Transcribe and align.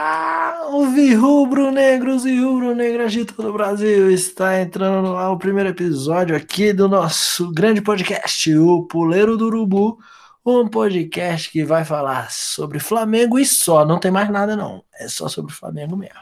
rubro-negros 1.13 2.25
e 2.25 2.41
rubro-negras 2.41 3.11
de 3.13 3.23
todo 3.23 3.49
o 3.49 3.53
Brasil! 3.53 4.09
Está 4.09 4.59
entrando 4.59 5.07
no 5.07 5.15
ar 5.15 5.29
o 5.29 5.37
primeiro 5.37 5.69
episódio 5.69 6.35
aqui 6.35 6.73
do 6.73 6.89
nosso 6.89 7.51
grande 7.51 7.83
podcast, 7.83 8.51
o 8.57 8.81
Puleiro 8.87 9.37
do 9.37 9.45
Urubu, 9.45 9.99
um 10.43 10.67
podcast 10.67 11.51
que 11.51 11.63
vai 11.63 11.85
falar 11.85 12.31
sobre 12.31 12.79
Flamengo 12.79 13.37
e 13.37 13.45
só, 13.45 13.85
não 13.85 13.99
tem 13.99 14.09
mais 14.09 14.27
nada 14.27 14.55
não, 14.55 14.83
é 14.95 15.07
só 15.07 15.29
sobre 15.29 15.53
Flamengo 15.53 15.95
mesmo. 15.95 16.19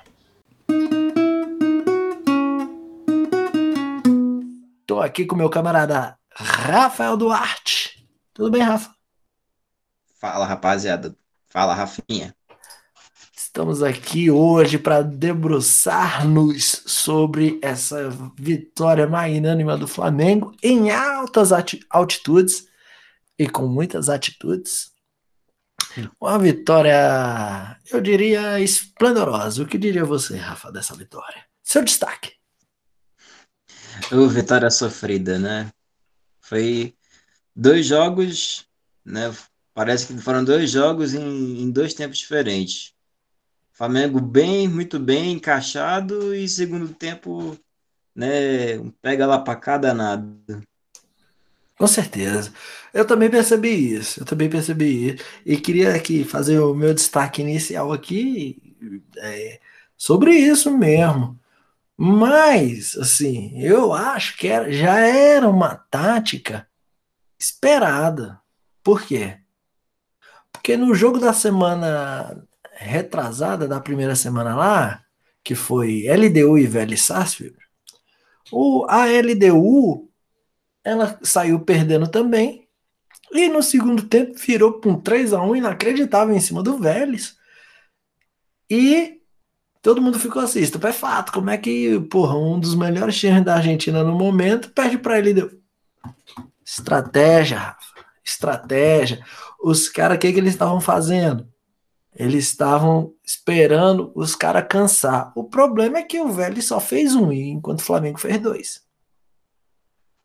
Estou 4.82 5.02
aqui 5.02 5.26
com 5.26 5.38
meu 5.38 5.50
camarada 5.50 6.20
Rafael 6.36 7.16
Duarte. 7.16 8.06
Tudo 8.34 8.52
bem, 8.52 8.62
Rafa? 8.62 8.94
Fala, 10.20 10.46
rapaziada. 10.46 11.16
Fala, 11.54 11.76
Rafinha. 11.76 12.36
Estamos 13.38 13.84
aqui 13.84 14.32
hoje 14.32 14.80
para 14.80 15.04
debruçar-nos 15.04 16.82
sobre 16.88 17.60
essa 17.62 18.10
vitória 18.36 19.06
magnânima 19.06 19.78
do 19.78 19.88
Flamengo 19.88 20.52
em 20.64 20.90
altas 20.90 21.52
altitudes 21.92 22.68
e 23.38 23.48
com 23.48 23.68
muitas 23.68 24.10
atitudes. 24.10 24.94
Uma 26.20 26.40
vitória, 26.40 27.80
eu 27.92 28.02
diria, 28.02 28.60
esplendorosa. 28.60 29.62
O 29.62 29.68
que 29.68 29.78
diria 29.78 30.04
você, 30.04 30.36
Rafa, 30.36 30.72
dessa 30.72 30.96
vitória? 30.96 31.46
Seu 31.62 31.84
destaque. 31.84 32.34
O 34.12 34.28
vitória 34.28 34.72
sofrida, 34.72 35.38
né? 35.38 35.72
Foi 36.42 36.96
dois 37.56 37.86
jogos, 37.86 38.68
né? 39.06 39.32
Parece 39.74 40.08
que 40.08 40.18
foram 40.22 40.44
dois 40.44 40.70
jogos 40.70 41.14
em, 41.14 41.62
em 41.62 41.72
dois 41.72 41.94
tempos 41.94 42.20
diferentes. 42.20 42.94
Flamengo 43.72 44.22
bem, 44.22 44.68
muito 44.68 45.00
bem 45.00 45.32
encaixado 45.34 46.34
e 46.36 46.48
segundo 46.48 46.94
tempo, 46.94 47.58
né, 48.16 48.78
pega 49.02 49.26
lá 49.26 49.40
para 49.40 49.56
cá 49.56 49.78
danado. 49.78 50.64
Com 51.78 51.88
certeza. 51.88 52.54
Eu 52.94 53.06
também 53.06 53.30
percebi 53.30 53.96
isso. 53.96 54.22
Eu 54.22 54.26
também 54.26 54.50
percebi 54.50 55.10
isso. 55.10 55.24
E 55.46 55.58
queria 55.58 55.96
aqui 55.96 56.24
fazer 56.24 56.60
o 56.60 56.74
meu 56.74 56.94
destaque 56.94 57.42
inicial 57.42 57.92
aqui 57.92 58.76
é, 59.18 59.60
sobre 59.98 60.36
isso 60.36 60.70
mesmo. 60.78 61.40
Mas, 61.98 62.96
assim, 62.98 63.60
eu 63.62 63.92
acho 63.92 64.38
que 64.38 64.48
era, 64.48 64.72
já 64.72 65.00
era 65.00 65.50
uma 65.50 65.76
tática 65.76 66.68
esperada. 67.40 68.40
Por 68.84 69.02
quê? 69.02 69.43
Porque 70.64 70.78
no 70.78 70.96
jogo 70.96 71.20
da 71.20 71.34
semana 71.34 72.42
retrasada, 72.72 73.68
da 73.68 73.82
primeira 73.82 74.16
semana 74.16 74.56
lá, 74.56 75.04
que 75.44 75.56
foi 75.56 76.06
LDU 76.08 76.58
e 76.58 76.66
Vélez 76.66 77.02
Sarsfield, 77.02 77.58
o, 78.50 78.86
a 78.88 79.06
LDU 79.08 80.10
ela 80.82 81.20
saiu 81.22 81.60
perdendo 81.60 82.08
também. 82.08 82.66
E 83.34 83.50
no 83.50 83.62
segundo 83.62 84.08
tempo 84.08 84.38
virou 84.38 84.80
com 84.80 84.92
um 84.92 85.02
3 85.02 85.34
a 85.34 85.42
1 85.42 85.58
inacreditável 85.58 86.34
em 86.34 86.40
cima 86.40 86.64
do 86.64 86.78
Vélez. 86.78 87.36
E 88.70 89.20
todo 89.82 90.02
mundo 90.02 90.18
ficou 90.18 90.42
assim, 90.42 90.62
isso 90.62 90.80
é 90.88 90.94
fato. 90.94 91.34
Como 91.34 91.50
é 91.50 91.58
que, 91.58 92.00
porra, 92.10 92.38
um 92.38 92.58
dos 92.58 92.74
melhores 92.74 93.20
times 93.20 93.44
da 93.44 93.56
Argentina 93.56 94.02
no 94.02 94.18
momento 94.18 94.70
perde 94.70 94.98
para 94.98 95.20
ele? 95.20 95.62
Estratégia, 96.66 97.58
Rafa. 97.58 97.94
Estratégia. 98.24 99.26
Os 99.64 99.88
caras, 99.88 100.18
o 100.18 100.20
que, 100.20 100.34
que 100.34 100.40
eles 100.40 100.52
estavam 100.52 100.82
fazendo? 100.82 101.48
Eles 102.14 102.50
estavam 102.50 103.14
esperando 103.24 104.12
os 104.14 104.36
caras 104.36 104.68
cansar. 104.70 105.32
O 105.38 105.46
problema 105.46 106.00
é 106.00 106.04
que 106.04 106.20
o 106.20 106.30
Vélez 106.34 106.66
só 106.66 106.82
fez 106.82 107.16
um, 107.16 107.32
enquanto 107.32 107.80
o 107.80 107.84
Flamengo 107.84 108.20
fez 108.20 108.42
dois. 108.42 108.84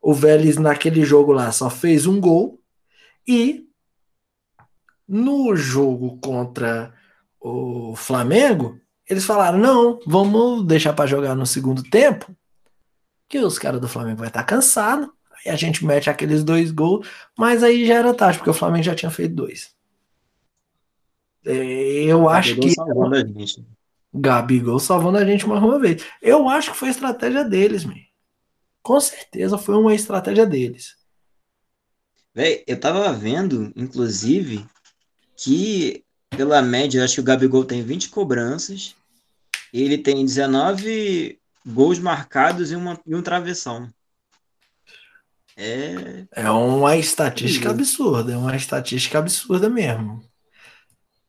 O 0.02 0.12
Vélez, 0.12 0.56
naquele 0.56 1.04
jogo 1.04 1.30
lá, 1.30 1.52
só 1.52 1.70
fez 1.70 2.04
um 2.04 2.20
gol. 2.20 2.60
E 3.26 3.64
no 5.06 5.54
jogo 5.54 6.18
contra 6.18 6.92
o 7.40 7.94
Flamengo, 7.94 8.80
eles 9.08 9.24
falaram: 9.24 9.56
não, 9.56 10.00
vamos 10.04 10.66
deixar 10.66 10.92
para 10.94 11.06
jogar 11.06 11.36
no 11.36 11.46
segundo 11.46 11.84
tempo, 11.84 12.34
que 13.28 13.38
os 13.38 13.56
caras 13.56 13.80
do 13.80 13.86
Flamengo 13.86 14.18
vai 14.18 14.28
estar 14.28 14.40
tá 14.40 14.46
cansado. 14.46 15.14
Aí 15.44 15.52
a 15.52 15.56
gente 15.56 15.84
mete 15.84 16.10
aqueles 16.10 16.42
dois 16.44 16.70
gols, 16.70 17.06
mas 17.36 17.62
aí 17.62 17.86
já 17.86 17.94
era 17.94 18.14
tarde, 18.14 18.38
porque 18.38 18.50
o 18.50 18.54
Flamengo 18.54 18.84
já 18.84 18.94
tinha 18.94 19.10
feito 19.10 19.34
dois. 19.34 19.74
É, 21.44 22.04
eu 22.04 22.28
acho 22.28 22.56
que. 22.56 22.70
Salvando 22.70 23.16
a 23.16 23.20
gente. 23.20 23.64
Gabigol 24.12 24.78
salvando 24.78 25.18
a 25.18 25.24
gente 25.24 25.46
mais 25.46 25.62
uma 25.62 25.78
vez. 25.78 26.04
Eu 26.20 26.48
acho 26.48 26.72
que 26.72 26.76
foi 26.76 26.88
a 26.88 26.92
estratégia 26.92 27.44
deles, 27.44 27.84
man. 27.84 27.94
Com 28.82 28.98
certeza 29.00 29.58
foi 29.58 29.76
uma 29.76 29.94
estratégia 29.94 30.46
deles. 30.46 30.96
Véi, 32.34 32.64
eu 32.66 32.78
tava 32.78 33.12
vendo, 33.12 33.72
inclusive, 33.76 34.64
que 35.36 36.04
pela 36.30 36.62
média, 36.62 37.00
eu 37.00 37.04
acho 37.04 37.14
que 37.14 37.20
o 37.20 37.24
Gabigol 37.24 37.64
tem 37.64 37.82
20 37.82 38.10
cobranças, 38.10 38.94
ele 39.72 39.98
tem 39.98 40.24
19 40.24 41.38
gols 41.66 41.98
marcados 41.98 42.70
e, 42.70 42.76
uma, 42.76 42.98
e 43.06 43.14
um 43.14 43.22
travessão. 43.22 43.88
É... 45.60 46.24
é 46.30 46.50
uma 46.50 46.96
estatística 46.96 47.70
absurda, 47.70 48.32
é 48.32 48.36
uma 48.36 48.54
estatística 48.54 49.18
absurda 49.18 49.68
mesmo. 49.68 50.22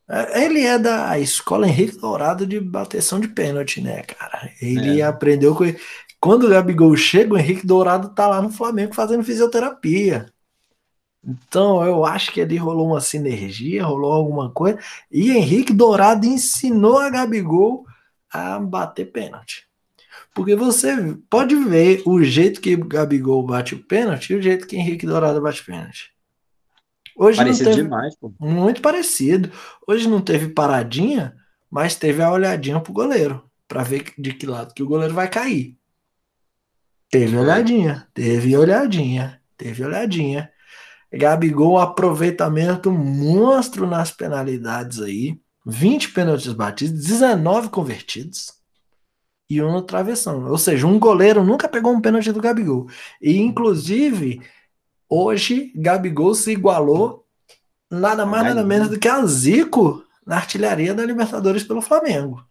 É, 0.07 0.45
ele 0.45 0.61
é 0.61 0.77
da 0.77 1.17
escola 1.17 1.67
Henrique 1.67 1.97
Dourado 1.97 2.45
de 2.45 2.59
bateção 2.59 3.19
de 3.19 3.27
pênalti, 3.27 3.81
né, 3.81 4.03
cara? 4.03 4.51
Ele 4.61 5.01
é. 5.01 5.03
aprendeu 5.03 5.55
com. 5.55 5.63
Quando 6.19 6.45
o 6.45 6.49
Gabigol 6.49 6.95
chega, 6.95 7.33
o 7.33 7.37
Henrique 7.37 7.65
Dourado 7.65 8.09
tá 8.09 8.27
lá 8.27 8.41
no 8.41 8.51
Flamengo 8.51 8.93
fazendo 8.93 9.23
fisioterapia. 9.23 10.25
Então 11.23 11.83
eu 11.83 12.05
acho 12.05 12.31
que 12.31 12.41
ali 12.41 12.57
rolou 12.57 12.87
uma 12.87 13.01
sinergia, 13.01 13.85
rolou 13.85 14.11
alguma 14.11 14.51
coisa. 14.51 14.79
E 15.11 15.31
Henrique 15.31 15.73
Dourado 15.73 16.25
ensinou 16.25 16.97
a 16.97 17.09
Gabigol 17.09 17.85
a 18.31 18.59
bater 18.59 19.11
pênalti. 19.11 19.68
Porque 20.33 20.55
você 20.55 20.95
pode 21.29 21.55
ver 21.55 22.01
o 22.05 22.23
jeito 22.23 22.61
que 22.61 22.75
Gabigol 22.75 23.45
bate 23.45 23.75
o 23.75 23.83
pênalti 23.83 24.31
e 24.31 24.35
o 24.35 24.41
jeito 24.41 24.67
que 24.67 24.77
Henrique 24.77 25.05
Dourado 25.05 25.41
bate 25.41 25.61
o 25.61 25.65
pênalti. 25.65 26.13
Hoje 27.15 27.37
parecido 27.37 27.69
teve, 27.71 27.83
demais, 27.83 28.15
pô. 28.15 28.33
Muito 28.39 28.81
parecido. 28.81 29.51
Hoje 29.85 30.07
não 30.07 30.21
teve 30.21 30.49
paradinha, 30.49 31.35
mas 31.69 31.95
teve 31.95 32.21
a 32.21 32.31
olhadinha 32.31 32.79
pro 32.79 32.93
goleiro, 32.93 33.43
para 33.67 33.83
ver 33.83 34.13
de 34.17 34.33
que 34.33 34.45
lado 34.45 34.73
que 34.73 34.83
o 34.83 34.87
goleiro 34.87 35.13
vai 35.13 35.27
cair. 35.29 35.77
Teve 37.11 37.35
é. 37.35 37.39
olhadinha, 37.39 38.07
teve 38.13 38.55
olhadinha, 38.55 39.41
teve 39.57 39.83
olhadinha. 39.83 40.49
Gabigol, 41.11 41.79
aproveitamento 41.79 42.91
monstro 42.91 43.87
nas 43.87 44.11
penalidades 44.11 45.01
aí. 45.01 45.37
20 45.65 46.11
pênaltis 46.11 46.53
batidos, 46.53 47.03
19 47.03 47.69
convertidos 47.69 48.58
e 49.49 49.61
um 49.61 49.71
no 49.71 49.81
travessão. 49.81 50.47
Ou 50.49 50.57
seja, 50.57 50.85
um 50.85 50.99
goleiro 50.99 51.43
nunca 51.43 51.67
pegou 51.67 51.91
um 51.91 52.01
pênalti 52.01 52.31
do 52.31 52.41
Gabigol. 52.41 52.87
E, 53.21 53.37
inclusive, 53.37 54.41
hoje, 55.09 55.71
Gabigol 55.75 56.35
se 56.35 56.51
igualou 56.51 57.25
nada 57.89 58.25
mais, 58.25 58.43
nada 58.43 58.63
menos 58.63 58.89
do 58.89 58.99
que 58.99 59.07
a 59.07 59.25
Zico 59.25 60.03
na 60.25 60.35
artilharia 60.35 60.93
da 60.93 61.03
Libertadores 61.03 61.63
pelo 61.63 61.81
Flamengo. 61.81 62.45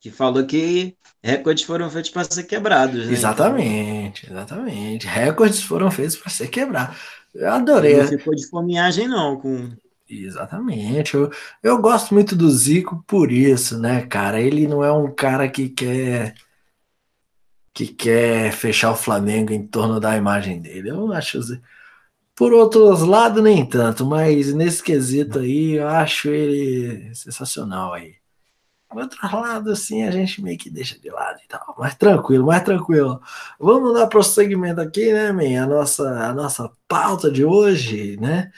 Que 0.00 0.12
falou 0.12 0.46
que 0.46 0.96
recordes 1.20 1.64
foram 1.64 1.90
feitos 1.90 2.10
para 2.12 2.22
ser 2.22 2.44
quebrados. 2.44 3.06
Né? 3.06 3.12
Exatamente, 3.12 4.30
exatamente. 4.30 5.06
Recordes 5.08 5.60
foram 5.60 5.90
feitos 5.90 6.14
para 6.14 6.30
ser 6.30 6.46
quebrados. 6.46 6.96
Eu 7.34 7.50
adorei. 7.52 7.96
Não 7.96 8.06
ficou 8.06 8.34
de 8.34 8.46
fominhagem, 8.48 9.08
não, 9.08 9.36
com 9.36 9.72
Exatamente. 10.08 11.14
Eu, 11.14 11.30
eu 11.62 11.78
gosto 11.80 12.14
muito 12.14 12.34
do 12.34 12.50
Zico 12.50 13.04
por 13.06 13.30
isso, 13.30 13.78
né, 13.78 14.06
cara? 14.06 14.40
Ele 14.40 14.66
não 14.66 14.82
é 14.82 14.92
um 14.92 15.12
cara 15.14 15.48
que 15.48 15.68
quer 15.68 16.34
que 17.74 17.86
quer 17.86 18.52
fechar 18.52 18.90
o 18.90 18.96
Flamengo 18.96 19.52
em 19.52 19.66
torno 19.66 20.00
da 20.00 20.16
imagem 20.16 20.60
dele. 20.60 20.90
Eu 20.90 21.12
acho 21.12 21.38
por 22.34 22.52
outros 22.52 23.02
lados 23.02 23.42
nem 23.42 23.66
tanto, 23.66 24.06
mas 24.06 24.54
nesse 24.54 24.82
quesito 24.82 25.40
aí 25.40 25.72
eu 25.74 25.88
acho 25.88 26.28
ele 26.28 27.14
sensacional 27.14 27.94
aí. 27.94 28.16
Por 28.88 29.02
outro 29.02 29.18
lado, 29.36 29.70
assim, 29.72 30.02
a 30.04 30.10
gente 30.10 30.42
meio 30.42 30.56
que 30.58 30.70
deixa 30.70 30.98
de 30.98 31.10
lado 31.10 31.38
e 31.44 31.48
tal. 31.48 31.74
Mais 31.78 31.94
tranquilo, 31.94 32.46
mais 32.46 32.62
tranquilo. 32.62 33.20
Vamos 33.60 33.94
dar 33.94 34.06
prosseguimento 34.06 34.80
aqui, 34.80 35.12
né, 35.12 35.30
man? 35.30 35.62
A 35.64 35.66
nossa, 35.66 36.08
a 36.30 36.34
nossa 36.34 36.70
pauta 36.88 37.30
de 37.30 37.44
hoje, 37.44 38.16
né? 38.18 38.50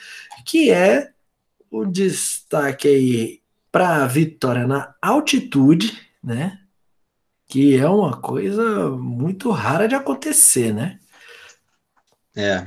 Que 0.45 0.71
é 0.71 1.11
o 1.71 1.85
destaque 1.85 2.87
aí 2.87 3.41
para 3.71 4.03
a 4.03 4.07
vitória 4.07 4.67
na 4.67 4.93
altitude, 5.01 5.97
né? 6.21 6.59
Que 7.47 7.77
é 7.77 7.87
uma 7.87 8.17
coisa 8.17 8.89
muito 8.89 9.49
rara 9.49 9.87
de 9.87 9.95
acontecer, 9.95 10.73
né? 10.73 10.99
É. 12.35 12.65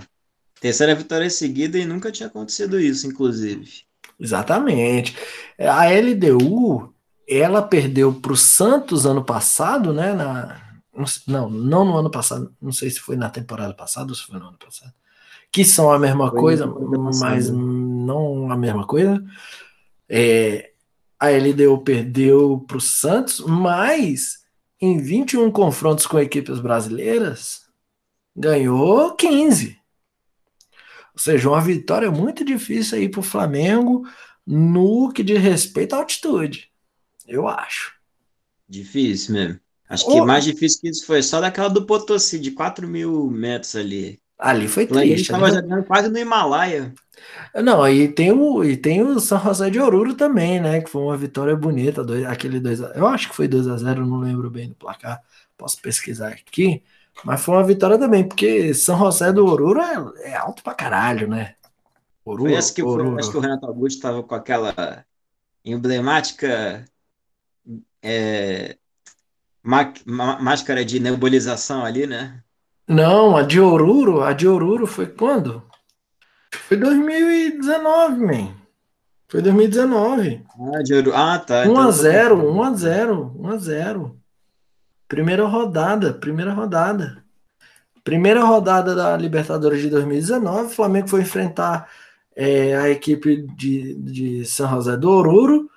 Terceira 0.58 0.94
vitória 0.94 1.28
seguida 1.28 1.78
e 1.78 1.84
nunca 1.84 2.10
tinha 2.10 2.26
acontecido 2.26 2.80
isso, 2.80 3.06
inclusive. 3.06 3.82
Exatamente. 4.18 5.14
A 5.58 5.86
LDU, 5.86 6.94
ela 7.28 7.60
perdeu 7.62 8.14
para 8.14 8.32
o 8.32 8.36
Santos 8.36 9.04
ano 9.04 9.22
passado, 9.22 9.92
né? 9.92 10.14
Na, 10.14 10.80
não, 11.26 11.50
não 11.50 11.84
no 11.84 11.98
ano 11.98 12.10
passado, 12.10 12.54
não 12.60 12.72
sei 12.72 12.88
se 12.88 13.00
foi 13.00 13.16
na 13.16 13.28
temporada 13.28 13.74
passada 13.74 14.08
ou 14.08 14.14
se 14.14 14.24
foi 14.24 14.38
no 14.38 14.48
ano 14.48 14.58
passado. 14.58 14.92
Que 15.52 15.64
são 15.64 15.92
a 15.92 15.98
mesma 15.98 16.30
foi 16.30 16.40
coisa, 16.40 16.66
mas 17.20 17.50
não 18.04 18.50
a 18.50 18.56
mesma 18.56 18.86
coisa. 18.86 19.24
É, 20.08 20.72
a 21.18 21.30
LDU 21.30 21.82
perdeu 21.82 22.64
para 22.66 22.76
o 22.76 22.80
Santos, 22.80 23.40
mas 23.40 24.44
em 24.80 24.98
21 24.98 25.50
confrontos 25.50 26.06
com 26.06 26.18
equipes 26.18 26.60
brasileiras, 26.60 27.62
ganhou 28.36 29.14
15. 29.14 29.78
Ou 31.14 31.18
seja, 31.18 31.48
uma 31.48 31.60
vitória 31.60 32.10
muito 32.10 32.44
difícil 32.44 32.98
aí 32.98 33.08
para 33.08 33.20
o 33.20 33.22
Flamengo 33.22 34.06
no 34.46 35.12
que 35.12 35.22
diz 35.22 35.38
respeito 35.38 35.94
à 35.94 35.98
altitude. 35.98 36.70
Eu 37.26 37.48
acho. 37.48 37.94
Difícil 38.68 39.34
mesmo. 39.34 39.60
Acho 39.88 40.06
que 40.06 40.20
mais 40.22 40.44
difícil 40.44 40.80
que 40.80 40.88
isso 40.88 41.06
foi 41.06 41.22
só 41.22 41.40
daquela 41.40 41.68
do 41.68 41.86
Potosí, 41.86 42.38
de 42.38 42.50
4 42.50 42.88
mil 42.88 43.30
metros 43.30 43.76
ali. 43.76 44.20
Ali 44.44 44.68
foi 44.68 44.86
triste. 44.86 45.22
Estava 45.22 45.50
jogando 45.50 45.84
quase 45.84 46.10
no 46.10 46.18
Himalaia. 46.18 46.92
Não, 47.54 47.88
e 47.88 48.08
tem 48.08 48.30
o, 48.30 48.62
e 48.62 48.76
tem 48.76 49.00
o 49.00 49.18
São 49.18 49.40
José 49.40 49.70
de 49.70 49.80
Oruro 49.80 50.12
também, 50.12 50.60
né? 50.60 50.82
Que 50.82 50.90
foi 50.90 51.00
uma 51.00 51.16
vitória 51.16 51.56
bonita, 51.56 52.04
dois, 52.04 52.26
aquele 52.26 52.60
2 52.60 52.80
Eu 52.94 53.06
acho 53.06 53.30
que 53.30 53.34
foi 53.34 53.48
2 53.48 53.66
a 53.68 53.78
0 53.78 54.04
não 54.04 54.18
lembro 54.18 54.50
bem 54.50 54.68
do 54.68 54.74
placar. 54.74 55.18
Posso 55.56 55.80
pesquisar 55.80 56.28
aqui. 56.28 56.82
Mas 57.24 57.40
foi 57.40 57.54
uma 57.54 57.64
vitória 57.64 57.96
também, 57.96 58.28
porque 58.28 58.74
São 58.74 58.98
José 58.98 59.32
do 59.32 59.46
Oruro 59.46 59.80
é, 59.80 60.30
é 60.32 60.36
alto 60.36 60.62
pra 60.62 60.74
caralho, 60.74 61.26
né? 61.26 61.54
Oruro, 62.22 62.50
foi 62.50 62.58
essa 62.58 62.74
que, 62.74 62.82
Oruro. 62.82 63.12
Foi, 63.12 63.20
acho 63.20 63.30
que 63.30 63.36
o 63.38 63.40
Renato 63.40 63.64
Augusto 63.64 63.96
estava 63.96 64.22
com 64.22 64.34
aquela 64.34 65.06
emblemática 65.64 66.84
é, 68.02 68.76
máscara 69.62 70.84
de 70.84 71.00
nebulização 71.00 71.82
ali, 71.82 72.06
né? 72.06 72.44
Não, 72.86 73.36
a 73.36 73.42
de 73.42 73.60
Oruro, 73.60 74.22
a 74.22 74.32
de 74.32 74.46
Oruro 74.46 74.86
foi 74.86 75.06
quando? 75.06 75.62
Foi 76.52 76.76
2019, 76.76 78.18
man. 78.24 78.54
Foi 79.28 79.40
2019. 79.40 80.44
Ah, 80.74 80.82
de 80.82 80.94
Oruro. 80.94 81.16
Ah, 81.16 81.38
tá. 81.38 81.64
1x0, 81.64 82.42
1x0, 82.42 83.36
1x0. 83.36 84.14
Primeira 85.08 85.44
rodada, 85.46 86.12
primeira 86.12 86.52
rodada. 86.52 87.24
Primeira 88.02 88.44
rodada 88.44 88.94
da 88.94 89.16
Libertadores 89.16 89.80
de 89.80 89.88
2019, 89.88 90.66
o 90.66 90.70
Flamengo 90.70 91.08
foi 91.08 91.22
enfrentar 91.22 91.88
é, 92.36 92.76
a 92.76 92.90
equipe 92.90 93.46
de, 93.56 93.94
de 93.94 94.44
São 94.44 94.68
José 94.68 94.96
do 94.96 95.10
Oruro 95.10 95.70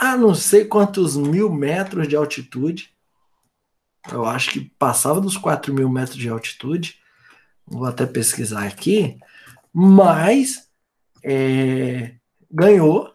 a 0.00 0.16
não 0.16 0.34
sei 0.34 0.64
quantos 0.64 1.14
mil 1.14 1.52
metros 1.52 2.08
de 2.08 2.16
altitude. 2.16 2.90
Eu 4.08 4.24
acho 4.24 4.52
que 4.52 4.72
passava 4.78 5.20
dos 5.20 5.36
4 5.36 5.74
mil 5.74 5.88
metros 5.88 6.16
de 6.16 6.28
altitude. 6.28 6.98
Vou 7.66 7.84
até 7.84 8.06
pesquisar 8.06 8.66
aqui. 8.66 9.18
Mas 9.72 10.68
é, 11.22 12.14
ganhou. 12.50 13.12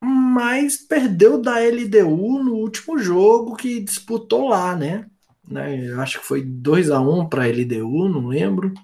Mas 0.00 0.76
perdeu 0.76 1.40
da 1.40 1.58
LDU 1.58 2.42
no 2.42 2.54
último 2.54 2.98
jogo 2.98 3.56
que 3.56 3.80
disputou 3.80 4.48
lá, 4.48 4.76
né? 4.76 5.06
né? 5.48 5.88
Eu 5.88 6.00
acho 6.00 6.20
que 6.20 6.26
foi 6.26 6.42
2 6.42 6.90
a 6.90 7.00
1 7.00 7.28
para 7.28 7.44
a 7.44 7.48
LDU, 7.48 8.08
não 8.08 8.26
lembro. 8.26 8.74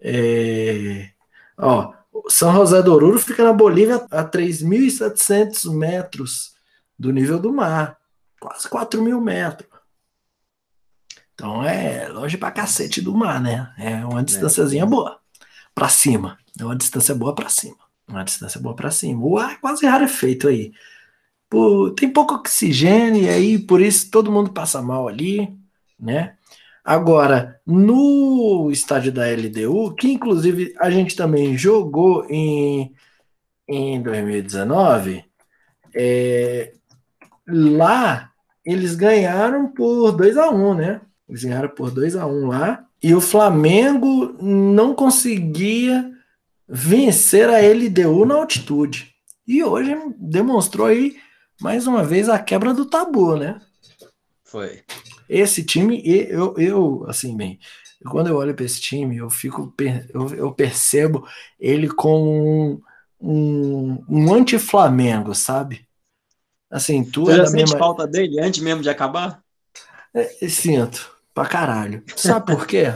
É, 0.00 1.10
ó, 1.58 1.92
São 2.28 2.52
José 2.54 2.82
do 2.82 2.94
Oruro 2.94 3.18
fica 3.18 3.44
na 3.44 3.52
Bolívia 3.52 3.96
a 4.10 4.24
3.700 4.24 5.72
metros 5.74 6.54
do 6.98 7.12
nível 7.12 7.38
do 7.38 7.52
mar 7.52 8.01
quase 8.42 8.68
4 8.68 9.00
mil 9.00 9.20
metros. 9.20 9.70
Então 11.32 11.64
é 11.64 12.08
longe 12.08 12.36
pra 12.36 12.50
cacete 12.50 13.00
do 13.00 13.14
mar, 13.14 13.40
né? 13.40 13.72
É 13.78 14.04
uma 14.04 14.22
distânciazinha 14.22 14.82
é. 14.82 14.86
boa. 14.86 15.20
Pra 15.72 15.88
cima. 15.88 16.36
É 16.58 16.64
uma 16.64 16.76
distância 16.76 17.14
boa 17.14 17.34
pra 17.34 17.48
cima. 17.48 17.76
Uma 18.06 18.24
distância 18.24 18.60
boa 18.60 18.74
pra 18.74 18.90
cima. 18.90 19.24
O 19.24 19.38
ar 19.38 19.52
é 19.52 19.56
quase 19.56 19.86
rarefeito 19.86 20.48
aí. 20.48 20.72
Tem 21.96 22.10
pouco 22.10 22.34
oxigênio 22.34 23.22
e 23.22 23.28
aí 23.28 23.58
por 23.58 23.80
isso 23.80 24.10
todo 24.10 24.32
mundo 24.32 24.52
passa 24.52 24.82
mal 24.82 25.06
ali, 25.06 25.56
né? 25.98 26.36
Agora, 26.84 27.60
no 27.64 28.70
estádio 28.72 29.12
da 29.12 29.26
LDU, 29.26 29.94
que 29.94 30.10
inclusive 30.10 30.74
a 30.80 30.90
gente 30.90 31.14
também 31.14 31.56
jogou 31.56 32.26
em, 32.28 32.92
em 33.68 34.02
2019, 34.02 35.24
é, 35.94 36.72
lá 37.46 38.31
eles 38.64 38.94
ganharam 38.94 39.68
por 39.68 40.12
2 40.12 40.36
a 40.36 40.50
1 40.50 40.74
né? 40.74 41.00
Eles 41.28 41.44
ganharam 41.44 41.68
por 41.68 41.90
2 41.90 42.16
a 42.16 42.26
1 42.26 42.46
lá. 42.46 42.86
E 43.02 43.14
o 43.14 43.20
Flamengo 43.20 44.36
não 44.40 44.94
conseguia 44.94 46.10
vencer 46.68 47.48
a 47.48 47.58
LDU 47.58 48.24
na 48.24 48.36
altitude. 48.36 49.12
E 49.46 49.62
hoje 49.62 49.96
demonstrou 50.18 50.86
aí, 50.86 51.16
mais 51.60 51.86
uma 51.86 52.04
vez, 52.04 52.28
a 52.28 52.38
quebra 52.38 52.72
do 52.72 52.86
tabu, 52.86 53.36
né? 53.36 53.60
Foi. 54.44 54.82
Esse 55.28 55.64
time, 55.64 56.00
eu, 56.04 56.54
eu 56.58 57.04
assim, 57.08 57.36
bem, 57.36 57.58
quando 58.10 58.28
eu 58.28 58.36
olho 58.36 58.54
para 58.54 58.64
esse 58.64 58.80
time, 58.80 59.16
eu 59.16 59.30
fico, 59.30 59.74
eu, 60.12 60.28
eu 60.34 60.52
percebo 60.52 61.26
ele 61.58 61.88
como 61.88 62.30
um, 62.30 62.80
um, 63.20 64.04
um 64.08 64.34
anti-Flamengo, 64.34 65.34
sabe? 65.34 65.86
Assim, 66.72 67.04
tu 67.04 67.26
Você 67.26 67.32
é 67.32 67.36
já 67.36 67.46
sente 67.46 67.64
mesma... 67.64 67.78
falta 67.78 68.06
dele 68.06 68.40
antes 68.40 68.62
mesmo 68.62 68.82
de 68.82 68.88
acabar? 68.88 69.42
É, 70.14 70.48
sinto, 70.48 71.14
pra 71.34 71.44
caralho. 71.44 72.02
Sabe 72.16 72.46
por 72.46 72.66
quê? 72.66 72.94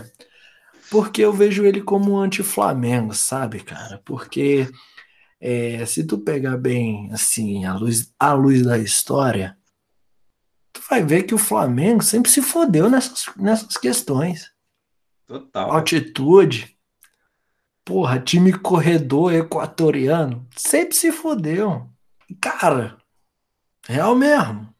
Porque 0.90 1.20
eu 1.20 1.30
vejo 1.30 1.62
ele 1.62 1.82
como 1.82 2.12
um 2.12 2.18
anti-Flamengo, 2.18 3.12
sabe, 3.12 3.60
cara? 3.60 4.00
Porque 4.02 4.66
é, 5.38 5.84
se 5.84 6.04
tu 6.04 6.16
pegar 6.16 6.56
bem, 6.56 7.10
assim, 7.12 7.66
a 7.66 7.74
luz, 7.74 8.14
a 8.18 8.32
luz 8.32 8.62
da 8.62 8.78
história, 8.78 9.58
tu 10.72 10.80
vai 10.88 11.02
ver 11.02 11.24
que 11.24 11.34
o 11.34 11.38
Flamengo 11.38 12.02
sempre 12.02 12.30
se 12.30 12.40
fodeu 12.40 12.88
nessas, 12.88 13.26
nessas 13.36 13.76
questões. 13.76 14.50
Total. 15.26 15.70
Altitude. 15.70 16.78
Porra, 17.84 18.18
time 18.20 18.54
corredor 18.54 19.34
equatoriano. 19.34 20.46
Sempre 20.56 20.96
se 20.96 21.12
fodeu. 21.12 21.90
Cara, 22.40 22.96
Real 23.88 24.16
mesmo. 24.16 24.74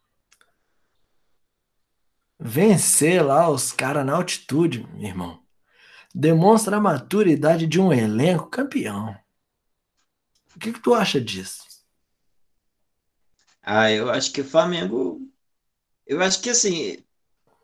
Vencer 2.39 3.25
lá 3.25 3.49
os 3.49 3.73
caras 3.73 4.05
na 4.05 4.17
altitude, 4.17 4.81
irmão. 4.99 5.41
Demonstra 6.15 6.79
a 6.79 6.81
maturidade 6.81 7.67
de 7.67 7.81
um 7.81 7.93
elenco 7.93 8.49
campeão. 8.49 9.17
O 10.55 10.59
que, 10.59 10.73
que 10.73 10.81
tu 10.81 10.93
acha 10.93 11.21
disso? 11.21 11.63
Ah, 13.63 13.91
eu 13.91 14.11
acho 14.11 14.33
que 14.33 14.41
o 14.41 14.45
Flamengo. 14.45 15.21
Eu 16.07 16.21
acho 16.23 16.41
que 16.41 16.51
assim, 16.51 16.99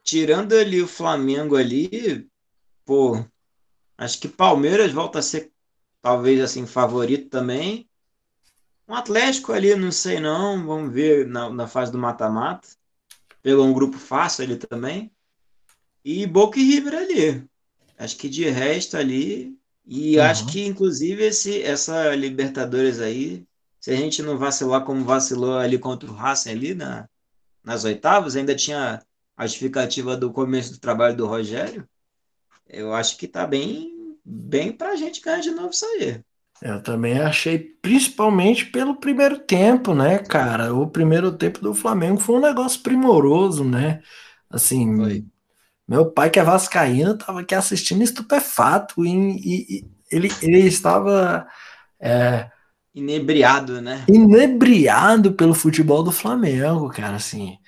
tirando 0.03 0.53
ali 0.53 0.83
o 0.83 0.89
Flamengo 0.89 1.57
ali, 1.57 2.31
pô, 2.85 3.25
acho 3.97 4.21
que 4.21 4.29
Palmeiras 4.29 4.93
volta 4.93 5.21
a 5.21 5.23
ser 5.23 5.53
talvez 6.01 6.41
assim 6.41 6.67
favorito 6.67 7.29
também. 7.29 7.89
Um 8.89 8.95
Atlético 8.95 9.53
ali, 9.53 9.75
não 9.75 9.93
sei 9.93 10.21
não. 10.21 10.67
Vamos 10.67 10.93
ver 10.93 11.27
na, 11.27 11.51
na 11.51 11.67
fase 11.67 11.91
do 11.93 11.99
mata-mata. 11.99 12.69
Pegou 13.43 13.67
um 13.67 13.73
grupo 13.73 13.99
fácil 13.99 14.45
ali 14.45 14.57
também. 14.57 15.11
E 16.05 16.27
Boca 16.27 16.59
e 16.59 16.63
River 16.63 16.95
ali. 16.95 17.45
Acho 17.99 18.17
que 18.17 18.29
de 18.29 18.49
resto 18.49 18.97
ali. 18.97 19.57
E 19.87 20.17
uhum. 20.17 20.25
acho 20.25 20.47
que, 20.47 20.65
inclusive, 20.65 21.25
esse, 21.25 21.63
essa 21.63 22.15
Libertadores 22.15 23.01
aí, 23.01 23.45
se 23.81 23.91
a 23.91 23.97
gente 23.97 24.23
não 24.23 24.39
vacilar 24.39 24.85
como 24.85 25.05
vacilou 25.05 25.59
ali 25.59 25.79
contra 25.79 26.11
o 26.11 26.15
Racing 26.15 26.51
ali 26.51 26.75
na, 26.75 27.09
nas 27.65 27.85
oitavas, 27.85 28.37
ainda 28.37 28.55
tinha 28.55 29.03
a 29.37 29.47
justificativa 29.47 30.17
do 30.17 30.33
começo 30.33 30.73
do 30.73 30.79
trabalho 30.79 31.17
do 31.17 31.27
Rogério. 31.27 31.89
Eu 32.69 32.95
acho 32.95 33.17
que 33.17 33.27
tá 33.27 33.47
bem, 33.47 34.17
bem 34.25 34.73
pra 34.73 34.97
gente 34.97 35.21
ganhar 35.21 35.41
de 35.41 35.51
novo 35.51 35.71
isso 35.71 35.85
aí. 35.85 36.23
Eu 36.63 36.81
também 36.81 37.19
achei, 37.19 37.59
principalmente 37.59 38.67
pelo 38.67 38.95
primeiro 38.95 39.37
tempo, 39.37 39.93
né, 39.95 40.19
cara? 40.19 40.73
O 40.73 40.89
primeiro 40.89 41.33
tempo 41.33 41.61
do 41.61 41.75
Flamengo 41.75 42.21
foi 42.21 42.37
um 42.37 42.41
negócio 42.41 42.81
primoroso, 42.83 43.65
né? 43.65 44.01
Assim, 44.49 44.97
foi. 44.97 45.25
meu 45.89 46.09
pai 46.13 46.31
que 46.31 46.39
é 46.39 46.45
vascaíno 46.45 47.15
estava 47.15 47.41
aqui 47.41 47.55
assistindo 47.55 48.05
estupefato 48.05 49.05
e, 49.05 49.11
e, 49.11 49.79
e 49.79 49.91
ele, 50.09 50.29
ele 50.41 50.61
estava 50.61 51.49
é, 52.01 52.49
inebriado, 52.95 53.81
né? 53.81 54.05
Inebriado 54.09 55.33
pelo 55.33 55.55
futebol 55.55 56.05
do 56.05 56.13
Flamengo, 56.13 56.89
cara, 56.91 57.17
assim. 57.17 57.59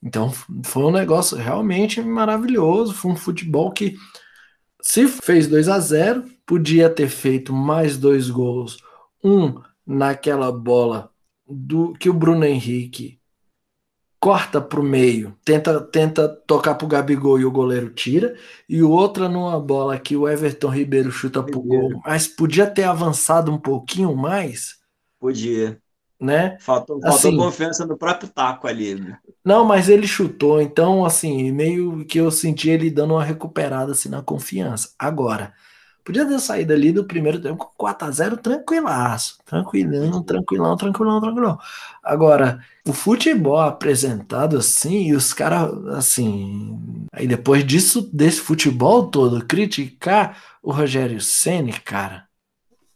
Então 0.00 0.32
foi 0.64 0.84
um 0.84 0.92
negócio 0.92 1.36
realmente 1.36 2.00
maravilhoso, 2.00 2.94
foi 2.94 3.10
um 3.10 3.16
futebol 3.16 3.72
que 3.72 3.96
se 4.80 5.08
fez 5.08 5.48
2 5.48 5.68
a 5.68 5.80
0 5.80 6.33
podia 6.46 6.88
ter 6.90 7.08
feito 7.08 7.52
mais 7.52 7.96
dois 7.96 8.30
gols, 8.30 8.78
Um, 9.26 9.54
naquela 9.86 10.52
bola 10.52 11.10
do 11.48 11.94
que 11.94 12.10
o 12.10 12.14
Bruno 12.14 12.44
Henrique 12.44 13.18
corta 14.20 14.60
para 14.60 14.80
o 14.80 14.82
meio, 14.82 15.36
tenta, 15.44 15.80
tenta 15.80 16.28
tocar 16.28 16.74
para 16.74 16.84
o 16.84 16.88
Gabigol 16.88 17.38
e 17.38 17.44
o 17.44 17.50
goleiro 17.50 17.90
tira, 17.90 18.34
e 18.66 18.82
outra 18.82 19.28
numa 19.28 19.60
bola 19.60 19.98
que 19.98 20.16
o 20.16 20.26
Everton 20.26 20.68
Ribeiro 20.68 21.10
chuta 21.10 21.42
para 21.42 21.58
o 21.58 21.62
gol, 21.62 22.00
mas 22.04 22.26
podia 22.26 22.66
ter 22.66 22.84
avançado 22.84 23.52
um 23.52 23.58
pouquinho 23.58 24.16
mais. 24.16 24.76
Podia. 25.20 25.78
Né? 26.18 26.56
Faltou, 26.60 27.00
faltou 27.00 27.18
assim, 27.18 27.36
confiança 27.36 27.84
no 27.84 27.98
próprio 27.98 28.30
taco 28.30 28.66
ali. 28.66 28.94
Né? 28.94 29.18
Não, 29.44 29.62
mas 29.62 29.90
ele 29.90 30.06
chutou, 30.06 30.60
então 30.60 31.04
assim, 31.04 31.52
meio 31.52 32.04
que 32.06 32.18
eu 32.18 32.30
senti 32.30 32.70
ele 32.70 32.90
dando 32.90 33.12
uma 33.12 33.24
recuperada 33.24 33.92
assim 33.92 34.08
na 34.08 34.22
confiança. 34.22 34.94
Agora, 34.98 35.52
Podia 36.04 36.26
ter 36.26 36.38
saído 36.38 36.72
ali 36.74 36.92
do 36.92 37.06
primeiro 37.06 37.40
tempo 37.40 37.56
com 37.56 37.86
4x0 37.86 38.36
tranquilaço. 38.36 39.38
Tranquilão, 39.46 40.22
tranquilão, 40.22 40.76
tranquilão, 40.76 41.20
tranquilão. 41.20 41.58
Agora, 42.02 42.60
o 42.86 42.92
futebol 42.92 43.58
apresentado 43.60 44.58
assim, 44.58 45.08
e 45.08 45.14
os 45.14 45.32
caras, 45.32 45.72
assim. 45.96 47.06
Aí 47.10 47.26
depois 47.26 47.66
disso, 47.66 48.02
desse 48.12 48.40
futebol 48.40 49.06
todo, 49.10 49.44
criticar 49.46 50.42
o 50.62 50.70
Rogério 50.70 51.20
Ceni, 51.22 51.72
cara, 51.72 52.28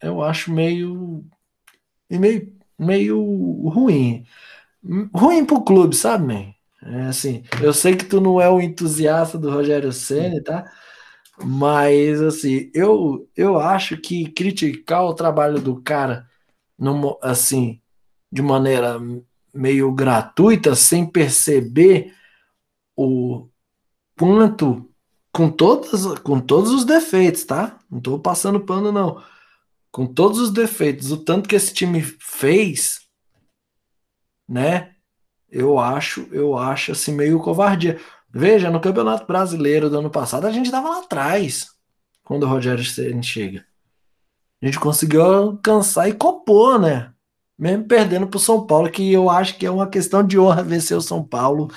eu 0.03 0.23
acho 0.23 0.53
meio. 0.53 1.25
meio, 2.11 2.53
meio 2.79 3.19
ruim. 3.69 4.27
Ruim 5.15 5.45
pro 5.47 5.63
clube, 5.65 5.97
sabe, 5.97 6.27
man? 6.27 6.55
É 6.83 7.03
assim, 7.09 7.43
eu 7.61 7.73
sei 7.73 7.97
que 7.97 8.05
tu 8.05 8.21
não 8.21 8.41
é 8.41 8.49
o 8.49 8.61
entusiasta 8.61 9.37
do 9.39 9.51
Rogério 9.51 9.93
Ceni, 9.93 10.43
tá? 10.43 10.65
Mas, 11.45 12.21
assim, 12.21 12.71
eu, 12.75 13.29
eu 13.37 13.59
acho 13.59 13.97
que 13.97 14.31
criticar 14.33 15.05
o 15.05 15.15
trabalho 15.15 15.61
do 15.61 15.81
cara, 15.81 16.29
no, 16.79 17.19
assim, 17.23 17.81
de 18.31 18.43
maneira 18.43 18.99
meio 19.55 19.93
gratuita, 19.93 20.75
sem 20.75 21.07
perceber 21.07 22.15
o 22.97 23.49
quanto, 24.19 24.91
com, 25.33 25.51
todas, 25.51 26.19
com 26.21 26.41
todos 26.41 26.73
os 26.73 26.85
defeitos, 26.85 27.45
tá? 27.45 27.79
Não 27.91 28.01
tô 28.01 28.19
passando 28.19 28.61
pano, 28.61 28.91
não. 28.91 29.23
Com 29.91 30.07
todos 30.07 30.39
os 30.39 30.51
defeitos, 30.51 31.13
o 31.13 31.17
tanto 31.17 31.49
que 31.49 31.57
esse 31.57 31.73
time 31.73 32.03
fez, 32.03 33.01
né? 34.49 34.95
Eu 35.51 35.79
acho, 35.79 36.29
eu 36.31 36.57
acho 36.57 36.93
assim 36.93 37.13
meio 37.13 37.41
covardia. 37.41 37.99
Veja, 38.39 38.71
no 38.71 38.81
Campeonato 38.81 39.27
Brasileiro 39.27 39.91
do 39.91 39.99
ano 39.99 40.11
passado, 40.11 40.47
a 40.47 40.53
gente 40.53 40.67
estava 40.67 40.89
lá 40.89 41.01
atrás, 41.01 41.71
quando 42.23 42.45
o 42.45 42.49
Rogério 42.49 42.85
Ceni 42.85 43.21
chega. 43.21 43.65
A 44.63 44.67
gente 44.67 44.79
conseguiu 44.79 45.23
alcançar 45.23 46.09
e 46.09 46.13
copou, 46.13 46.79
né? 46.79 47.13
Mesmo 47.59 47.89
perdendo 47.89 48.29
para 48.29 48.37
o 48.37 48.41
São 48.41 48.65
Paulo, 48.65 48.89
que 48.93 49.13
eu 49.13 49.29
acho 49.29 49.59
que 49.59 49.67
é 49.67 49.71
uma 49.71 49.89
questão 49.89 50.23
de 50.23 50.39
honra 50.39 50.63
vencer 50.63 50.97
o 50.97 51.01
São 51.01 51.21
Paulo 51.21 51.69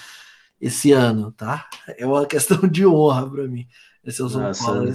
esse 0.60 0.92
ano, 0.92 1.32
tá? 1.32 1.68
É 1.98 2.06
uma 2.06 2.28
questão 2.28 2.60
de 2.70 2.86
honra 2.86 3.28
para 3.28 3.48
mim. 3.48 3.66
Vencer 4.04 4.24
o 4.24 4.30
São 4.30 4.42
Nossa, 4.42 4.64
Paulo. 4.64 4.94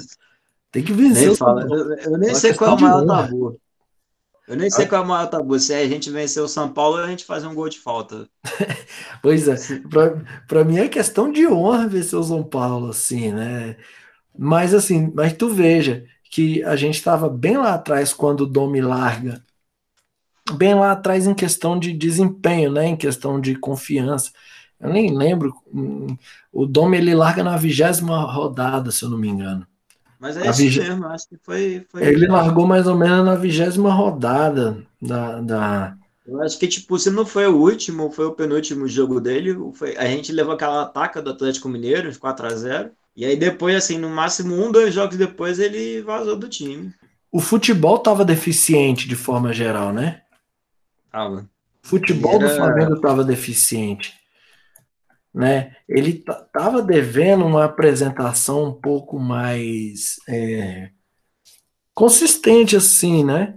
Tem 0.71 0.85
que 0.85 0.93
vencer 0.93 1.23
nem 1.23 1.31
o 1.31 1.35
São 1.35 1.49
Paulo. 1.49 1.63
Eu, 1.63 1.97
eu 2.13 2.19
nem 2.19 2.31
é 2.31 2.35
sei 2.35 2.55
qual 2.55 2.71
é 2.71 2.75
o 2.75 2.81
maior 2.81 3.05
tabu. 3.05 3.61
Eu 4.47 4.57
nem 4.57 4.71
sei 4.71 4.87
qual 4.87 5.03
é 5.03 5.05
o 5.05 5.09
maior 5.09 5.27
tabu. 5.27 5.59
Se 5.59 5.75
a 5.75 5.89
gente 5.89 6.11
vencer 6.11 6.43
o 6.43 6.49
São 6.49 6.73
Paulo, 6.73 6.99
a 6.99 7.09
gente 7.09 7.25
faz 7.25 7.45
um 7.45 7.55
gol 7.55 7.69
de 7.69 7.81
falta. 7.81 8.29
pois 9.21 9.49
é. 9.49 9.57
Para 10.47 10.65
mim 10.65 10.79
é 10.79 10.89
questão 10.89 11.33
de 11.33 11.47
honra 11.49 11.89
vencer 11.89 12.19
o 12.19 12.23
São 12.23 12.45
Paulo, 12.45 12.91
assim, 12.91 13.33
né? 13.33 13.77
Mas 14.39 14.73
assim, 14.75 15.11
mas 15.15 15.33
tu 15.33 15.49
veja 15.49 16.05
que 16.31 16.63
a 16.65 16.77
gente 16.77 16.95
estava 16.97 17.29
bem 17.29 17.57
lá 17.57 17.75
atrás 17.75 18.13
quando 18.13 18.43
o 18.43 18.47
Domi 18.47 18.81
larga. 18.81 19.45
Bem 20.53 20.75
lá 20.75 20.93
atrás 20.93 21.27
em 21.27 21.35
questão 21.35 21.79
de 21.79 21.93
desempenho, 21.93 22.71
né? 22.73 22.87
Em 22.87 22.97
questão 22.97 23.41
de 23.41 23.57
confiança. 23.57 24.31
Eu 24.79 24.93
nem 24.93 25.17
lembro. 25.17 25.55
Hum, 25.75 26.17
o 26.53 26.67
Domi 26.67 26.99
ele 26.99 27.15
larga 27.15 27.43
na 27.43 27.57
vigésima 27.57 28.21
rodada, 28.23 28.91
se 28.93 29.05
eu 29.05 29.11
não 29.11 29.19
me 29.19 29.29
engano. 29.29 29.67
Mas 30.19 30.37
é 30.37 30.49
isso 30.49 30.59
vig... 30.59 30.81
mesmo, 30.81 31.07
acho 31.07 31.29
que 31.29 31.37
foi, 31.43 31.87
foi. 31.91 32.03
Ele 32.03 32.27
largou 32.27 32.67
mais 32.67 32.87
ou 32.87 32.97
menos 32.97 33.25
na 33.25 33.35
vigésima 33.35 33.93
rodada 33.93 34.83
da, 35.01 35.41
da. 35.41 35.97
Eu 36.27 36.43
acho 36.43 36.59
que, 36.59 36.67
tipo, 36.67 36.99
se 36.99 37.11
não 37.11 37.25
foi 37.25 37.47
o 37.47 37.57
último, 37.57 38.11
foi 38.11 38.27
o 38.27 38.33
penúltimo 38.33 38.89
jogo 38.89 39.21
dele, 39.21 39.57
foi... 39.75 39.97
a 39.97 40.07
gente 40.07 40.33
levou 40.33 40.55
aquela 40.55 40.83
ataca 40.83 41.23
do 41.23 41.31
Atlético 41.31 41.69
Mineiro, 41.69 42.17
4 42.19 42.47
a 42.47 42.51
0 42.51 42.91
E 43.17 43.25
aí 43.25 43.37
depois, 43.37 43.77
assim, 43.77 43.99
no 43.99 44.09
máximo 44.11 44.55
um, 44.55 44.73
dois 44.73 44.93
jogos 44.93 45.17
depois, 45.17 45.61
ele 45.61 46.03
vazou 46.03 46.37
do 46.37 46.49
time. 46.49 46.93
O 47.31 47.41
futebol 47.41 47.99
tava 47.99 48.25
deficiente 48.25 49.09
de 49.09 49.15
forma 49.15 49.53
geral, 49.53 49.93
né? 49.93 50.23
Tava. 51.13 51.49
O 51.85 51.89
futebol 51.89 52.37
Era... 52.37 52.49
do 52.49 52.57
Flamengo 52.57 53.01
tava 53.01 53.23
deficiente 53.23 54.15
né? 55.37 55.77
Ele 55.87 56.25
estava 56.27 56.81
devendo 56.81 57.45
uma 57.45 57.67
apresentação 57.67 58.65
um 58.65 58.73
pouco 58.73 59.19
mais 59.19 60.19
é, 60.27 60.89
consistente, 61.93 62.75
assim, 62.75 63.23
né? 63.23 63.55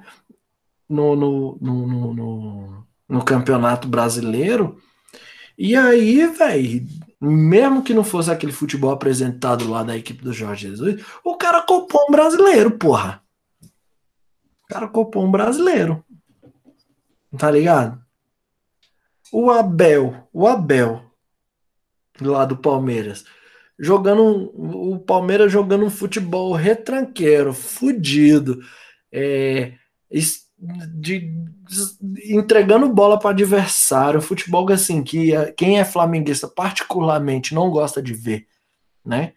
No, 0.89 1.15
no, 1.15 1.57
no, 1.61 2.13
no, 2.13 2.87
no 3.07 3.23
campeonato 3.23 3.87
brasileiro. 3.87 4.77
E 5.57 5.73
aí, 5.73 6.27
velho, 6.27 6.85
mesmo 7.21 7.81
que 7.81 7.93
não 7.93 8.03
fosse 8.03 8.29
aquele 8.29 8.51
futebol 8.51 8.91
apresentado 8.91 9.69
lá 9.69 9.81
da 9.81 9.95
equipe 9.95 10.21
do 10.21 10.33
Jorge 10.33 10.67
Jesus, 10.67 11.01
o 11.23 11.37
cara 11.37 11.61
copou 11.61 12.07
um 12.09 12.11
brasileiro, 12.11 12.71
porra. 12.71 13.23
O 14.65 14.67
cara 14.67 14.87
copou 14.89 15.25
um 15.25 15.31
brasileiro. 15.31 16.03
Tá 17.37 17.49
ligado? 17.49 18.01
O 19.31 19.49
Abel, 19.49 20.27
o 20.33 20.45
Abel, 20.45 21.08
lado 22.23 22.55
do 22.55 22.61
Palmeiras. 22.61 23.25
Jogando 23.77 24.51
o 24.55 24.99
Palmeiras 24.99 25.51
jogando 25.51 25.85
um 25.85 25.89
futebol 25.89 26.53
retranqueiro, 26.53 27.53
fudido, 27.53 28.59
é, 29.11 29.73
de, 30.59 31.33
entregando 32.25 32.93
bola 32.93 33.17
para 33.17 33.29
adversário, 33.29 34.21
futebol 34.21 34.69
assim 34.71 35.01
que 35.01 35.31
quem 35.55 35.79
é 35.79 35.85
flamenguista 35.85 36.47
particularmente 36.47 37.55
não 37.55 37.69
gosta 37.69 38.01
de 38.01 38.13
ver, 38.13 38.47
né? 39.05 39.33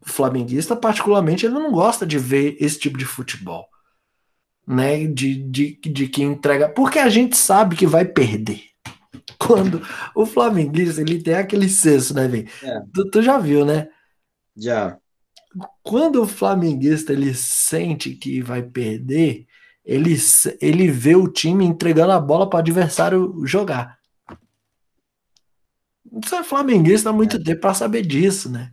O 0.00 0.08
flamenguista 0.08 0.74
particularmente 0.74 1.44
ele 1.44 1.54
não 1.54 1.70
gosta 1.70 2.06
de 2.06 2.18
ver 2.18 2.56
esse 2.58 2.78
tipo 2.78 2.96
de 2.96 3.04
futebol, 3.04 3.68
né? 4.66 5.06
De, 5.06 5.34
de, 5.34 5.76
de 5.76 6.08
que 6.08 6.22
entrega, 6.22 6.68
porque 6.68 6.98
a 6.98 7.10
gente 7.10 7.36
sabe 7.36 7.76
que 7.76 7.86
vai 7.86 8.04
perder 8.04 8.71
quando 9.38 9.82
o 10.14 10.24
flamenguista 10.24 11.00
ele 11.00 11.22
tem 11.22 11.34
aquele 11.34 11.68
senso, 11.68 12.14
né, 12.14 12.26
velho? 12.26 12.48
É. 12.62 12.82
Tu, 12.92 13.10
tu, 13.10 13.22
já 13.22 13.38
viu, 13.38 13.64
né? 13.64 13.88
Já. 14.56 14.98
Quando 15.82 16.22
o 16.22 16.26
flamenguista 16.26 17.12
ele 17.12 17.34
sente 17.34 18.14
que 18.14 18.40
vai 18.40 18.62
perder, 18.62 19.46
ele, 19.84 20.16
ele 20.60 20.90
vê 20.90 21.14
o 21.14 21.28
time 21.28 21.64
entregando 21.64 22.12
a 22.12 22.20
bola 22.20 22.48
para 22.48 22.58
o 22.58 22.60
adversário 22.60 23.42
jogar. 23.44 23.98
Você 26.10 26.36
é 26.36 26.44
flamenguista 26.44 27.10
há 27.10 27.12
muito 27.12 27.36
é. 27.36 27.42
tempo 27.42 27.60
para 27.60 27.74
saber 27.74 28.02
disso, 28.02 28.50
né? 28.50 28.72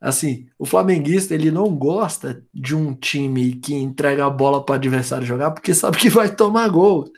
Assim, 0.00 0.46
o 0.58 0.66
flamenguista 0.66 1.34
ele 1.34 1.50
não 1.50 1.74
gosta 1.74 2.44
de 2.52 2.74
um 2.74 2.94
time 2.94 3.54
que 3.54 3.74
entrega 3.74 4.26
a 4.26 4.30
bola 4.30 4.62
para 4.62 4.74
o 4.74 4.76
adversário 4.76 5.26
jogar 5.26 5.50
porque 5.52 5.72
sabe 5.72 5.96
que 5.96 6.10
vai 6.10 6.34
tomar 6.34 6.68
gol. 6.68 7.10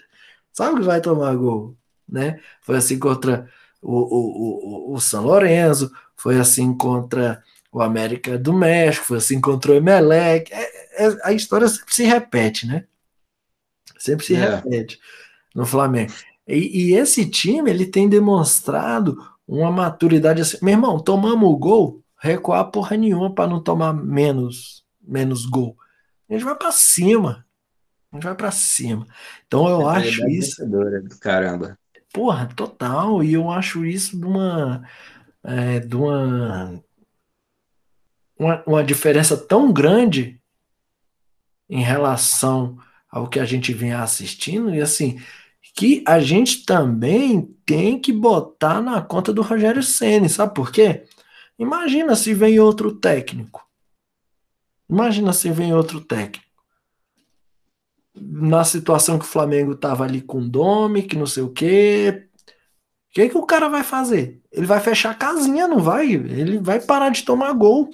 Sabe 0.52 0.76
que 0.76 0.86
vai 0.86 1.00
tomar 1.00 1.34
gol 1.34 1.76
né? 2.08 2.40
Foi 2.60 2.76
assim 2.76 2.98
contra 2.98 3.48
o, 3.82 3.92
o, 3.92 4.90
o, 4.90 4.94
o 4.94 5.00
São 5.00 5.24
Lourenço, 5.24 5.90
foi 6.16 6.38
assim 6.38 6.76
contra 6.76 7.42
o 7.72 7.80
América 7.82 8.38
do 8.38 8.52
México, 8.52 9.06
foi 9.06 9.18
assim 9.18 9.40
contra 9.40 9.72
o 9.72 9.74
Emelec. 9.74 10.52
É, 10.52 11.06
é, 11.06 11.18
a 11.24 11.32
história 11.32 11.68
sempre 11.68 11.94
se 11.94 12.04
repete, 12.04 12.66
né? 12.66 12.84
Sempre 13.98 14.26
se 14.26 14.34
é. 14.34 14.56
repete 14.56 14.98
no 15.54 15.66
Flamengo. 15.66 16.12
E, 16.46 16.90
e, 16.90 16.94
esse 16.94 17.28
time 17.28 17.70
ele 17.70 17.86
tem 17.86 18.08
demonstrado 18.08 19.18
uma 19.46 19.70
maturidade 19.70 20.42
assim. 20.42 20.58
Meu 20.62 20.74
irmão, 20.74 20.98
tomamos 20.98 21.48
o 21.48 21.56
gol, 21.56 22.02
recuar 22.18 22.70
porra 22.70 22.96
nenhuma 22.96 23.34
para 23.34 23.50
não 23.50 23.62
tomar 23.62 23.92
menos, 23.92 24.84
menos 25.00 25.44
gol. 25.44 25.76
A 26.28 26.32
gente 26.32 26.44
vai 26.44 26.54
para 26.54 26.72
cima. 26.72 27.44
A 28.12 28.16
gente 28.16 28.24
vai 28.24 28.34
para 28.34 28.50
cima. 28.50 29.06
Então 29.46 29.68
eu 29.68 29.90
é 29.90 29.98
acho 29.98 30.28
isso. 30.28 30.64
Do 30.66 31.18
caramba. 31.20 31.78
Porra, 32.16 32.46
total. 32.56 33.22
E 33.22 33.34
eu 33.34 33.50
acho 33.50 33.84
isso 33.84 34.18
de 34.18 34.24
uma, 34.24 34.82
é, 35.44 35.80
de 35.80 35.94
uma, 35.94 36.82
uma, 38.38 38.62
uma 38.66 38.82
diferença 38.82 39.36
tão 39.36 39.70
grande 39.70 40.40
em 41.68 41.82
relação 41.82 42.78
ao 43.10 43.28
que 43.28 43.38
a 43.38 43.44
gente 43.44 43.70
vem 43.74 43.92
assistindo. 43.92 44.74
E 44.74 44.80
assim, 44.80 45.20
que 45.74 46.02
a 46.06 46.18
gente 46.18 46.64
também 46.64 47.54
tem 47.66 48.00
que 48.00 48.14
botar 48.14 48.80
na 48.80 49.02
conta 49.02 49.30
do 49.30 49.42
Rogério 49.42 49.82
Ceni, 49.82 50.30
sabe 50.30 50.54
por 50.54 50.72
quê? 50.72 51.04
Imagina 51.58 52.16
se 52.16 52.32
vem 52.32 52.58
outro 52.58 52.94
técnico. 52.94 53.62
Imagina 54.88 55.34
se 55.34 55.50
vem 55.50 55.74
outro 55.74 56.00
técnico. 56.00 56.45
Na 58.16 58.64
situação 58.64 59.18
que 59.18 59.24
o 59.24 59.28
Flamengo 59.28 59.74
tava 59.74 60.04
ali 60.04 60.20
com 60.20 60.48
Domi, 60.48 61.02
que 61.02 61.16
não 61.16 61.26
sei 61.26 61.42
o 61.42 61.50
quê. 61.50 62.28
O 63.10 63.14
que, 63.14 63.28
que 63.28 63.38
o 63.38 63.46
cara 63.46 63.68
vai 63.68 63.82
fazer? 63.82 64.40
Ele 64.50 64.66
vai 64.66 64.80
fechar 64.80 65.10
a 65.10 65.14
casinha, 65.14 65.68
não 65.68 65.78
vai? 65.78 66.12
Ele 66.12 66.58
vai 66.58 66.80
parar 66.80 67.10
de 67.10 67.22
tomar 67.22 67.52
gol. 67.52 67.88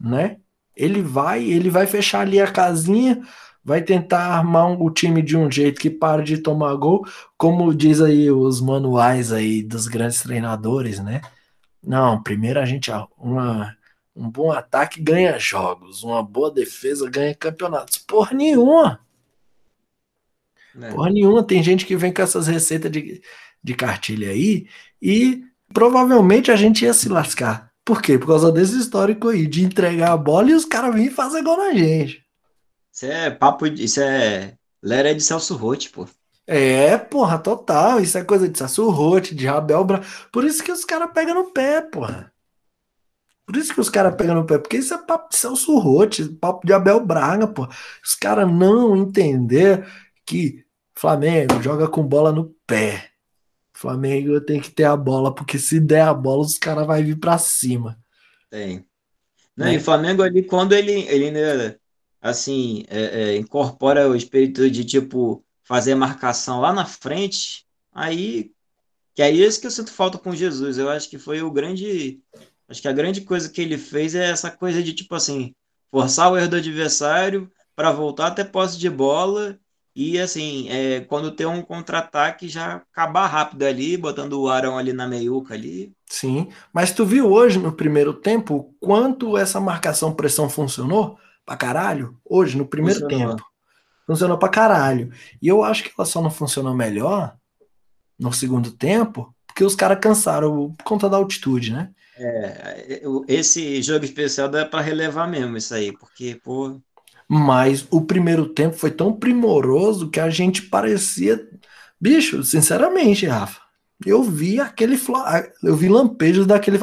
Né? 0.00 0.38
Ele 0.76 1.02
vai, 1.02 1.44
ele 1.44 1.70
vai 1.70 1.86
fechar 1.86 2.20
ali 2.20 2.40
a 2.40 2.50
casinha, 2.50 3.22
vai 3.64 3.82
tentar 3.82 4.26
armar 4.26 4.66
um, 4.66 4.82
o 4.82 4.90
time 4.90 5.22
de 5.22 5.36
um 5.36 5.50
jeito 5.50 5.80
que 5.80 5.90
pare 5.90 6.22
de 6.22 6.38
tomar 6.38 6.74
gol, 6.76 7.04
como 7.36 7.74
diz 7.74 8.00
aí 8.00 8.30
os 8.30 8.60
manuais 8.60 9.32
aí 9.32 9.62
dos 9.62 9.88
grandes 9.88 10.22
treinadores, 10.22 11.00
né? 11.00 11.20
Não, 11.82 12.22
primeiro 12.22 12.60
a 12.60 12.64
gente 12.64 12.90
uma 13.18 13.74
um 14.16 14.30
bom 14.30 14.50
ataque 14.50 15.00
ganha 15.00 15.38
jogos, 15.38 16.02
uma 16.02 16.22
boa 16.22 16.50
defesa 16.50 17.08
ganha 17.08 17.34
campeonatos. 17.34 17.98
Porra 17.98 18.34
nenhuma. 18.34 18.98
É. 20.80 20.90
Porra 20.90 21.10
nenhuma. 21.10 21.42
Tem 21.42 21.62
gente 21.62 21.84
que 21.84 21.96
vem 21.96 22.12
com 22.12 22.22
essas 22.22 22.46
receitas 22.46 22.90
de, 22.90 23.20
de 23.62 23.74
cartilha 23.74 24.30
aí 24.30 24.66
e 25.00 25.44
provavelmente 25.72 26.50
a 26.50 26.56
gente 26.56 26.84
ia 26.84 26.94
se 26.94 27.10
lascar. 27.10 27.70
Por 27.84 28.00
quê? 28.00 28.18
Por 28.18 28.28
causa 28.28 28.50
desse 28.50 28.78
histórico 28.78 29.28
aí, 29.28 29.46
de 29.46 29.62
entregar 29.62 30.12
a 30.12 30.16
bola 30.16 30.50
e 30.50 30.54
os 30.54 30.64
caras 30.64 30.94
virem 30.94 31.10
fazer 31.10 31.42
gol 31.42 31.58
na 31.58 31.74
gente. 31.74 32.24
Isso 32.92 33.06
é 33.06 33.30
papo, 33.30 33.66
isso 33.66 34.00
é 34.00 34.54
lera 34.82 35.14
de 35.14 35.22
Celso 35.22 35.54
Rotti, 35.54 35.90
pô. 35.90 36.08
É, 36.46 36.96
porra, 36.96 37.38
total. 37.38 38.00
Isso 38.00 38.16
é 38.16 38.24
coisa 38.24 38.48
de 38.48 38.56
Celso 38.56 38.88
Rotti, 38.88 39.34
de 39.34 39.46
Rabel 39.46 39.84
Bra... 39.84 40.00
Por 40.32 40.44
isso 40.44 40.64
que 40.64 40.72
os 40.72 40.84
caras 40.84 41.10
pegam 41.12 41.34
no 41.34 41.52
pé, 41.52 41.82
porra. 41.82 42.32
Por 43.46 43.56
isso 43.56 43.72
que 43.72 43.80
os 43.80 43.88
caras 43.88 44.16
pegam 44.16 44.34
no 44.34 44.44
pé, 44.44 44.58
porque 44.58 44.76
isso 44.76 44.92
é 44.92 44.98
papo 44.98 45.30
de 45.30 45.36
Celso 45.36 45.78
Rotti, 45.78 46.24
papo 46.28 46.66
de 46.66 46.72
Abel 46.72 46.98
Braga, 47.06 47.46
pô. 47.46 47.68
Os 48.04 48.16
caras 48.16 48.50
não 48.50 48.96
entender 48.96 49.86
que 50.24 50.64
Flamengo 50.96 51.62
joga 51.62 51.86
com 51.86 52.02
bola 52.02 52.32
no 52.32 52.52
pé. 52.66 53.12
Flamengo 53.72 54.40
tem 54.40 54.60
que 54.60 54.70
ter 54.70 54.84
a 54.84 54.96
bola, 54.96 55.32
porque 55.32 55.58
se 55.58 55.78
der 55.78 56.02
a 56.02 56.14
bola, 56.14 56.42
os 56.42 56.58
caras 56.58 56.86
vão 56.86 56.96
vir 56.96 57.20
para 57.20 57.38
cima. 57.38 57.96
Tem. 58.50 58.84
Não, 59.56 59.66
é. 59.66 59.74
E 59.74 59.76
o 59.76 59.80
Flamengo 59.80 60.22
ali, 60.22 60.42
quando 60.42 60.72
ele, 60.72 61.06
ele 61.08 61.30
né, 61.30 61.76
assim, 62.20 62.84
é, 62.88 63.02
é, 63.22 63.36
incorpora 63.36 64.08
o 64.08 64.16
espírito 64.16 64.68
de, 64.68 64.84
tipo, 64.84 65.44
fazer 65.62 65.94
marcação 65.94 66.60
lá 66.60 66.72
na 66.72 66.84
frente, 66.84 67.64
aí, 67.92 68.50
que 69.14 69.22
é 69.22 69.30
isso 69.30 69.60
que 69.60 69.68
eu 69.68 69.70
sinto 69.70 69.92
falta 69.92 70.18
com 70.18 70.34
Jesus. 70.34 70.78
Eu 70.78 70.90
acho 70.90 71.08
que 71.08 71.18
foi 71.18 71.42
o 71.42 71.50
grande 71.50 72.20
Acho 72.68 72.82
que 72.82 72.88
a 72.88 72.92
grande 72.92 73.20
coisa 73.20 73.48
que 73.48 73.60
ele 73.60 73.78
fez 73.78 74.14
é 74.14 74.30
essa 74.30 74.50
coisa 74.50 74.82
de, 74.82 74.92
tipo 74.92 75.14
assim, 75.14 75.54
forçar 75.90 76.30
o 76.30 76.36
erro 76.36 76.48
do 76.48 76.56
adversário 76.56 77.50
para 77.74 77.92
voltar 77.92 78.28
até 78.28 78.42
posse 78.42 78.78
de 78.78 78.90
bola 78.90 79.58
e, 79.94 80.18
assim, 80.18 80.68
é, 80.68 81.00
quando 81.00 81.30
tem 81.30 81.46
um 81.46 81.62
contra-ataque, 81.62 82.48
já 82.48 82.76
acabar 82.76 83.26
rápido 83.26 83.62
ali, 83.62 83.96
botando 83.96 84.34
o 84.34 84.48
Arão 84.48 84.76
ali 84.76 84.92
na 84.92 85.06
meiuca 85.06 85.54
ali. 85.54 85.90
Sim, 86.06 86.48
mas 86.72 86.92
tu 86.92 87.06
viu 87.06 87.32
hoje 87.32 87.58
no 87.58 87.72
primeiro 87.72 88.12
tempo 88.12 88.74
quanto 88.78 89.38
essa 89.38 89.58
marcação-pressão 89.58 90.50
funcionou? 90.50 91.18
Pra 91.46 91.56
caralho? 91.56 92.18
Hoje, 92.24 92.58
no 92.58 92.66
primeiro 92.66 93.00
funcionou. 93.00 93.36
tempo. 93.36 93.46
Funcionou 94.06 94.38
pra 94.38 94.48
caralho. 94.48 95.10
E 95.40 95.48
eu 95.48 95.62
acho 95.64 95.84
que 95.84 95.92
ela 95.96 96.04
só 96.04 96.20
não 96.20 96.30
funcionou 96.30 96.74
melhor 96.74 97.34
no 98.18 98.32
segundo 98.32 98.72
tempo 98.72 99.34
porque 99.46 99.64
os 99.64 99.74
caras 99.74 99.98
cansaram 99.98 100.74
por 100.74 100.84
conta 100.84 101.08
da 101.08 101.16
altitude, 101.16 101.72
né? 101.72 101.90
É, 102.18 103.02
esse 103.28 103.82
jogo 103.82 104.04
especial 104.04 104.48
dá 104.48 104.64
para 104.64 104.80
relevar 104.80 105.28
mesmo 105.28 105.56
isso 105.56 105.74
aí, 105.74 105.92
porque, 105.92 106.40
pô. 106.42 106.80
Mas 107.28 107.86
o 107.90 108.00
primeiro 108.00 108.48
tempo 108.48 108.76
foi 108.76 108.90
tão 108.90 109.12
primoroso 109.12 110.10
que 110.10 110.20
a 110.20 110.30
gente 110.30 110.62
parecia. 110.62 111.46
Bicho, 112.00 112.42
sinceramente, 112.42 113.26
Rafa, 113.26 113.60
eu 114.04 114.22
vi 114.22 114.60
aquele. 114.60 114.98
Eu 115.62 115.76
vi 115.76 115.88
lampejos 115.88 116.46
daquele. 116.46 116.78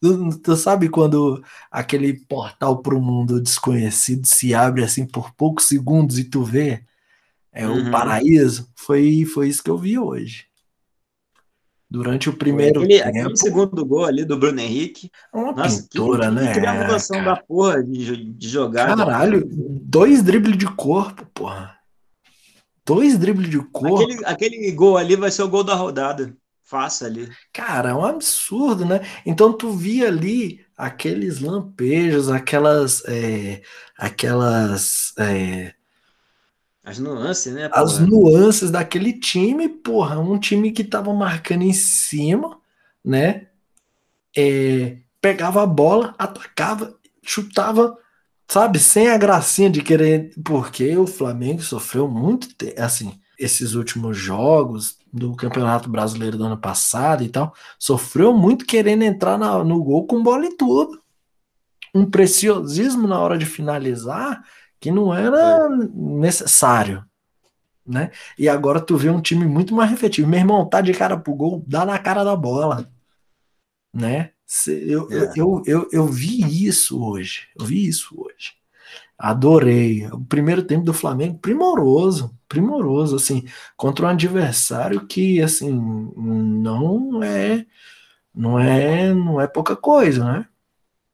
Tu, 0.00 0.38
tu 0.40 0.56
sabe 0.56 0.88
quando 0.88 1.42
aquele 1.70 2.14
portal 2.26 2.80
para 2.80 2.94
o 2.94 3.02
mundo 3.02 3.40
desconhecido 3.40 4.26
se 4.26 4.54
abre 4.54 4.84
assim 4.84 5.06
por 5.06 5.32
poucos 5.34 5.66
segundos 5.66 6.18
e 6.18 6.24
tu 6.24 6.44
vê? 6.44 6.84
É 7.52 7.66
uhum. 7.66 7.88
o 7.88 7.90
paraíso. 7.90 8.70
Foi, 8.76 9.24
foi 9.24 9.48
isso 9.48 9.62
que 9.62 9.70
eu 9.70 9.78
vi 9.78 9.98
hoje 9.98 10.46
durante 11.90 12.28
o 12.28 12.32
primeiro 12.32 12.82
aquele, 12.82 13.02
tempo. 13.02 13.08
Aquele 13.08 13.36
segundo 13.36 13.84
gol 13.84 14.04
ali 14.04 14.24
do 14.24 14.36
Bruno 14.36 14.60
Henrique. 14.60 15.10
É 15.32 15.36
uma 15.36 15.52
Nossa, 15.52 15.82
pintura, 15.82 16.28
que, 16.28 16.34
né? 16.34 16.46
Que 16.48 16.60
triangulação 16.60 17.24
da 17.24 17.36
porra 17.36 17.82
de, 17.82 18.24
de 18.32 18.48
jogar. 18.48 18.96
Caralho, 18.96 19.44
dois 19.48 20.22
dribles 20.22 20.58
de 20.58 20.66
corpo, 20.66 21.26
porra. 21.32 21.76
Dois 22.84 23.18
dribles 23.18 23.50
de 23.50 23.58
corpo. 23.58 24.02
Aquele, 24.02 24.24
aquele 24.24 24.72
gol 24.72 24.96
ali 24.96 25.16
vai 25.16 25.30
ser 25.30 25.42
o 25.42 25.48
gol 25.48 25.64
da 25.64 25.74
rodada. 25.74 26.36
Faça 26.62 27.06
ali. 27.06 27.28
Cara, 27.52 27.90
é 27.90 27.94
um 27.94 28.04
absurdo, 28.04 28.84
né? 28.84 29.00
Então 29.24 29.52
tu 29.52 29.70
via 29.70 30.08
ali 30.08 30.60
aqueles 30.76 31.40
lampejos, 31.40 32.28
aquelas. 32.28 33.04
É, 33.06 33.62
aquelas. 33.96 35.12
É, 35.18 35.72
as 36.86 37.00
nuances, 37.00 37.52
né? 37.52 37.68
Porra? 37.68 37.82
As 37.82 37.98
nuances 37.98 38.70
daquele 38.70 39.12
time, 39.12 39.68
porra, 39.68 40.20
um 40.20 40.38
time 40.38 40.70
que 40.70 40.84
tava 40.84 41.12
marcando 41.12 41.62
em 41.62 41.72
cima, 41.72 42.60
né? 43.04 43.48
É, 44.36 44.98
pegava 45.20 45.64
a 45.64 45.66
bola, 45.66 46.14
atacava, 46.16 46.96
chutava, 47.24 47.98
sabe, 48.46 48.78
sem 48.78 49.08
a 49.08 49.18
gracinha 49.18 49.68
de 49.68 49.82
querer, 49.82 50.32
porque 50.44 50.96
o 50.96 51.08
Flamengo 51.08 51.60
sofreu 51.60 52.06
muito, 52.06 52.46
assim, 52.78 53.18
esses 53.36 53.74
últimos 53.74 54.16
jogos 54.16 54.96
do 55.12 55.34
Campeonato 55.34 55.90
Brasileiro 55.90 56.38
do 56.38 56.44
ano 56.44 56.56
passado 56.56 57.24
e 57.24 57.28
tal, 57.28 57.52
sofreu 57.80 58.32
muito 58.32 58.64
querendo 58.64 59.02
entrar 59.02 59.36
na, 59.36 59.64
no 59.64 59.82
gol 59.82 60.06
com 60.06 60.22
bola 60.22 60.46
e 60.46 60.56
tudo. 60.56 61.02
Um 61.92 62.08
preciosismo 62.08 63.08
na 63.08 63.18
hora 63.18 63.36
de 63.36 63.44
finalizar 63.44 64.44
que 64.80 64.90
não 64.90 65.12
era 65.12 65.68
necessário, 65.68 67.04
né? 67.86 68.10
E 68.38 68.48
agora 68.48 68.80
tu 68.80 68.96
vê 68.96 69.10
um 69.10 69.20
time 69.20 69.46
muito 69.46 69.74
mais 69.74 69.92
efetivo. 69.92 70.28
Meu 70.28 70.40
irmão 70.40 70.68
tá 70.68 70.80
de 70.80 70.92
cara 70.92 71.16
pro 71.16 71.34
gol, 71.34 71.64
dá 71.66 71.84
na 71.84 71.98
cara 71.98 72.24
da 72.24 72.36
bola, 72.36 72.90
né? 73.92 74.30
Eu, 74.66 75.10
é. 75.10 75.16
eu, 75.16 75.32
eu, 75.36 75.62
eu, 75.66 75.88
eu 75.92 76.06
vi 76.06 76.66
isso 76.66 77.02
hoje, 77.02 77.48
eu 77.58 77.66
vi 77.66 77.86
isso 77.86 78.14
hoje. 78.16 78.54
Adorei. 79.18 80.06
O 80.08 80.24
primeiro 80.24 80.62
tempo 80.62 80.84
do 80.84 80.92
Flamengo, 80.92 81.38
primoroso, 81.38 82.36
primoroso, 82.48 83.16
assim, 83.16 83.44
contra 83.76 84.06
um 84.06 84.10
adversário 84.10 85.06
que, 85.06 85.40
assim, 85.40 85.70
não 86.16 87.22
é, 87.22 87.66
não 88.34 88.58
é, 88.58 89.14
não 89.14 89.40
é 89.40 89.46
pouca 89.46 89.74
coisa, 89.74 90.24
né? 90.24 90.46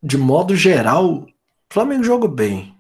De 0.02 0.18
modo 0.18 0.56
geral, 0.56 1.22
o 1.22 1.28
Flamengo 1.70 2.02
jogou 2.02 2.28
bem, 2.28 2.76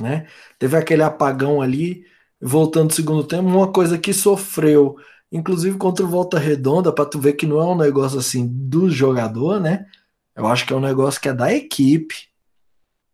né? 0.00 0.26
Teve 0.58 0.76
aquele 0.76 1.02
apagão 1.02 1.60
ali, 1.60 2.04
voltando 2.40 2.86
no 2.86 2.94
segundo 2.94 3.24
tempo, 3.24 3.48
uma 3.48 3.72
coisa 3.72 3.98
que 3.98 4.12
sofreu, 4.12 4.96
inclusive 5.30 5.78
contra 5.78 6.04
o 6.04 6.08
Volta 6.08 6.38
Redonda, 6.38 6.92
para 6.92 7.06
tu 7.06 7.18
ver 7.18 7.34
que 7.34 7.46
não 7.46 7.58
é 7.60 7.64
um 7.64 7.76
negócio 7.76 8.18
assim 8.18 8.46
do 8.46 8.90
jogador, 8.90 9.60
né? 9.60 9.86
Eu 10.34 10.46
acho 10.46 10.66
que 10.66 10.72
é 10.72 10.76
um 10.76 10.80
negócio 10.80 11.20
que 11.20 11.28
é 11.28 11.32
da 11.32 11.52
equipe, 11.52 12.28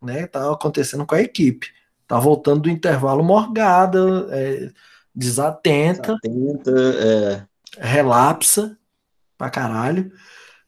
né? 0.03 0.27
Tá 0.27 0.51
acontecendo 0.53 1.07
com 1.07 1.15
a 1.15 1.23
equipe. 1.23 1.69
Tá 2.07 2.19
voltando 2.19 2.63
do 2.63 2.71
intervalo 2.71 3.23
morgada, 3.23 4.27
é, 4.31 4.71
desatenta, 5.15 6.17
desatenta 6.23 6.73
é. 6.99 7.47
relapsa 7.79 8.77
pra 9.39 9.49
caralho. 9.49 10.13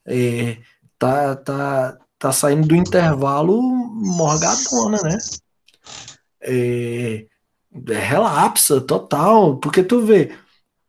É, 0.06 0.58
tá, 0.98 1.36
tá, 1.36 1.98
tá 2.18 2.32
saindo 2.32 2.68
do 2.68 2.76
intervalo 2.76 3.60
morgadona, 3.60 5.02
né? 5.02 5.18
É, 6.40 7.26
é, 7.88 7.98
relapsa 7.98 8.80
total, 8.80 9.58
porque 9.58 9.82
tu 9.82 10.00
vê 10.00 10.36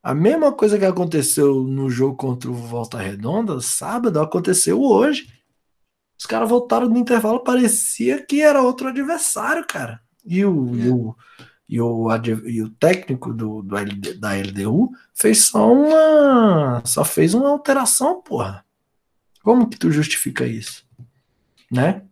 a 0.04 0.14
mesma 0.14 0.52
coisa 0.52 0.78
que 0.78 0.86
aconteceu 0.86 1.64
no 1.64 1.90
jogo 1.90 2.16
contra 2.16 2.50
o 2.50 2.54
Volta 2.54 2.98
Redonda, 2.98 3.60
sábado, 3.60 4.20
aconteceu 4.20 4.82
hoje. 4.82 5.28
Os 6.18 6.26
caras 6.26 6.48
voltaram 6.48 6.88
no 6.88 6.98
intervalo, 6.98 7.40
parecia 7.40 8.24
que 8.24 8.42
era 8.42 8.62
outro 8.62 8.88
adversário, 8.88 9.66
cara. 9.68 10.00
E 10.24 10.46
o, 10.46 10.76
e 10.76 10.90
o, 10.90 11.16
e 11.68 11.82
o, 11.82 12.08
e 12.46 12.62
o 12.62 12.70
técnico 12.70 13.34
do, 13.34 13.62
do 13.64 13.76
LD, 13.76 14.14
da 14.16 14.34
LDU 14.34 14.92
fez 15.14 15.46
só 15.46 15.74
uma. 15.74 16.84
Só 16.86 17.04
fez 17.04 17.34
uma 17.34 17.50
alteração, 17.50 18.22
porra. 18.22 18.64
Como 19.44 19.68
que 19.68 19.78
tu 19.78 19.92
justifica 19.92 20.46
isso? 20.46 20.86
Né? 21.72 22.04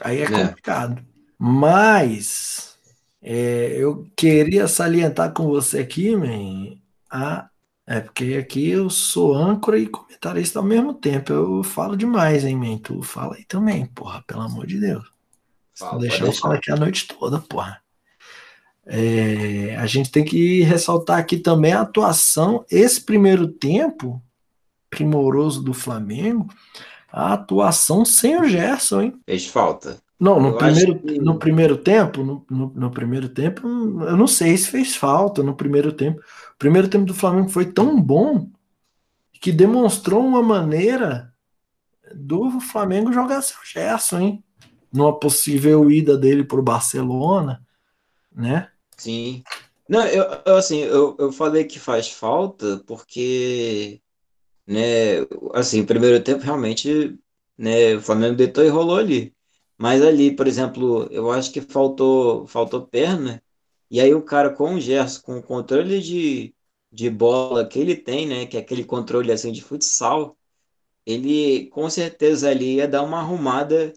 Aí 0.00 0.18
é, 0.18 0.24
é. 0.24 0.26
complicado. 0.30 1.02
Mas 1.42 2.76
é, 3.22 3.74
eu 3.74 4.06
queria 4.14 4.68
salientar 4.68 5.32
com 5.32 5.46
você 5.48 5.78
aqui, 5.78 6.14
man, 6.14 6.76
a, 7.10 7.48
é 7.86 7.98
porque 7.98 8.34
aqui 8.34 8.68
eu 8.68 8.90
sou 8.90 9.34
âncora 9.34 9.78
e 9.78 9.86
comentarista 9.86 10.58
ao 10.58 10.64
mesmo 10.64 10.92
tempo. 10.92 11.32
Eu 11.32 11.64
falo 11.64 11.96
demais, 11.96 12.44
hein, 12.44 12.56
man? 12.56 12.76
Tu 12.76 13.02
fala 13.02 13.36
aí 13.36 13.44
também, 13.46 13.86
porra, 13.86 14.22
pelo 14.26 14.42
amor 14.42 14.66
de 14.66 14.78
Deus. 14.78 15.02
Fala, 15.74 16.00
deixar 16.00 16.26
eu 16.26 16.32
falar 16.32 16.56
aqui 16.56 16.70
a 16.70 16.76
noite 16.76 17.08
toda, 17.08 17.38
porra. 17.38 17.80
É, 18.84 19.76
a 19.76 19.86
gente 19.86 20.10
tem 20.10 20.22
que 20.22 20.60
ressaltar 20.60 21.18
aqui 21.18 21.38
também 21.38 21.72
a 21.72 21.80
atuação, 21.80 22.66
esse 22.70 23.00
primeiro 23.00 23.48
tempo 23.48 24.22
primoroso 24.90 25.62
do 25.62 25.72
Flamengo, 25.72 26.52
a 27.10 27.32
atuação 27.32 28.04
sem 28.04 28.38
o 28.38 28.46
Gerson, 28.46 29.00
hein? 29.00 29.20
Fez 29.24 29.46
falta. 29.46 30.02
Não, 30.20 30.38
no, 30.38 30.58
primeiro, 30.58 30.98
que... 30.98 31.18
no 31.18 31.38
primeiro 31.38 31.76
tempo, 31.78 32.22
no, 32.22 32.44
no, 32.50 32.72
no, 32.74 32.90
primeiro 32.90 33.26
tempo, 33.26 33.66
eu 33.66 34.16
não 34.18 34.26
sei 34.26 34.54
se 34.54 34.68
fez 34.68 34.94
falta 34.94 35.42
no 35.42 35.56
primeiro 35.56 35.92
tempo. 35.92 36.20
O 36.20 36.58
primeiro 36.58 36.88
tempo 36.88 37.06
do 37.06 37.14
Flamengo 37.14 37.48
foi 37.48 37.72
tão 37.72 37.98
bom 37.98 38.50
que 39.32 39.50
demonstrou 39.50 40.22
uma 40.22 40.42
maneira 40.42 41.32
do 42.14 42.60
Flamengo 42.60 43.10
jogar 43.10 43.40
seu 43.40 43.56
Gerson, 43.64 44.20
hein? 44.20 44.44
Numa 44.92 45.18
possível 45.18 45.90
ida 45.90 46.18
dele 46.18 46.44
para 46.44 46.60
o 46.60 46.62
Barcelona, 46.62 47.66
né? 48.30 48.68
Sim. 48.98 49.42
Não, 49.88 50.06
eu, 50.06 50.24
eu 50.44 50.56
assim, 50.56 50.80
eu, 50.80 51.16
eu 51.18 51.32
falei 51.32 51.64
que 51.64 51.78
faz 51.78 52.10
falta 52.10 52.82
porque, 52.86 54.02
né, 54.66 55.20
assim, 55.54 55.80
o 55.80 55.86
primeiro 55.86 56.22
tempo 56.22 56.42
realmente, 56.44 57.18
né, 57.56 57.94
o 57.94 58.02
Flamengo 58.02 58.36
deitou 58.36 58.62
e 58.62 58.68
rolou 58.68 58.98
ali. 58.98 59.34
Mas 59.80 60.02
ali, 60.02 60.34
por 60.36 60.46
exemplo, 60.46 61.08
eu 61.10 61.30
acho 61.32 61.52
que 61.52 61.60
faltou, 61.62 62.46
faltou 62.46 62.86
perna, 62.86 63.42
e 63.90 64.00
aí 64.00 64.14
o 64.14 64.22
cara 64.22 64.50
com 64.54 64.74
o 64.74 64.80
Gerson, 64.80 65.22
com 65.22 65.38
o 65.38 65.42
controle 65.42 66.00
de, 66.02 66.54
de 66.92 67.10
bola 67.10 67.66
que 67.66 67.78
ele 67.78 67.96
tem, 67.96 68.26
né, 68.26 68.46
que 68.46 68.56
é 68.58 68.60
aquele 68.60 68.84
controle 68.84 69.32
assim 69.32 69.52
de 69.52 69.62
futsal, 69.62 70.36
ele 71.06 71.68
com 71.70 71.90
certeza 71.90 72.50
ali 72.50 72.76
ia 72.76 72.88
dar 72.88 73.02
uma 73.02 73.20
arrumada, 73.20 73.92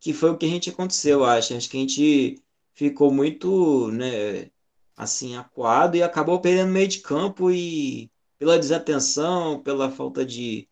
que 0.00 0.14
foi 0.14 0.30
o 0.30 0.38
que 0.38 0.46
a 0.46 0.50
gente 0.50 0.70
aconteceu, 0.70 1.24
acho. 1.24 1.54
Acho 1.56 1.70
que 1.70 1.78
a 1.78 1.80
gente 1.80 2.42
ficou 2.74 3.12
muito, 3.12 3.90
né, 3.92 4.50
assim, 4.96 5.36
acuado 5.36 5.96
e 5.96 6.02
acabou 6.04 6.40
perdendo 6.40 6.72
meio 6.72 6.88
de 6.88 7.00
campo 7.00 7.50
e 7.52 8.10
pela 8.38 8.58
desatenção, 8.58 9.62
pela 9.62 9.90
falta 9.92 10.24
de, 10.26 10.69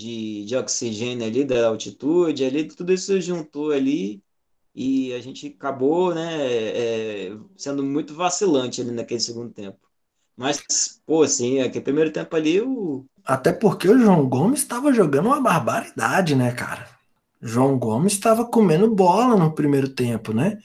de, 0.00 0.44
de 0.46 0.56
oxigênio 0.56 1.26
ali, 1.26 1.44
da 1.44 1.68
altitude 1.68 2.44
ali, 2.44 2.64
tudo 2.64 2.92
isso 2.92 3.20
juntou 3.20 3.70
ali 3.70 4.22
e 4.74 5.12
a 5.12 5.20
gente 5.20 5.46
acabou, 5.48 6.14
né, 6.14 6.28
é, 6.42 7.36
sendo 7.56 7.82
muito 7.84 8.14
vacilante 8.14 8.80
ali 8.80 8.92
naquele 8.92 9.20
segundo 9.20 9.52
tempo. 9.52 9.78
Mas, 10.36 11.00
pô, 11.04 11.22
assim, 11.22 11.60
aquele 11.60 11.84
primeiro 11.84 12.10
tempo 12.12 12.34
ali, 12.34 12.60
o... 12.62 13.04
Até 13.24 13.52
porque 13.52 13.88
o 13.88 13.98
João 13.98 14.26
Gomes 14.26 14.60
estava 14.60 14.92
jogando 14.92 15.26
uma 15.26 15.40
barbaridade, 15.40 16.34
né, 16.34 16.52
cara? 16.52 16.88
João 17.42 17.78
Gomes 17.78 18.14
estava 18.14 18.46
comendo 18.46 18.94
bola 18.94 19.36
no 19.36 19.54
primeiro 19.54 19.88
tempo, 19.88 20.32
né? 20.32 20.58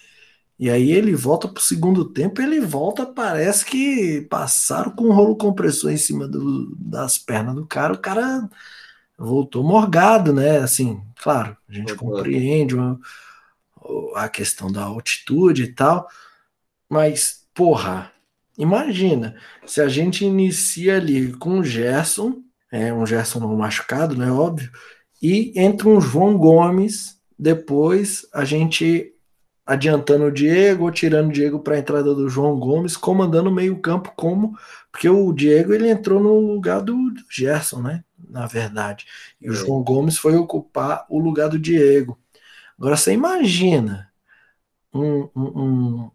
E 0.58 0.70
aí 0.70 0.92
ele 0.92 1.14
volta 1.14 1.50
pro 1.50 1.62
segundo 1.62 2.06
tempo, 2.06 2.42
ele 2.42 2.62
volta, 2.62 3.06
parece 3.06 3.66
que 3.66 4.26
passaram 4.30 4.92
com 4.92 5.06
um 5.06 5.14
rolo 5.14 5.36
compressor 5.36 5.92
em 5.92 5.98
cima 5.98 6.26
do, 6.26 6.74
das 6.78 7.18
pernas 7.18 7.56
do 7.56 7.68
cara, 7.68 7.94
o 7.94 7.98
cara 7.98 8.50
voltou 9.18 9.64
morgado, 9.64 10.34
né? 10.34 10.58
Assim, 10.60 11.02
claro, 11.22 11.56
a 11.68 11.74
gente 11.74 11.96
compreende 11.96 12.76
uma, 12.76 13.00
a 14.16 14.30
questão 14.30 14.72
da 14.72 14.84
altitude 14.84 15.64
e 15.64 15.74
tal, 15.74 16.08
mas, 16.90 17.46
porra, 17.54 18.12
imagina, 18.58 19.36
se 19.66 19.82
a 19.82 19.88
gente 19.88 20.26
inicia 20.26 20.98
ali 20.98 21.34
com 21.34 21.60
o 21.60 21.64
Gerson, 21.64 22.42
é 22.72 22.94
um 22.94 23.06
Gerson 23.06 23.40
não 23.40 23.56
machucado, 23.56 24.16
né? 24.16 24.32
Óbvio, 24.32 24.72
e 25.22 25.54
entre 25.56 25.88
um 25.88 26.02
João 26.02 26.38
Gomes, 26.38 27.20
depois 27.38 28.28
a 28.34 28.46
gente 28.46 29.12
adiantando 29.66 30.26
o 30.26 30.32
Diego 30.32 30.84
ou 30.84 30.92
tirando 30.92 31.30
o 31.30 31.32
Diego 31.32 31.60
para 31.60 31.76
a 31.76 31.80
entrada 31.80 32.14
do 32.14 32.30
João 32.30 32.60
Gomes, 32.60 32.96
comandando 32.96 33.50
o 33.50 33.54
meio-campo 33.54 34.14
como 34.16 34.56
porque 34.96 35.10
o 35.10 35.34
Diego 35.34 35.74
ele 35.74 35.90
entrou 35.90 36.24
no 36.24 36.40
lugar 36.40 36.82
do, 36.82 36.96
Gerson, 37.30 37.82
né? 37.82 38.05
Na 38.18 38.46
verdade. 38.48 39.06
E 39.42 39.48
é. 39.48 39.50
o 39.50 39.54
João 39.54 39.84
Gomes 39.84 40.18
foi 40.18 40.36
ocupar 40.36 41.06
o 41.10 41.20
lugar 41.20 41.50
do 41.50 41.60
Diego. 41.60 42.20
Agora 42.78 42.98
você 42.98 43.14
imagina 43.14 44.12
um, 44.94 45.30
um, 45.36 45.62
um 45.62 46.12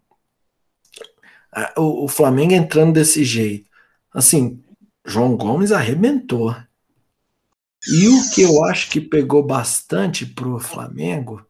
a, 1.53 1.81
o, 1.81 2.05
o 2.05 2.09
Flamengo 2.09 2.53
entrando 2.53 2.93
desse 2.93 3.25
jeito. 3.25 3.69
Assim, 4.13 4.63
João 5.05 5.37
Gomes 5.37 5.73
arrebentou. 5.73 6.55
E 7.89 8.09
o 8.09 8.31
que 8.35 8.43
eu 8.43 8.65
acho 8.65 8.91
que 8.91 9.01
pegou 9.01 9.43
bastante 9.43 10.27
pro 10.27 10.61
Flamengo 10.61 11.45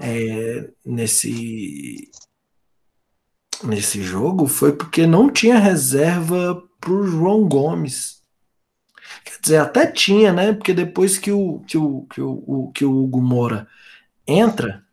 é, 0.00 0.70
nesse, 0.84 2.10
nesse 3.62 4.02
jogo 4.02 4.46
foi 4.46 4.72
porque 4.74 5.06
não 5.06 5.30
tinha 5.30 5.58
reserva 5.58 6.62
para 6.80 6.92
o 6.92 7.06
João 7.06 7.46
Gomes. 7.46 8.17
Quer 9.24 9.40
dizer, 9.40 9.56
até 9.58 9.86
tinha, 9.86 10.32
né? 10.32 10.52
Porque 10.52 10.72
depois 10.74 11.18
que 11.18 11.30
o, 11.32 11.60
que 11.60 11.78
o, 11.78 12.06
que 12.06 12.20
o, 12.20 12.72
que 12.74 12.84
o 12.84 13.04
Hugo 13.04 13.20
Moura 13.22 13.68
entra, 14.26 14.84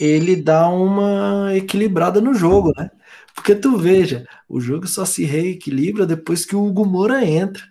ele 0.00 0.36
dá 0.36 0.68
uma 0.68 1.54
equilibrada 1.56 2.20
no 2.20 2.34
jogo, 2.34 2.72
né? 2.76 2.90
Porque 3.34 3.54
tu 3.54 3.76
veja, 3.78 4.26
o 4.48 4.60
jogo 4.60 4.86
só 4.86 5.04
se 5.04 5.24
reequilibra 5.24 6.06
depois 6.06 6.44
que 6.44 6.56
o 6.56 6.64
Hugo 6.64 6.84
Moura 6.84 7.24
entra. 7.24 7.62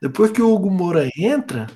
Depois 0.00 0.30
que 0.30 0.42
o 0.42 0.52
Hugo 0.54 0.70
Moura 0.70 1.10
entra, 1.16 1.66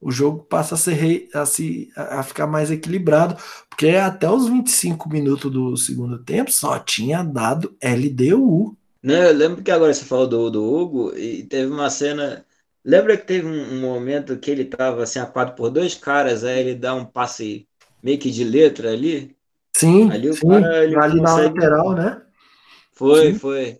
o 0.00 0.10
jogo 0.10 0.44
passa 0.44 0.74
a, 0.74 0.78
ser 0.78 1.28
a, 1.34 1.44
se, 1.46 1.90
a 1.96 2.22
ficar 2.22 2.46
mais 2.46 2.70
equilibrado, 2.70 3.36
porque 3.68 3.88
até 3.88 4.30
os 4.30 4.48
25 4.48 5.08
minutos 5.08 5.50
do 5.50 5.76
segundo 5.76 6.22
tempo 6.22 6.52
só 6.52 6.78
tinha 6.78 7.22
dado 7.22 7.76
LDU. 7.82 8.76
Não, 9.06 9.14
eu 9.14 9.32
lembro 9.32 9.62
que 9.62 9.70
agora 9.70 9.94
você 9.94 10.04
falou 10.04 10.26
do, 10.26 10.50
do 10.50 10.64
Hugo 10.64 11.16
e 11.16 11.44
teve 11.44 11.70
uma 11.70 11.88
cena. 11.88 12.44
Lembra 12.84 13.16
que 13.16 13.24
teve 13.24 13.46
um, 13.46 13.74
um 13.74 13.80
momento 13.80 14.36
que 14.36 14.50
ele 14.50 14.62
estava 14.62 15.04
assim, 15.04 15.20
aquado 15.20 15.52
por 15.52 15.70
dois 15.70 15.94
caras, 15.94 16.42
aí 16.42 16.58
ele 16.58 16.74
dá 16.74 16.92
um 16.92 17.04
passe 17.04 17.68
meio 18.02 18.18
que 18.18 18.32
de 18.32 18.42
letra 18.42 18.90
ali? 18.90 19.36
Sim, 19.76 20.10
ali, 20.10 20.34
sim, 20.34 20.48
cara, 20.48 20.80
ali 20.80 20.94
consegue... 20.96 21.20
na 21.20 21.36
lateral, 21.36 21.92
né? 21.92 22.20
Foi, 22.94 23.32
sim. 23.32 23.38
foi. 23.38 23.78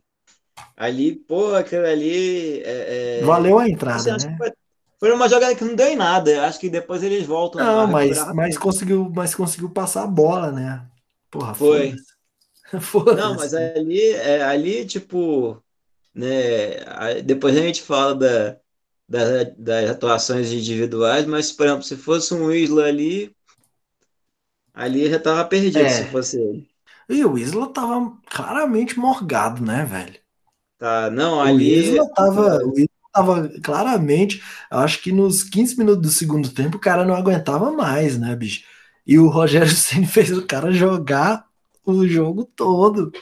Ali, 0.77 1.17
pô, 1.17 1.57
aquilo 1.57 1.87
ali. 1.87 2.61
É, 2.61 3.19
é... 3.19 3.25
Valeu 3.25 3.59
a 3.59 3.69
entrada, 3.69 4.15
assim, 4.15 4.29
né? 4.29 4.39
Foi 5.01 5.11
uma 5.11 5.29
jogada 5.29 5.57
que 5.57 5.65
não 5.65 5.75
deu 5.75 5.89
em 5.89 5.97
nada. 5.97 6.47
Acho 6.47 6.61
que 6.61 6.71
depois 6.71 7.03
eles 7.03 7.27
voltam. 7.27 7.65
Não, 7.65 7.89
mas, 7.89 8.33
mas, 8.33 8.57
conseguiu, 8.57 9.11
mas 9.13 9.35
conseguiu 9.35 9.71
passar 9.71 10.05
a 10.05 10.07
bola, 10.07 10.53
né? 10.53 10.87
Porra, 11.33 11.53
foi. 11.53 11.97
Não, 13.17 13.37
mas 13.37 13.55
ali, 13.55 14.11
é, 14.11 14.43
ali, 14.43 14.85
tipo, 14.87 15.63
né? 16.15 17.23
Depois 17.25 17.57
a 17.57 17.61
gente 17.61 17.83
fala 17.83 18.15
da, 18.15 18.57
da, 19.09 19.45
das 19.57 19.91
atuações 19.91 20.51
individuais, 20.53 21.27
mas, 21.27 21.53
por 21.53 21.67
exemplo, 21.67 21.83
se 21.85 21.97
fosse 21.97 22.35
um 22.35 22.51
Isla 22.51 22.85
ali, 22.85 23.35
ali 24.75 25.09
já 25.09 25.19
tava 25.19 25.45
perdido 25.45 25.79
é. 25.79 25.89
se 25.89 26.05
fosse 26.07 26.41
ele. 26.41 26.69
E 27.09 27.25
o 27.25 27.39
Isla 27.39 27.73
tava 27.73 28.13
claramente 28.29 28.99
morgado, 28.99 29.63
né, 29.63 29.85
velho? 29.85 30.19
Tá, 30.79 31.11
não, 31.11 31.41
ali. 31.41 31.79
O 31.79 31.85
Isla 31.85 32.15
tava, 32.15 32.59
o 32.65 32.73
Isla 32.77 32.89
tava 33.13 33.49
claramente, 33.63 34.43
acho 34.71 35.01
que 35.01 35.13
nos 35.13 35.45
15 35.45 35.79
minutos 35.79 36.03
do 36.03 36.09
segundo 36.11 36.51
tempo 36.51 36.77
o 36.77 36.81
cara 36.81 37.05
não 37.05 37.15
aguentava 37.15 37.71
mais, 37.71 38.19
né, 38.19 38.35
bicho? 38.35 38.65
E 39.07 39.19
o 39.19 39.29
Rogério 39.29 39.71
Ceni 39.71 40.07
fez 40.07 40.33
o 40.33 40.47
cara 40.47 40.73
jogar 40.73 41.46
o 41.93 42.07
jogo 42.09 42.45
todo. 42.45 43.13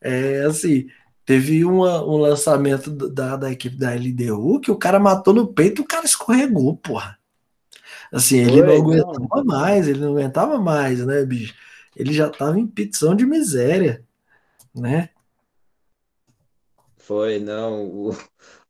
É 0.00 0.42
assim, 0.44 0.88
teve 1.24 1.64
uma, 1.64 2.04
um 2.04 2.18
lançamento 2.18 2.90
da, 2.90 3.36
da 3.36 3.52
equipe 3.52 3.76
da 3.76 3.92
LDU 3.94 4.60
que 4.60 4.70
o 4.70 4.78
cara 4.78 4.98
matou 5.00 5.34
no 5.34 5.52
peito, 5.52 5.82
o 5.82 5.86
cara 5.86 6.06
escorregou, 6.06 6.76
porra. 6.76 7.18
Assim, 8.12 8.38
ele 8.38 8.62
Foi, 8.62 8.62
não 8.62 8.74
aguentava 8.76 9.44
não. 9.44 9.44
mais, 9.44 9.88
ele 9.88 10.00
não 10.00 10.12
aguentava 10.12 10.58
mais, 10.58 11.04
né, 11.06 11.24
bicho? 11.24 11.54
Ele 11.96 12.12
já 12.12 12.30
tava 12.30 12.58
em 12.58 12.66
petição 12.66 13.14
de 13.14 13.26
miséria, 13.26 14.04
né? 14.74 15.10
Foi, 16.96 17.38
não. 17.38 17.84
O, 17.86 18.16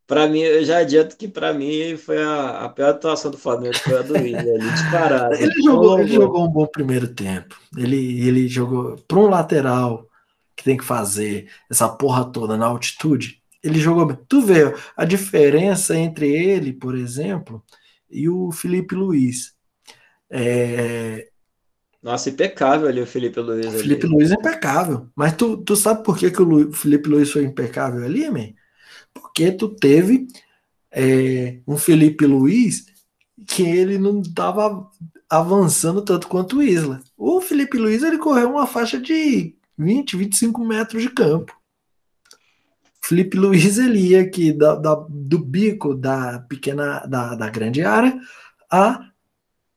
Pra 0.09 0.27
mim, 0.27 0.41
eu 0.41 0.65
já 0.65 0.79
adianto 0.79 1.19
que 1.19 1.29
para 1.29 1.53
mim 1.53 1.95
foi 1.99 2.17
a, 2.17 2.65
a, 2.65 2.69
pior 2.71 2.89
atuação 2.89 3.31
do 3.31 3.37
Flamengo, 3.37 3.77
foi 3.77 3.99
a 3.99 4.01
do 4.01 4.15
Willian 4.15 4.39
ali, 4.39 4.71
disparado. 4.71 5.35
Ele 5.35 5.63
jogou, 5.63 6.01
ele 6.01 6.15
jogou 6.15 6.47
um 6.47 6.51
bom 6.51 6.67
primeiro 6.67 7.07
tempo. 7.09 7.55
Ele, 7.77 8.27
ele 8.27 8.49
jogou 8.49 8.97
para 9.07 9.19
um 9.19 9.29
lateral 9.29 10.09
que 10.57 10.65
tem 10.65 10.79
que 10.79 10.85
fazer 10.85 11.51
essa 11.71 11.87
porra 11.91 12.25
toda 12.25 12.57
na 12.57 12.65
altitude. 12.65 13.43
Ele 13.63 13.79
jogou 13.79 14.07
bem. 14.07 14.17
Tu 14.27 14.41
vê 14.41 14.75
a 14.97 15.05
diferença 15.05 15.95
entre 15.95 16.27
ele, 16.27 16.73
por 16.73 16.97
exemplo, 16.97 17.63
e 18.11 18.31
o 18.31 18.51
Felipe 18.51 18.95
Luiz. 18.95 19.53
É... 20.31 21.29
Nossa, 22.03 22.31
impecável 22.31 22.89
ali 22.89 23.03
o 23.03 23.07
Felipe 23.07 23.41
Luiz. 23.41 23.67
O 23.67 23.73
Felipe 23.73 24.07
Luiz 24.07 24.31
é 24.31 24.35
impecável. 24.37 25.07
Mas 25.15 25.37
tu, 25.37 25.59
tu 25.59 25.77
sabe 25.77 26.03
por 26.03 26.17
que, 26.17 26.31
que 26.31 26.41
o 26.41 26.73
Felipe 26.73 27.11
Luiz 27.11 27.31
foi 27.31 27.45
impecável 27.45 28.03
ali, 28.03 28.31
man? 28.31 28.55
Porque 29.21 29.53
tu 29.53 29.69
teve 29.69 30.29
é, 30.91 31.61
um 31.67 31.77
Felipe 31.77 32.27
Luiz 32.27 32.87
que 33.47 33.63
ele 33.63 33.99
não 33.99 34.21
estava 34.21 34.89
avançando 35.29 36.03
tanto 36.03 36.29
quanto 36.29 36.59
o 36.59 36.63
Isla. 36.63 37.01
O 37.17 37.41
Felipe 37.41 37.79
Luiz 37.79 38.03
ele 38.03 38.19
correu 38.19 38.51
uma 38.51 38.67
faixa 38.67 38.99
de 39.01 39.55
20, 39.77 40.17
25 40.17 40.65
metros 40.65 41.03
de 41.03 41.11
campo. 41.11 41.57
Felipe 43.01 43.37
Luiz 43.37 43.79
ele 43.79 43.99
ia 43.99 44.23
aqui 44.23 44.53
da, 44.53 44.75
da, 44.75 44.95
do 45.09 45.39
bico 45.39 45.95
da 45.95 46.41
pequena 46.41 47.01
da, 47.07 47.35
da 47.35 47.49
grande 47.49 47.83
área 47.83 48.19
a 48.71 49.09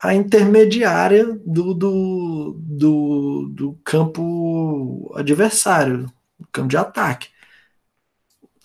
a 0.01 0.15
intermediária 0.15 1.39
do, 1.45 1.75
do, 1.75 2.58
do, 2.60 3.51
do 3.54 3.80
campo 3.84 5.13
adversário, 5.15 6.12
campo 6.51 6.69
de 6.69 6.77
ataque. 6.77 7.30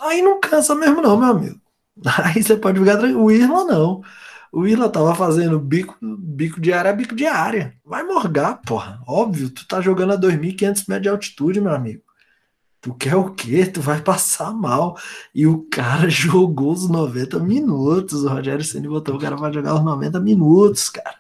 Aí 0.01 0.23
não 0.23 0.41
cansa 0.41 0.75
mesmo 0.75 1.01
não, 1.01 1.17
meu 1.19 1.29
amigo. 1.29 1.61
Aí 2.25 2.43
você 2.43 2.57
pode 2.57 2.79
ficar 2.79 2.97
tranquilo. 2.97 3.25
O 3.25 3.31
Irla 3.31 3.65
não. 3.65 4.03
O 4.53 4.67
Irla 4.67 4.89
tava 4.89 5.15
fazendo 5.15 5.59
bico, 5.59 5.97
bico 6.01 6.61
de 6.61 6.73
área, 6.73 6.93
bico 6.93 7.15
de 7.15 7.27
área. 7.27 7.75
Vai 7.85 8.03
morgar, 8.05 8.61
porra. 8.67 9.01
Óbvio, 9.07 9.51
tu 9.51 9.67
tá 9.67 9.81
jogando 9.81 10.13
a 10.13 10.19
2.500 10.19 10.85
metros 10.89 11.03
de 11.03 11.09
altitude, 11.09 11.61
meu 11.61 11.75
amigo. 11.75 12.03
Tu 12.81 12.95
quer 12.95 13.17
o 13.17 13.35
quê? 13.35 13.67
Tu 13.67 13.81
vai 13.81 14.01
passar 14.01 14.53
mal. 14.53 14.97
E 15.35 15.47
o 15.47 15.67
cara 15.71 16.09
jogou 16.11 16.73
os 16.73 16.89
90 16.89 17.39
minutos. 17.41 18.25
O 18.25 18.29
Rogério 18.29 18.65
Ceni 18.65 18.89
botou 18.89 19.17
o 19.17 19.19
cara 19.19 19.37
pra 19.37 19.53
jogar 19.53 19.75
os 19.75 19.85
90 19.85 20.21
minutos, 20.21 20.89
cara. 20.89 21.17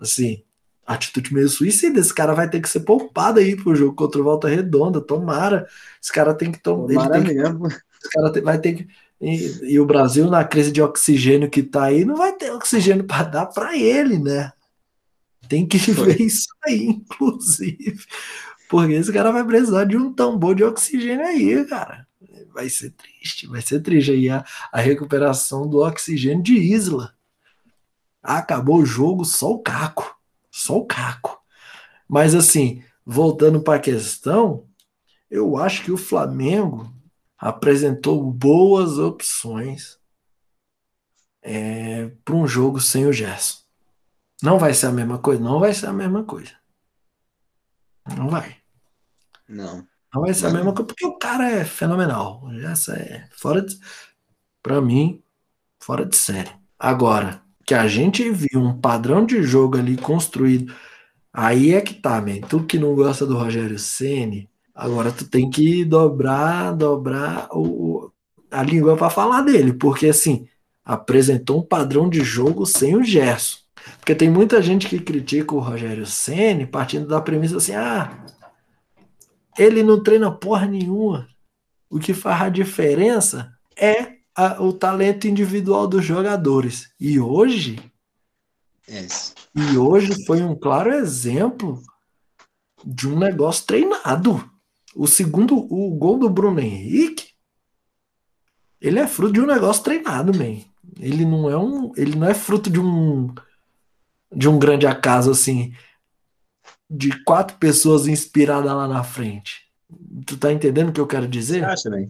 Assim, 0.00 0.42
atitude 0.86 1.34
meio 1.34 1.48
suicida. 1.48 2.00
Esse 2.00 2.14
cara 2.14 2.34
vai 2.34 2.48
ter 2.48 2.60
que 2.60 2.68
ser 2.68 2.80
poupado 2.80 3.38
aí 3.40 3.54
pro 3.56 3.74
jogo 3.74 3.94
contra 3.94 4.20
o 4.20 4.24
Volta 4.24 4.48
Redonda. 4.48 5.00
Tomara. 5.00 5.66
Esse 6.02 6.12
cara 6.12 6.32
tem 6.34 6.50
que 6.50 6.62
tomar. 6.62 6.88
Tomara 6.88 7.20
mesmo. 7.20 7.68
Que, 7.68 7.76
esse 8.06 8.10
cara 8.10 8.32
vai 8.42 8.58
ter 8.58 8.74
que 8.74 8.88
e, 9.20 9.72
e, 9.72 9.80
o 9.80 9.86
Brasil, 9.86 10.28
na 10.28 10.44
crise 10.44 10.70
de 10.70 10.82
oxigênio 10.82 11.48
que 11.48 11.60
está 11.60 11.84
aí, 11.84 12.04
não 12.04 12.16
vai 12.16 12.34
ter 12.34 12.50
oxigênio 12.50 13.04
para 13.04 13.22
dar 13.24 13.46
para 13.46 13.76
ele, 13.76 14.18
né? 14.18 14.52
Tem 15.48 15.66
que 15.66 15.78
Foi. 15.78 16.12
ver 16.12 16.20
isso 16.20 16.48
aí, 16.64 16.86
inclusive. 16.86 17.98
Porque 18.68 18.92
esse 18.92 19.12
cara 19.12 19.30
vai 19.30 19.44
precisar 19.44 19.84
de 19.84 19.96
um 19.96 20.12
tambor 20.12 20.54
de 20.54 20.64
oxigênio 20.64 21.24
aí, 21.24 21.64
cara. 21.64 22.06
Vai 22.52 22.68
ser 22.68 22.90
triste, 22.90 23.46
vai 23.46 23.62
ser 23.62 23.80
triste 23.80 24.10
aí 24.10 24.28
a, 24.28 24.44
a 24.72 24.80
recuperação 24.80 25.68
do 25.68 25.78
oxigênio 25.78 26.42
de 26.42 26.54
Isla. 26.54 27.14
Acabou 28.22 28.78
o 28.78 28.86
jogo, 28.86 29.24
só 29.24 29.52
o 29.52 29.60
caco. 29.60 30.18
Só 30.50 30.78
o 30.78 30.86
caco. 30.86 31.38
Mas 32.08 32.34
assim, 32.34 32.82
voltando 33.04 33.60
para 33.60 33.76
a 33.76 33.80
questão, 33.80 34.64
eu 35.30 35.56
acho 35.56 35.84
que 35.84 35.92
o 35.92 35.96
Flamengo 35.96 36.95
apresentou 37.38 38.22
boas 38.30 38.98
opções 38.98 39.98
é, 41.42 42.08
para 42.24 42.34
um 42.34 42.46
jogo 42.46 42.80
sem 42.80 43.06
o 43.06 43.12
Gerson. 43.12 43.58
Não 44.42 44.58
vai 44.58 44.74
ser 44.74 44.86
a 44.86 44.92
mesma 44.92 45.18
coisa? 45.18 45.42
Não 45.42 45.60
vai 45.60 45.72
ser 45.72 45.86
a 45.86 45.92
mesma 45.92 46.24
coisa. 46.24 46.52
Não 48.16 48.28
vai. 48.28 48.56
Não. 49.48 49.86
Não 50.12 50.22
vai 50.22 50.34
ser 50.34 50.44
não. 50.44 50.50
a 50.50 50.54
mesma 50.54 50.72
coisa, 50.74 50.86
porque 50.86 51.06
o 51.06 51.18
cara 51.18 51.50
é 51.50 51.64
fenomenal. 51.64 52.42
O 52.44 52.52
Gerson 52.58 52.92
é 52.92 53.28
fora 53.32 53.62
de. 53.62 53.78
Para 54.62 54.80
mim, 54.80 55.22
fora 55.78 56.04
de 56.04 56.16
série. 56.16 56.50
Agora, 56.78 57.42
que 57.64 57.74
a 57.74 57.86
gente 57.88 58.28
viu 58.30 58.60
um 58.60 58.78
padrão 58.80 59.24
de 59.24 59.42
jogo 59.42 59.78
ali 59.78 59.96
construído. 59.96 60.74
Aí 61.32 61.72
é 61.74 61.80
que 61.80 61.94
tá, 61.94 62.20
man. 62.20 62.40
Tu 62.48 62.64
que 62.64 62.78
não 62.78 62.94
gosta 62.94 63.26
do 63.26 63.36
Rogério 63.36 63.78
Ceni, 63.78 64.50
Agora 64.76 65.10
tu 65.10 65.26
tem 65.26 65.48
que 65.48 65.86
dobrar, 65.86 66.72
dobrar 66.72 67.48
o, 67.50 68.12
a 68.50 68.62
língua 68.62 68.94
para 68.94 69.08
falar 69.08 69.40
dele, 69.40 69.72
porque 69.72 70.08
assim, 70.08 70.46
apresentou 70.84 71.60
um 71.60 71.66
padrão 71.66 72.10
de 72.10 72.22
jogo 72.22 72.66
sem 72.66 72.94
o 72.94 73.02
Gerson. 73.02 73.56
Porque 73.98 74.14
tem 74.14 74.28
muita 74.28 74.60
gente 74.60 74.86
que 74.86 75.00
critica 75.00 75.54
o 75.54 75.60
Rogério 75.60 76.04
Ceni 76.04 76.66
partindo 76.66 77.06
da 77.06 77.22
premissa 77.22 77.56
assim: 77.56 77.74
ah, 77.74 78.26
ele 79.56 79.82
não 79.82 80.02
treina 80.02 80.30
porra 80.30 80.66
nenhuma. 80.66 81.26
O 81.88 81.98
que 81.98 82.12
faz 82.12 82.42
a 82.42 82.48
diferença 82.50 83.50
é 83.76 84.16
a, 84.36 84.62
o 84.62 84.72
talento 84.72 85.26
individual 85.26 85.86
dos 85.86 86.04
jogadores. 86.04 86.90
E 87.00 87.18
hoje. 87.18 87.78
Yes. 88.88 89.34
E 89.54 89.78
hoje 89.78 90.26
foi 90.26 90.42
um 90.42 90.54
claro 90.54 90.92
exemplo 90.92 91.82
de 92.84 93.08
um 93.08 93.18
negócio 93.18 93.64
treinado. 93.64 94.55
O 94.96 95.06
segundo, 95.06 95.54
o 95.54 95.94
gol 95.94 96.18
do 96.18 96.30
Bruno 96.30 96.58
Henrique, 96.58 97.32
ele 98.80 98.98
é 98.98 99.06
fruto 99.06 99.34
de 99.34 99.40
um 99.42 99.46
negócio 99.46 99.82
treinado, 99.82 100.32
man. 100.36 100.58
Ele 100.98 101.26
não 101.26 101.50
é 101.50 101.58
um, 101.58 101.92
ele 101.96 102.16
não 102.16 102.26
é 102.26 102.32
fruto 102.32 102.70
de 102.70 102.80
um 102.80 103.34
de 104.34 104.48
um 104.48 104.58
grande 104.58 104.86
acaso 104.86 105.30
assim, 105.30 105.72
de 106.90 107.22
quatro 107.24 107.58
pessoas 107.58 108.06
inspiradas 108.06 108.72
lá 108.72 108.88
na 108.88 109.04
frente. 109.04 109.70
Tu 110.26 110.36
tá 110.36 110.52
entendendo 110.52 110.88
o 110.88 110.92
que 110.92 111.00
eu 111.00 111.06
quero 111.06 111.28
dizer? 111.28 111.60
Você 111.60 111.64
acha, 111.66 111.90
bem? 111.90 112.08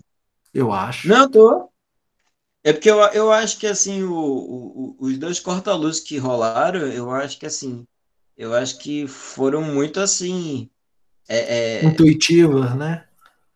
Eu 0.55 0.73
acho. 0.73 1.09
Não, 1.09 1.29
tô. 1.29 1.69
É 2.63 2.73
porque 2.73 2.91
eu, 2.91 2.99
eu 2.99 3.33
acho 3.33 3.59
que 3.59 3.67
assim, 3.67 4.03
o, 4.05 4.15
o, 4.15 4.97
os 4.99 5.19
dois 5.19 5.41
corta-luzes 5.41 6.01
que 6.01 6.19
rolaram, 6.19 6.81
eu 6.81 7.11
acho 7.11 7.39
que 7.39 7.47
assim, 7.47 7.87
eu 8.37 8.55
acho 8.55 8.79
que 8.79 9.07
foram 9.07 9.63
muito 9.63 10.01
assim 10.01 10.71
é, 11.29 11.79
é... 11.79 11.85
Intuitiva, 11.85 12.75
né? 12.75 13.07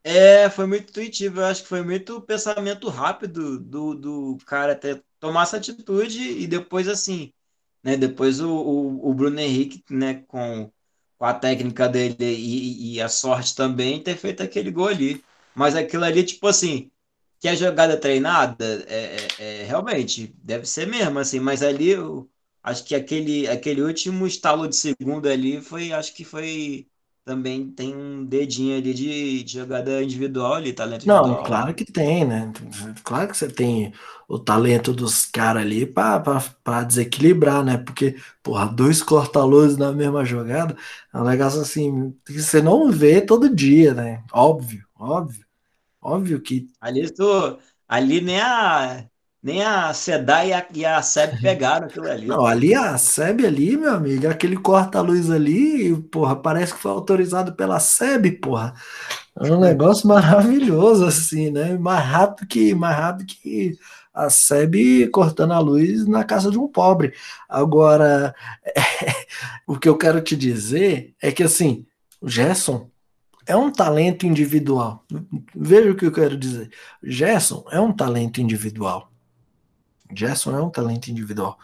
É, 0.02 0.48
foi 0.50 0.66
muito 0.66 0.90
intuitivo. 0.90 1.40
Eu 1.40 1.46
acho 1.46 1.62
que 1.62 1.68
foi 1.68 1.82
muito 1.82 2.20
pensamento 2.22 2.88
rápido 2.88 3.58
do, 3.58 3.94
do 3.94 4.38
cara 4.46 4.72
até 4.72 5.00
tomar 5.18 5.42
essa 5.42 5.58
atitude 5.58 6.18
e 6.20 6.46
depois, 6.46 6.88
assim, 6.88 7.32
né? 7.82 7.96
Depois 7.96 8.40
o, 8.40 8.50
o, 8.50 9.10
o 9.10 9.14
Bruno 9.14 9.38
Henrique, 9.40 9.84
né, 9.90 10.24
com, 10.28 10.70
com 11.18 11.24
a 11.24 11.34
técnica 11.34 11.88
dele 11.88 12.16
e, 12.20 12.94
e 12.94 13.00
a 13.00 13.08
sorte 13.08 13.54
também, 13.54 14.02
ter 14.02 14.16
feito 14.16 14.42
aquele 14.42 14.70
gol 14.70 14.88
ali. 14.88 15.22
Mas 15.54 15.76
aquilo 15.76 16.04
ali, 16.04 16.24
tipo 16.24 16.46
assim, 16.48 16.90
que 17.40 17.48
a 17.48 17.54
jogada 17.54 17.96
treinada, 17.98 18.84
é, 18.88 19.28
é, 19.40 19.62
é, 19.62 19.64
realmente, 19.64 20.34
deve 20.42 20.66
ser 20.66 20.86
mesmo, 20.86 21.18
assim, 21.18 21.40
mas 21.40 21.62
ali 21.62 21.90
eu 21.90 22.30
acho 22.62 22.84
que 22.84 22.94
aquele, 22.94 23.48
aquele 23.48 23.82
último 23.82 24.26
estalo 24.26 24.68
de 24.68 24.76
segundo 24.76 25.28
ali 25.28 25.60
foi, 25.60 25.92
acho 25.92 26.14
que 26.14 26.24
foi 26.24 26.86
também 27.30 27.70
tem 27.72 27.94
um 27.96 28.24
dedinho 28.24 28.76
ali 28.78 28.92
de, 28.94 29.42
de 29.44 29.52
jogada 29.58 30.02
individual 30.02 30.54
ali, 30.54 30.72
talento 30.72 31.06
Não, 31.06 31.22
individual. 31.22 31.42
claro 31.42 31.74
que 31.74 31.84
tem, 31.84 32.26
né? 32.26 32.52
Claro 33.02 33.28
que 33.30 33.36
você 33.36 33.48
tem 33.50 33.92
o 34.28 34.38
talento 34.38 34.92
dos 34.92 35.24
caras 35.24 35.62
ali 35.62 35.86
para 35.86 36.84
desequilibrar, 36.86 37.64
né? 37.64 37.78
Porque, 37.78 38.16
porra, 38.42 38.66
dois 38.66 39.02
corta-luzes 39.02 39.78
na 39.78 39.92
mesma 39.92 40.24
jogada 40.26 40.76
é 41.12 41.18
um 41.18 41.24
negócio 41.24 41.60
assim 41.62 42.12
que 42.26 42.34
você 42.40 42.60
não 42.60 42.90
vê 42.92 43.20
todo 43.22 43.54
dia, 43.54 43.94
né? 43.94 44.22
Óbvio, 44.32 44.86
óbvio. 44.94 45.46
Óbvio 46.02 46.40
que. 46.42 46.68
Ali, 46.80 47.10
tu, 47.12 47.58
ali 47.88 48.20
nem 48.20 48.40
a, 48.40 49.08
nem 49.42 49.62
a 49.62 49.92
SEDA 49.94 50.44
e 50.44 50.52
a, 50.52 50.66
e 50.74 51.02
SEB 51.02 51.40
pegaram 51.40 51.86
aquilo 51.86 52.10
ali. 52.10 52.26
Não, 52.26 52.44
ali 52.44 52.74
a 52.74 52.96
SEB 52.98 53.46
ali, 53.46 53.76
meu 53.76 53.94
amigo, 53.94 54.28
aquele 54.28 54.56
corta-luz 54.56 55.30
ali, 55.30 55.96
porra, 56.10 56.36
parece 56.36 56.74
que 56.74 56.80
foi 56.80 56.90
autorizado 56.90 57.54
pela 57.54 57.80
SEB, 57.80 58.32
porra. 58.32 58.74
É 59.38 59.50
um 59.50 59.60
negócio 59.60 60.06
maravilhoso, 60.06 61.06
assim, 61.06 61.50
né? 61.50 61.78
Mais 61.78 62.04
rápido 62.04 62.46
que, 62.46 62.74
mais 62.74 62.96
rápido 62.96 63.26
que 63.26 63.78
a 64.12 64.28
SEB 64.28 65.08
cortando 65.10 65.52
a 65.52 65.58
luz 65.58 66.06
na 66.06 66.24
casa 66.24 66.50
de 66.50 66.58
um 66.58 66.68
pobre. 66.68 67.14
Agora, 67.48 68.34
é, 68.64 68.72
o 69.66 69.78
que 69.78 69.88
eu 69.88 69.96
quero 69.96 70.20
te 70.20 70.36
dizer 70.36 71.14
é 71.22 71.32
que, 71.32 71.42
assim, 71.42 71.86
o 72.20 72.28
Gerson 72.28 72.90
é 73.46 73.56
um 73.56 73.72
talento 73.72 74.26
individual. 74.26 75.04
Veja 75.56 75.90
o 75.90 75.96
que 75.96 76.04
eu 76.04 76.12
quero 76.12 76.36
dizer. 76.36 76.70
Gerson 77.02 77.64
é 77.70 77.80
um 77.80 77.92
talento 77.92 78.40
individual. 78.40 79.10
Gerson 80.14 80.56
é 80.56 80.62
um 80.62 80.70
talento 80.70 81.10
individual. 81.10 81.58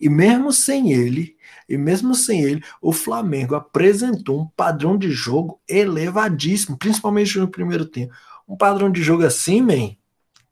E 0.00 0.08
mesmo 0.08 0.52
sem 0.52 0.92
ele, 0.92 1.36
e 1.68 1.76
mesmo 1.76 2.14
sem 2.14 2.42
ele, 2.42 2.62
o 2.80 2.92
Flamengo 2.92 3.54
apresentou 3.54 4.40
um 4.40 4.46
padrão 4.46 4.96
de 4.96 5.10
jogo 5.10 5.60
elevadíssimo, 5.68 6.76
principalmente 6.76 7.38
no 7.38 7.48
primeiro 7.48 7.84
tempo. 7.84 8.14
Um 8.48 8.56
padrão 8.56 8.90
de 8.90 9.02
jogo 9.02 9.24
assim, 9.24 9.60
man, 9.60 9.94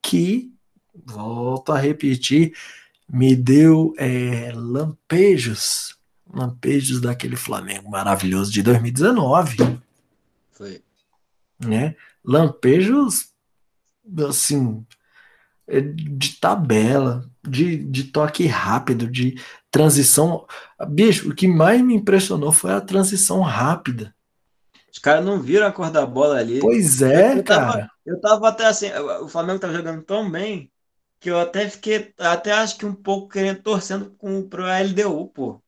que, 0.03 0.53
volto 1.05 1.73
a 1.73 1.79
repetir, 1.79 2.55
me 3.09 3.35
deu 3.35 3.95
é, 3.97 4.53
lampejos, 4.55 5.97
lampejos 6.33 7.01
daquele 7.01 7.37
Flamengo 7.37 7.91
maravilhoso 7.91 8.53
de 8.53 8.63
2019. 8.63 9.57
Foi. 10.53 10.83
Né? 11.59 11.95
Lampejos, 12.25 13.31
assim, 14.29 14.85
de 15.69 16.37
tabela, 16.41 17.29
de, 17.47 17.77
de 17.77 18.05
toque 18.05 18.47
rápido, 18.47 19.11
de 19.11 19.41
transição. 19.71 20.47
Bicho, 20.89 21.31
o 21.31 21.35
que 21.35 21.49
mais 21.49 21.83
me 21.83 21.95
impressionou 21.95 22.53
foi 22.53 22.73
a 22.73 22.81
transição 22.81 23.41
rápida. 23.41 24.15
Os 24.93 24.99
caras 24.99 25.25
não 25.25 25.41
viram 25.41 25.67
a 25.67 25.73
cor 25.73 25.91
da 25.91 26.07
bola 26.07 26.39
ali. 26.39 26.61
Pois 26.61 27.03
é, 27.03 27.33
eu, 27.33 27.37
eu 27.39 27.45
cara. 27.45 27.67
Tava, 27.67 27.91
eu 28.07 28.21
tava 28.21 28.49
até 28.49 28.67
assim, 28.67 28.91
o 29.21 29.29
Flamengo 29.29 29.59
tava 29.59 29.75
jogando 29.75 30.03
tão 30.03 30.31
bem 30.31 30.71
que 31.21 31.31
eu 31.31 31.39
até 31.39 31.69
fiquei, 31.69 32.15
até 32.19 32.53
acho 32.53 32.79
que 32.79 32.87
um 32.87 32.95
pouco 32.95 33.29
querendo, 33.29 33.63
torcendo 33.63 34.11
com, 34.17 34.49
pro 34.49 34.65
LDU, 34.65 35.29
pô. 35.29 35.63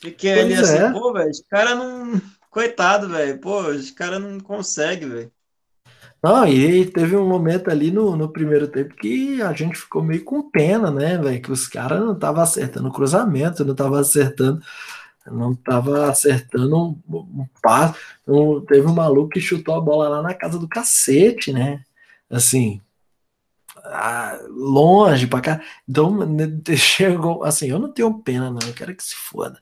Fiquei 0.00 0.34
Pois 0.34 0.44
ali 0.44 0.54
assim, 0.54 0.76
é. 0.78 0.92
pô, 0.92 1.12
velho, 1.12 1.30
os 1.30 1.42
caras 1.48 1.76
não. 1.76 2.20
Coitado, 2.48 3.08
velho, 3.08 3.38
pô, 3.38 3.60
os 3.68 3.90
caras 3.90 4.20
não 4.20 4.40
conseguem, 4.40 5.08
velho. 5.08 5.32
Não, 6.22 6.46
e 6.46 6.84
teve 6.90 7.16
um 7.16 7.26
momento 7.26 7.70
ali 7.70 7.90
no, 7.90 8.14
no 8.16 8.28
primeiro 8.30 8.68
tempo 8.68 8.94
que 8.94 9.40
a 9.40 9.52
gente 9.54 9.76
ficou 9.78 10.02
meio 10.02 10.22
com 10.22 10.50
pena, 10.50 10.90
né, 10.90 11.16
velho? 11.16 11.40
Que 11.40 11.50
os 11.50 11.66
caras 11.66 11.98
não 12.00 12.12
estavam 12.12 12.42
acertando 12.42 12.88
o 12.88 12.92
cruzamento, 12.92 13.64
não 13.64 13.72
estavam 13.72 13.98
acertando, 13.98 14.60
não 15.26 15.54
tava 15.54 16.10
acertando 16.10 16.76
um, 16.78 17.00
um 17.10 17.46
passe. 17.62 17.98
Um- 18.26 18.60
teve 18.66 18.86
um 18.86 18.94
maluco 18.94 19.30
que 19.30 19.40
chutou 19.40 19.74
a 19.76 19.80
bola 19.80 20.08
lá 20.08 20.22
na 20.22 20.34
casa 20.34 20.58
do 20.58 20.68
cacete, 20.68 21.52
né? 21.52 21.84
Assim, 22.30 22.80
ah, 23.84 24.38
longe 24.48 25.26
pra 25.26 25.40
cá. 25.40 25.62
Então, 25.88 26.16
né, 26.26 26.46
chegou, 26.76 27.44
assim, 27.44 27.68
eu 27.68 27.78
não 27.78 27.92
tenho 27.92 28.12
pena, 28.22 28.50
não, 28.50 28.60
eu 28.66 28.74
quero 28.74 28.94
que 28.94 29.02
se 29.04 29.14
foda. 29.14 29.60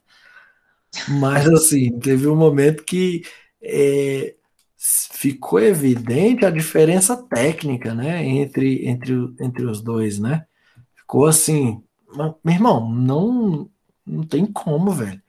Mas, 1.09 1.47
assim, 1.49 1.99
teve 2.01 2.27
um 2.27 2.37
momento 2.37 2.85
que 2.85 3.23
é, 3.63 4.35
ficou 4.79 5.59
evidente 5.61 6.45
a 6.47 6.51
diferença 6.51 7.17
técnica, 7.17 7.95
né, 7.95 8.25
entre, 8.25 8.87
entre, 8.87 9.15
o- 9.15 9.35
entre 9.41 9.65
os 9.67 9.83
dois, 9.83 10.19
né? 10.19 10.47
Ficou 10.97 11.27
assim, 11.27 11.83
mas, 12.15 12.35
meu 12.45 12.55
irmão, 12.55 12.91
não, 12.93 13.71
não 14.07 14.25
tem 14.25 14.47
como, 14.47 14.93
velho. 14.93 15.23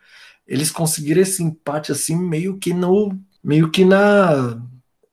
Eles 0.48 0.72
conseguiram 0.72 1.22
esse 1.22 1.44
empate 1.44 1.92
assim, 1.92 2.16
meio 2.18 2.58
que 2.60 2.74
no, 2.74 3.12
meio 3.44 3.72
que 3.72 3.86
na, 3.86 4.62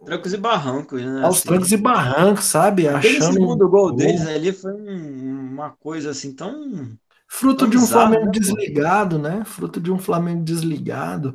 Trancos 0.04 0.32
e 0.32 0.38
barrancos, 0.38 1.02
né? 1.04 1.20
aos 1.20 1.42
Assim. 1.42 1.42
trancos 1.42 1.72
e 1.72 1.76
barrancos, 1.76 2.44
sabe? 2.46 2.88
Aquele 2.88 3.20
Achando 3.20 3.38
segundo 3.38 3.68
gol 3.68 3.92
gol. 3.92 3.92
deles 3.94 4.26
ali 4.26 4.52
foi 4.52 4.72
um- 4.72 5.52
uma 5.52 5.70
coisa 5.76 6.10
assim 6.10 6.34
tão. 6.34 6.98
Fruto 7.28 7.66
Tão 7.66 7.68
de 7.68 7.76
um 7.78 7.86
bizarro, 7.86 7.86
Flamengo 7.86 8.30
né, 8.30 8.30
desligado, 8.30 9.18
né? 9.18 9.44
Fruto 9.44 9.80
de 9.80 9.90
um 9.92 9.98
Flamengo 9.98 10.44
desligado. 10.44 11.34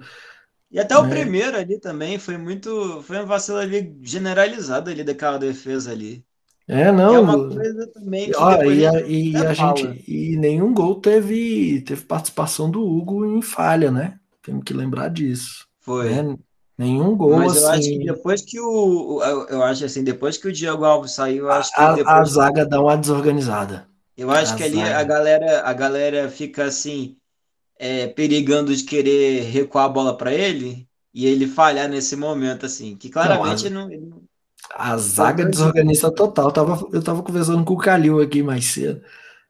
E 0.71 0.79
até 0.79 0.97
o 0.97 1.05
né? 1.05 1.10
primeiro 1.10 1.57
ali 1.57 1.79
também 1.79 2.17
foi 2.19 2.38
muito. 2.38 3.01
Foi 3.03 3.19
um 3.21 3.25
vacilo 3.25 3.57
ali 3.60 3.97
generalizado 4.03 4.89
ali 4.89 5.03
daquela 5.03 5.38
defesa 5.38 5.91
ali. 5.91 6.25
É, 6.67 6.91
Que 7.07 7.15
é 7.15 7.19
não. 7.19 7.21
uma 7.21 7.38
coisa 7.47 7.88
também 7.93 8.31
que 8.31 8.38
Ó, 8.38 8.63
e 8.63 8.86
a 8.86 8.91
a, 8.91 9.01
e 9.07 9.43
a 9.45 9.53
gente 9.53 10.03
e 10.07 10.38
nenhum 10.38 10.73
gol 10.73 11.01
teve 11.01 11.81
teve 11.81 12.03
participação 12.05 12.69
do 12.71 12.81
Hugo 12.86 13.25
em 13.25 13.41
falha, 13.41 13.91
né? 13.91 14.19
Temos 14.41 14.63
que 14.63 14.73
lembrar 14.73 15.10
disso, 15.10 15.67
Foi. 15.79 16.25
né? 16.25 16.38
Nenhum 16.77 17.15
gol 17.17 17.38
Mas 17.38 17.55
eu 17.55 17.67
acho 17.67 17.91
que 17.93 17.99
assim. 17.99 18.03
depois 18.03 18.41
que 18.43 18.60
o. 18.60 19.21
Eu 19.23 19.47
eu 19.49 19.63
acho 19.63 19.86
assim, 19.86 20.03
depois 20.03 20.38
que 20.38 20.47
o 20.47 20.51
Diego 20.53 20.86
Alves 20.86 21.13
saiu, 21.13 21.45
eu 21.45 21.51
acho 21.51 21.75
que 21.75 21.86
A, 21.86 22.19
a 22.19 22.23
depois. 22.23 22.25
zaga 22.25 22.65
dá 22.65 22.79
uma 22.81 22.95
desorganizada. 22.97 23.86
Eu 24.15 24.29
acho 24.31 24.55
A 24.55 24.55
que 24.55 24.63
ali 24.63 24.89
a 24.89 25.03
galera, 25.03 25.62
a 25.67 25.73
galera 25.73 26.29
fica 26.29 26.65
assim, 26.65 27.17
é, 27.82 28.08
perigando 28.08 28.76
de 28.76 28.84
querer 28.86 29.44
recuar 29.46 29.86
a 29.86 29.89
bola 29.89 30.17
para 30.17 30.34
ele 30.34 30.88
e 31.13 31.26
ele 31.28 31.48
falhar 31.48 31.89
nesse 31.89 32.15
momento, 32.15 32.65
assim, 32.67 32.96
que 32.98 33.10
claramente 33.10 33.70
não, 33.70 33.89
não- 33.89 34.24
a 34.76 34.98
zaga 34.98 35.46
desorganiza 35.46 36.12
total. 36.13 36.48
Eu 36.48 36.52
tava, 36.54 36.88
eu 36.94 37.04
tava 37.04 37.24
conversando 37.24 37.63
com 37.65 37.74
o 37.74 37.78
Calil 37.78 38.22
aqui 38.22 38.41
mais 38.44 38.65
cedo, 38.65 39.02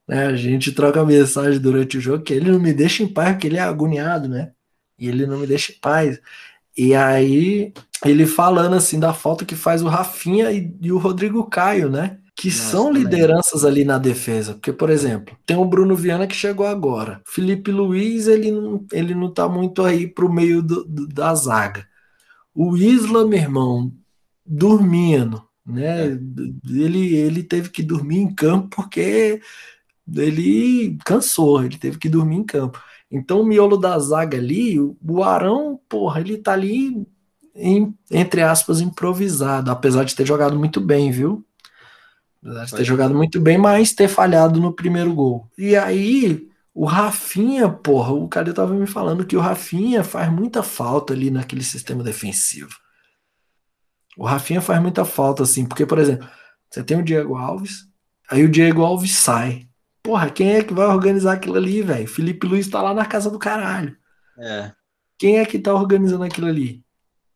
né? 0.07 0.27
A 0.27 0.35
gente 0.37 0.71
troca 0.73 1.05
mensagem 1.05 1.59
durante 1.61 1.97
o 1.97 2.01
jogo 2.01 2.23
que 2.23 2.33
ele 2.33 2.51
não 2.51 2.59
me 2.59 2.73
deixa 2.73 3.03
em 3.03 3.09
paz 3.13 3.33
porque 3.33 3.47
ele 3.47 3.57
é 3.57 3.61
agoniado, 3.61 4.29
né? 4.29 4.53
E 4.99 5.09
ele 5.09 5.27
não 5.27 5.39
me 5.39 5.47
deixa 5.47 5.73
em 5.73 5.79
paz. 5.79 6.21
E 6.77 6.95
aí, 6.95 7.73
ele 8.05 8.27
falando 8.27 8.75
assim 8.75 8.99
da 8.99 9.13
falta 9.13 9.45
que 9.45 9.55
faz 9.57 9.83
o 9.83 9.89
Rafinha 9.89 10.51
e, 10.53 10.75
e 10.81 10.93
o 10.93 10.99
Rodrigo 10.99 11.45
Caio, 11.49 11.89
né? 11.91 12.19
Que 12.35 12.49
Nossa, 12.49 12.71
são 12.71 12.85
também. 12.87 13.03
lideranças 13.03 13.63
ali 13.65 13.83
na 13.85 13.97
defesa. 13.97 14.53
Porque, 14.53 14.73
por 14.73 14.89
exemplo, 14.89 15.37
tem 15.45 15.57
o 15.57 15.65
Bruno 15.65 15.95
Viana 15.95 16.25
que 16.27 16.35
chegou 16.35 16.65
agora. 16.65 17.21
Felipe 17.27 17.71
Luiz, 17.71 18.27
ele 18.27 18.51
não, 18.51 18.85
ele 18.91 19.13
não 19.13 19.31
tá 19.31 19.47
muito 19.47 19.83
aí 19.83 20.07
pro 20.07 20.31
meio 20.31 20.61
do- 20.63 20.83
do- 20.85 21.07
da 21.07 21.33
zaga. 21.35 21.87
O 22.55 22.77
Isla, 22.77 23.25
meu 23.27 23.39
irmão, 23.39 23.93
dormindo, 24.45 25.43
né? 25.65 26.07
É. 26.13 26.19
Ele, 26.69 27.15
ele 27.15 27.43
teve 27.43 27.69
que 27.69 27.83
dormir 27.83 28.19
em 28.19 28.33
campo 28.35 28.69
porque 28.75 29.41
ele 30.15 30.97
cansou, 31.05 31.63
ele 31.63 31.77
teve 31.77 31.97
que 31.97 32.09
dormir 32.09 32.37
em 32.37 32.43
campo. 32.43 32.81
Então, 33.09 33.41
o 33.41 33.45
miolo 33.45 33.77
da 33.77 33.97
zaga 33.99 34.37
ali, 34.37 34.79
o 34.79 34.97
o 35.07 35.23
Arão, 35.23 35.79
porra, 35.89 36.21
ele 36.21 36.37
tá 36.37 36.53
ali, 36.53 37.05
em- 37.55 37.93
entre 38.11 38.41
aspas, 38.41 38.81
improvisado, 38.81 39.71
apesar 39.71 40.03
de 40.05 40.15
ter 40.15 40.25
jogado 40.25 40.57
muito 40.57 40.79
bem, 40.81 41.11
viu? 41.11 41.45
Apesar 42.43 42.65
de 42.65 42.75
ter 42.75 42.83
jogado 42.83 43.13
muito 43.13 43.39
bem, 43.39 43.57
mas 43.57 43.93
ter 43.93 44.07
falhado 44.07 44.59
no 44.59 44.73
primeiro 44.73 45.13
gol. 45.13 45.49
E 45.57 45.75
aí, 45.75 46.47
o 46.73 46.85
Rafinha, 46.85 47.69
porra, 47.69 48.13
o 48.13 48.27
cara 48.27 48.53
tava 48.53 48.73
me 48.73 48.87
falando 48.87 49.25
que 49.25 49.35
o 49.35 49.41
Rafinha 49.41 50.03
faz 50.03 50.31
muita 50.31 50.63
falta 50.63 51.13
ali 51.13 51.29
naquele 51.29 51.63
sistema 51.63 52.03
defensivo. 52.03 52.71
O 54.17 54.25
Rafinha 54.25 54.61
faz 54.61 54.81
muita 54.81 55.05
falta, 55.05 55.43
assim, 55.43 55.65
porque, 55.65 55.85
por 55.85 55.99
exemplo, 55.99 56.27
você 56.69 56.83
tem 56.83 56.97
o 56.97 57.03
Diego 57.03 57.35
Alves, 57.35 57.87
aí 58.29 58.43
o 58.43 58.49
Diego 58.49 58.83
Alves 58.83 59.15
sai. 59.15 59.67
Porra, 60.03 60.29
quem 60.29 60.53
é 60.53 60.63
que 60.63 60.73
vai 60.73 60.87
organizar 60.87 61.33
aquilo 61.33 61.57
ali, 61.57 61.81
velho? 61.81 62.07
Felipe 62.07 62.47
Luiz 62.47 62.67
tá 62.67 62.81
lá 62.81 62.93
na 62.93 63.05
casa 63.05 63.29
do 63.29 63.37
caralho. 63.37 63.95
É. 64.37 64.71
Quem 65.17 65.37
é 65.37 65.45
que 65.45 65.59
tá 65.59 65.73
organizando 65.73 66.23
aquilo 66.23 66.47
ali? 66.47 66.83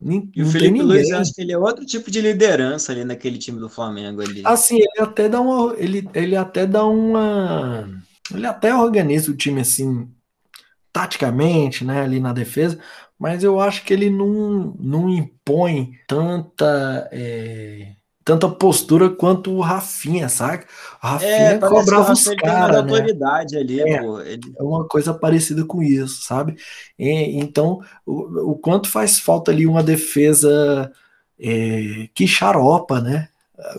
Nin- 0.02 0.32
E 0.36 0.42
o 0.44 0.46
Felipe 0.48 0.82
Luiz, 0.82 1.10
eu 1.10 1.18
acho 1.18 1.34
que 1.34 1.42
ele 1.42 1.52
é 1.54 1.58
outro 1.58 1.86
tipo 1.86 2.12
de 2.12 2.22
liderança 2.22 2.92
ali 2.92 3.04
naquele 3.04 3.38
time 3.38 3.60
do 3.60 3.70
Flamengo 3.70 4.22
ali. 4.22 4.44
Assim, 4.44 4.78
ele 4.78 5.02
até 5.02 5.30
dá 5.30 5.42
uma. 5.42 5.74
Ele, 5.78 6.08
ele 6.14 6.36
até 6.36 6.66
dá 6.68 6.86
uma. 6.86 7.90
Ele 8.34 8.46
até 8.46 8.76
organiza 8.76 9.32
o 9.32 9.36
time 9.38 9.62
assim, 9.62 10.10
taticamente, 10.92 11.84
né, 11.86 12.02
ali 12.02 12.20
na 12.20 12.34
defesa, 12.34 12.80
mas 13.20 13.44
eu 13.44 13.60
acho 13.60 13.84
que 13.84 13.94
ele 13.94 14.10
não, 14.10 14.76
não 14.80 15.10
impõe 15.10 15.94
tanta. 16.08 17.10
é, 17.12 17.96
tanta 18.26 18.50
postura 18.50 19.10
quanto 19.12 19.54
o 19.54 19.62
Rafinha, 19.62 20.30
saca? 20.30 20.68
O 21.04 21.08
É, 21.18 21.26
Rafinha 21.26 21.60
o 21.62 21.62
cobrava 21.64 22.12
os 22.14 22.30
caras, 22.30 22.86
né? 22.86 23.12
autoridade 23.12 23.58
ali, 23.58 23.84
É, 23.86 23.98
pô. 23.98 24.20
Ele, 24.22 24.58
é 24.58 24.64
uma 24.64 24.88
coisa 24.88 25.14
parecida 25.14 25.66
com 25.66 25.84
isso, 25.84 26.24
sabe? 26.24 26.58
E, 26.98 27.38
então, 27.40 27.82
o, 28.06 28.52
o 28.54 28.58
quanto 28.58 28.90
faz 28.90 29.20
falta 29.20 29.52
ali 29.52 29.68
uma 29.68 29.84
defesa 29.84 30.92
é, 31.40 32.10
que 32.14 32.28
xaropa, 32.28 33.02
né? 33.02 33.30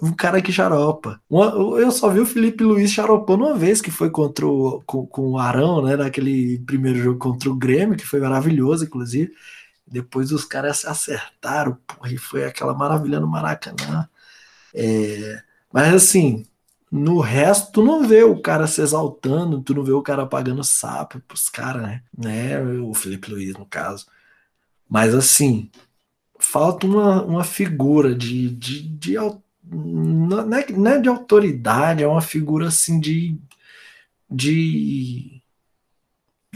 Um 0.03 0.13
cara 0.15 0.41
que 0.43 0.53
xaropa. 0.53 1.21
Uma- 1.29 1.53
eu 1.81 1.91
só 1.91 2.09
vi 2.11 2.21
o 2.21 2.27
Felipe 2.27 2.65
Luiz 2.65 2.91
xaropando 2.93 3.45
uma 3.45 3.55
vez, 3.57 3.81
que 3.81 3.91
foi 3.91 4.11
contra 4.11 4.47
o, 4.47 4.83
com, 4.87 5.07
com 5.07 5.33
o 5.33 5.39
Arão, 5.39 5.83
né? 5.85 5.97
Naquele 5.97 6.59
primeiro 6.61 6.99
jogo 6.99 7.19
contra 7.19 7.51
o 7.51 7.55
Grêmio, 7.57 7.97
que 7.97 8.07
foi 8.07 8.21
maravilhoso, 8.21 8.85
inclusive. 8.85 9.33
Depois 9.87 10.33
os 10.33 10.45
caras 10.45 10.79
se 10.81 10.87
acertaram, 10.89 11.79
porra, 11.87 12.13
e 12.13 12.19
foi 12.19 12.45
aquela 12.45 12.75
maravilha 12.75 13.21
no 13.21 13.29
Maracanã. 13.29 14.09
É, 14.77 15.43
mas 15.73 15.95
assim, 15.95 16.47
no 16.93 17.21
resto, 17.21 17.73
tu 17.73 17.85
não 17.85 18.07
vê 18.07 18.23
o 18.25 18.41
cara 18.41 18.67
se 18.67 18.83
exaltando, 18.83 19.63
tu 19.63 19.75
não 19.75 19.85
vê 19.85 19.93
o 19.93 20.03
cara 20.03 20.27
pagando 20.27 20.63
sapo 20.65 21.21
pros 21.29 21.49
caras, 21.49 21.83
né? 21.83 22.03
né? 22.17 22.61
O 22.81 22.95
Felipe 22.95 23.31
Luiz, 23.31 23.55
no 23.55 23.67
caso. 23.67 24.07
Mas 24.89 25.15
assim, 25.15 25.71
falta 26.41 26.87
uma, 26.87 27.25
uma 27.25 27.45
figura 27.45 28.15
de, 28.15 28.51
de, 28.51 28.83
de 28.83 29.17
não 29.65 30.55
é, 30.57 30.73
não 30.73 30.91
é 30.93 31.01
de 31.01 31.09
autoridade, 31.09 32.03
é 32.03 32.09
uma 32.09 32.23
figura 32.23 32.69
assim 32.69 33.01
de, 33.01 33.39
de 34.31 35.43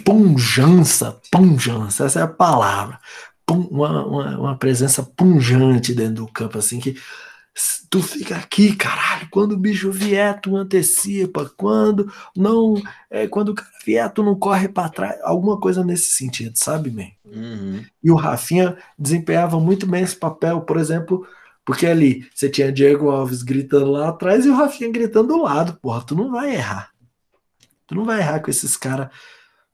punjança, 0.04 1.20
punjança, 1.30 2.04
essa 2.06 2.20
é 2.20 2.22
a 2.22 2.28
palavra. 2.28 2.98
Pum- 3.46 3.68
Uma, 3.70 4.04
uma, 4.06 4.38
uma 4.38 4.56
presença 4.58 5.02
punjante 5.02 5.94
dentro 5.94 6.24
do 6.26 6.28
campo, 6.28 6.58
assim, 6.58 6.78
que 6.80 6.96
tu 7.90 8.02
fica 8.02 8.36
aqui, 8.36 8.74
caralho, 8.76 9.28
quando 9.30 9.52
o 9.52 9.58
bicho 9.58 9.90
vier, 9.90 10.40
tu 10.40 10.56
antecipa, 10.56 11.50
quando 11.56 12.10
não, 12.36 12.80
é, 13.10 13.26
quando 13.26 13.50
o 13.50 13.54
cara 13.54 13.70
vier, 13.84 14.12
tu 14.12 14.22
não 14.22 14.38
corre 14.38 14.68
para 14.68 14.88
trás, 14.88 15.20
alguma 15.22 15.58
coisa 15.58 15.84
nesse 15.84 16.12
sentido, 16.12 16.56
sabe, 16.56 16.90
man? 16.90 17.10
Uhum. 17.24 17.84
E 18.02 18.10
o 18.10 18.14
Rafinha 18.14 18.76
desempenhava 18.98 19.58
muito 19.58 19.86
bem 19.86 20.02
esse 20.02 20.16
papel, 20.16 20.60
por 20.60 20.76
exemplo, 20.76 21.26
porque 21.64 21.86
ali 21.86 22.28
você 22.34 22.48
tinha 22.48 22.72
Diego 22.72 23.10
Alves 23.10 23.42
gritando 23.42 23.90
lá 23.90 24.08
atrás 24.08 24.46
e 24.46 24.48
o 24.48 24.56
Rafinha 24.56 24.90
gritando 24.90 25.28
do 25.28 25.42
lado, 25.42 25.78
porra, 25.82 26.04
tu 26.04 26.14
não 26.14 26.30
vai 26.30 26.54
errar. 26.54 26.90
Tu 27.86 27.94
não 27.94 28.04
vai 28.04 28.20
errar 28.20 28.40
com 28.40 28.50
esses 28.50 28.76
caras 28.76 29.08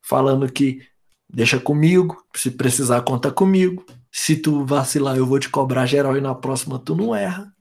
falando 0.00 0.50
que 0.50 0.80
deixa 1.28 1.60
comigo, 1.60 2.24
se 2.34 2.50
precisar 2.50 3.02
conta 3.02 3.30
comigo. 3.30 3.84
Se 4.10 4.36
tu 4.36 4.64
vacilar, 4.64 5.16
eu 5.16 5.26
vou 5.26 5.38
te 5.38 5.50
cobrar 5.50 5.84
geral 5.84 6.16
e 6.16 6.20
na 6.22 6.34
próxima 6.34 6.78
tu 6.78 6.96
não 6.96 7.14
erra, 7.14 7.52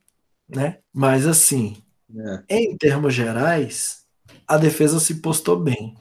né? 0.48 0.80
Mas 0.94 1.26
assim, 1.28 1.78
É. 2.18 2.44
em 2.50 2.78
termos 2.78 3.14
gerais, 3.14 4.06
a 4.48 4.58
defesa 4.58 5.00
se 5.00 5.22
postou 5.22 5.60
bem. 5.60 5.96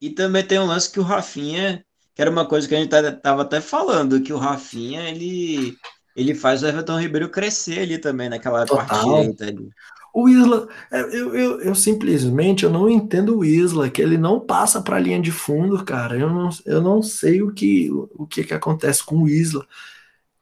E 0.00 0.10
também 0.10 0.46
tem 0.46 0.58
um 0.58 0.66
lance 0.66 0.90
que 0.90 1.00
o 1.00 1.02
Rafinha, 1.02 1.84
que 2.14 2.20
era 2.22 2.30
uma 2.30 2.46
coisa 2.46 2.68
que 2.68 2.74
a 2.74 2.78
gente 2.78 2.90
tava 3.22 3.42
até 3.42 3.60
falando, 3.60 4.22
que 4.22 4.32
o 4.32 4.38
Rafinha, 4.38 5.08
ele, 5.08 5.76
ele 6.14 6.34
faz 6.34 6.62
o 6.62 6.66
Everton 6.66 7.00
Ribeiro 7.00 7.30
crescer 7.30 7.80
ali 7.80 7.98
também, 7.98 8.28
naquela 8.28 8.66
Total. 8.66 9.16
ali. 9.40 9.70
O 10.12 10.28
Isla, 10.28 10.68
é, 10.92 11.00
eu, 11.00 11.34
eu, 11.34 11.60
eu, 11.60 11.74
simplesmente 11.74 12.64
eu 12.64 12.70
não 12.70 12.88
entendo 12.88 13.36
o 13.38 13.44
Isla, 13.44 13.90
que 13.90 14.00
ele 14.00 14.16
não 14.16 14.38
passa 14.40 14.80
para 14.80 14.96
a 14.96 15.00
linha 15.00 15.20
de 15.20 15.32
fundo, 15.32 15.84
cara. 15.84 16.16
Eu 16.16 16.30
não, 16.30 16.50
eu 16.64 16.80
não 16.80 17.02
sei 17.02 17.42
o 17.42 17.52
que, 17.52 17.90
o 17.92 18.24
que, 18.26 18.44
que 18.44 18.54
acontece 18.54 19.04
com 19.04 19.22
o 19.22 19.28
Isla. 19.28 19.66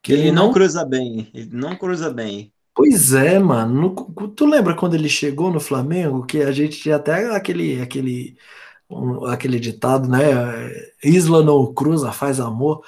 Que 0.02 0.12
ele, 0.12 0.22
ele 0.22 0.32
não, 0.32 0.48
não 0.48 0.52
cruza 0.52 0.84
bem, 0.84 1.30
ele 1.34 1.50
não 1.52 1.76
cruza 1.76 2.10
bem. 2.12 2.51
Pois 2.74 3.12
é, 3.12 3.38
mano. 3.38 3.94
No, 4.14 4.28
tu 4.28 4.46
lembra 4.46 4.74
quando 4.74 4.94
ele 4.94 5.08
chegou 5.08 5.52
no 5.52 5.60
Flamengo, 5.60 6.24
que 6.26 6.42
a 6.42 6.52
gente 6.52 6.80
tinha 6.80 6.96
até 6.96 7.34
aquele, 7.34 7.80
aquele, 7.80 8.36
um, 8.88 9.26
aquele 9.26 9.60
ditado, 9.60 10.08
né? 10.08 10.18
Isla 11.04 11.42
não 11.42 11.72
cruza, 11.74 12.12
faz 12.12 12.40
amor. 12.40 12.82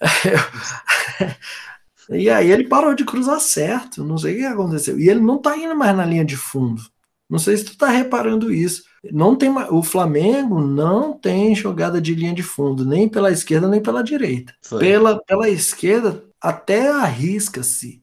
E 2.10 2.28
aí 2.28 2.50
ele 2.50 2.68
parou 2.68 2.94
de 2.94 3.04
cruzar 3.04 3.40
certo. 3.40 4.04
Não 4.04 4.18
sei 4.18 4.34
o 4.34 4.36
que 4.38 4.44
aconteceu. 4.44 4.98
E 4.98 5.08
ele 5.08 5.20
não 5.20 5.38
tá 5.38 5.56
indo 5.56 5.74
mais 5.74 5.96
na 5.96 6.04
linha 6.04 6.24
de 6.24 6.36
fundo. 6.36 6.82
Não 7.30 7.38
sei 7.38 7.56
se 7.56 7.64
tu 7.64 7.78
tá 7.78 7.88
reparando 7.88 8.52
isso. 8.52 8.82
Não 9.10 9.34
tem 9.34 9.48
o 9.70 9.82
Flamengo 9.82 10.60
não 10.60 11.12
tem 11.12 11.54
jogada 11.54 12.00
de 12.00 12.14
linha 12.14 12.34
de 12.34 12.42
fundo, 12.42 12.84
nem 12.84 13.08
pela 13.08 13.30
esquerda 13.30 13.66
nem 13.66 13.80
pela 13.80 14.02
direita. 14.02 14.54
Pela, 14.78 15.20
pela 15.24 15.48
esquerda 15.48 16.24
até 16.40 16.88
arrisca-se 16.90 18.01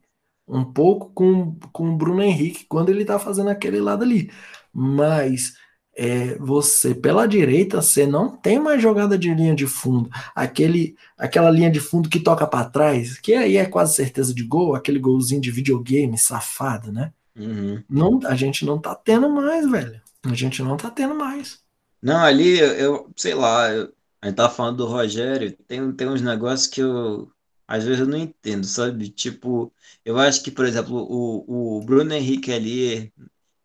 um 0.50 0.66
pouco 0.66 1.12
com, 1.14 1.56
com 1.72 1.89
o 1.91 1.95
Bruno 1.97 2.22
Henrique 2.22 2.66
quando 2.68 2.89
ele 2.89 3.06
tá 3.06 3.20
fazendo 3.20 3.50
aquele 3.50 3.80
lado 3.80 4.04
ali. 4.04 4.32
Mas 4.74 5.54
é, 5.95 6.36
você 6.39 6.95
pela 6.95 7.28
direita 7.28 7.82
você 7.82 8.08
não 8.08 8.36
tem 8.36 8.60
mais 8.60 8.82
jogada 8.82 9.18
de 9.18 9.34
linha 9.34 9.54
de 9.54 9.68
fundo, 9.68 10.10
aquele 10.34 10.95
aquela 11.18 11.52
linha 11.52 11.70
de 11.70 11.80
fundo 11.80 12.10
que 12.10 12.20
toca 12.20 12.47
para 12.47 12.70
trás, 12.70 13.20
que 13.20 13.34
aí 13.34 13.58
é 13.58 13.66
quase 13.66 13.95
certeza 13.95 14.34
de 14.34 14.43
gol, 14.43 14.76
aquele 14.76 15.00
golzinho 15.00 15.41
de 15.41 15.52
videogame 15.52 16.18
safado, 16.18 16.91
né? 16.91 17.12
Uhum. 17.36 17.84
Não, 17.89 18.20
a 18.26 18.36
gente 18.36 18.66
não 18.66 18.80
tá 18.80 18.95
tendo 18.95 19.30
mais, 19.30 19.70
velho. 19.70 20.02
A 20.24 20.34
gente 20.34 20.62
não 20.64 20.76
tá 20.76 20.89
tendo 20.89 21.16
mais. 21.16 21.60
Não, 22.02 22.18
ali 22.18 22.60
eu, 22.60 22.74
eu 22.74 23.12
sei 23.16 23.34
lá, 23.34 23.70
eu, 23.72 23.93
a 24.22 24.28
gente 24.28 24.36
tá 24.36 24.50
falando 24.50 24.78
do 24.78 24.86
Rogério, 24.86 25.56
tem, 25.68 25.91
tem 25.91 26.08
uns 26.08 26.22
negócios 26.22 26.68
que 26.68 26.82
eu 26.82 27.30
às 27.70 27.84
vezes 27.86 28.01
eu 28.01 28.07
não 28.07 28.17
entendo, 28.17 28.65
sabe? 28.65 29.09
Tipo, 29.09 29.74
eu 30.03 30.17
acho 30.20 30.43
que, 30.43 30.51
por 30.51 30.65
exemplo, 30.65 30.97
o, 30.97 31.78
o 31.78 31.82
Bruno 31.86 32.13
Henrique 32.13 32.51
ali 32.51 33.13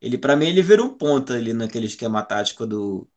ele, 0.00 0.18
para 0.18 0.36
mim, 0.36 0.46
ele 0.46 0.62
vira 0.62 0.82
um 0.82 0.90
ponta 0.96 1.34
ali 1.34 1.52
naquele 1.54 1.86
esquema 1.86 2.22
tático 2.22 2.66
do, 2.66 3.08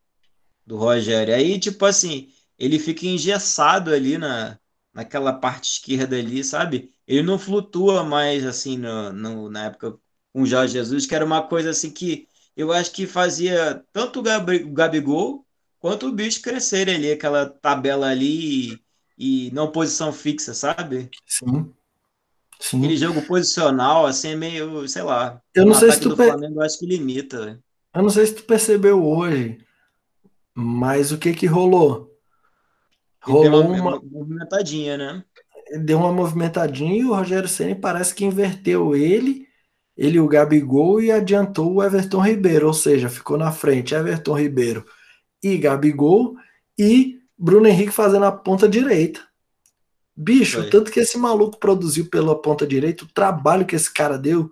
do 0.65 0.77
Rogério. 0.77 1.33
Aí, 1.35 1.59
tipo 1.59 1.85
assim, 1.85 2.31
ele 2.57 2.79
fica 2.79 3.05
engessado 3.05 3.93
ali 3.93 4.17
na, 4.17 4.59
naquela 4.93 5.33
parte 5.33 5.71
esquerda 5.73 6.17
ali, 6.17 6.43
sabe? 6.43 6.93
Ele 7.07 7.23
não 7.23 7.39
flutua 7.39 8.03
mais 8.03 8.45
assim 8.45 8.77
no, 8.77 9.11
no, 9.13 9.49
na 9.49 9.65
época 9.65 9.99
com 10.33 10.41
o 10.43 10.45
Jorge 10.45 10.73
Jesus, 10.73 11.05
que 11.05 11.15
era 11.15 11.25
uma 11.25 11.47
coisa 11.47 11.71
assim 11.71 11.91
que 11.91 12.27
eu 12.55 12.71
acho 12.71 12.91
que 12.91 13.05
fazia 13.07 13.85
tanto 13.93 14.19
o, 14.19 14.23
Gabigol 14.73 15.45
quanto 15.79 16.07
o 16.07 16.11
bicho 16.13 16.41
crescer 16.41 16.89
ali, 16.89 17.11
aquela 17.11 17.49
tabela 17.49 18.07
ali 18.09 18.81
e, 19.17 19.49
não 19.51 19.71
posição 19.71 20.13
fixa, 20.13 20.53
sabe? 20.53 21.09
Sim. 21.25 21.71
Sim. 22.59 22.79
Aquele 22.79 22.97
jogo 22.97 23.21
posicional, 23.21 24.05
assim, 24.05 24.29
é 24.29 24.35
meio, 24.35 24.87
sei 24.87 25.03
lá. 25.03 25.41
Eu 25.53 25.65
não 25.65 25.73
sei 25.73 25.91
se 25.91 25.99
tu. 25.99 26.15
Per... 26.15 26.27
Flamengo, 26.27 26.61
acho 26.61 26.79
que 26.79 26.85
limita. 26.85 27.61
Eu 27.93 28.01
não 28.01 28.09
sei 28.09 28.25
se 28.25 28.35
tu 28.35 28.43
percebeu 28.43 29.03
hoje, 29.03 29.59
mas 30.53 31.11
o 31.11 31.17
que 31.17 31.33
que 31.33 31.45
rolou? 31.45 32.11
Rolou 33.21 33.67
uma, 33.67 33.95
uma, 33.95 34.01
movimentadinha, 34.03 34.97
né? 34.97 35.23
Deu 35.83 35.97
uma 35.97 36.11
movimentadinha 36.11 36.95
e 36.95 37.03
o 37.03 37.13
Rogério 37.13 37.47
Ceni 37.47 37.75
parece 37.75 38.15
que 38.15 38.25
inverteu 38.25 38.95
ele, 38.95 39.45
ele 39.95 40.19
o 40.19 40.27
Gabigol 40.27 41.01
e 41.01 41.11
adiantou 41.11 41.73
o 41.73 41.83
Everton 41.83 42.21
Ribeiro, 42.21 42.67
ou 42.67 42.73
seja, 42.73 43.09
ficou 43.09 43.37
na 43.37 43.51
frente 43.51 43.93
Everton 43.93 44.33
Ribeiro 44.33 44.85
e 45.43 45.57
Gabigol 45.57 46.35
e 46.77 47.16
Bruno 47.37 47.67
Henrique 47.67 47.91
fazendo 47.91 48.25
a 48.25 48.31
ponta 48.31 48.67
direita. 48.67 49.21
Bicho, 50.15 50.61
Foi. 50.61 50.69
tanto 50.69 50.91
que 50.91 50.99
esse 50.99 51.17
maluco 51.17 51.59
produziu 51.59 52.09
pela 52.09 52.39
ponta 52.41 52.65
direita, 52.65 53.03
o 53.03 53.07
trabalho 53.07 53.65
que 53.65 53.75
esse 53.75 53.93
cara 53.93 54.17
deu 54.17 54.51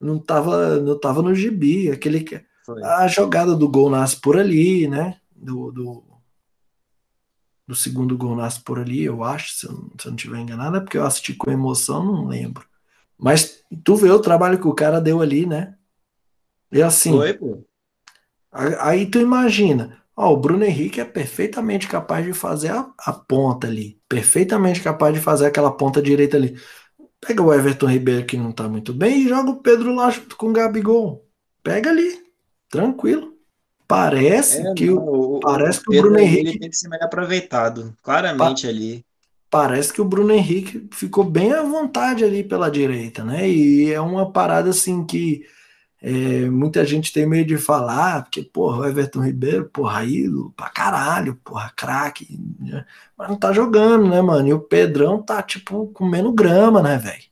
não 0.00 0.18
tava, 0.18 0.80
não 0.80 0.98
tava 0.98 1.22
no 1.22 1.34
gibi. 1.34 1.90
Aquele, 1.90 2.24
Foi. 2.64 2.82
a 2.82 3.06
jogada 3.06 3.54
do 3.54 3.68
gol 3.68 3.88
nasce 3.88 4.20
por 4.20 4.36
ali, 4.36 4.88
né? 4.88 5.20
Do, 5.36 5.70
do, 5.70 6.02
do 7.68 7.74
segundo 7.74 8.16
gol 8.16 8.34
nasce 8.34 8.60
por 8.60 8.78
ali, 8.78 9.04
eu 9.04 9.22
acho, 9.22 9.52
se 9.52 9.66
eu, 9.66 9.72
se 10.00 10.06
eu 10.06 10.10
não 10.10 10.16
estiver 10.16 10.38
enganado, 10.38 10.78
é 10.78 10.80
porque 10.80 10.96
eu 10.96 11.04
assisti 11.04 11.34
com 11.34 11.50
emoção, 11.50 12.02
não 12.02 12.26
lembro. 12.26 12.66
Mas 13.16 13.62
tu 13.84 13.94
vê 13.94 14.10
o 14.10 14.20
trabalho 14.20 14.58
que 14.58 14.66
o 14.66 14.74
cara 14.74 15.00
deu 15.00 15.20
ali, 15.20 15.44
né? 15.44 15.76
E 16.72 16.80
assim. 16.80 17.12
Foi, 17.12 17.34
pô. 17.34 17.62
Aí 18.50 19.04
tu 19.06 19.20
imagina, 19.20 20.02
Ó, 20.20 20.32
o 20.32 20.36
Bruno 20.36 20.64
Henrique 20.64 21.00
é 21.00 21.04
perfeitamente 21.04 21.86
capaz 21.86 22.26
de 22.26 22.32
fazer 22.32 22.72
a, 22.72 22.90
a, 22.98 23.12
ponta 23.12 23.68
ali. 23.68 24.00
Perfeitamente 24.08 24.82
capaz 24.82 25.14
de 25.14 25.20
fazer 25.20 25.46
aquela 25.46 25.70
ponta 25.70 26.02
direita 26.02 26.36
ali. 26.36 26.58
Pega 27.20 27.40
o 27.40 27.54
Everton 27.54 27.86
Ribeiro 27.86 28.26
que 28.26 28.36
não 28.36 28.50
tá 28.50 28.68
muito 28.68 28.92
bem 28.92 29.20
e 29.20 29.28
joga 29.28 29.50
o 29.50 29.62
Pedro 29.62 29.94
lá 29.94 30.10
junto 30.10 30.36
com 30.36 30.48
o 30.48 30.52
Gabigol. 30.52 31.24
Pega 31.62 31.90
ali. 31.90 32.20
Tranquilo. 32.68 33.32
Parece 33.86 34.66
é, 34.66 34.74
que, 34.74 34.86
não, 34.86 34.96
o, 34.96 35.38
parece 35.38 35.78
o 35.78 35.82
que 35.84 35.96
o 35.96 36.02
Bruno 36.02 36.18
Henrique. 36.18 36.48
Ele 36.48 36.58
tem 36.58 36.70
que 36.70 36.76
ser 36.76 36.88
melhor 36.88 37.04
aproveitado. 37.04 37.94
Claramente 38.02 38.62
pa 38.62 38.68
ali. 38.68 39.06
Parece 39.48 39.92
que 39.92 40.00
o 40.00 40.04
Bruno 40.04 40.32
Henrique 40.32 40.88
ficou 40.90 41.22
bem 41.22 41.52
à 41.52 41.62
vontade 41.62 42.24
ali 42.24 42.42
pela 42.42 42.68
direita, 42.68 43.22
né? 43.22 43.48
E 43.48 43.92
é 43.92 44.00
uma 44.00 44.32
parada 44.32 44.70
assim 44.70 45.06
que 45.06 45.46
é, 46.00 46.48
muita 46.48 46.84
gente 46.84 47.12
tem 47.12 47.26
medo 47.26 47.48
de 47.48 47.58
falar, 47.58 48.22
porque, 48.22 48.42
porra, 48.42 48.78
o 48.78 48.86
Everton 48.86 49.20
Ribeiro, 49.20 49.68
porra, 49.68 50.04
ídolo 50.04 50.52
pra 50.56 50.70
caralho, 50.70 51.34
porra, 51.44 51.72
craque, 51.74 52.38
né? 52.60 52.84
mas 53.16 53.28
não 53.28 53.36
tá 53.36 53.52
jogando, 53.52 54.08
né, 54.08 54.22
mano? 54.22 54.48
E 54.48 54.52
o 54.52 54.60
Pedrão 54.60 55.20
tá, 55.20 55.42
tipo, 55.42 55.88
comendo 55.88 56.32
grama, 56.32 56.80
né, 56.80 56.96
velho? 56.98 57.24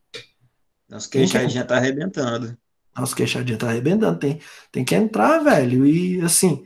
Nosso 0.89 1.09
queixadinha 1.09 1.64
tá 1.64 1.77
arrebentando. 1.77 2.57
Nosso 2.97 3.14
queixadinha 3.14 3.59
tá 3.59 3.69
arrebentando, 3.69 4.19
tem, 4.19 4.41
tem 4.73 4.85
que 4.85 4.95
entrar, 4.95 5.39
velho, 5.39 5.87
e 5.87 6.21
assim, 6.23 6.64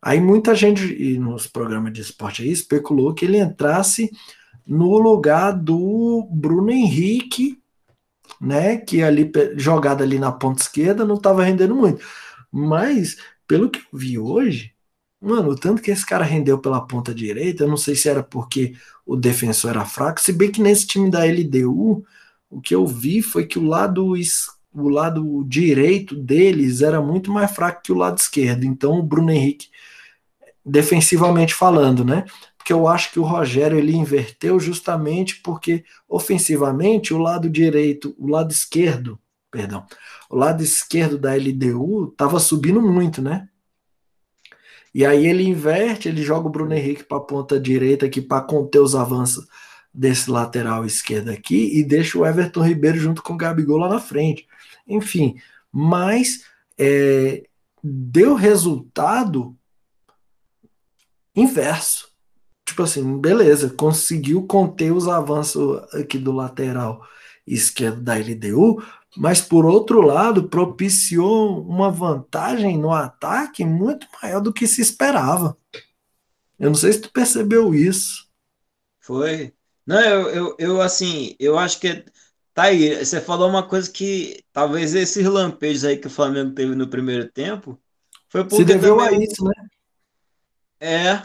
aí 0.00 0.20
muita 0.20 0.54
gente, 0.54 0.84
e 0.84 1.18
nos 1.18 1.48
programas 1.48 1.92
de 1.92 2.00
esporte 2.00 2.42
aí, 2.42 2.50
especulou 2.50 3.12
que 3.12 3.24
ele 3.24 3.38
entrasse 3.38 4.10
no 4.64 4.98
lugar 4.98 5.52
do 5.52 6.28
Bruno 6.30 6.70
Henrique, 6.70 7.59
né? 8.40 8.76
Que 8.78 9.02
ali 9.02 9.30
jogada 9.56 10.04
ali 10.04 10.18
na 10.18 10.32
ponta 10.32 10.62
esquerda 10.62 11.04
não 11.04 11.16
estava 11.16 11.44
rendendo 11.44 11.74
muito. 11.74 12.04
Mas 12.50 13.16
pelo 13.46 13.70
que 13.70 13.80
eu 13.80 13.98
vi 13.98 14.18
hoje, 14.18 14.74
mano, 15.20 15.54
tanto 15.56 15.82
que 15.82 15.90
esse 15.90 16.06
cara 16.06 16.24
rendeu 16.24 16.58
pela 16.58 16.86
ponta 16.86 17.14
direita, 17.14 17.64
eu 17.64 17.68
não 17.68 17.76
sei 17.76 17.94
se 17.94 18.08
era 18.08 18.22
porque 18.22 18.74
o 19.04 19.16
defensor 19.16 19.70
era 19.70 19.84
fraco, 19.84 20.20
se 20.20 20.32
bem 20.32 20.50
que 20.50 20.62
nesse 20.62 20.86
time 20.86 21.10
da 21.10 21.24
LDU, 21.26 22.04
o 22.48 22.60
que 22.60 22.74
eu 22.74 22.86
vi 22.86 23.22
foi 23.22 23.46
que 23.46 23.58
o 23.58 23.64
lado 23.64 24.14
o 24.72 24.88
lado 24.88 25.44
direito 25.48 26.14
deles 26.16 26.80
era 26.80 27.00
muito 27.02 27.32
mais 27.32 27.50
fraco 27.50 27.82
que 27.82 27.92
o 27.92 27.96
lado 27.96 28.18
esquerdo. 28.18 28.64
Então 28.64 28.98
o 28.98 29.02
Bruno 29.02 29.30
Henrique 29.30 29.68
defensivamente 30.64 31.54
falando, 31.54 32.04
né? 32.04 32.24
Porque 32.70 32.72
eu 32.72 32.86
acho 32.86 33.10
que 33.10 33.18
o 33.18 33.24
Rogério 33.24 33.76
ele 33.76 33.96
inverteu 33.96 34.60
justamente 34.60 35.40
porque 35.42 35.84
ofensivamente 36.08 37.12
o 37.12 37.18
lado 37.18 37.50
direito, 37.50 38.14
o 38.16 38.28
lado 38.28 38.52
esquerdo, 38.52 39.18
perdão, 39.50 39.84
o 40.30 40.36
lado 40.36 40.62
esquerdo 40.62 41.18
da 41.18 41.34
LDU 41.34 42.10
estava 42.12 42.38
subindo 42.38 42.80
muito, 42.80 43.20
né? 43.20 43.48
E 44.94 45.04
aí 45.04 45.26
ele 45.26 45.42
inverte, 45.42 46.08
ele 46.08 46.22
joga 46.22 46.46
o 46.46 46.50
Bruno 46.50 46.72
Henrique 46.72 47.02
para 47.02 47.18
a 47.18 47.22
ponta 47.22 47.58
direita 47.58 48.06
aqui 48.06 48.22
para 48.22 48.44
conter 48.44 48.78
os 48.78 48.94
avanços 48.94 49.48
desse 49.92 50.30
lateral 50.30 50.86
esquerdo 50.86 51.30
aqui 51.30 51.76
e 51.76 51.82
deixa 51.82 52.16
o 52.16 52.24
Everton 52.24 52.62
Ribeiro 52.62 52.98
junto 52.98 53.20
com 53.20 53.34
o 53.34 53.36
Gabigol 53.36 53.78
lá 53.78 53.88
na 53.88 53.98
frente. 53.98 54.46
Enfim, 54.86 55.34
mas 55.72 56.44
é, 56.78 57.42
deu 57.82 58.34
resultado 58.34 59.56
inverso 61.34 62.09
tipo 62.70 62.82
assim, 62.82 63.18
beleza, 63.18 63.70
conseguiu 63.70 64.46
conter 64.46 64.92
os 64.92 65.08
avanços 65.08 65.82
aqui 65.94 66.18
do 66.18 66.32
lateral 66.32 67.04
esquerdo 67.46 68.00
da 68.00 68.14
LDU, 68.14 68.82
mas 69.16 69.40
por 69.40 69.64
outro 69.66 70.00
lado 70.00 70.48
propiciou 70.48 71.60
uma 71.62 71.90
vantagem 71.90 72.78
no 72.78 72.92
ataque 72.92 73.64
muito 73.64 74.06
maior 74.22 74.40
do 74.40 74.52
que 74.52 74.66
se 74.66 74.80
esperava. 74.80 75.56
Eu 76.58 76.68
não 76.68 76.74
sei 76.74 76.92
se 76.92 77.00
tu 77.00 77.10
percebeu 77.10 77.74
isso. 77.74 78.28
Foi. 79.00 79.52
Não, 79.84 80.00
eu, 80.00 80.28
eu, 80.28 80.56
eu 80.58 80.80
assim, 80.80 81.34
eu 81.40 81.58
acho 81.58 81.80
que 81.80 82.04
tá 82.54 82.64
aí. 82.64 83.04
Você 83.04 83.20
falou 83.20 83.48
uma 83.48 83.66
coisa 83.66 83.90
que 83.90 84.44
talvez 84.52 84.94
esses 84.94 85.26
lampejos 85.26 85.84
aí 85.84 85.96
que 85.96 86.06
o 86.06 86.10
Flamengo 86.10 86.52
teve 86.52 86.74
no 86.74 86.88
primeiro 86.88 87.28
tempo 87.30 87.80
foi 88.28 88.44
porque 88.44 88.56
se 88.56 88.64
deveu 88.64 88.96
também, 88.96 89.18
a 89.18 89.24
isso, 89.24 89.44
né? 89.44 89.52
É, 90.78 91.22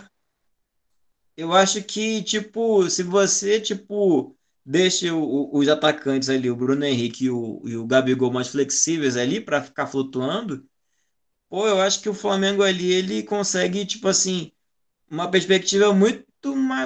eu 1.38 1.54
acho 1.54 1.84
que, 1.84 2.24
tipo, 2.24 2.90
se 2.90 3.04
você, 3.04 3.60
tipo, 3.60 4.36
deixa 4.66 5.14
o, 5.14 5.58
os 5.58 5.68
atacantes 5.68 6.30
ali, 6.30 6.50
o 6.50 6.56
Bruno 6.56 6.86
Henrique 6.86 7.26
e 7.26 7.30
o, 7.32 7.62
e 7.66 7.76
o 7.78 7.86
Gabigol 7.86 8.32
mais 8.32 8.48
flexíveis 8.50 9.18
ali 9.18 9.42
para 9.42 9.62
ficar 9.64 9.88
flutuando, 9.88 10.66
pô, 11.50 11.68
eu 11.68 11.82
acho 11.82 12.02
que 12.02 12.10
o 12.10 12.14
Flamengo 12.14 12.64
ali 12.64 12.92
ele 12.94 13.24
consegue, 13.24 13.86
tipo 13.86 14.08
assim, 14.08 14.52
uma 15.10 15.30
perspectiva 15.32 15.94
muito, 15.94 16.26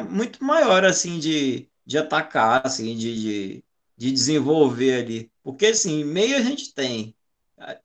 muito 0.10 0.44
maior, 0.44 0.86
assim, 0.86 1.20
de, 1.20 1.70
de 1.86 1.98
atacar, 1.98 2.66
assim, 2.66 2.96
de, 2.98 3.22
de, 3.22 3.66
de 3.98 4.12
desenvolver 4.12 4.96
ali. 5.04 5.32
Porque, 5.44 5.68
assim, 5.68 6.04
meio 6.06 6.38
a 6.38 6.42
gente 6.42 6.74
tem, 6.74 7.16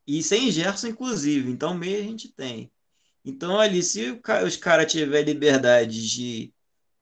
e 0.06 0.22
sem 0.22 0.50
Gerson, 0.50 0.88
inclusive, 0.88 1.50
então 1.50 1.74
meio 1.74 1.98
a 2.00 2.02
gente 2.02 2.28
tem. 2.32 2.70
Então, 3.24 3.60
ali, 3.60 3.82
se 3.82 4.20
os 4.46 4.56
caras 4.56 4.92
tiverem 4.92 5.34
liberdade 5.34 6.08
de, 6.08 6.53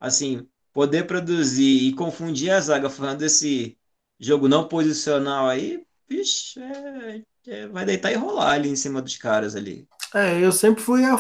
assim, 0.03 0.44
poder 0.72 1.07
produzir 1.07 1.88
e 1.88 1.94
confundir 1.94 2.50
a 2.50 2.61
zaga 2.61 2.90
falando 2.90 3.22
esse 3.22 3.78
jogo 4.18 4.48
não 4.48 4.66
posicional 4.66 5.48
aí, 5.48 5.84
bicho, 6.09 6.59
é, 6.59 7.22
é, 7.46 7.66
vai 7.68 7.84
deitar 7.84 8.11
e 8.11 8.16
rolar 8.16 8.53
ali 8.53 8.68
em 8.68 8.76
cima 8.76 9.00
dos 9.00 9.16
caras 9.16 9.55
ali. 9.55 9.86
É, 10.12 10.44
eu 10.44 10.50
sempre 10.50 10.82
fui 10.82 11.05
a, 11.05 11.14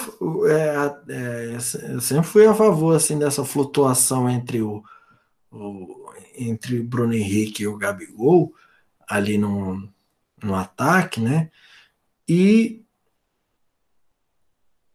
é, 0.48 1.12
é, 1.12 1.54
eu 1.94 2.00
sempre 2.00 2.28
fui 2.28 2.44
a 2.44 2.54
favor 2.54 2.96
assim 2.96 3.18
dessa 3.18 3.44
flutuação 3.44 4.28
entre 4.28 4.60
o, 4.60 4.82
o 5.50 6.12
entre 6.34 6.80
o 6.80 6.84
Bruno 6.84 7.14
Henrique 7.14 7.62
e 7.62 7.66
o 7.66 7.76
Gabigol 7.76 8.52
ali 9.08 9.38
no, 9.38 9.88
no 10.42 10.54
ataque, 10.54 11.20
né? 11.20 11.50
E 12.28 12.82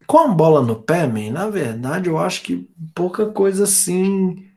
com 0.08 0.18
a 0.20 0.28
bola 0.28 0.62
no 0.62 0.82
pé, 0.82 1.06
man, 1.06 1.30
na 1.30 1.50
verdade, 1.50 2.08
eu 2.08 2.16
acho 2.16 2.42
que 2.42 2.66
pouca 2.94 3.30
coisa 3.30 3.64
assim 3.64 4.50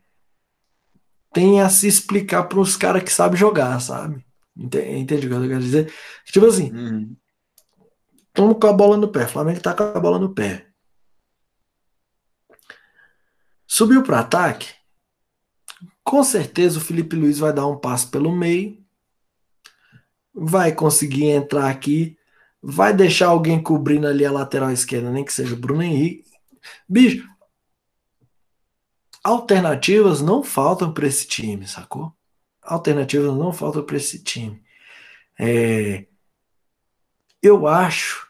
tem 1.34 1.60
a 1.62 1.70
se 1.70 1.88
explicar 1.88 2.44
para 2.44 2.60
os 2.60 2.78
caras 2.78 3.04
que 3.04 3.12
sabem 3.12 3.38
jogar, 3.38 3.78
sabe? 3.82 4.26
Entende, 4.56 5.28
o 5.28 5.30
que 5.30 5.36
eu 5.36 5.50
quero 5.50 5.60
dizer? 5.60 5.94
Tipo 6.26 6.46
assim, 6.46 6.72
uhum. 6.72 7.18
toma 8.34 8.56
com 8.56 8.68
a 8.68 8.72
bola 8.72 8.96
no 8.96 9.10
pé, 9.10 9.28
Flamengo 9.28 9.60
tá 9.60 9.74
com 9.74 9.84
a 9.84 10.00
bola 10.00 10.18
no 10.18 10.34
pé. 10.34 10.68
Subiu 13.68 14.04
para 14.04 14.22
ataque, 14.22 14.74
com 16.02 16.24
certeza 16.24 16.78
o 16.78 16.82
Felipe 16.82 17.18
Luiz 17.18 17.40
vai 17.40 17.52
dar 17.52 17.68
um 17.68 17.78
passo 17.78 18.10
pelo 18.10 18.32
meio, 18.32 18.82
vai 20.34 20.74
conseguir 20.74 21.26
entrar 21.26 21.70
aqui, 21.70 22.18
vai 22.62 22.94
deixar 22.94 23.28
alguém 23.28 23.62
cobrindo 23.62 24.08
ali 24.08 24.26
a 24.26 24.32
lateral 24.32 24.72
esquerda, 24.72 25.12
nem 25.12 25.26
que 25.26 25.34
seja 25.34 25.56
o 25.56 25.58
Bruno 25.58 25.82
Henrique. 25.82 26.26
Bicho, 26.88 27.28
alternativas 29.24 30.22
não 30.22 30.44
faltam 30.44 30.94
para 30.94 31.08
esse 31.08 31.28
time, 31.28 31.68
sacou? 31.68 32.14
Alternativas 32.62 33.36
não 33.36 33.52
faltam 33.52 33.84
para 33.84 33.98
esse 33.98 34.20
time. 34.24 34.62
É, 35.40 36.06
eu 37.42 37.68
acho 37.68 38.28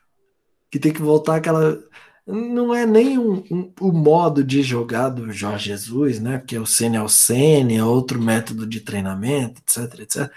que 0.69 0.79
tem 0.79 0.93
que 0.93 1.01
voltar 1.01 1.35
aquela. 1.35 1.77
Não 2.25 2.73
é 2.73 2.85
nem 2.85 3.17
um, 3.17 3.43
um, 3.51 3.73
o 3.81 3.91
modo 3.91 4.43
de 4.43 4.63
jogar 4.63 5.09
do 5.09 5.31
Jorge 5.33 5.65
Jesus, 5.65 6.19
né? 6.19 6.37
Porque 6.37 6.57
o 6.57 6.65
Sene 6.65 6.97
é 6.97 7.01
o 7.01 7.09
Sene, 7.09 7.77
é 7.77 7.83
outro 7.83 8.21
método 8.21 8.65
de 8.65 8.79
treinamento, 8.79 9.61
etc, 9.61 9.99
etc. 9.99 10.31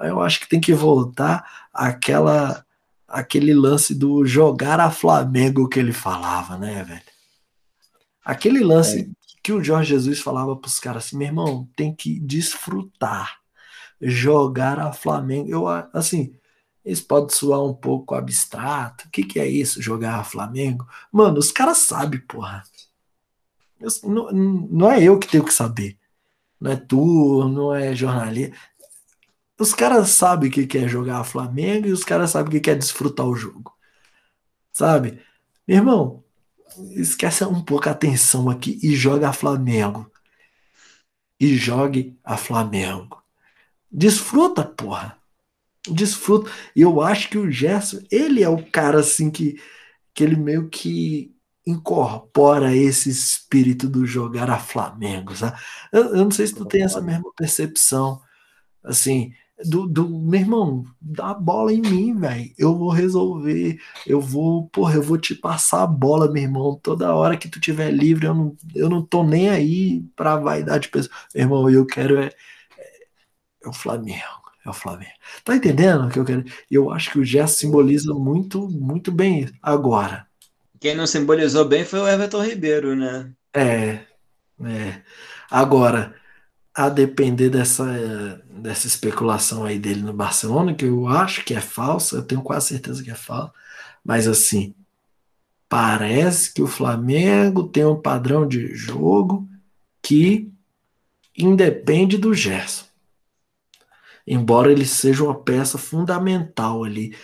Eu 0.00 0.20
acho 0.20 0.40
que 0.40 0.48
tem 0.48 0.60
que 0.60 0.74
voltar 0.74 1.68
aquela 1.72 2.64
aquele 3.08 3.54
lance 3.54 3.94
do 3.94 4.24
jogar 4.26 4.78
a 4.78 4.90
Flamengo 4.90 5.68
que 5.68 5.80
ele 5.80 5.92
falava, 5.92 6.58
né, 6.58 6.84
velho? 6.84 7.02
Aquele 8.22 8.62
lance 8.62 9.00
é 9.00 9.08
que 9.42 9.52
o 9.52 9.64
Jorge 9.64 9.94
Jesus 9.94 10.20
falava 10.20 10.54
para 10.54 10.68
os 10.68 10.78
caras 10.78 11.06
assim, 11.06 11.16
meu 11.16 11.28
irmão, 11.28 11.66
tem 11.74 11.94
que 11.94 12.20
desfrutar, 12.20 13.38
jogar 14.00 14.78
a 14.78 14.92
Flamengo. 14.92 15.48
Eu, 15.48 15.66
assim, 15.66 16.34
isso 16.84 17.06
pode 17.06 17.34
soar 17.34 17.64
um 17.64 17.72
pouco 17.72 18.14
abstrato. 18.14 19.06
O 19.06 19.10
que, 19.10 19.22
que 19.22 19.40
é 19.40 19.46
isso, 19.46 19.80
jogar 19.80 20.16
a 20.16 20.24
Flamengo? 20.24 20.86
Mano, 21.10 21.38
os 21.38 21.50
caras 21.50 21.78
sabem, 21.78 22.20
porra. 22.20 22.62
Eu, 23.80 23.88
não, 24.04 24.30
não 24.32 24.92
é 24.92 25.02
eu 25.02 25.18
que 25.18 25.28
tenho 25.28 25.44
que 25.44 25.52
saber. 25.52 25.98
Não 26.60 26.72
é 26.72 26.76
tu, 26.76 27.48
não 27.48 27.74
é 27.74 27.94
jornalista. 27.94 28.54
Os 29.58 29.74
caras 29.74 30.10
sabem 30.10 30.48
o 30.48 30.52
que, 30.52 30.66
que 30.66 30.78
é 30.78 30.88
jogar 30.88 31.18
a 31.18 31.24
Flamengo 31.24 31.88
e 31.88 31.92
os 31.92 32.04
caras 32.04 32.30
sabem 32.30 32.48
o 32.48 32.50
que, 32.52 32.60
que 32.60 32.70
é 32.70 32.74
desfrutar 32.74 33.26
o 33.26 33.34
jogo. 33.34 33.74
Sabe? 34.72 35.20
Meu 35.66 35.78
irmão, 35.78 36.24
esquece 36.94 37.44
um 37.44 37.62
pouco 37.62 37.88
a 37.88 37.92
atenção 37.92 38.48
aqui 38.48 38.78
e 38.82 38.94
joga 38.94 39.28
a 39.28 39.32
Flamengo. 39.32 40.10
E 41.40 41.56
jogue 41.56 42.16
a 42.24 42.36
Flamengo. 42.36 43.22
Desfruta, 43.90 44.64
porra. 44.64 45.16
Desfruta. 45.88 46.50
E 46.74 46.82
eu 46.82 47.00
acho 47.00 47.28
que 47.28 47.38
o 47.38 47.50
Gerson, 47.50 48.00
ele 48.10 48.42
é 48.42 48.48
o 48.48 48.64
cara 48.70 49.00
assim 49.00 49.30
que, 49.30 49.60
que 50.14 50.22
ele 50.22 50.36
meio 50.36 50.68
que 50.68 51.34
incorpora 51.66 52.74
esse 52.74 53.10
espírito 53.10 53.88
do 53.88 54.06
jogar 54.06 54.50
a 54.50 54.58
Flamengo, 54.58 55.36
sabe? 55.36 55.58
Eu, 55.92 56.04
eu 56.16 56.24
não 56.24 56.30
sei 56.30 56.46
se 56.46 56.54
tu 56.54 56.64
tem 56.64 56.82
essa 56.82 57.00
mesma 57.00 57.30
percepção. 57.36 58.20
Assim, 58.82 59.34
do, 59.64 59.86
do 59.86 60.08
meu 60.08 60.40
irmão, 60.40 60.84
dá 61.00 61.30
a 61.30 61.34
bola 61.34 61.72
em 61.72 61.80
mim, 61.80 62.14
velho. 62.14 62.52
Eu 62.56 62.76
vou 62.76 62.90
resolver. 62.90 63.78
Eu 64.06 64.20
vou, 64.20 64.68
porra, 64.68 64.94
eu 64.94 65.02
vou 65.02 65.18
te 65.18 65.34
passar 65.34 65.82
a 65.82 65.86
bola, 65.86 66.30
meu 66.30 66.42
irmão. 66.42 66.78
Toda 66.82 67.14
hora 67.14 67.36
que 67.36 67.48
tu 67.48 67.60
tiver 67.60 67.90
livre, 67.90 68.26
eu 68.26 68.34
não, 68.34 68.56
eu 68.74 68.88
não 68.88 69.02
tô 69.04 69.24
nem 69.24 69.48
aí 69.48 70.02
pra 70.14 70.36
vaidade 70.36 70.88
pessoal. 70.88 71.18
Meu 71.34 71.44
irmão, 71.44 71.70
eu 71.70 71.84
quero 71.86 72.18
é, 72.18 72.26
é, 72.78 73.02
é, 73.64 73.68
o 73.68 73.72
Flamengo. 73.72 74.38
É 74.64 74.70
o 74.70 74.72
Flamengo. 74.72 75.12
Tá 75.44 75.56
entendendo 75.56 76.06
o 76.06 76.10
que 76.10 76.18
eu 76.18 76.24
quero? 76.24 76.44
Eu 76.70 76.90
acho 76.90 77.10
que 77.10 77.18
o 77.18 77.24
gesto 77.24 77.58
simboliza 77.58 78.12
muito, 78.14 78.68
muito 78.68 79.10
bem 79.10 79.50
agora. 79.62 80.26
Quem 80.80 80.94
não 80.94 81.06
simbolizou 81.06 81.64
bem 81.64 81.84
foi 81.84 82.00
o 82.00 82.08
Everton 82.08 82.44
Ribeiro, 82.44 82.94
né? 82.94 83.32
É. 83.52 84.00
É. 84.64 85.02
Agora, 85.50 86.14
a 86.78 86.88
depender 86.88 87.50
dessa, 87.50 88.40
dessa 88.48 88.86
especulação 88.86 89.64
aí 89.64 89.80
dele 89.80 90.00
no 90.00 90.12
Barcelona, 90.12 90.72
que 90.72 90.84
eu 90.84 91.08
acho 91.08 91.44
que 91.44 91.52
é 91.52 91.60
falsa, 91.60 92.14
eu 92.14 92.22
tenho 92.22 92.40
quase 92.40 92.68
certeza 92.68 93.02
que 93.02 93.10
é 93.10 93.16
falsa, 93.16 93.52
mas 94.04 94.28
assim, 94.28 94.76
parece 95.68 96.54
que 96.54 96.62
o 96.62 96.68
Flamengo 96.68 97.66
tem 97.66 97.84
um 97.84 98.00
padrão 98.00 98.46
de 98.46 98.72
jogo 98.76 99.48
que 100.00 100.52
independe 101.36 102.16
do 102.16 102.32
Gerson. 102.32 102.84
Embora 104.24 104.70
ele 104.70 104.86
seja 104.86 105.24
uma 105.24 105.34
peça 105.34 105.78
fundamental 105.78 106.84
ali. 106.84 107.16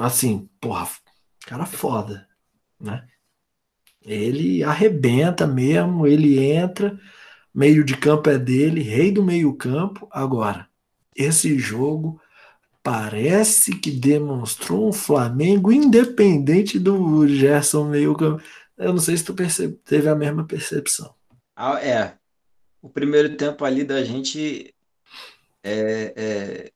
Assim, 0.00 0.50
porra, 0.60 0.88
cara 1.46 1.64
foda, 1.64 2.26
né? 2.80 3.06
Ele 4.02 4.64
arrebenta 4.64 5.46
mesmo, 5.46 6.08
ele 6.08 6.40
entra 6.40 6.98
meio 7.54 7.84
de 7.84 7.96
campo 7.96 8.30
é 8.30 8.38
dele, 8.38 8.82
rei 8.82 9.10
do 9.10 9.22
meio-campo. 9.22 10.08
Agora, 10.10 10.68
esse 11.14 11.58
jogo 11.58 12.20
parece 12.82 13.76
que 13.78 13.90
demonstrou 13.90 14.88
um 14.88 14.92
Flamengo 14.92 15.72
independente 15.72 16.78
do 16.78 17.26
Gerson 17.28 17.84
meio-campo. 17.84 18.42
Eu 18.76 18.92
não 18.92 19.00
sei 19.00 19.16
se 19.16 19.24
tu 19.24 19.34
teve 19.84 20.08
a 20.08 20.14
mesma 20.14 20.46
percepção. 20.46 21.14
Ah, 21.56 21.80
é. 21.80 22.16
O 22.80 22.88
primeiro 22.88 23.36
tempo 23.36 23.64
ali 23.64 23.84
da 23.84 24.04
gente. 24.04 24.72
É, 25.62 26.14
é, 26.16 26.72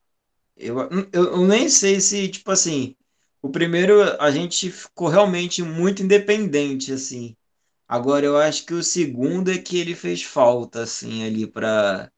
eu, 0.57 0.77
eu, 1.11 1.23
eu 1.31 1.47
nem 1.47 1.69
sei 1.69 2.01
se, 2.01 2.27
tipo 2.27 2.51
assim, 2.51 2.95
o 3.41 3.49
primeiro 3.49 4.01
a 4.21 4.29
gente 4.29 4.69
ficou 4.69 5.07
realmente 5.07 5.63
muito 5.63 6.03
independente, 6.03 6.91
assim. 6.91 7.35
Agora 7.93 8.25
eu 8.25 8.37
acho 8.37 8.65
que 8.65 8.73
o 8.73 8.83
segundo 8.83 9.51
é 9.51 9.57
que 9.59 9.77
ele 9.79 9.93
fez 9.95 10.23
falta, 10.23 10.81
assim, 10.83 11.23
ali 11.25 11.45
para 11.47 12.11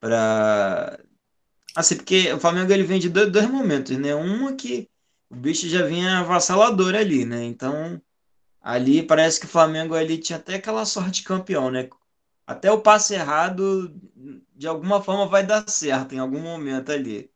para 0.00 0.98
assim, 1.76 1.96
porque 1.96 2.32
o 2.32 2.40
Flamengo 2.40 2.72
ele 2.72 2.84
vem 2.84 3.00
de 3.00 3.08
dois, 3.10 3.30
dois 3.32 3.50
momentos, 3.50 3.96
né? 3.98 4.14
Uma 4.14 4.54
que 4.56 4.90
o 5.30 5.36
bicho 5.36 5.68
já 5.68 5.86
vinha 5.86 6.20
avassalador 6.20 6.94
ali, 6.96 7.24
né? 7.24 7.44
Então, 7.44 8.00
ali 8.60 9.02
parece 9.04 9.40
que 9.40 9.46
o 9.46 9.48
Flamengo 9.50 9.94
ali 9.94 10.18
tinha 10.18 10.38
até 10.38 10.56
aquela 10.56 10.84
sorte 10.86 11.22
de 11.22 11.24
campeão, 11.24 11.70
né? 11.70 11.88
Até 12.46 12.70
o 12.72 12.80
passe 12.82 13.14
errado, 13.14 13.94
de 14.56 14.66
alguma 14.68 15.02
forma, 15.02 15.26
vai 15.28 15.46
dar 15.46 15.68
certo 15.70 16.14
em 16.14 16.18
algum 16.20 16.40
momento 16.40 16.92
ali. 16.92 17.30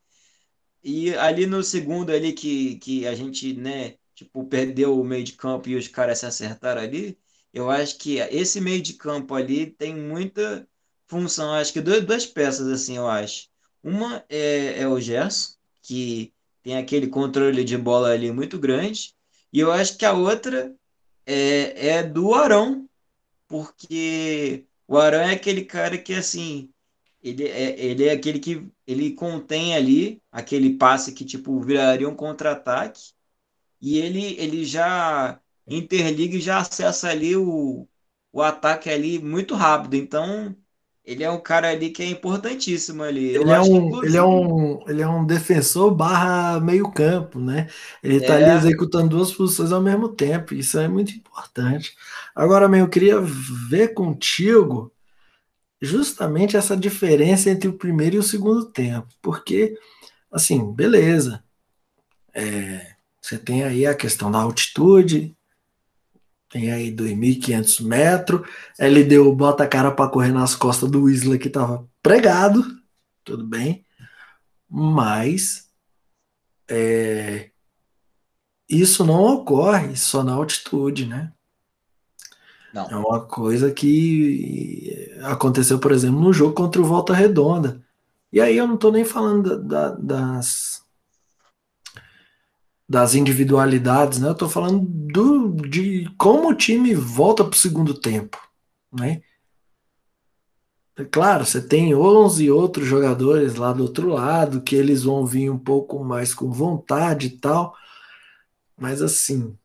E 0.83 1.15
ali 1.17 1.47
no 1.47 1.63
segundo 1.63 2.11
ali 2.11 2.33
que, 2.33 2.77
que 2.79 3.07
a 3.07 3.15
gente, 3.15 3.55
né, 3.55 3.97
tipo, 4.15 4.45
perdeu 4.47 4.99
o 5.01 5.05
meio 5.05 5.25
de 5.25 5.33
campo 5.35 5.69
e 5.69 5.77
os 5.77 5.89
caras 5.89 6.19
se 6.21 6.27
acertaram 6.27 6.83
ali, 6.83 7.19
eu 7.53 7.71
acho 7.71 7.99
que 7.99 8.19
esse 8.19 8.61
meio 8.61 8.83
de 8.83 8.95
campo 8.95 9.35
ali 9.35 9.67
tem 9.67 9.95
muita 9.97 10.67
função. 11.07 11.53
Acho 11.53 11.73
que 11.73 11.81
duas, 11.81 12.05
duas 12.05 12.27
peças, 12.27 12.69
assim, 12.69 12.97
eu 12.97 13.07
acho. 13.09 13.49
Uma 13.83 14.25
é, 14.29 14.81
é 14.81 14.89
o 14.89 15.01
Gerson, 15.01 15.55
que 15.83 16.33
tem 16.63 16.77
aquele 16.77 17.09
controle 17.09 17.65
de 17.65 17.77
bola 17.77 18.11
ali 18.13 18.33
muito 18.33 18.59
grande. 18.59 19.15
E 19.53 19.61
eu 19.61 19.71
acho 19.73 19.99
que 19.99 20.05
a 20.05 20.13
outra 20.13 20.75
é, 21.27 21.89
é 21.89 22.03
do 22.03 22.35
Arão, 22.35 22.89
porque 23.49 24.67
o 24.89 24.97
Arão 24.99 25.21
é 25.21 25.33
aquele 25.35 25.65
cara 25.65 25.99
que, 25.99 26.15
assim, 26.15 26.73
ele 27.23 27.45
é, 27.49 27.81
ele 27.81 28.05
é 28.07 28.13
aquele 28.13 28.39
que 28.41 28.69
ele 28.87 29.13
contém 29.15 29.75
ali 29.77 30.21
aquele 30.31 30.77
passe 30.77 31.13
que 31.13 31.25
tipo 31.25 31.61
viraria 31.61 32.09
um 32.09 32.17
contra-ataque 32.17 33.13
e 33.81 33.99
ele 33.99 34.35
ele 34.41 34.65
já 34.65 35.41
interliga 35.67 36.37
e 36.37 36.41
já 36.41 36.59
acessa 36.59 37.09
ali 37.09 37.37
o, 37.37 37.87
o 38.33 38.43
ataque 38.43 38.91
ali 38.91 39.19
muito 39.19 39.55
rápido. 39.55 39.95
Então 39.95 40.57
ele 41.05 41.25
é 41.25 41.31
um 41.31 41.41
cara 41.41 41.69
ali 41.69 41.91
que 41.91 42.03
é 42.03 42.07
importantíssimo 42.07 43.03
ali. 43.03 43.35
Eu 43.35 43.43
ele, 43.43 43.51
é 43.51 43.61
um, 43.61 44.01
que, 44.01 44.07
ele, 44.07 44.17
é 44.17 44.23
um, 44.23 44.85
ele 44.89 45.03
é 45.03 45.09
um 45.09 45.27
defensor 45.27 45.93
barra 45.93 46.61
meio 46.61 46.91
campo, 46.93 47.41
né? 47.41 47.69
Ele 48.03 48.17
está 48.17 48.39
é. 48.39 48.45
ali 48.45 48.59
executando 48.59 49.09
duas 49.09 49.33
funções 49.33 49.73
ao 49.73 49.83
mesmo 49.83 50.09
tempo. 50.09 50.55
Isso 50.55 50.79
é 50.79 50.87
muito 50.87 51.13
importante. 51.13 51.97
Agora, 52.35 52.69
meu, 52.69 52.81
eu 52.81 52.89
queria 52.89 53.21
ver 53.21 53.95
contigo 53.95 54.93
justamente 55.81 56.57
essa 56.57 56.77
diferença 56.77 57.51
entre 57.51 57.69
o 57.69 57.77
primeiro 57.77 58.15
e 58.17 58.19
o 58.21 58.23
segundo 58.23 58.67
tempo. 58.67 59.09
Porque, 59.21 59.77
assim, 60.31 60.73
beleza. 60.73 61.43
É, 62.33 62.93
você 63.21 63.37
tem 63.37 63.65
aí 63.65 63.85
a 63.87 63.95
questão 63.95 64.31
da 64.31 64.39
altitude, 64.39 65.37
tem 66.53 66.71
aí 66.71 66.95
2.500 66.95 67.83
metros. 67.83 68.47
Ele 68.79 69.03
deu 69.03 69.35
bota 69.35 69.65
a 69.65 69.67
cara 69.67 69.91
para 69.91 70.11
correr 70.11 70.31
nas 70.31 70.55
costas 70.55 70.91
do 70.91 71.09
Isla 71.09 71.39
que 71.39 71.49
estava 71.49 71.89
pregado, 72.03 72.63
tudo 73.25 73.45
bem, 73.45 73.85
mas 74.69 75.69
é, 76.69 77.51
isso 78.69 79.05
não 79.05 79.23
ocorre 79.23 79.97
só 79.97 80.23
na 80.23 80.33
altitude, 80.33 81.07
né? 81.07 81.33
Não. 82.73 82.87
É 82.91 82.97
uma 82.97 83.21
coisa 83.21 83.71
que 83.71 85.11
aconteceu, 85.23 85.79
por 85.79 85.93
exemplo, 85.93 86.21
no 86.21 86.33
jogo 86.33 86.55
contra 86.55 86.81
o 86.81 86.85
Volta 86.85 87.15
Redonda. 87.15 87.83
E 88.33 88.41
aí 88.41 88.57
eu 88.57 88.67
não 88.67 88.77
estou 88.77 88.91
nem 88.91 89.05
falando 89.05 89.63
da, 89.63 89.91
da, 89.91 89.97
das, 89.97 90.72
das 92.93 93.15
individualidades, 93.15 94.19
né? 94.19 94.29
Eu 94.29 94.33
estou 94.33 94.51
falando 94.51 94.81
do, 94.87 95.55
de 95.67 96.15
como 96.19 96.51
o 96.51 96.55
time 96.55 96.95
volta 96.95 97.43
para 97.43 97.55
o 97.55 97.59
segundo 97.59 97.95
tempo, 97.95 98.37
né? 98.93 99.23
É 100.95 101.03
claro, 101.03 101.47
você 101.47 101.67
tem 101.67 101.95
11 101.95 102.51
outros 102.51 102.87
jogadores 102.87 103.55
lá 103.55 103.73
do 103.73 103.85
outro 103.85 104.09
lado 104.09 104.61
que 104.61 104.77
eles 104.77 105.05
vão 105.05 105.25
vir 105.25 105.49
um 105.49 105.59
pouco 105.59 106.05
mais 106.05 106.35
com 106.35 106.53
vontade 106.53 107.29
e 107.29 107.39
tal, 107.39 107.75
mas 108.77 109.01
assim, 109.01 109.57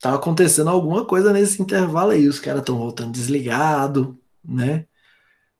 tá 0.00 0.14
acontecendo 0.14 0.70
alguma 0.70 1.04
coisa 1.04 1.30
nesse 1.30 1.60
intervalo 1.60 2.12
aí. 2.12 2.26
Os 2.26 2.40
caras 2.40 2.60
estão 2.60 2.78
voltando 2.78 3.12
desligado, 3.12 4.18
né? 4.42 4.86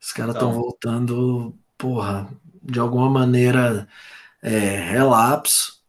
Os 0.01 0.13
caras 0.13 0.35
estão 0.35 0.49
então. 0.49 0.63
voltando, 0.63 1.55
porra, 1.77 2.27
de 2.63 2.81
alguma 2.81 3.11
maneira 3.11 3.87
é, 4.41 4.81
relapso, 4.93 5.82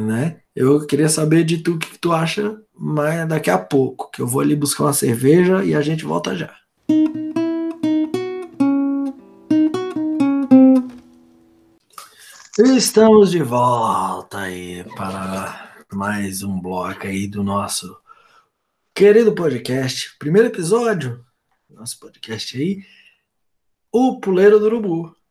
né? 0.00 0.40
Eu 0.54 0.86
queria 0.86 1.08
saber 1.08 1.44
de 1.44 1.58
tu 1.58 1.74
o 1.74 1.78
que 1.78 1.98
tu 1.98 2.12
acha, 2.12 2.60
mas 2.74 3.28
daqui 3.28 3.50
a 3.50 3.58
pouco, 3.58 4.10
que 4.10 4.22
eu 4.22 4.26
vou 4.26 4.40
ali 4.40 4.56
buscar 4.56 4.84
uma 4.84 4.92
cerveja 4.92 5.64
e 5.64 5.74
a 5.74 5.82
gente 5.82 6.04
volta 6.04 6.34
já. 6.36 6.54
Estamos 12.58 13.30
de 13.30 13.42
volta 13.42 14.40
aí 14.40 14.84
para 14.94 15.74
mais 15.92 16.42
um 16.42 16.60
bloco 16.60 17.06
aí 17.06 17.26
do 17.26 17.42
nosso 17.42 17.96
querido 18.94 19.34
podcast. 19.34 20.16
Primeiro 20.18 20.48
episódio 20.48 21.24
do 21.68 21.76
nosso 21.76 21.98
podcast 21.98 22.56
aí, 22.58 22.84
o 23.90 24.20
Puleiro 24.20 24.58
do 24.58 24.66
Urubu. 24.66 25.21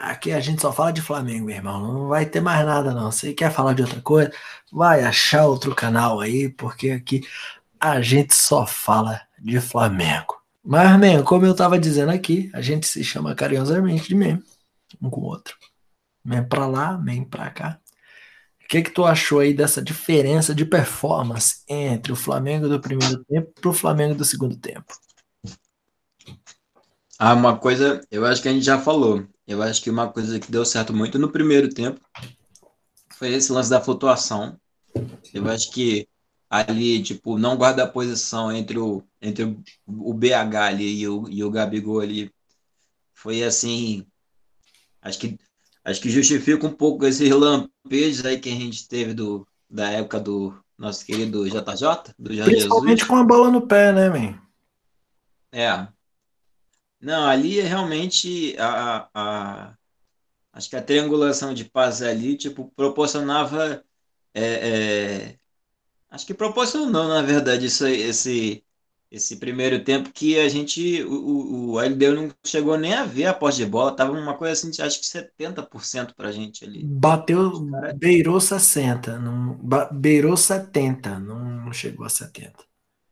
Aqui 0.00 0.32
a 0.32 0.40
gente 0.40 0.62
só 0.62 0.72
fala 0.72 0.92
de 0.92 1.02
Flamengo, 1.02 1.46
meu 1.46 1.56
irmão. 1.56 1.80
Não 1.80 2.08
vai 2.08 2.26
ter 2.26 2.40
mais 2.40 2.64
nada, 2.64 2.92
não. 2.92 3.12
Se 3.12 3.34
quer 3.34 3.52
falar 3.52 3.74
de 3.74 3.82
outra 3.82 4.00
coisa, 4.00 4.32
vai 4.72 5.04
achar 5.04 5.46
outro 5.46 5.74
canal 5.74 6.20
aí, 6.20 6.48
porque 6.48 6.90
aqui 6.90 7.22
a 7.78 8.00
gente 8.00 8.34
só 8.34 8.66
fala 8.66 9.20
de 9.38 9.60
Flamengo. 9.60 10.40
Mas, 10.64 10.90
man, 10.98 11.22
como 11.24 11.46
eu 11.46 11.54
tava 11.54 11.78
dizendo 11.78 12.12
aqui, 12.12 12.50
a 12.54 12.60
gente 12.60 12.86
se 12.86 13.04
chama 13.04 13.34
carinhosamente 13.34 14.08
de 14.08 14.14
meme, 14.14 14.42
um 15.00 15.10
com 15.10 15.20
o 15.20 15.24
outro. 15.24 15.56
Meme 16.24 16.46
pra 16.46 16.66
lá, 16.66 16.98
meme 16.98 17.26
pra 17.26 17.50
cá 17.50 17.80
que, 18.70 18.82
que 18.82 18.90
tu 18.92 19.04
achou 19.04 19.40
aí 19.40 19.52
dessa 19.52 19.82
diferença 19.82 20.54
de 20.54 20.64
performance 20.64 21.64
entre 21.68 22.12
o 22.12 22.16
Flamengo 22.16 22.68
do 22.68 22.80
primeiro 22.80 23.24
tempo 23.24 23.52
para 23.60 23.68
o 23.68 23.74
Flamengo 23.74 24.14
do 24.14 24.24
segundo 24.24 24.56
tempo? 24.56 24.94
Ah, 27.18 27.34
uma 27.34 27.58
coisa, 27.58 28.00
eu 28.12 28.24
acho 28.24 28.40
que 28.40 28.48
a 28.48 28.52
gente 28.52 28.64
já 28.64 28.78
falou. 28.78 29.26
Eu 29.50 29.60
acho 29.64 29.82
que 29.82 29.90
uma 29.90 30.08
coisa 30.08 30.38
que 30.38 30.48
deu 30.48 30.64
certo 30.64 30.92
muito 30.92 31.18
no 31.18 31.28
primeiro 31.28 31.68
tempo 31.68 32.00
foi 33.16 33.32
esse 33.32 33.50
lance 33.50 33.68
da 33.68 33.80
flutuação. 33.80 34.56
Eu 35.34 35.50
acho 35.50 35.72
que 35.72 36.06
ali, 36.48 37.02
tipo, 37.02 37.36
não 37.36 37.56
guarda 37.56 37.82
a 37.82 37.88
posição 37.88 38.52
entre 38.52 38.78
o, 38.78 39.02
entre 39.20 39.58
o 39.88 40.14
BH 40.14 40.56
ali 40.56 41.00
e 41.00 41.08
o, 41.08 41.28
e 41.28 41.42
o 41.42 41.50
Gabigol 41.50 41.98
ali. 41.98 42.32
Foi 43.12 43.42
assim. 43.42 44.06
Acho 45.02 45.18
que 45.18 45.36
acho 45.84 46.00
que 46.00 46.10
justifica 46.10 46.64
um 46.64 46.72
pouco 46.72 47.04
esses 47.04 47.28
lampejos 47.28 48.24
aí 48.24 48.38
que 48.38 48.50
a 48.50 48.54
gente 48.54 48.86
teve 48.86 49.14
do, 49.14 49.44
da 49.68 49.90
época 49.90 50.20
do 50.20 50.54
nosso 50.78 51.04
querido 51.04 51.44
JJ, 51.48 52.14
do 52.16 52.32
Jorge 52.32 52.52
Principalmente 52.52 53.00
Jesus. 53.00 53.08
com 53.08 53.16
a 53.16 53.24
bola 53.24 53.50
no 53.50 53.66
pé, 53.66 53.92
né, 53.92 54.08
man? 54.08 54.40
É. 55.50 55.88
Não, 57.00 57.26
ali 57.26 57.60
é 57.60 57.64
realmente 57.64 58.54
a, 58.58 59.08
a, 59.14 59.74
acho 60.52 60.68
que 60.68 60.76
a 60.76 60.82
triangulação 60.82 61.54
de 61.54 61.64
paz 61.64 62.02
ali, 62.02 62.36
tipo, 62.36 62.70
proporcionava 62.76 63.82
é, 64.34 64.42
é, 64.42 65.38
acho 66.10 66.26
que 66.26 66.34
proporcionou, 66.34 67.08
na 67.08 67.22
verdade, 67.22 67.66
isso, 67.66 67.86
esse, 67.86 68.64
esse 69.10 69.36
primeiro 69.36 69.82
tempo 69.82 70.12
que 70.12 70.38
a 70.38 70.48
gente, 70.48 71.02
o, 71.04 71.72
o 71.72 71.80
LDU 71.80 72.14
não 72.14 72.30
chegou 72.44 72.78
nem 72.78 72.94
a 72.94 73.04
ver 73.04 73.26
a 73.26 73.34
posse 73.34 73.58
de 73.58 73.66
bola, 73.66 73.94
tava 73.94 74.12
uma 74.12 74.36
coisa 74.36 74.52
assim, 74.52 74.82
acho 74.82 75.00
que 75.00 75.06
70% 75.06 76.14
pra 76.14 76.30
gente 76.30 76.64
ali. 76.64 76.84
Bateu, 76.84 77.66
cara... 77.70 77.94
beirou 77.94 78.40
60, 78.40 79.18
não, 79.18 79.58
beirou 79.92 80.36
70, 80.36 81.18
não 81.18 81.72
chegou 81.72 82.06
a 82.06 82.08
70. 82.08 82.69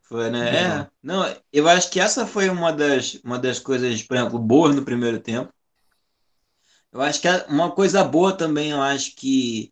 Foi, 0.08 0.30
né? 0.30 0.80
É. 0.80 0.90
Não, 1.02 1.22
eu 1.52 1.68
acho 1.68 1.90
que 1.90 2.00
essa 2.00 2.26
foi 2.26 2.48
uma 2.48 2.72
das, 2.72 3.14
uma 3.22 3.38
das 3.38 3.58
coisas, 3.58 4.02
por 4.02 4.16
exemplo, 4.16 4.38
boas 4.38 4.74
no 4.74 4.82
primeiro 4.82 5.20
tempo. 5.20 5.52
Eu 6.90 7.02
acho 7.02 7.20
que 7.20 7.28
uma 7.48 7.70
coisa 7.70 8.02
boa 8.02 8.34
também, 8.34 8.70
eu 8.70 8.80
acho 8.80 9.14
que 9.14 9.70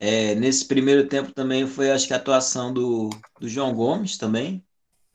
é, 0.00 0.34
nesse 0.34 0.64
primeiro 0.64 1.08
tempo 1.08 1.32
também 1.32 1.68
foi, 1.68 1.92
acho 1.92 2.06
que 2.06 2.12
a 2.12 2.16
atuação 2.16 2.74
do, 2.74 3.10
do 3.40 3.48
João 3.48 3.72
Gomes 3.72 4.18
também, 4.18 4.64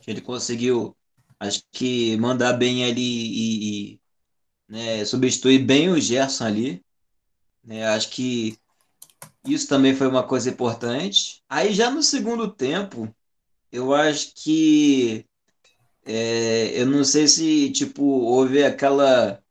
ele 0.07 0.21
conseguiu, 0.21 0.95
acho 1.37 1.61
que, 1.69 2.15
mandar 2.17 2.53
bem 2.53 2.85
ali 2.85 3.01
e, 3.01 3.93
e 3.93 4.01
né, 4.69 5.03
substituir 5.03 5.59
bem 5.59 5.89
o 5.89 5.99
Gerson 5.99 6.45
ali. 6.45 6.85
Né, 7.61 7.85
acho 7.87 8.09
que 8.09 8.57
isso 9.45 9.67
também 9.67 9.93
foi 9.93 10.07
uma 10.07 10.23
coisa 10.23 10.49
importante. 10.49 11.43
Aí 11.49 11.73
já 11.73 11.91
no 11.91 12.01
segundo 12.01 12.49
tempo, 12.49 13.13
eu 13.71 13.93
acho 13.93 14.33
que 14.35 15.25
é, 16.05 16.81
eu 16.81 16.85
não 16.85 17.03
sei 17.03 17.27
se 17.27 17.71
tipo 17.71 18.03
houve 18.03 18.63
aquela 18.63 19.41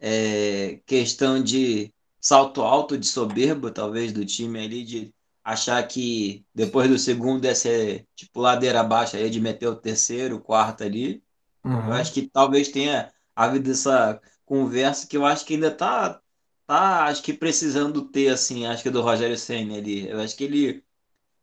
é, 0.00 0.80
questão 0.86 1.42
de 1.42 1.92
salto 2.20 2.62
alto 2.62 2.96
de 2.98 3.06
soberba, 3.06 3.70
talvez, 3.70 4.12
do 4.12 4.24
time 4.24 4.60
ali, 4.64 4.84
de 4.84 5.14
achar 5.44 5.82
que 5.86 6.44
depois 6.54 6.88
do 6.88 6.98
segundo 6.98 7.44
ia 7.44 7.54
ser 7.54 8.06
tipo 8.14 8.40
ladeira 8.40 8.80
abaixo 8.80 9.16
aí 9.16 9.28
de 9.28 9.40
meter 9.40 9.66
o 9.68 9.76
terceiro, 9.76 10.36
o 10.36 10.40
quarto 10.40 10.84
ali. 10.84 11.22
Uhum. 11.64 11.86
Eu 11.88 11.92
acho 11.94 12.12
que 12.12 12.28
talvez 12.28 12.68
tenha 12.68 13.12
havido 13.34 13.70
essa 13.70 14.20
conversa 14.44 15.06
que 15.06 15.16
eu 15.16 15.24
acho 15.26 15.44
que 15.44 15.54
ainda 15.54 15.70
tá, 15.70 16.20
tá 16.66 17.04
acho 17.06 17.22
que 17.22 17.32
precisando 17.32 18.02
ter, 18.08 18.28
assim, 18.28 18.66
acho 18.66 18.82
que 18.82 18.90
do 18.90 19.02
Rogério 19.02 19.36
Senna 19.36 19.76
ali. 19.76 20.08
Eu 20.08 20.20
acho 20.20 20.36
que 20.36 20.44
ele, 20.44 20.84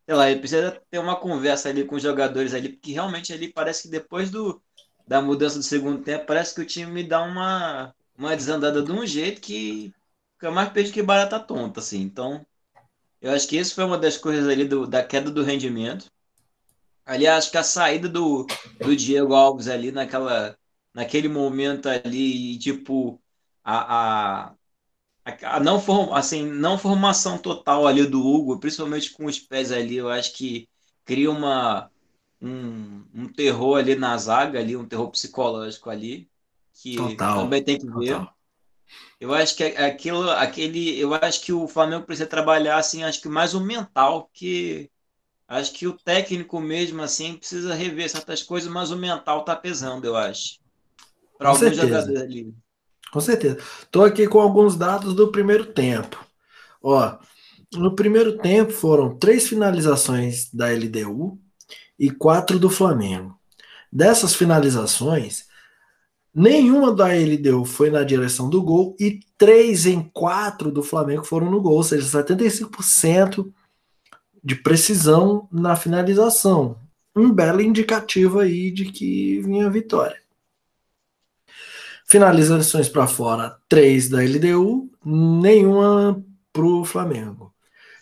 sei 0.09 0.15
lá, 0.15 0.31
ele 0.31 0.39
precisa 0.39 0.81
ter 0.89 0.97
uma 0.97 1.15
conversa 1.15 1.69
ali 1.69 1.85
com 1.85 1.95
os 1.95 2.01
jogadores 2.01 2.55
ali, 2.55 2.69
porque 2.69 2.91
realmente 2.93 3.31
ali 3.31 3.53
parece 3.53 3.83
que 3.83 3.89
depois 3.89 4.31
do, 4.31 4.59
da 5.07 5.21
mudança 5.21 5.59
do 5.59 5.63
segundo 5.63 6.03
tempo, 6.03 6.25
parece 6.25 6.55
que 6.55 6.61
o 6.61 6.65
time 6.65 6.91
me 6.91 7.03
dá 7.03 7.21
uma, 7.21 7.93
uma 8.17 8.35
desandada 8.35 8.81
de 8.81 8.91
um 8.91 9.05
jeito 9.05 9.39
que 9.39 9.93
fica 10.33 10.49
mais 10.49 10.69
peixe 10.73 10.91
que 10.91 11.03
barata 11.03 11.39
tonta, 11.39 11.79
assim. 11.79 12.01
Então, 12.01 12.43
eu 13.21 13.31
acho 13.31 13.47
que 13.47 13.55
isso 13.55 13.75
foi 13.75 13.83
uma 13.83 13.99
das 13.99 14.17
coisas 14.17 14.47
ali 14.49 14.65
do, 14.65 14.87
da 14.87 15.03
queda 15.03 15.29
do 15.29 15.43
rendimento. 15.43 16.07
Aliás, 17.05 17.43
acho 17.43 17.51
que 17.51 17.57
a 17.59 17.63
saída 17.63 18.09
do, 18.09 18.47
do 18.79 18.95
Diego 18.95 19.35
Alves 19.35 19.67
ali 19.67 19.91
naquela, 19.91 20.57
naquele 20.91 21.27
momento 21.29 21.87
ali, 21.87 22.57
tipo, 22.57 23.21
a, 23.63 24.47
a, 24.47 24.55
a 25.43 25.59
não, 25.59 25.79
form, 25.81 26.13
assim, 26.13 26.45
não 26.45 26.77
formação 26.77 27.37
total 27.37 27.87
ali 27.87 28.05
do 28.05 28.25
Hugo, 28.25 28.59
principalmente 28.59 29.11
com 29.11 29.25
os 29.25 29.39
pés 29.39 29.71
ali, 29.71 29.97
eu 29.97 30.09
acho 30.09 30.33
que 30.33 30.67
cria 31.05 31.29
uma, 31.31 31.89
um, 32.41 33.03
um 33.13 33.27
terror 33.27 33.77
ali 33.77 33.95
na 33.95 34.17
zaga, 34.17 34.59
ali, 34.59 34.75
um 34.75 34.87
terror 34.87 35.09
psicológico 35.09 35.89
ali, 35.89 36.29
que 36.73 36.95
total, 36.95 37.43
também 37.43 37.63
tem 37.63 37.77
que 37.77 37.85
ver. 37.85 38.17
Total. 38.17 38.35
Eu 39.19 39.33
acho 39.33 39.55
que 39.55 39.63
aquilo, 39.63 40.29
aquele, 40.31 40.97
eu 40.97 41.13
acho 41.13 41.41
que 41.41 41.51
o 41.51 41.67
Flamengo 41.67 42.05
precisa 42.05 42.27
trabalhar 42.27 42.77
assim, 42.77 43.03
acho 43.03 43.21
que 43.21 43.27
mais 43.27 43.53
o 43.53 43.59
mental, 43.59 44.29
que 44.33 44.89
acho 45.47 45.73
que 45.73 45.85
o 45.85 45.93
técnico 45.93 46.59
mesmo 46.59 47.01
assim 47.01 47.35
precisa 47.35 47.73
rever 47.73 48.09
certas 48.09 48.41
coisas, 48.41 48.71
mas 48.71 48.91
o 48.91 48.97
mental 48.97 49.43
tá 49.43 49.55
pesando, 49.55 50.05
eu 50.05 50.15
acho. 50.15 50.59
Para 51.37 51.49
alguns 51.49 51.59
certeza. 51.59 51.87
jogadores 51.87 52.21
ali. 52.21 52.53
Com 53.11 53.19
certeza. 53.19 53.57
Estou 53.81 54.03
aqui 54.03 54.27
com 54.27 54.39
alguns 54.39 54.75
dados 54.75 55.13
do 55.13 55.31
primeiro 55.31 55.65
tempo. 55.65 56.23
Ó, 56.81 57.17
no 57.73 57.95
primeiro 57.95 58.37
tempo 58.37 58.71
foram 58.71 59.17
três 59.17 59.47
finalizações 59.47 60.49
da 60.53 60.67
LDU 60.67 61.39
e 61.97 62.09
quatro 62.09 62.57
do 62.57 62.69
Flamengo. 62.69 63.37
Dessas 63.91 64.35
finalizações, 64.35 65.45
nenhuma 66.33 66.93
da 66.93 67.07
LDU 67.07 67.65
foi 67.65 67.89
na 67.89 68.03
direção 68.03 68.49
do 68.49 68.61
gol 68.61 68.95
e 68.99 69.19
três 69.37 69.85
em 69.85 70.01
quatro 70.01 70.71
do 70.71 70.83
Flamengo 70.83 71.23
foram 71.23 71.49
no 71.49 71.61
gol, 71.61 71.73
ou 71.73 71.83
seja, 71.83 72.23
75% 72.23 73.51
de 74.43 74.55
precisão 74.55 75.47
na 75.51 75.75
finalização. 75.75 76.77
Um 77.15 77.31
belo 77.31 77.61
indicativo 77.61 78.39
aí 78.39 78.71
de 78.71 78.85
que 78.85 79.41
vinha 79.41 79.65
a 79.67 79.69
vitória. 79.69 80.17
Finalizações 82.09 82.89
para 82.89 83.05
fora, 83.05 83.55
três 83.69 84.09
da 84.09 84.17
LDU, 84.23 84.89
nenhuma 85.05 86.25
para 86.51 86.65
o 86.65 86.83
Flamengo. 86.83 87.53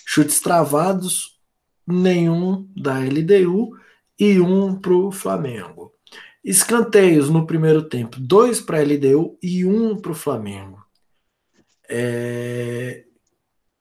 Chutes 0.05 0.39
travados, 0.39 1.38
nenhum 1.86 2.72
da 2.74 2.99
LDU 2.99 3.78
e 4.18 4.39
um 4.39 4.80
para 4.80 4.93
o 4.93 5.12
Flamengo. 5.12 5.93
Escanteios 6.41 7.30
no 7.30 7.45
primeiro 7.45 7.84
tempo, 7.84 8.18
dois 8.18 8.62
para 8.62 8.78
a 8.78 8.82
LDU 8.82 9.38
e 9.43 9.66
um 9.66 9.97
para 9.97 10.14
o 10.14 10.16
Flamengo. 10.16 10.82
É... 11.89 13.03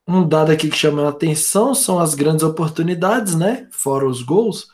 Um 0.08 0.28
dado 0.28 0.50
aqui 0.50 0.68
que 0.68 0.76
chama 0.76 1.06
a 1.06 1.10
atenção 1.10 1.72
são 1.72 2.00
as 2.00 2.16
grandes 2.16 2.42
oportunidades, 2.42 3.36
né? 3.36 3.68
Fora 3.70 4.04
os 4.04 4.22
gols, 4.22 4.66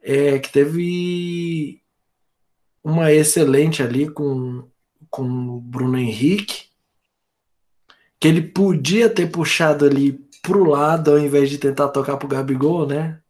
é, 0.00 0.38
que 0.38 0.50
teve 0.50 1.82
uma 2.82 3.12
excelente 3.12 3.82
ali 3.82 4.08
com 4.08 4.66
com 5.10 5.24
o 5.24 5.60
Bruno 5.60 5.98
Henrique, 5.98 6.68
que 8.20 8.28
ele 8.28 8.42
podia 8.42 9.08
ter 9.08 9.30
puxado 9.30 9.84
ali 9.84 10.12
pro 10.42 10.64
lado 10.64 11.10
ao 11.10 11.18
invés 11.18 11.50
de 11.50 11.58
tentar 11.58 11.88
tocar 11.88 12.16
pro 12.16 12.28
Gabigol, 12.28 12.86
né? 12.86 13.20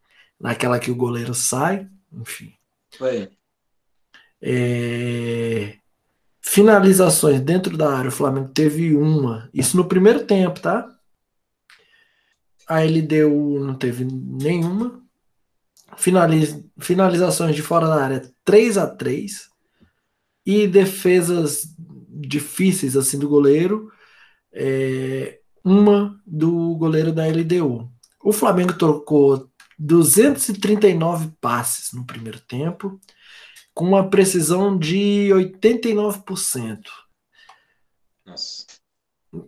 Naquela 0.40 0.78
que 0.78 0.90
o 0.90 0.96
goleiro 0.96 1.34
sai, 1.34 1.88
enfim. 2.12 2.52
Foi. 2.96 3.30
É... 4.40 5.76
Finalizações 6.40 7.40
dentro 7.40 7.76
da 7.76 7.94
área, 7.94 8.08
o 8.08 8.12
Flamengo 8.12 8.48
teve 8.48 8.96
uma. 8.96 9.50
Isso 9.52 9.76
no 9.76 9.84
primeiro 9.84 10.24
tempo, 10.24 10.60
tá? 10.60 10.88
A 12.66 12.80
LDU 12.82 13.64
não 13.64 13.74
teve 13.74 14.04
nenhuma. 14.04 15.02
Finaliz... 15.96 16.62
Finalizações 16.78 17.56
de 17.56 17.62
fora 17.62 17.86
da 17.86 18.02
área, 18.02 18.32
3 18.44 18.78
a 18.78 18.86
3 18.86 19.47
e 20.48 20.66
defesas 20.66 21.76
difíceis 22.08 22.96
assim 22.96 23.18
do 23.18 23.28
goleiro, 23.28 23.92
é, 24.50 25.40
uma 25.62 26.18
do 26.26 26.74
goleiro 26.76 27.12
da 27.12 27.26
LDU. 27.26 27.92
O 28.24 28.32
Flamengo 28.32 28.72
trocou 28.72 29.46
239 29.78 31.32
passes 31.38 31.92
no 31.92 32.02
primeiro 32.06 32.40
tempo, 32.40 32.98
com 33.74 33.84
uma 33.84 34.08
precisão 34.08 34.78
de 34.78 35.28
89%. 35.34 36.80
Nossa. 38.24 38.64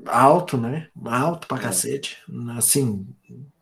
Alto, 0.05 0.59
né? 0.59 0.91
Alto 1.03 1.49
pra 1.49 1.57
é. 1.57 1.63
cacete. 1.63 2.19
Assim, 2.59 3.09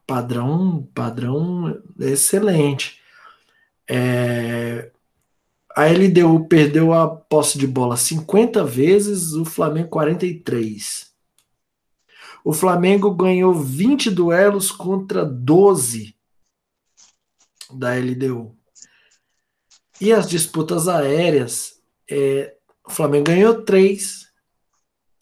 padrão, 0.05 0.91
padrão 0.93 1.81
excelente. 2.01 3.01
É, 3.89 4.91
a 5.79 5.87
LDU 5.87 6.49
perdeu 6.49 6.93
a 6.93 7.07
posse 7.07 7.57
de 7.57 7.65
bola 7.65 7.97
50 7.97 8.65
vezes, 8.65 9.35
o 9.35 9.45
Flamengo 9.45 9.89
43. 9.91 11.15
O 12.45 12.53
Flamengo 12.53 13.15
ganhou 13.15 13.55
20 13.55 14.11
duelos 14.11 14.73
contra 14.73 15.25
12 15.25 16.17
da 17.75 17.95
LDU. 17.95 18.59
E 20.01 20.13
as 20.13 20.29
disputas 20.29 20.89
aéreas, 20.89 21.81
é, 22.11 22.57
o 22.85 22.91
Flamengo 22.91 23.27
ganhou 23.27 23.63
3 23.63 24.27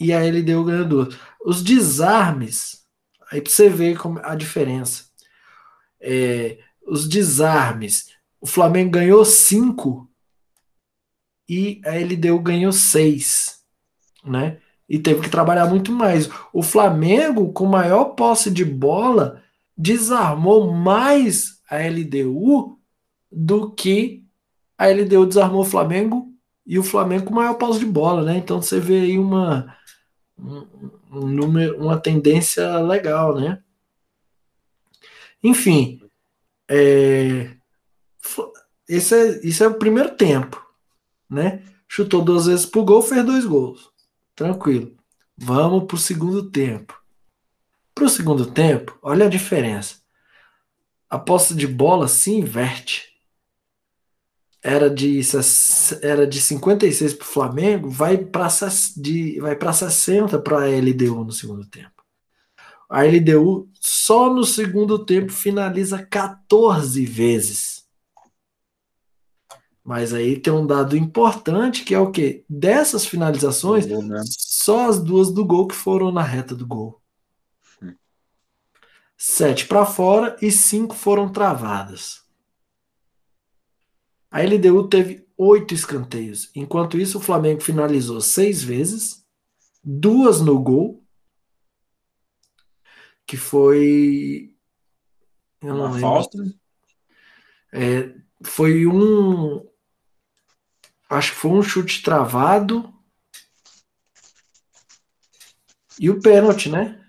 e 0.00 0.10
a 0.10 0.20
LDU 0.20 0.64
ganhou 0.64 0.88
2. 0.88 1.18
Os 1.44 1.62
desarmes, 1.62 2.82
aí 3.30 3.42
para 3.42 3.52
você 3.52 3.68
ver 3.68 3.98
como 3.98 4.20
a 4.22 4.34
diferença. 4.34 5.04
É, 6.00 6.60
os 6.86 7.06
desarmes, 7.06 8.06
o 8.40 8.46
Flamengo 8.46 8.92
ganhou 8.92 9.22
5 9.22 10.10
e 11.48 11.80
a 11.84 11.90
LDU 11.90 12.40
ganhou 12.40 12.72
seis, 12.72 13.60
né? 14.24 14.58
E 14.88 14.98
teve 14.98 15.22
que 15.22 15.30
trabalhar 15.30 15.66
muito 15.66 15.92
mais. 15.92 16.28
O 16.52 16.62
Flamengo, 16.62 17.52
com 17.52 17.66
maior 17.66 18.14
posse 18.14 18.50
de 18.50 18.64
bola, 18.64 19.42
desarmou 19.76 20.72
mais 20.72 21.60
a 21.68 21.76
LDU 21.78 22.78
do 23.30 23.72
que 23.72 24.24
a 24.78 24.86
LDU 24.88 25.26
desarmou 25.26 25.62
o 25.62 25.64
Flamengo 25.64 26.32
e 26.64 26.78
o 26.78 26.84
Flamengo 26.84 27.26
com 27.26 27.34
maior 27.34 27.54
posse 27.54 27.80
de 27.80 27.86
bola, 27.86 28.22
né? 28.22 28.36
Então 28.38 28.60
você 28.60 28.78
vê 28.78 29.00
aí 29.00 29.18
uma, 29.18 29.76
um, 30.38 31.26
número, 31.26 31.78
uma 31.78 31.98
tendência 31.98 32.78
legal, 32.80 33.34
né? 33.34 33.62
Enfim, 35.42 36.00
é, 36.68 37.56
esse 38.88 39.14
é, 39.14 39.46
isso 39.46 39.64
é 39.64 39.68
o 39.68 39.78
primeiro 39.78 40.16
tempo 40.16 40.65
né? 41.28 41.62
Chutou 41.88 42.22
duas 42.22 42.46
vezes 42.46 42.66
pro 42.66 42.84
gol, 42.84 43.02
fez 43.02 43.24
dois 43.24 43.44
gols. 43.44 43.90
Tranquilo. 44.34 44.96
Vamos 45.36 45.84
pro 45.84 45.96
segundo 45.96 46.50
tempo. 46.50 46.98
Pro 47.94 48.08
segundo 48.08 48.46
tempo, 48.46 48.98
olha 49.02 49.26
a 49.26 49.30
diferença. 49.30 49.96
A 51.08 51.18
posse 51.18 51.54
de 51.54 51.66
bola 51.66 52.08
se 52.08 52.30
inverte. 52.30 53.16
Era 54.62 54.90
de, 54.90 55.20
era 56.02 56.26
de 56.26 56.40
56 56.40 57.14
para 57.14 57.24
o 57.24 57.28
Flamengo, 57.28 57.88
vai 57.88 58.18
para 58.18 58.48
vai 59.40 59.72
60 59.72 60.38
para 60.40 60.64
a 60.64 60.68
LDU 60.68 61.24
no 61.24 61.30
segundo 61.30 61.64
tempo. 61.66 62.02
A 62.88 63.02
LDU 63.04 63.68
só 63.80 64.32
no 64.32 64.44
segundo 64.44 65.04
tempo 65.04 65.32
finaliza 65.32 66.04
14 66.04 67.04
vezes. 67.04 67.75
Mas 69.86 70.12
aí 70.12 70.36
tem 70.36 70.52
um 70.52 70.66
dado 70.66 70.96
importante 70.96 71.84
que 71.84 71.94
é 71.94 71.98
o 72.00 72.10
que? 72.10 72.44
Dessas 72.48 73.06
finalizações, 73.06 73.86
gol, 73.86 74.02
né? 74.02 74.20
só 74.26 74.88
as 74.88 75.00
duas 75.00 75.32
do 75.32 75.44
gol 75.44 75.68
que 75.68 75.76
foram 75.76 76.10
na 76.10 76.24
reta 76.24 76.56
do 76.56 76.66
gol. 76.66 77.00
Hum. 77.80 77.94
Sete 79.16 79.64
para 79.64 79.86
fora 79.86 80.36
e 80.42 80.50
cinco 80.50 80.96
foram 80.96 81.30
travadas. 81.30 82.24
A 84.28 84.42
LDU 84.42 84.88
teve 84.88 85.24
oito 85.36 85.72
escanteios. 85.72 86.50
Enquanto 86.52 86.98
isso, 86.98 87.18
o 87.18 87.22
Flamengo 87.22 87.60
finalizou 87.60 88.20
seis 88.20 88.64
vezes, 88.64 89.24
duas 89.84 90.40
no 90.40 90.58
gol, 90.58 91.00
que 93.24 93.36
foi. 93.36 94.52
Eu 95.62 95.74
não 95.76 95.92
Uma 95.92 96.00
falta? 96.00 96.38
É, 97.72 98.12
foi 98.42 98.84
um 98.84 99.64
Acho 101.08 101.32
que 101.32 101.38
foi 101.38 101.50
um 101.52 101.62
chute 101.62 102.02
travado. 102.02 102.92
E 105.98 106.10
o 106.10 106.20
pênalti, 106.20 106.68
né? 106.68 107.00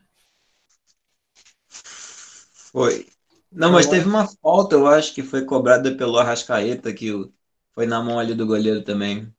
Foi. 2.72 3.08
Não, 3.52 3.72
mas 3.72 3.88
teve 3.88 4.08
uma 4.08 4.28
falta, 4.42 4.76
eu 4.76 4.88
acho 4.88 5.14
que 5.14 5.24
foi 5.24 5.44
cobrada 5.44 5.96
pelo 5.96 6.18
Arrascaeta, 6.18 6.94
que 6.94 7.12
foi 7.74 7.86
na 7.86 8.02
mão 8.04 8.20
ali 8.20 8.36
do 8.36 8.46
goleiro 8.46 8.84
também. 8.84 9.34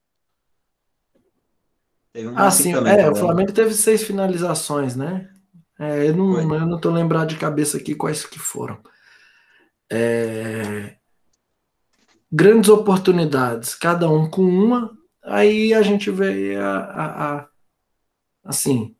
Um 2.16 2.36
ah, 2.36 2.50
sim. 2.50 2.72
Também, 2.72 2.98
é, 2.98 3.09
o 3.09 3.14
Flamengo 3.14 3.52
teve 3.52 3.72
seis 3.74 4.02
finalizações, 4.02 4.96
né? 4.96 5.30
É, 5.78 6.09
eu, 6.09 6.16
não, 6.16 6.54
eu 6.54 6.66
não 6.66 6.80
tô 6.80 6.90
lembrado 6.90 7.28
de 7.28 7.36
cabeça 7.36 7.76
aqui 7.76 7.94
quais 7.94 8.26
que 8.26 8.38
foram. 8.38 8.80
É, 9.90 10.97
grandes 12.31 12.68
oportunidades, 12.70 13.74
cada 13.74 14.11
um 14.11 14.29
com 14.29 14.43
uma, 14.43 14.97
aí 15.22 15.72
a 15.74 15.83
gente 15.83 16.11
vê 16.11 16.57
a, 16.57 16.79
a, 16.79 17.37
a, 17.39 17.49
assim 18.45 18.95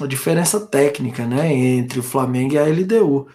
a 0.00 0.06
diferença 0.06 0.66
técnica, 0.66 1.26
né, 1.26 1.52
entre 1.52 2.00
o 2.00 2.02
Flamengo 2.02 2.54
e 2.54 2.58
a 2.58 2.64
LDU, 2.64 3.28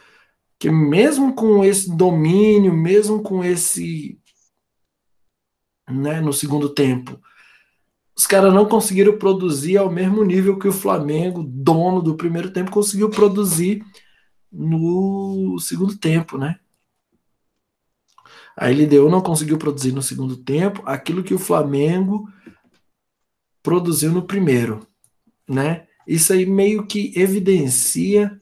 que 0.59 0.69
mesmo 0.69 1.33
com 1.33 1.63
esse 1.63 1.95
domínio, 1.95 2.73
mesmo 2.73 3.23
com 3.23 3.43
esse, 3.43 4.19
né, 5.89 6.19
no 6.19 6.33
segundo 6.33 6.69
tempo, 6.69 7.19
os 8.15 8.27
caras 8.27 8.53
não 8.53 8.67
conseguiram 8.67 9.17
produzir 9.17 9.77
ao 9.77 9.89
mesmo 9.89 10.25
nível 10.25 10.59
que 10.59 10.67
o 10.67 10.73
Flamengo, 10.73 11.41
dono 11.41 12.01
do 12.01 12.17
primeiro 12.17 12.51
tempo, 12.51 12.71
conseguiu 12.71 13.09
produzir 13.09 13.81
no 14.51 15.57
segundo 15.59 15.97
tempo, 15.97 16.37
né? 16.37 16.59
A 18.59 18.67
LDU 18.67 19.09
não 19.09 19.21
conseguiu 19.21 19.57
produzir 19.57 19.93
no 19.93 20.01
segundo 20.01 20.35
tempo 20.35 20.83
aquilo 20.85 21.23
que 21.23 21.33
o 21.33 21.39
Flamengo 21.39 22.29
produziu 23.63 24.11
no 24.11 24.23
primeiro, 24.23 24.85
né? 25.47 25.87
Isso 26.05 26.33
aí 26.33 26.45
meio 26.45 26.85
que 26.85 27.13
evidencia 27.15 28.37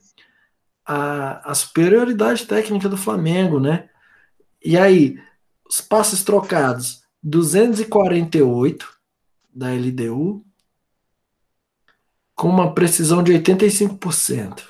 a, 0.84 1.52
a 1.52 1.54
superioridade 1.54 2.48
técnica 2.48 2.90
do 2.90 2.98
Flamengo, 2.98 3.60
né? 3.60 3.90
E 4.66 4.76
aí, 4.76 5.22
os 5.70 5.82
passes 5.82 6.24
trocados, 6.24 7.04
248 7.22 8.92
da 9.54 9.72
LDU, 9.72 10.44
com 12.34 12.50
uma 12.50 12.74
precisão 12.74 13.22
de 13.22 13.34
85%. 13.34 14.64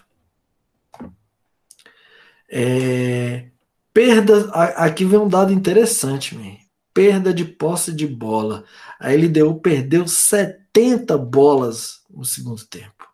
É, 2.50 3.50
perda, 3.98 4.52
aqui 4.76 5.04
vem 5.04 5.18
um 5.18 5.28
dado 5.28 5.52
interessante, 5.52 6.36
man. 6.36 6.56
perda 6.94 7.34
de 7.34 7.44
posse 7.44 7.92
de 7.92 8.06
bola. 8.06 8.64
A 9.00 9.12
LDU 9.12 9.60
perdeu 9.60 10.08
70 10.08 11.18
bolas 11.18 12.06
no 12.08 12.24
segundo 12.24 12.64
tempo. 12.68 13.08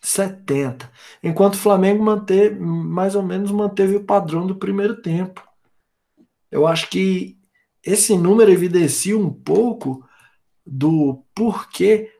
70. 0.00 0.88
Enquanto 1.24 1.54
o 1.54 1.58
Flamengo 1.58 2.04
manteve, 2.04 2.56
mais 2.60 3.16
ou 3.16 3.22
menos 3.24 3.50
manteve 3.50 3.96
o 3.96 4.04
padrão 4.04 4.46
do 4.46 4.54
primeiro 4.54 5.02
tempo. 5.02 5.42
Eu 6.48 6.64
acho 6.64 6.88
que 6.88 7.36
esse 7.82 8.16
número 8.16 8.52
evidencia 8.52 9.18
um 9.18 9.32
pouco 9.32 10.08
do 10.64 11.24
porquê 11.34 12.13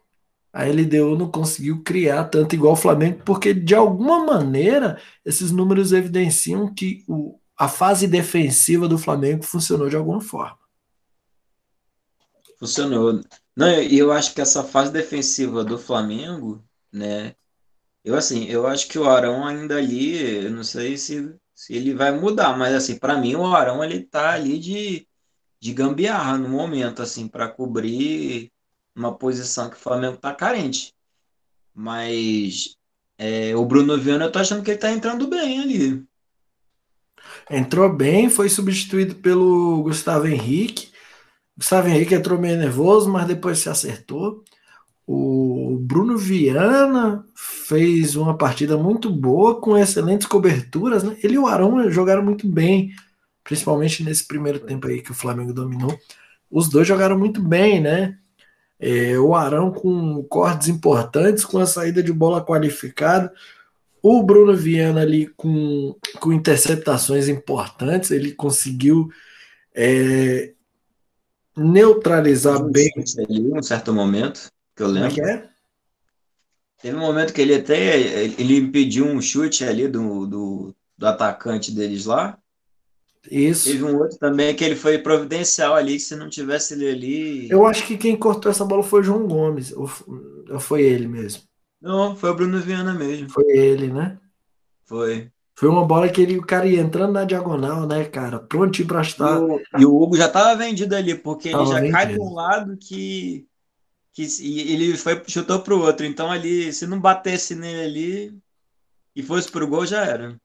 a 0.54 0.64
LDU 0.64 1.18
não 1.18 1.28
conseguiu 1.28 1.82
criar 1.82 2.24
tanto 2.24 2.54
igual 2.54 2.74
o 2.74 2.76
Flamengo, 2.76 3.20
porque 3.24 3.52
de 3.52 3.74
alguma 3.74 4.24
maneira 4.24 5.00
esses 5.24 5.50
números 5.50 5.92
evidenciam 5.92 6.72
que 6.72 7.04
o, 7.08 7.40
a 7.58 7.68
fase 7.68 8.06
defensiva 8.06 8.86
do 8.86 8.96
Flamengo 8.96 9.42
funcionou 9.42 9.88
de 9.88 9.96
alguma 9.96 10.20
forma. 10.20 10.58
Funcionou. 12.56 13.20
Não, 13.56 13.68
e 13.68 13.98
eu 13.98 14.12
acho 14.12 14.32
que 14.32 14.40
essa 14.40 14.62
fase 14.62 14.92
defensiva 14.92 15.64
do 15.64 15.76
Flamengo, 15.76 16.64
né? 16.92 17.34
Eu 18.04 18.14
assim, 18.14 18.44
eu 18.44 18.64
acho 18.64 18.86
que 18.86 18.98
o 18.98 19.08
Arão 19.08 19.44
ainda 19.44 19.76
ali, 19.76 20.44
eu 20.44 20.50
não 20.52 20.62
sei 20.62 20.96
se, 20.96 21.34
se 21.52 21.74
ele 21.74 21.94
vai 21.94 22.12
mudar, 22.16 22.56
mas 22.56 22.72
assim, 22.74 22.96
para 22.96 23.18
mim 23.18 23.34
o 23.34 23.44
Arão 23.46 23.82
ele 23.82 24.04
tá 24.04 24.32
ali 24.34 24.58
de 24.58 25.08
de 25.64 25.72
gambiarra 25.72 26.36
no 26.36 26.46
momento, 26.46 27.00
assim, 27.00 27.26
para 27.26 27.48
cobrir 27.48 28.52
uma 28.94 29.14
posição 29.14 29.68
que 29.68 29.76
o 29.76 29.80
Flamengo 29.80 30.16
tá 30.16 30.34
carente. 30.34 30.94
Mas 31.74 32.76
é, 33.18 33.54
o 33.56 33.64
Bruno 33.64 33.98
Viana, 33.98 34.26
eu 34.26 34.32
tô 34.32 34.38
achando 34.38 34.62
que 34.62 34.70
ele 34.70 34.78
tá 34.78 34.90
entrando 34.90 35.26
bem 35.26 35.60
ali. 35.60 36.04
Entrou 37.50 37.92
bem, 37.92 38.30
foi 38.30 38.48
substituído 38.48 39.16
pelo 39.16 39.82
Gustavo 39.82 40.26
Henrique. 40.26 40.92
Gustavo 41.56 41.88
Henrique 41.88 42.14
entrou 42.14 42.38
meio 42.38 42.58
nervoso, 42.58 43.10
mas 43.10 43.26
depois 43.26 43.58
se 43.58 43.68
acertou. 43.68 44.44
O 45.06 45.78
Bruno 45.82 46.16
Viana 46.16 47.26
fez 47.34 48.16
uma 48.16 48.36
partida 48.36 48.76
muito 48.76 49.10
boa, 49.10 49.60
com 49.60 49.76
excelentes 49.76 50.26
coberturas. 50.26 51.02
Né? 51.02 51.16
Ele 51.22 51.34
e 51.34 51.38
o 51.38 51.46
Arão 51.46 51.90
jogaram 51.90 52.24
muito 52.24 52.46
bem 52.46 52.94
principalmente 53.44 54.02
nesse 54.02 54.26
primeiro 54.26 54.58
tempo 54.58 54.88
aí 54.88 55.02
que 55.02 55.10
o 55.10 55.14
Flamengo 55.14 55.52
dominou. 55.52 55.96
Os 56.50 56.68
dois 56.68 56.88
jogaram 56.88 57.18
muito 57.18 57.42
bem, 57.42 57.80
né? 57.80 58.18
É, 58.78 59.18
o 59.18 59.34
Arão 59.34 59.70
com 59.70 60.22
cortes 60.24 60.68
importantes, 60.68 61.44
com 61.44 61.58
a 61.58 61.66
saída 61.66 62.02
de 62.02 62.12
bola 62.12 62.44
qualificada. 62.44 63.32
O 64.02 64.22
Bruno 64.22 64.54
Viana 64.54 65.00
ali 65.00 65.26
com, 65.28 65.96
com 66.20 66.32
interceptações 66.32 67.28
importantes, 67.28 68.10
ele 68.10 68.32
conseguiu 68.32 69.08
é, 69.74 70.52
neutralizar 71.56 72.62
bem. 72.62 72.90
Ali, 73.18 73.52
um 73.52 73.62
certo 73.62 73.92
momento, 73.92 74.50
que 74.76 74.82
eu 74.82 74.88
lembro. 74.88 75.14
Como 75.14 75.26
é 75.26 75.32
que 75.32 75.38
é? 75.44 75.48
Teve 76.82 76.96
um 76.96 77.00
momento 77.00 77.32
que 77.32 77.40
ele 77.40 77.54
até 77.54 77.98
ele 77.98 78.58
impediu 78.58 79.06
um 79.06 79.18
chute 79.18 79.64
ali 79.64 79.88
do, 79.88 80.26
do, 80.26 80.76
do 80.98 81.06
atacante 81.06 81.72
deles 81.72 82.04
lá. 82.04 82.38
Isso. 83.30 83.70
Teve 83.70 83.84
um 83.84 83.98
outro 83.98 84.18
também 84.18 84.54
que 84.54 84.64
ele 84.64 84.76
foi 84.76 84.98
providencial 84.98 85.74
ali, 85.74 85.94
que 85.94 86.00
se 86.00 86.16
não 86.16 86.28
tivesse 86.28 86.74
ele 86.74 86.88
ali. 86.88 87.50
Eu 87.50 87.66
acho 87.66 87.86
que 87.86 87.96
quem 87.96 88.16
cortou 88.16 88.50
essa 88.50 88.64
bola 88.64 88.82
foi 88.82 89.00
o 89.00 89.04
João 89.04 89.26
Gomes, 89.26 89.72
ou, 89.72 89.90
ou 90.50 90.60
foi 90.60 90.82
ele 90.82 91.06
mesmo? 91.06 91.42
Não, 91.80 92.16
foi 92.16 92.30
o 92.30 92.34
Bruno 92.34 92.60
Viana 92.60 92.94
mesmo. 92.94 93.28
Foi 93.30 93.44
ele, 93.44 93.88
né? 93.88 94.18
Foi. 94.84 95.30
Foi 95.56 95.68
uma 95.68 95.84
bola 95.84 96.08
que 96.08 96.20
ele, 96.20 96.38
o 96.38 96.44
cara 96.44 96.66
ia 96.66 96.80
entrando 96.80 97.12
na 97.12 97.24
diagonal, 97.24 97.86
né, 97.86 98.04
cara? 98.06 98.40
Prontinho 98.40 98.88
pra 98.88 99.02
estar. 99.02 99.38
E 99.38 99.42
o, 99.42 99.62
e 99.80 99.86
o 99.86 100.02
Hugo 100.02 100.16
já 100.16 100.28
tava 100.28 100.56
vendido 100.56 100.96
ali, 100.96 101.14
porque 101.14 101.50
tava 101.50 101.62
ele 101.62 101.72
já 101.72 101.80
vendido. 101.80 101.92
cai 101.92 102.06
de 102.08 102.18
um 102.18 102.34
lado 102.34 102.76
que. 102.76 103.46
que 104.12 104.22
ele 104.22 104.96
foi, 104.96 105.22
chutou 105.28 105.60
pro 105.60 105.80
outro. 105.80 106.04
Então 106.04 106.30
ali, 106.30 106.72
se 106.72 106.86
não 106.86 107.00
batesse 107.00 107.54
nele 107.54 107.82
ali 107.82 108.38
e 109.14 109.22
fosse 109.22 109.50
pro 109.50 109.68
gol, 109.68 109.86
já 109.86 110.04
era. 110.04 110.36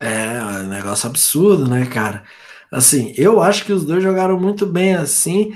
É, 0.00 0.36
é 0.36 0.42
um 0.64 0.68
negócio 0.68 1.08
absurdo, 1.08 1.68
né, 1.68 1.86
cara? 1.86 2.24
Assim, 2.70 3.12
eu 3.16 3.42
acho 3.42 3.64
que 3.64 3.72
os 3.72 3.84
dois 3.84 4.02
jogaram 4.02 4.38
muito 4.40 4.66
bem 4.66 4.94
assim. 4.94 5.54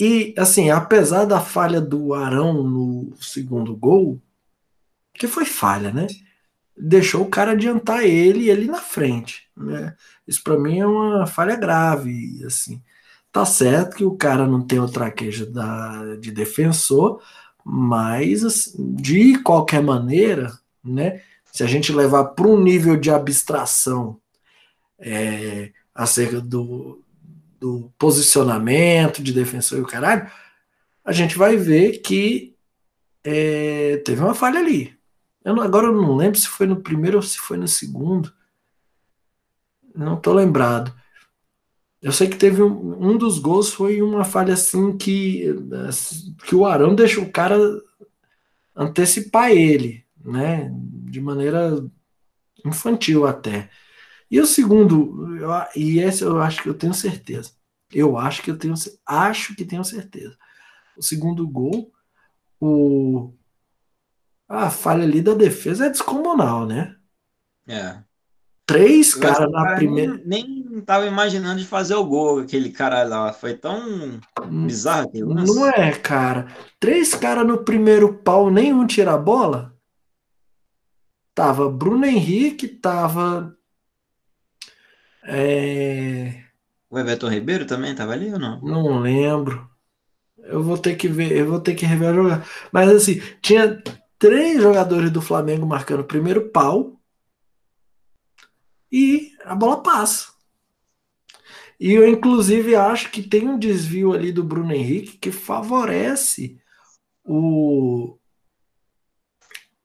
E, 0.00 0.34
assim, 0.38 0.70
apesar 0.70 1.24
da 1.26 1.40
falha 1.40 1.80
do 1.80 2.14
Arão 2.14 2.62
no 2.64 3.14
segundo 3.20 3.76
gol, 3.76 4.20
que 5.14 5.26
foi 5.28 5.44
falha, 5.44 5.92
né? 5.92 6.06
Deixou 6.76 7.22
o 7.22 7.30
cara 7.30 7.52
adiantar 7.52 8.04
ele 8.04 8.44
e 8.44 8.50
ele 8.50 8.66
na 8.66 8.78
frente, 8.80 9.48
né? 9.56 9.96
Isso 10.26 10.42
para 10.42 10.58
mim 10.58 10.80
é 10.80 10.86
uma 10.86 11.26
falha 11.26 11.56
grave, 11.56 12.42
assim. 12.46 12.82
Tá 13.32 13.44
certo 13.46 13.96
que 13.96 14.04
o 14.04 14.16
cara 14.16 14.46
não 14.46 14.66
tem 14.66 14.80
o 14.80 14.88
traquejo 14.88 15.50
da, 15.50 16.16
de 16.16 16.32
defensor, 16.32 17.22
mas 17.64 18.44
assim, 18.44 18.94
de 18.94 19.38
qualquer 19.42 19.82
maneira, 19.82 20.52
né? 20.84 21.22
Se 21.52 21.62
a 21.62 21.66
gente 21.66 21.92
levar 21.92 22.24
para 22.26 22.46
um 22.46 22.60
nível 22.60 22.96
de 22.96 23.10
abstração 23.10 24.20
é, 24.98 25.72
acerca 25.94 26.40
do, 26.40 27.02
do 27.58 27.92
posicionamento 27.98 29.22
de 29.22 29.32
defensor 29.32 29.78
e 29.78 29.82
o 29.82 29.86
caralho, 29.86 30.30
a 31.04 31.12
gente 31.12 31.36
vai 31.36 31.56
ver 31.56 31.98
que 31.98 32.54
é, 33.24 33.98
teve 33.98 34.20
uma 34.22 34.34
falha 34.34 34.60
ali. 34.60 34.98
Eu 35.44 35.54
não, 35.54 35.62
agora 35.62 35.86
eu 35.86 35.92
não 35.92 36.16
lembro 36.16 36.38
se 36.38 36.48
foi 36.48 36.66
no 36.66 36.80
primeiro 36.80 37.16
ou 37.16 37.22
se 37.22 37.38
foi 37.38 37.56
no 37.56 37.66
segundo. 37.66 38.32
Não 39.94 40.14
estou 40.14 40.34
lembrado. 40.34 40.94
Eu 42.00 42.12
sei 42.12 42.28
que 42.28 42.36
teve 42.36 42.62
um, 42.62 43.10
um, 43.10 43.16
dos 43.16 43.38
gols 43.38 43.72
foi 43.72 44.00
uma 44.00 44.24
falha 44.24 44.54
assim 44.54 44.96
que, 44.96 45.44
que 46.46 46.54
o 46.54 46.64
Arão 46.64 46.94
deixou 46.94 47.24
o 47.24 47.32
cara 47.32 47.58
antecipar 48.74 49.50
ele, 49.50 50.04
né? 50.24 50.72
De 51.10 51.20
maneira 51.20 51.72
infantil 52.64 53.26
até. 53.26 53.70
E 54.30 54.40
o 54.40 54.46
segundo, 54.46 55.36
eu, 55.36 55.50
e 55.74 55.98
esse 55.98 56.22
eu 56.22 56.40
acho 56.40 56.62
que 56.62 56.68
eu 56.68 56.74
tenho 56.74 56.94
certeza. 56.94 57.50
Eu 57.92 58.16
acho 58.16 58.42
que 58.42 58.50
eu 58.50 58.56
tenho, 58.56 58.74
acho 59.04 59.56
que 59.56 59.64
tenho 59.64 59.84
certeza. 59.84 60.36
O 60.96 61.02
segundo 61.02 61.46
gol, 61.48 61.92
o 62.60 63.34
a 64.48 64.68
falha 64.68 65.04
ali 65.04 65.22
da 65.22 65.32
defesa 65.32 65.86
é 65.86 65.90
descomunal, 65.90 66.66
né? 66.66 66.96
É. 67.68 67.98
Três 68.66 69.14
caras 69.14 69.50
na 69.50 69.74
primeira. 69.74 70.20
Nem, 70.24 70.64
nem 70.68 70.80
tava 70.80 71.06
imaginando 71.06 71.60
de 71.60 71.66
fazer 71.66 71.94
o 71.94 72.04
gol, 72.04 72.40
aquele 72.40 72.70
cara 72.70 73.04
lá. 73.04 73.32
Foi 73.32 73.54
tão 73.54 74.20
hum, 74.42 74.66
bizarro 74.66 75.10
Não 75.14 75.66
é, 75.66 75.92
cara. 75.92 76.48
Três 76.78 77.14
caras 77.14 77.46
no 77.46 77.64
primeiro 77.64 78.14
pau, 78.14 78.50
nenhum 78.50 78.86
tira 78.86 79.14
a 79.14 79.18
bola. 79.18 79.74
Tava 81.40 81.70
Bruno 81.70 82.04
Henrique, 82.04 82.68
tava. 82.68 83.56
É... 85.24 86.44
O 86.90 86.98
Everton 86.98 87.28
Ribeiro 87.28 87.64
também 87.64 87.94
tava 87.94 88.12
ali 88.12 88.30
ou 88.30 88.38
não? 88.38 88.60
Não 88.60 88.98
lembro. 88.98 89.66
Eu 90.36 90.62
vou 90.62 90.76
ter 90.76 90.96
que 90.96 91.08
ver, 91.08 91.32
eu 91.32 91.46
vou 91.46 91.58
ter 91.58 91.74
que 91.74 91.86
rever 91.86 92.10
a 92.10 92.12
jogar. 92.12 92.46
Mas 92.70 92.90
assim, 92.90 93.22
tinha 93.40 93.82
três 94.18 94.60
jogadores 94.60 95.10
do 95.10 95.22
Flamengo 95.22 95.64
marcando 95.64 96.00
o 96.00 96.06
primeiro 96.06 96.50
pau 96.50 97.00
e 98.92 99.32
a 99.42 99.54
bola 99.54 99.82
passa. 99.82 100.34
E 101.80 101.90
eu, 101.90 102.06
inclusive, 102.06 102.76
acho 102.76 103.10
que 103.10 103.22
tem 103.22 103.48
um 103.48 103.58
desvio 103.58 104.12
ali 104.12 104.30
do 104.30 104.44
Bruno 104.44 104.74
Henrique 104.74 105.16
que 105.16 105.32
favorece 105.32 106.60
o, 107.24 108.19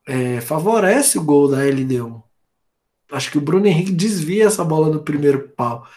é, 0.06 0.42
favorece 0.42 1.18
o 1.18 1.24
gol 1.24 1.50
da 1.50 1.64
LDU. 1.64 2.24
Acho 3.12 3.32
que 3.32 3.38
o 3.38 3.42
Bruno 3.42 3.68
Henrique 3.68 3.92
desvia 3.92 4.46
essa 4.46 4.64
bola 4.64 4.90
no 4.90 5.04
primeiro 5.04 5.50
pau. 5.50 5.88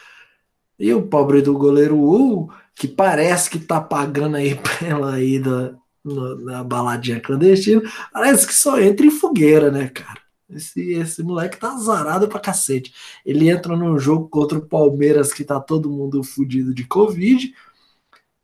E 0.78 0.92
o 0.94 1.02
pobre 1.02 1.42
do 1.42 1.56
goleiro 1.58 1.98
Hugo 1.98 2.52
que 2.78 2.86
parece 2.86 3.50
que 3.50 3.58
tá 3.58 3.80
pagando 3.80 4.36
aí 4.36 4.54
pela 4.78 5.20
ida 5.20 5.76
na 6.04 6.64
baladinha 6.64 7.20
clandestina, 7.20 7.82
parece 8.12 8.46
que 8.46 8.54
só 8.54 8.80
entra 8.80 9.04
em 9.04 9.10
fogueira, 9.10 9.70
né, 9.70 9.88
cara? 9.88 10.20
Esse, 10.48 10.92
esse 10.92 11.22
moleque 11.22 11.58
tá 11.58 11.74
azarado 11.74 12.28
pra 12.28 12.40
cacete. 12.40 12.94
Ele 13.26 13.50
entra 13.50 13.76
num 13.76 13.98
jogo 13.98 14.28
contra 14.28 14.56
o 14.56 14.66
Palmeiras 14.66 15.32
que 15.32 15.44
tá 15.44 15.60
todo 15.60 15.90
mundo 15.90 16.22
fudido 16.22 16.72
de 16.72 16.84
Covid. 16.84 17.52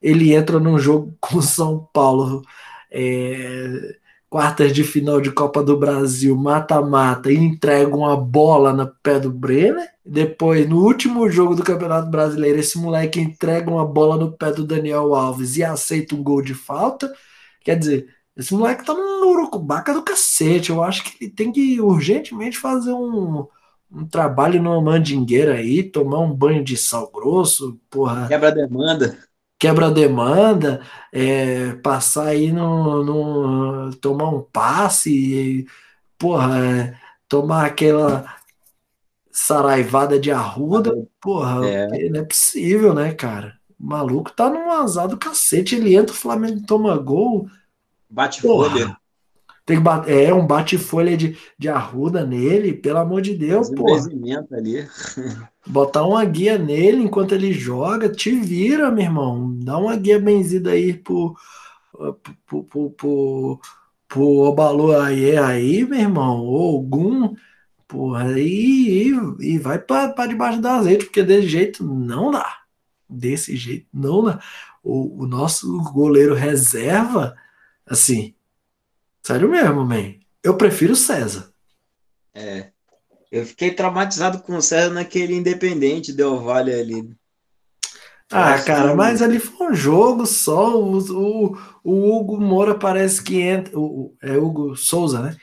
Ele 0.02 0.34
entra 0.34 0.60
num 0.60 0.78
jogo 0.78 1.16
com 1.18 1.38
o 1.38 1.42
São 1.42 1.88
Paulo, 1.94 2.42
é, 2.90 3.96
quartas 4.34 4.72
de 4.72 4.82
final 4.82 5.20
de 5.20 5.30
Copa 5.30 5.62
do 5.62 5.78
Brasil, 5.78 6.34
mata-mata, 6.34 7.30
e 7.30 7.36
entrega 7.36 7.94
uma 7.94 8.16
bola 8.16 8.72
no 8.72 8.92
pé 9.00 9.20
do 9.20 9.30
Brenner. 9.30 9.88
Depois, 10.04 10.68
no 10.68 10.84
último 10.84 11.30
jogo 11.30 11.54
do 11.54 11.62
Campeonato 11.62 12.10
Brasileiro, 12.10 12.58
esse 12.58 12.76
moleque 12.76 13.20
entrega 13.20 13.70
uma 13.70 13.86
bola 13.86 14.16
no 14.16 14.32
pé 14.32 14.50
do 14.50 14.66
Daniel 14.66 15.14
Alves 15.14 15.56
e 15.56 15.62
aceita 15.62 16.16
um 16.16 16.22
gol 16.24 16.42
de 16.42 16.52
falta. 16.52 17.14
Quer 17.62 17.78
dizer, 17.78 18.08
esse 18.36 18.52
moleque 18.52 18.84
tá 18.84 18.92
no 18.92 19.28
urucubaca 19.28 19.94
do 19.94 20.02
cacete. 20.02 20.70
Eu 20.70 20.82
acho 20.82 21.04
que 21.04 21.26
ele 21.26 21.30
tem 21.30 21.52
que 21.52 21.80
urgentemente 21.80 22.58
fazer 22.58 22.92
um, 22.92 23.46
um 23.88 24.04
trabalho 24.04 24.60
numa 24.60 24.82
mandingueira 24.82 25.54
aí, 25.54 25.80
tomar 25.80 26.18
um 26.18 26.34
banho 26.34 26.64
de 26.64 26.76
sal 26.76 27.08
grosso, 27.08 27.78
porra. 27.88 28.26
Quebra 28.26 28.50
demanda. 28.50 29.16
Quebra 29.64 29.90
demanda, 29.90 30.82
é, 31.10 31.72
passar 31.76 32.26
aí 32.26 32.52
no, 32.52 33.02
no. 33.02 33.94
tomar 33.94 34.28
um 34.28 34.42
passe, 34.42 35.66
porra, 36.18 36.58
é, 36.58 36.98
tomar 37.26 37.64
aquela 37.64 38.26
saraivada 39.32 40.20
de 40.20 40.30
arruda, 40.30 40.94
porra, 41.18 41.66
é. 41.66 42.10
não 42.10 42.20
é 42.20 42.24
possível, 42.24 42.92
né, 42.92 43.14
cara? 43.14 43.58
O 43.80 43.86
maluco 43.86 44.30
tá 44.30 44.50
num 44.50 44.70
azar 44.70 45.08
do 45.08 45.16
cacete. 45.16 45.76
Ele 45.76 45.96
entra, 45.96 46.14
o 46.14 46.18
Flamengo 46.18 46.66
toma 46.66 46.94
gol. 46.98 47.48
Bate 48.10 48.42
folha. 48.42 48.94
Tem 49.66 49.78
que 49.78 49.82
bater, 49.82 50.28
é 50.28 50.34
um 50.34 50.46
bate-folha 50.46 51.16
de, 51.16 51.36
de 51.58 51.68
arruda 51.68 52.24
nele, 52.26 52.74
pelo 52.74 52.98
amor 52.98 53.22
de 53.22 53.34
Deus, 53.34 53.70
pô. 53.70 53.86
ali. 54.54 54.86
Botar 55.66 56.04
uma 56.04 56.22
guia 56.24 56.58
nele 56.58 57.02
enquanto 57.02 57.32
ele 57.32 57.52
joga, 57.52 58.08
te 58.08 58.30
vira, 58.30 58.90
meu 58.90 59.04
irmão. 59.04 59.58
Dá 59.62 59.78
uma 59.78 59.96
guia 59.96 60.20
benzida 60.20 60.72
aí 60.72 60.92
pro, 60.92 61.34
pro, 62.46 62.64
pro, 62.64 62.90
pro, 62.90 63.60
pro 64.06 64.22
Obalu 64.22 64.94
aí, 64.94 65.36
aí, 65.38 65.84
meu 65.86 65.98
irmão, 65.98 66.40
ou 66.40 66.80
Ogum, 66.80 67.34
porra, 67.88 68.38
e, 68.38 69.12
e, 69.40 69.58
vai 69.58 69.78
para 69.78 70.26
debaixo 70.26 70.60
da 70.60 70.76
azeite, 70.76 71.06
porque 71.06 71.22
desse 71.22 71.48
jeito 71.48 71.82
não 71.82 72.30
dá 72.30 72.64
desse 73.08 73.56
jeito. 73.56 73.86
Não, 73.92 74.24
né? 74.24 74.38
o, 74.82 75.22
o 75.24 75.26
nosso 75.26 75.80
goleiro 75.92 76.34
reserva, 76.34 77.34
assim, 77.86 78.33
sério 79.24 79.48
mesmo, 79.48 79.84
man. 79.84 80.14
Eu 80.42 80.56
prefiro 80.56 80.92
o 80.92 80.96
César. 80.96 81.50
É. 82.34 82.70
Eu 83.30 83.44
fiquei 83.44 83.72
traumatizado 83.72 84.40
com 84.40 84.56
o 84.56 84.62
César 84.62 84.90
naquele 84.92 85.34
Independente 85.34 86.12
Del 86.12 86.40
Valle 86.40 86.72
ali. 86.72 87.16
Ah, 88.30 88.60
cara, 88.62 88.94
mas 88.94 89.22
ali 89.22 89.38
foi 89.38 89.68
um 89.68 89.74
jogo 89.74 90.26
só. 90.26 90.78
O, 90.78 90.98
o, 90.98 91.58
o 91.82 92.16
Hugo 92.16 92.40
Moura 92.40 92.74
parece 92.74 93.22
que 93.22 93.40
entra. 93.40 93.78
O, 93.78 94.14
é 94.22 94.36
Hugo 94.36 94.76
Souza, 94.76 95.20
né? 95.20 95.36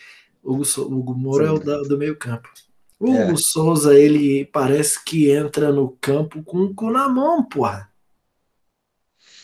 Hugo, 0.43 0.63
Hugo 0.77 1.15
Moura 1.15 1.47
Sim. 1.47 1.51
é 1.51 1.53
o 1.55 1.59
da, 1.59 1.81
do 1.83 1.97
meio 1.97 2.17
campo. 2.17 2.49
O 2.99 3.07
é. 3.07 3.25
Hugo 3.25 3.37
Souza, 3.37 3.97
ele 3.97 4.45
parece 4.45 5.03
que 5.03 5.31
entra 5.31 5.71
no 5.71 5.97
campo 6.01 6.43
com 6.43 6.63
o 6.63 6.73
cu 6.73 6.91
na 6.91 7.07
mão, 7.09 7.43
porra. 7.43 7.89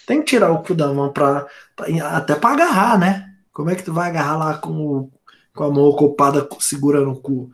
Tem 0.06 0.20
que 0.20 0.26
tirar 0.28 0.52
o 0.52 0.64
cu 0.64 0.74
da 0.74 0.94
mão 0.94 1.12
pra, 1.12 1.48
pra 1.76 1.88
até 2.16 2.36
para 2.36 2.54
agarrar, 2.54 2.98
né? 2.98 3.27
Como 3.58 3.72
é 3.72 3.76
que 3.76 3.82
tu 3.82 3.92
vai 3.92 4.08
agarrar 4.08 4.38
lá 4.38 4.58
com, 4.60 4.86
o, 4.86 5.12
com 5.52 5.64
a 5.64 5.72
mão 5.72 5.86
ocupada 5.86 6.48
segurando 6.60 7.10
o 7.10 7.20
cu? 7.20 7.52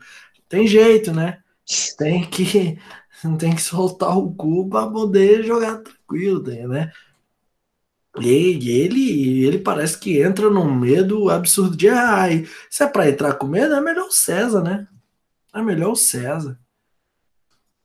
Tem 0.50 0.68
jeito, 0.68 1.14
né? 1.14 1.42
Tem 1.98 2.30
que 2.30 2.78
tem 3.40 3.56
que 3.56 3.62
soltar 3.62 4.18
o 4.18 4.36
cu 4.36 4.68
para 4.68 4.92
poder 4.92 5.46
jogar 5.46 5.78
tranquilo, 5.78 6.44
né? 6.68 6.92
E 8.20 8.70
ele, 8.70 9.46
ele 9.46 9.60
parece 9.60 9.98
que 9.98 10.22
entra 10.22 10.50
num 10.50 10.78
medo 10.78 11.30
absurdo 11.30 11.78
de 11.78 11.88
errar. 11.88 12.34
E 12.34 12.50
se 12.70 12.84
é 12.84 12.88
para 12.88 13.08
entrar 13.08 13.36
com 13.36 13.48
medo, 13.48 13.74
é 13.74 13.80
melhor 13.80 14.08
o 14.08 14.12
César, 14.12 14.62
né? 14.62 14.86
É 15.56 15.62
melhor 15.62 15.94
o 15.94 15.96
César. 15.96 16.60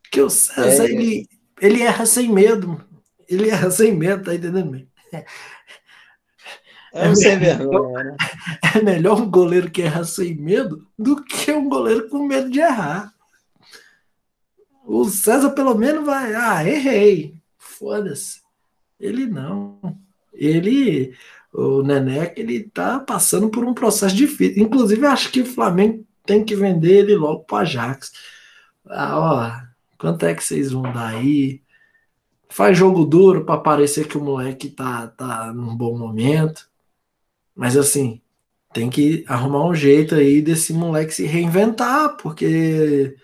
Porque 0.02 0.20
o 0.20 0.28
César, 0.28 0.86
é, 0.86 0.90
ele, 0.90 1.28
ele 1.60 1.82
erra 1.82 2.04
sem 2.04 2.32
medo. 2.32 2.84
Ele 3.28 3.48
erra 3.48 3.70
sem 3.70 3.96
medo, 3.96 4.24
tá 4.24 4.34
entendendo? 4.34 4.88
É, 6.92 7.06
é, 7.06 7.36
melhor, 7.36 7.92
né? 8.04 8.16
é 8.74 8.82
melhor 8.82 9.20
um 9.20 9.30
goleiro 9.30 9.70
que 9.70 9.82
erra 9.82 10.04
sem 10.04 10.34
medo 10.34 10.86
do 10.98 11.22
que 11.22 11.52
um 11.52 11.68
goleiro 11.68 12.08
com 12.08 12.26
medo 12.26 12.50
de 12.50 12.60
errar. 12.60 13.12
O 14.84 15.04
César, 15.04 15.50
pelo 15.50 15.74
menos, 15.74 16.04
vai. 16.06 16.34
Ah, 16.34 16.66
errei. 16.66 17.34
Foda-se. 17.58 18.40
Ele 18.98 19.26
não. 19.26 19.78
Ele, 20.32 21.14
o 21.52 21.82
Neneca, 21.82 22.40
ele 22.40 22.64
tá 22.64 22.98
passando 22.98 23.50
por 23.50 23.64
um 23.64 23.74
processo 23.74 24.16
difícil. 24.16 24.62
Inclusive, 24.62 25.04
acho 25.06 25.30
que 25.30 25.42
o 25.42 25.46
Flamengo 25.46 26.06
tem 26.24 26.44
que 26.44 26.56
vender 26.56 27.00
ele 27.00 27.16
logo 27.16 27.44
para 27.44 27.58
Ajax. 27.58 28.12
Ah, 28.86 29.18
ó, 29.18 29.68
quanto 29.98 30.24
é 30.24 30.34
que 30.34 30.42
vocês 30.42 30.72
vão 30.72 30.82
dar 30.82 31.08
aí? 31.08 31.62
Faz 32.48 32.78
jogo 32.78 33.04
duro 33.04 33.44
para 33.44 33.60
parecer 33.60 34.08
que 34.08 34.16
o 34.16 34.24
moleque 34.24 34.70
tá, 34.70 35.08
tá 35.08 35.52
num 35.52 35.76
bom 35.76 35.98
momento. 35.98 36.68
Mas 37.58 37.76
assim, 37.76 38.20
tem 38.72 38.88
que 38.88 39.24
arrumar 39.26 39.66
um 39.66 39.74
jeito 39.74 40.14
aí 40.14 40.40
desse 40.40 40.72
moleque 40.72 41.12
se 41.12 41.26
reinventar, 41.26 42.16
porque 42.16 43.16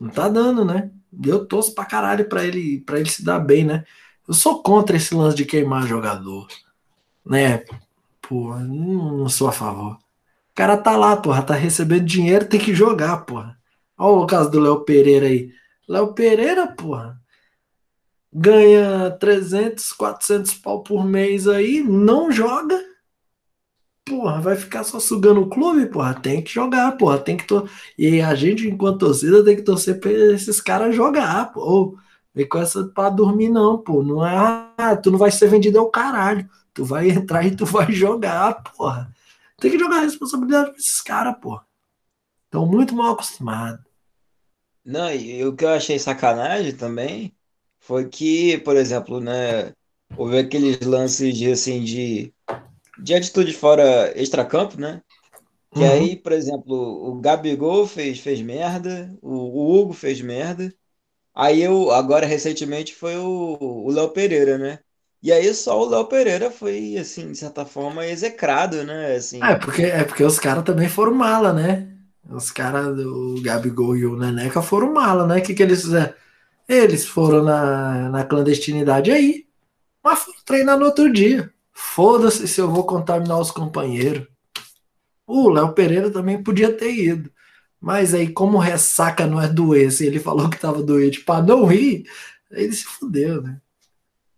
não 0.00 0.08
tá 0.08 0.26
dando, 0.26 0.64
né? 0.64 0.90
Eu 1.22 1.44
torço 1.44 1.74
pra 1.74 1.84
caralho 1.84 2.26
pra 2.26 2.42
ele, 2.46 2.80
pra 2.80 2.98
ele 2.98 3.10
se 3.10 3.22
dar 3.22 3.38
bem, 3.38 3.62
né? 3.62 3.84
Eu 4.26 4.32
sou 4.32 4.62
contra 4.62 4.96
esse 4.96 5.14
lance 5.14 5.36
de 5.36 5.44
queimar 5.44 5.86
jogador, 5.86 6.48
né? 7.26 7.62
Pô, 8.22 8.56
não, 8.56 9.28
sou 9.28 9.48
a 9.48 9.52
favor. 9.52 9.92
O 9.96 9.98
cara 10.54 10.78
tá 10.78 10.96
lá, 10.96 11.14
porra, 11.14 11.42
tá 11.42 11.52
recebendo 11.52 12.06
dinheiro, 12.06 12.46
tem 12.46 12.58
que 12.58 12.74
jogar, 12.74 13.18
porra. 13.26 13.58
Olha 13.98 14.24
o 14.24 14.26
caso 14.26 14.50
do 14.50 14.60
Léo 14.60 14.80
Pereira 14.80 15.26
aí. 15.26 15.52
Léo 15.86 16.14
Pereira, 16.14 16.66
porra, 16.68 17.20
ganha 18.32 19.10
300, 19.20 19.92
400 19.92 20.54
pau 20.54 20.82
por 20.82 21.04
mês 21.04 21.46
aí, 21.46 21.82
não 21.82 22.32
joga. 22.32 22.93
Porra, 24.06 24.40
vai 24.40 24.54
ficar 24.56 24.84
só 24.84 25.00
sugando 25.00 25.40
o 25.40 25.48
clube, 25.48 25.86
porra. 25.86 26.14
Tem 26.14 26.42
que 26.42 26.52
jogar, 26.52 26.92
porra. 26.98 27.18
Tem 27.18 27.36
que 27.36 27.46
to... 27.46 27.68
E 27.96 28.20
a 28.20 28.34
gente, 28.34 28.68
enquanto 28.68 28.98
torcida, 28.98 29.44
tem 29.44 29.56
que 29.56 29.62
torcer 29.62 29.98
pra 29.98 30.10
esses 30.10 30.60
caras 30.60 30.94
jogar, 30.94 31.52
pô. 31.52 31.98
Vem 32.34 32.46
com 32.46 32.58
essa 32.58 32.84
pra 32.84 33.08
dormir, 33.08 33.48
não, 33.48 33.78
pô. 33.78 34.02
Não 34.02 34.26
é. 34.26 34.36
Ah, 34.76 34.96
tu 34.96 35.10
não 35.10 35.18
vai 35.18 35.30
ser 35.30 35.48
vendido 35.48 35.78
ao 35.78 35.90
caralho. 35.90 36.48
Tu 36.74 36.84
vai 36.84 37.08
entrar 37.08 37.46
e 37.46 37.56
tu 37.56 37.64
vai 37.66 37.90
jogar, 37.92 38.62
porra. 38.76 39.10
Tem 39.58 39.70
que 39.70 39.78
jogar 39.78 39.98
a 39.98 40.02
responsabilidade 40.02 40.70
pra 40.70 40.78
esses 40.78 41.00
caras, 41.00 41.36
pô. 41.40 41.60
Estão 42.44 42.66
muito 42.66 42.94
mal 42.94 43.12
acostumados. 43.12 43.80
Não, 44.84 45.10
e 45.10 45.42
o 45.46 45.56
que 45.56 45.64
eu 45.64 45.70
achei 45.70 45.98
sacanagem 45.98 46.74
também 46.76 47.34
foi 47.80 48.06
que, 48.08 48.58
por 48.58 48.76
exemplo, 48.76 49.18
né, 49.18 49.72
houve 50.16 50.38
aqueles 50.38 50.80
lances 50.80 51.36
de 51.36 51.50
assim 51.50 51.82
de, 51.82 52.34
de 52.98 53.14
atitude 53.14 53.52
fora 53.52 54.12
extracampo, 54.20 54.80
né? 54.80 55.02
Que 55.74 55.84
uhum. 55.84 55.90
aí, 55.90 56.16
por 56.16 56.32
exemplo, 56.32 56.74
o 57.10 57.20
Gabigol 57.20 57.86
fez, 57.86 58.20
fez 58.20 58.40
merda, 58.40 59.16
o, 59.22 59.30
o 59.34 59.80
Hugo 59.80 59.92
fez 59.92 60.20
merda. 60.20 60.72
Aí 61.34 61.62
eu, 61.62 61.90
agora 61.92 62.26
recentemente 62.26 62.94
foi 62.94 63.16
o 63.16 63.90
Léo 63.90 64.10
Pereira, 64.10 64.58
né? 64.58 64.80
E 65.22 65.32
aí 65.32 65.52
só 65.54 65.80
o 65.80 65.88
Léo 65.88 66.06
Pereira 66.06 66.50
foi, 66.50 66.96
assim, 66.98 67.32
de 67.32 67.38
certa 67.38 67.64
forma, 67.66 68.06
execrado, 68.06 68.84
né? 68.84 69.16
Assim, 69.16 69.40
Ah, 69.40 69.52
é 69.52 69.56
porque, 69.56 69.82
é 69.82 70.04
porque 70.04 70.24
os 70.24 70.38
caras 70.38 70.64
também 70.64 70.88
foram 70.88 71.14
mala, 71.14 71.52
né? 71.52 71.88
Os 72.30 72.50
caras, 72.50 72.98
o 72.98 73.40
Gabigol 73.42 73.96
e 73.96 74.06
o 74.06 74.16
Neneca 74.16 74.62
foram 74.62 74.92
mala, 74.92 75.26
né? 75.26 75.38
O 75.38 75.42
que, 75.42 75.54
que 75.54 75.62
eles 75.62 75.82
fizeram? 75.82 76.14
Eles 76.68 77.06
foram 77.06 77.44
na, 77.44 78.10
na 78.10 78.24
clandestinidade 78.26 79.12
aí, 79.12 79.46
mas 80.04 80.20
foram 80.20 80.38
treinar 80.46 80.78
no 80.78 80.86
outro 80.86 81.12
dia. 81.12 81.53
Foda-se 81.74 82.46
se 82.46 82.60
eu 82.60 82.70
vou 82.70 82.84
contaminar 82.84 83.38
os 83.40 83.50
companheiros. 83.50 84.26
O 85.26 85.50
Léo 85.50 85.72
Pereira 85.72 86.10
também 86.10 86.42
podia 86.42 86.72
ter 86.72 86.94
ido. 86.94 87.30
Mas 87.80 88.14
aí, 88.14 88.32
como 88.32 88.56
ressaca 88.56 89.26
não 89.26 89.40
é 89.40 89.48
doença, 89.48 90.04
e 90.04 90.06
ele 90.06 90.18
falou 90.18 90.48
que 90.48 90.58
tava 90.58 90.82
doente 90.82 91.20
para 91.20 91.42
não 91.42 91.66
rir, 91.66 92.08
aí 92.50 92.64
ele 92.64 92.72
se 92.72 92.84
fudeu, 92.84 93.42
né? 93.42 93.60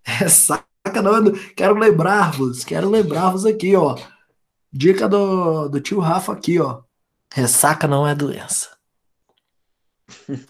Ressaca 0.02 0.66
não, 1.02 1.32
quero 1.54 1.78
lembrar-vos, 1.78 2.64
quero 2.64 2.88
lembrar-vos 2.88 3.44
aqui, 3.44 3.76
ó. 3.76 3.96
Dica 4.72 5.08
do, 5.08 5.68
do 5.68 5.80
tio 5.80 6.00
Rafa 6.00 6.32
aqui, 6.32 6.58
ó. 6.58 6.82
Ressaca 7.32 7.86
não 7.86 8.06
é 8.06 8.14
doença. 8.14 8.70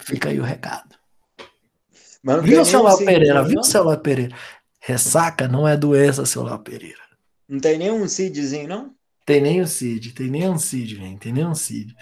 Fica 0.01 0.29
aí 0.29 0.39
o 0.39 0.45
recado. 0.45 0.95
Mano, 2.23 2.43
viu 2.43 2.61
o 2.61 2.65
celular 2.65 2.97
Pereira? 2.97 3.43
Viu 3.45 3.61
o 3.61 3.65
celular 3.65 3.97
Pereira? 3.99 4.35
Ressaca 4.87 5.49
não 5.49 5.67
é 5.67 5.77
doença, 5.77 6.25
seu 6.25 6.45
Léo 6.45 6.61
Pereira. 6.61 7.01
Não 7.49 7.59
tem 7.59 7.77
nenhum 7.77 8.07
CIDzinho, 8.07 8.69
não? 8.69 8.95
Tem 9.25 9.41
nem 9.41 9.61
um 9.61 9.67
CID, 9.67 10.13
tem 10.13 10.31
nem 10.31 10.49
um 10.49 10.57
CID, 10.57 10.95
velho. 10.95 11.19
Tem 11.19 11.33
nem 11.33 11.45
um 11.45 11.57
CID. 11.57 11.93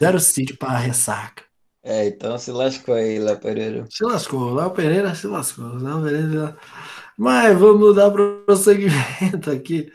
Zero 0.00 0.20
CID 0.20 0.56
para 0.56 0.78
ressaca. 0.78 1.42
É, 1.82 2.06
então 2.06 2.38
se 2.38 2.52
lascou 2.52 2.94
aí, 2.94 3.18
Léo 3.18 3.40
Pereira. 3.40 3.86
Se 3.90 4.04
lascou, 4.04 4.54
Léo 4.54 4.70
Pereira 4.70 5.12
se 5.16 5.26
lascou. 5.26 5.66
Léo 5.78 6.04
Pereira. 6.04 6.56
Mas 7.18 7.58
vamos 7.58 7.96
dar 7.96 8.12
prosseguimento 8.12 9.50
aqui 9.50 9.92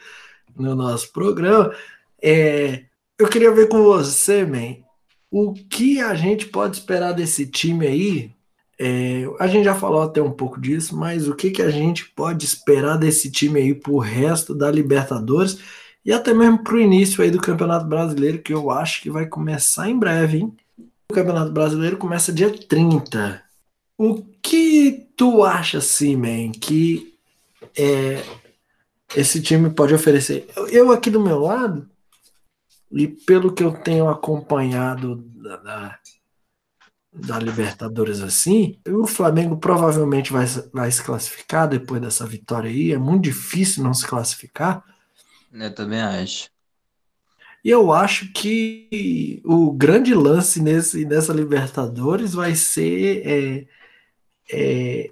no 0.53 0.75
nosso 0.75 1.13
programa. 1.13 1.73
É, 2.21 2.83
eu 3.17 3.29
queria 3.29 3.53
ver 3.53 3.69
com 3.69 3.81
você, 3.81 4.45
man, 4.45 4.83
o 5.31 5.53
que 5.53 6.01
a 6.01 6.13
gente 6.13 6.47
pode 6.47 6.75
esperar 6.75 7.13
desse 7.13 7.47
time 7.47 7.87
aí? 7.87 8.34
É, 8.77 9.23
a 9.39 9.47
gente 9.47 9.63
já 9.63 9.73
falou 9.73 10.01
até 10.01 10.21
um 10.21 10.31
pouco 10.31 10.59
disso, 10.59 10.95
mas 10.97 11.27
o 11.27 11.35
que, 11.35 11.49
que 11.49 11.61
a 11.61 11.69
gente 11.69 12.05
pode 12.09 12.45
esperar 12.45 12.97
desse 12.97 13.31
time 13.31 13.59
aí 13.59 13.73
pro 13.73 13.97
resto 13.97 14.53
da 14.53 14.69
Libertadores 14.69 15.59
e 16.03 16.11
até 16.11 16.33
mesmo 16.33 16.63
pro 16.63 16.79
início 16.79 17.23
aí 17.23 17.31
do 17.31 17.41
Campeonato 17.41 17.85
Brasileiro, 17.85 18.41
que 18.41 18.53
eu 18.53 18.69
acho 18.69 19.01
que 19.01 19.09
vai 19.09 19.25
começar 19.25 19.89
em 19.89 19.97
breve, 19.97 20.39
hein? 20.39 20.53
O 21.09 21.13
Campeonato 21.13 21.51
Brasileiro 21.51 21.97
começa 21.97 22.33
dia 22.33 22.51
30. 22.51 23.41
O 23.97 24.23
que 24.41 25.07
tu 25.15 25.43
acha, 25.43 25.79
man, 26.17 26.51
que 26.51 27.15
é, 27.77 28.21
esse 29.15 29.41
time 29.41 29.69
pode 29.69 29.93
oferecer? 29.93 30.47
Eu 30.69 30.91
aqui 30.91 31.09
do 31.09 31.19
meu 31.19 31.39
lado, 31.39 31.89
e 32.91 33.07
pelo 33.07 33.53
que 33.53 33.63
eu 33.63 33.71
tenho 33.73 34.07
acompanhado 34.07 35.15
da, 35.35 35.57
da, 35.57 35.99
da 37.17 37.39
Libertadores 37.39 38.21
assim, 38.21 38.77
o 38.87 39.07
Flamengo 39.07 39.57
provavelmente 39.57 40.33
vai, 40.33 40.45
vai 40.73 40.91
se 40.91 41.01
classificar 41.01 41.67
depois 41.67 42.01
dessa 42.01 42.25
vitória 42.25 42.69
aí. 42.69 42.91
É 42.91 42.97
muito 42.97 43.23
difícil 43.23 43.83
não 43.83 43.93
se 43.93 44.05
classificar. 44.05 44.83
Eu 45.53 45.73
também 45.73 46.01
acho. 46.01 46.49
E 47.63 47.69
eu 47.69 47.91
acho 47.91 48.31
que 48.31 49.41
o 49.43 49.71
grande 49.71 50.13
lance 50.13 50.61
nesse, 50.61 51.05
nessa 51.05 51.33
Libertadores 51.33 52.33
vai 52.33 52.53
ser. 52.53 53.25
É, 53.25 53.67
é, 54.51 55.11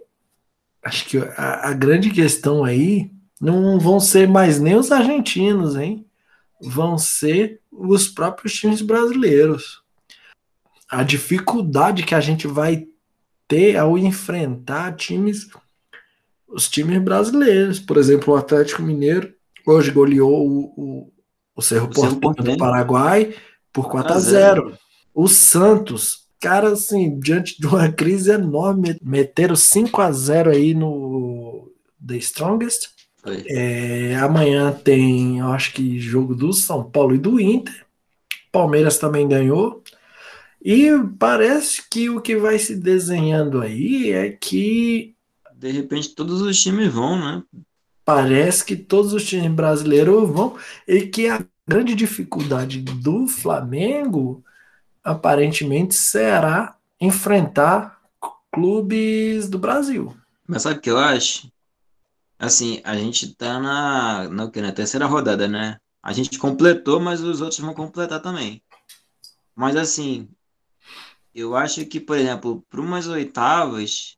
acho 0.84 1.06
que 1.06 1.18
a, 1.18 1.70
a, 1.70 1.74
grande 1.74 2.12
questão 2.12 2.64
aí 2.64 3.10
não 3.41 3.80
vão 3.80 3.99
ser 3.99 4.28
mais 4.28 4.60
nem 4.60 4.76
os 4.76 4.91
argentinos, 4.91 5.76
hein? 5.76 6.06
Vão 6.62 6.97
ser 6.97 7.60
os 7.72 8.08
próprios 8.08 8.54
times 8.54 8.82
brasileiros. 8.82 9.83
A 10.94 11.04
dificuldade 11.04 12.04
que 12.04 12.16
a 12.16 12.22
gente 12.22 12.48
vai 12.48 12.88
ter 13.48 13.78
ao 13.78 13.98
enfrentar 13.98 14.96
times, 14.96 15.48
os 16.48 16.70
times 16.70 17.02
brasileiros. 17.02 17.80
Por 17.80 17.98
exemplo, 17.98 18.34
o 18.34 18.38
Atlético 18.38 18.82
Mineiro 18.82 19.34
hoje 19.66 19.91
goleou 19.91 20.48
o, 20.48 20.74
o 20.78 21.14
o 21.56 21.62
Cerro 21.62 21.89
Porteño 21.89 22.54
do 22.54 22.58
Paraguai 22.58 23.34
por 23.72 23.89
4 23.89 24.14
a 24.14 24.20
0. 24.20 24.78
O 25.14 25.28
Santos, 25.28 26.28
cara, 26.39 26.70
assim, 26.70 27.20
diante 27.20 27.60
de 27.60 27.68
uma 27.68 27.91
crise 27.91 28.32
enorme, 28.32 28.98
meteram 29.02 29.56
5 29.56 30.02
a 30.02 30.12
0 30.12 30.52
aí 30.52 30.74
no 30.74 31.72
The 32.06 32.18
Strongest. 32.18 32.89
É, 33.48 34.16
amanhã 34.16 34.72
tem, 34.72 35.39
eu 35.39 35.48
acho 35.48 35.74
que 35.74 36.00
jogo 36.00 36.36
do 36.36 36.52
São 36.52 36.84
Paulo 36.84 37.16
e 37.16 37.20
do 37.20 37.39
Inter. 37.39 37.86
Palmeiras 38.52 38.98
também 38.98 39.28
ganhou. 39.28 39.83
E 40.64 40.88
parece 41.20 41.89
que 41.89 42.09
o 42.09 42.22
que 42.22 42.38
vai 42.38 42.57
se 42.57 42.74
desenhando 42.76 43.61
aí 43.61 44.11
é 44.11 44.32
que. 44.32 45.14
De 45.53 45.72
repente 45.72 46.16
todos 46.16 46.41
os 46.41 46.61
times 46.61 46.91
vão, 46.91 47.20
né? 47.20 47.43
Parece 48.05 48.64
que 48.64 48.76
todos 48.76 49.14
os 49.14 49.26
times 49.26 49.51
brasileiros 49.51 50.30
vão 50.30 50.57
e 50.88 51.07
que 51.07 51.28
a 51.28 51.45
grande 51.68 51.95
dificuldade 51.95 52.80
do 52.80 53.28
Flamengo 53.28 54.43
aparentemente 55.03 55.95
será 55.95 56.78
enfrentar 56.99 57.99
clubes 58.51 59.49
do 59.49 59.59
Brasil. 59.59 60.16
Mas 60.47 60.61
sabe 60.61 60.80
o 60.80 60.82
que 60.82 60.91
eu 60.91 60.97
acho? 60.97 61.51
Assim, 62.39 62.82
a 62.84 62.95
gente 62.95 63.36
tá 63.36 63.59
na, 63.59 64.30
na, 64.30 64.51
na 64.53 64.72
terceira 64.72 65.05
rodada, 65.05 65.47
né? 65.47 65.78
A 66.01 66.11
gente 66.14 66.38
completou, 66.38 66.99
mas 66.99 67.22
os 67.22 67.41
outros 67.41 67.59
vão 67.59 67.74
completar 67.74 68.22
também. 68.22 68.61
Mas 69.55 69.76
assim, 69.76 70.28
eu 71.34 71.56
acho 71.56 71.86
que, 71.86 72.00
por 72.00 72.18
exemplo, 72.18 72.62
para 72.70 72.82
umas 72.82 73.08
oitavas, 73.08 74.18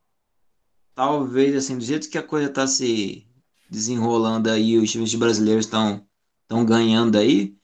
talvez 0.95 1.55
assim, 1.55 1.77
do 1.77 1.83
jeito 1.85 2.09
que 2.09 2.17
a 2.17 2.23
coisa 2.23 2.49
tá 2.49 2.67
se 2.67 3.27
desenrolando 3.69 4.49
aí, 4.49 4.77
os 4.77 4.91
times 4.91 5.15
brasileiros 5.15 5.65
estão 5.65 6.07
estão 6.43 6.65
ganhando 6.65 7.17
aí, 7.17 7.57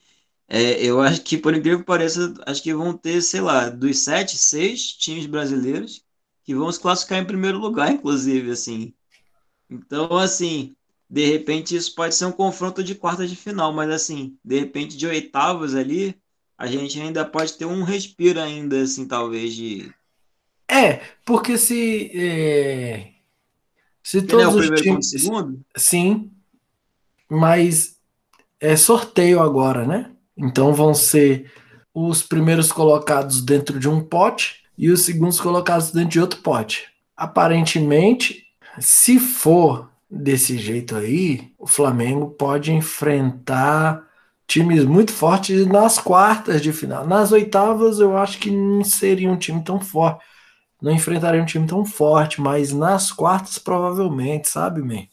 é, 0.48 0.84
eu 0.86 1.02
acho 1.02 1.24
que, 1.24 1.38
por 1.38 1.56
incrível 1.56 1.80
que 1.80 1.86
pareça, 1.86 2.34
acho 2.48 2.64
que 2.64 2.74
vão 2.74 2.98
ter, 2.98 3.22
sei 3.22 3.42
lá, 3.42 3.70
dos 3.70 4.00
sete, 4.00 4.38
seis 4.38 4.94
times 4.94 5.26
brasileiros 5.28 6.06
que 6.44 6.56
vão 6.56 6.72
se 6.72 6.80
classificar 6.80 7.20
em 7.20 7.26
primeiro 7.26 7.60
lugar, 7.60 7.92
inclusive, 7.92 8.52
assim. 8.52 8.94
Então, 9.70 10.18
assim, 10.18 10.76
de 11.10 11.26
repente 11.26 11.76
isso 11.76 11.96
pode 11.96 12.16
ser 12.16 12.26
um 12.26 12.32
confronto 12.32 12.84
de 12.84 12.96
quartas 12.96 13.30
de 13.30 13.36
final, 13.36 13.74
mas 13.74 13.90
assim, 13.90 14.38
de 14.44 14.60
repente 14.60 14.98
de 14.98 15.08
oitavas 15.08 15.76
ali, 15.76 16.20
a 16.62 16.68
gente 16.68 17.00
ainda 17.02 17.26
pode 17.26 17.54
ter 17.54 17.66
um 17.66 17.84
respiro 17.84 18.40
ainda, 18.40 18.82
assim, 18.82 19.08
talvez 19.08 19.54
de... 19.54 19.92
É, 20.70 21.02
porque 21.26 21.58
se... 21.58 22.12
É 22.14 23.12
se 24.04 24.22
todos 24.22 24.46
é 24.46 24.48
o 24.48 24.52
primeiro 24.52 24.84
times, 24.84 25.10
segundo? 25.10 25.60
Sim. 25.76 26.32
Mas 27.30 27.98
é 28.60 28.76
sorteio 28.76 29.40
agora, 29.40 29.86
né? 29.86 30.12
Então 30.36 30.74
vão 30.74 30.94
ser 30.94 31.52
os 31.94 32.24
primeiros 32.24 32.72
colocados 32.72 33.42
dentro 33.42 33.80
de 33.80 33.88
um 33.88 34.02
pote 34.02 34.64
e 34.78 34.90
os 34.90 35.02
segundos 35.02 35.40
colocados 35.40 35.92
dentro 35.92 36.10
de 36.10 36.20
outro 36.20 36.42
pote. 36.42 36.88
Aparentemente, 37.16 38.46
se 38.80 39.20
for 39.20 39.90
desse 40.10 40.58
jeito 40.58 40.96
aí, 40.96 41.52
o 41.58 41.68
Flamengo 41.68 42.32
pode 42.32 42.72
enfrentar 42.72 44.06
times 44.52 44.86
muito 44.86 45.14
fortes 45.14 45.66
nas 45.66 45.98
quartas 45.98 46.62
de 46.62 46.74
final. 46.74 47.08
Nas 47.08 47.32
oitavas, 47.32 48.00
eu 48.00 48.18
acho 48.18 48.38
que 48.38 48.52
não 48.52 48.84
seria 48.84 49.32
um 49.32 49.38
time 49.38 49.64
tão 49.64 49.80
forte 49.80 50.24
não 50.82 50.92
enfrentaria 50.92 51.42
um 51.42 51.46
time 51.46 51.68
tão 51.68 51.86
forte, 51.86 52.42
mas 52.42 52.74
nas 52.74 53.12
quartas 53.12 53.60
provavelmente, 53.60 54.50
sabe, 54.50 54.82
man? 54.82 55.06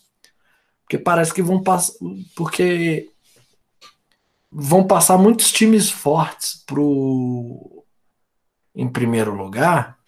Porque 0.83 0.97
parece 0.97 1.35
que 1.35 1.43
vão 1.43 1.63
passar. 1.63 1.93
Porque 2.35 3.11
vão 4.51 4.87
passar 4.87 5.19
muitos 5.19 5.53
times 5.53 5.91
fortes 5.91 6.65
pro 6.67 7.85
em 8.75 8.89
primeiro 8.89 9.35
lugar. 9.35 9.99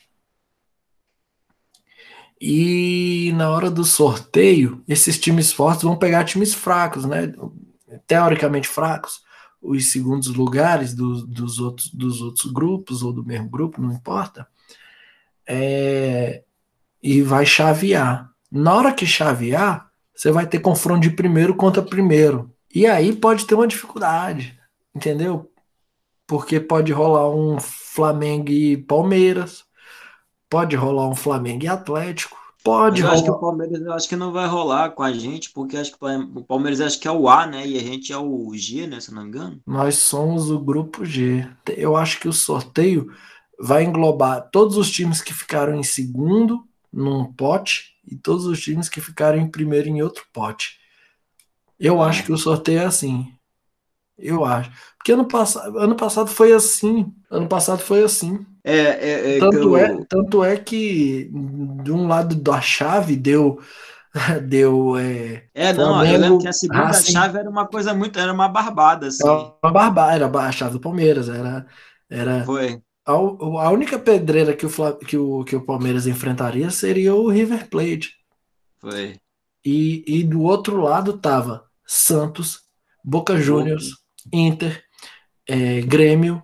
E 2.40 3.32
na 3.34 3.50
hora 3.50 3.70
do 3.70 3.84
sorteio, 3.84 4.82
esses 4.88 5.20
times 5.20 5.52
fortes 5.52 5.82
vão 5.82 5.98
pegar 5.98 6.24
times 6.24 6.54
fracos, 6.54 7.04
né? 7.04 7.34
Teoricamente 8.06 8.68
fracos, 8.68 9.22
os 9.60 9.90
segundos 9.90 10.28
lugares 10.28 10.94
do, 10.94 11.26
dos, 11.26 11.58
outros, 11.58 11.88
dos 11.92 12.22
outros 12.22 12.50
grupos 12.50 13.02
ou 13.02 13.12
do 13.12 13.24
mesmo 13.24 13.48
grupo, 13.48 13.80
não 13.80 13.92
importa 13.92 14.46
é, 15.52 16.44
e 17.02 17.22
vai 17.22 17.44
chavear. 17.44 18.30
Na 18.50 18.74
hora 18.74 18.92
que 18.92 19.04
chavear, 19.04 19.90
você 20.14 20.30
vai 20.30 20.46
ter 20.46 20.60
confronto 20.60 21.00
de 21.00 21.10
primeiro 21.10 21.56
contra 21.56 21.82
primeiro. 21.82 22.54
E 22.72 22.86
aí 22.86 23.12
pode 23.12 23.44
ter 23.46 23.56
uma 23.56 23.66
dificuldade, 23.66 24.56
entendeu? 24.94 25.50
Porque 26.24 26.60
pode 26.60 26.92
rolar 26.92 27.28
um 27.30 27.58
Flamengo 27.58 28.50
e 28.50 28.76
Palmeiras, 28.76 29.64
pode 30.48 30.76
rolar 30.76 31.08
um 31.08 31.16
Flamengo 31.16 31.64
e 31.64 31.68
Atlético, 31.68 32.38
pode 32.62 33.00
eu 33.00 33.06
rolar. 33.06 33.14
Acho 33.14 33.24
que 33.24 33.30
o 33.30 33.38
Palmeiras 33.38 33.80
eu 33.80 33.92
acho 33.92 34.08
que 34.08 34.16
não 34.16 34.32
vai 34.32 34.46
rolar 34.46 34.90
com 34.90 35.02
a 35.02 35.12
gente, 35.12 35.50
porque 35.50 35.76
acho 35.76 35.92
que 35.92 35.98
o 36.34 36.44
Palmeiras 36.44 36.80
acho 36.80 37.00
que 37.00 37.08
é 37.08 37.12
o 37.12 37.28
A, 37.28 37.46
né? 37.46 37.66
E 37.66 37.76
a 37.76 37.82
gente 37.82 38.12
é 38.12 38.18
o 38.18 38.50
G, 38.54 38.86
né? 38.86 39.00
Se 39.00 39.12
não 39.12 39.22
me 39.22 39.28
engano. 39.28 39.60
Nós 39.66 39.96
somos 39.96 40.50
o 40.50 40.58
grupo 40.58 41.04
G. 41.04 41.48
Eu 41.76 41.96
acho 41.96 42.20
que 42.20 42.28
o 42.28 42.32
sorteio 42.32 43.10
vai 43.58 43.84
englobar 43.84 44.48
todos 44.50 44.76
os 44.76 44.90
times 44.90 45.20
que 45.20 45.34
ficaram 45.34 45.74
em 45.74 45.82
segundo 45.82 46.64
num 46.92 47.32
pote 47.32 47.94
e 48.06 48.16
todos 48.16 48.46
os 48.46 48.60
times 48.60 48.88
que 48.88 49.00
ficaram 49.00 49.38
em 49.38 49.50
primeiro 49.50 49.88
em 49.88 50.02
outro 50.02 50.24
pote. 50.32 50.78
Eu 51.78 52.02
acho 52.02 52.24
que 52.24 52.32
o 52.32 52.38
sorteio 52.38 52.80
é 52.80 52.84
assim. 52.84 53.32
Eu 54.18 54.44
acho. 54.44 54.70
Porque 54.96 55.12
ano, 55.12 55.26
pass 55.26 55.56
ano 55.56 55.96
passado 55.96 56.28
foi 56.28 56.52
assim. 56.52 57.12
Ano 57.30 57.48
passado 57.48 57.80
foi 57.80 58.02
assim. 58.02 58.44
É, 58.62 58.74
é, 58.74 59.36
é 59.36 59.38
tanto, 59.38 59.56
eu... 59.56 59.76
é, 59.76 60.04
tanto 60.08 60.44
é 60.44 60.56
que 60.56 61.30
de 61.82 61.92
um 61.92 62.06
lado 62.06 62.34
da 62.34 62.60
chave 62.60 63.16
deu. 63.16 63.60
Deu. 64.48 64.96
É, 64.96 65.44
é 65.54 65.72
não, 65.72 65.94
Flamengo, 65.94 66.14
eu 66.14 66.20
lembro 66.20 66.38
que 66.40 66.48
a 66.48 66.52
segunda 66.52 66.86
Racing, 66.86 67.12
chave 67.12 67.38
era 67.38 67.48
uma 67.48 67.68
coisa 67.68 67.94
muito. 67.94 68.18
Era 68.18 68.32
uma 68.32 68.48
barbada, 68.48 69.06
assim. 69.06 69.22
Era 69.22 69.54
uma 69.62 69.72
barbada, 69.72 70.12
era 70.12 70.26
a 70.26 70.50
chave 70.50 70.72
do 70.72 70.80
Palmeiras. 70.80 71.28
Era. 71.28 71.64
era 72.10 72.44
foi. 72.44 72.82
A, 73.06 73.12
a 73.12 73.70
única 73.70 74.00
pedreira 74.00 74.52
que 74.52 74.66
o, 74.66 74.70
que, 74.96 75.16
o, 75.16 75.44
que 75.44 75.54
o 75.54 75.64
Palmeiras 75.64 76.08
enfrentaria 76.08 76.70
seria 76.70 77.14
o 77.14 77.28
River 77.28 77.68
Plate. 77.68 78.14
Foi. 78.80 79.16
E, 79.64 80.02
e 80.06 80.24
do 80.24 80.42
outro 80.42 80.80
lado 80.80 81.18
tava 81.18 81.64
Santos, 81.86 82.62
Boca 83.04 83.36
Juniors, 83.36 83.90
Inter, 84.32 84.82
é, 85.46 85.80
Grêmio, 85.82 86.42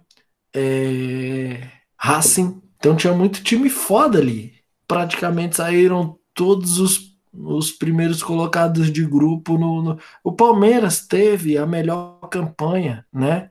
é, 0.55 1.71
Racing. 1.97 2.60
Então 2.78 2.97
tinha 2.97 3.12
muito 3.12 3.43
time 3.43 3.68
foda 3.68 4.18
ali. 4.18 4.55
Praticamente 4.86 5.56
saíram 5.56 6.18
todos 6.35 6.78
os, 6.78 7.16
os 7.32 7.73
primeiros 7.73 8.23
colocados 8.23 8.93
de 8.93 9.05
grupo. 9.05 9.59
No, 9.59 9.82
no, 9.82 9.98
O 10.23 10.32
Palmeiras 10.32 11.06
teve 11.06 11.56
a 11.59 11.66
melhor 11.66 12.20
campanha, 12.31 13.05
né? 13.12 13.51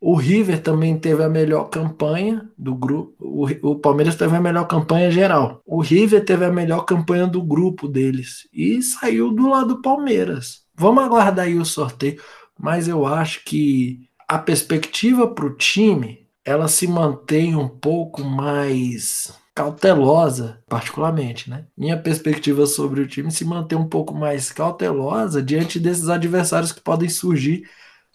O 0.00 0.14
River 0.14 0.62
também 0.62 0.96
teve 0.96 1.24
a 1.24 1.28
melhor 1.28 1.64
campanha 1.64 2.48
do 2.56 2.72
grupo. 2.72 3.16
O, 3.18 3.46
o, 3.70 3.76
Palmeiras 3.76 4.14
teve 4.14 4.36
a 4.36 4.40
melhor 4.40 4.64
campanha 4.66 5.10
geral. 5.10 5.60
O 5.66 5.80
River 5.80 6.24
teve 6.24 6.44
a 6.44 6.52
melhor 6.52 6.82
campanha 6.84 7.26
do 7.26 7.42
grupo 7.42 7.88
deles. 7.88 8.48
E 8.52 8.80
saiu 8.80 9.32
do 9.32 9.48
lado 9.48 9.74
do 9.74 9.82
Palmeiras. 9.82 10.62
Vamos 10.76 11.02
aguardar 11.02 11.46
aí 11.46 11.58
o 11.58 11.64
sorteio. 11.64 12.20
Mas 12.56 12.86
eu 12.86 13.04
acho 13.06 13.44
que 13.44 14.08
a 14.28 14.38
perspectiva 14.38 15.26
para 15.26 15.46
o 15.46 15.56
time 15.56 16.27
ela 16.48 16.68
se 16.68 16.86
mantém 16.86 17.54
um 17.56 17.68
pouco 17.68 18.22
mais 18.22 19.32
cautelosa, 19.54 20.62
particularmente, 20.68 21.50
né? 21.50 21.66
Minha 21.76 22.00
perspectiva 22.00 22.66
sobre 22.66 23.00
o 23.00 23.08
time 23.08 23.30
se 23.30 23.44
mantém 23.44 23.76
um 23.76 23.88
pouco 23.88 24.14
mais 24.14 24.52
cautelosa 24.52 25.42
diante 25.42 25.80
desses 25.80 26.08
adversários 26.08 26.72
que 26.72 26.80
podem 26.80 27.08
surgir 27.08 27.68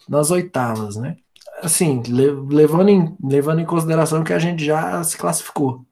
nas 0.08 0.30
oitavas, 0.30 0.96
né? 0.96 1.16
assim, 1.64 2.02
levando 2.06 2.88
em, 2.88 3.16
levando 3.22 3.60
em 3.60 3.66
consideração 3.66 4.24
que 4.24 4.32
a 4.32 4.38
gente 4.38 4.64
já 4.64 5.02
se 5.02 5.16
classificou, 5.16 5.86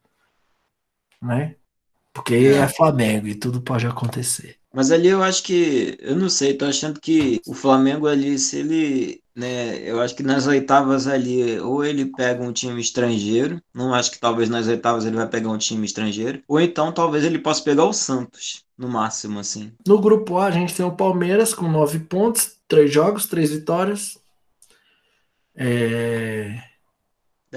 né? 1.21 1.55
Porque 2.13 2.35
é. 2.35 2.57
é 2.57 2.67
Flamengo 2.67 3.27
e 3.27 3.35
tudo 3.35 3.61
pode 3.61 3.87
acontecer. 3.87 4.57
Mas 4.73 4.91
ali 4.91 5.07
eu 5.07 5.21
acho 5.23 5.43
que, 5.43 5.97
eu 5.99 6.15
não 6.15 6.29
sei, 6.29 6.55
tô 6.55 6.65
achando 6.65 6.99
que 6.99 7.41
o 7.47 7.53
Flamengo 7.53 8.07
ali, 8.07 8.37
se 8.37 8.57
ele, 8.57 9.22
né, 9.35 9.77
eu 9.79 9.99
acho 10.01 10.15
que 10.15 10.23
nas 10.23 10.45
oitavas 10.47 11.07
ali, 11.07 11.59
ou 11.59 11.83
ele 11.83 12.05
pega 12.05 12.43
um 12.43 12.53
time 12.53 12.79
estrangeiro, 12.79 13.61
não 13.73 13.93
acho 13.93 14.11
que 14.11 14.19
talvez 14.19 14.49
nas 14.49 14.67
oitavas 14.67 15.05
ele 15.05 15.15
vai 15.15 15.27
pegar 15.27 15.49
um 15.49 15.57
time 15.57 15.85
estrangeiro, 15.85 16.41
ou 16.47 16.59
então 16.59 16.91
talvez 16.91 17.23
ele 17.23 17.39
possa 17.39 17.63
pegar 17.63 17.85
o 17.85 17.93
Santos, 17.93 18.63
no 18.77 18.87
máximo, 18.87 19.39
assim. 19.39 19.71
No 19.87 19.99
grupo 19.99 20.37
A 20.37 20.45
a 20.47 20.51
gente 20.51 20.73
tem 20.73 20.85
o 20.85 20.95
Palmeiras 20.95 21.53
com 21.53 21.67
nove 21.67 21.99
pontos, 21.99 22.57
três 22.67 22.93
jogos, 22.93 23.25
três 23.25 23.51
vitórias, 23.51 24.17
é... 25.55 26.72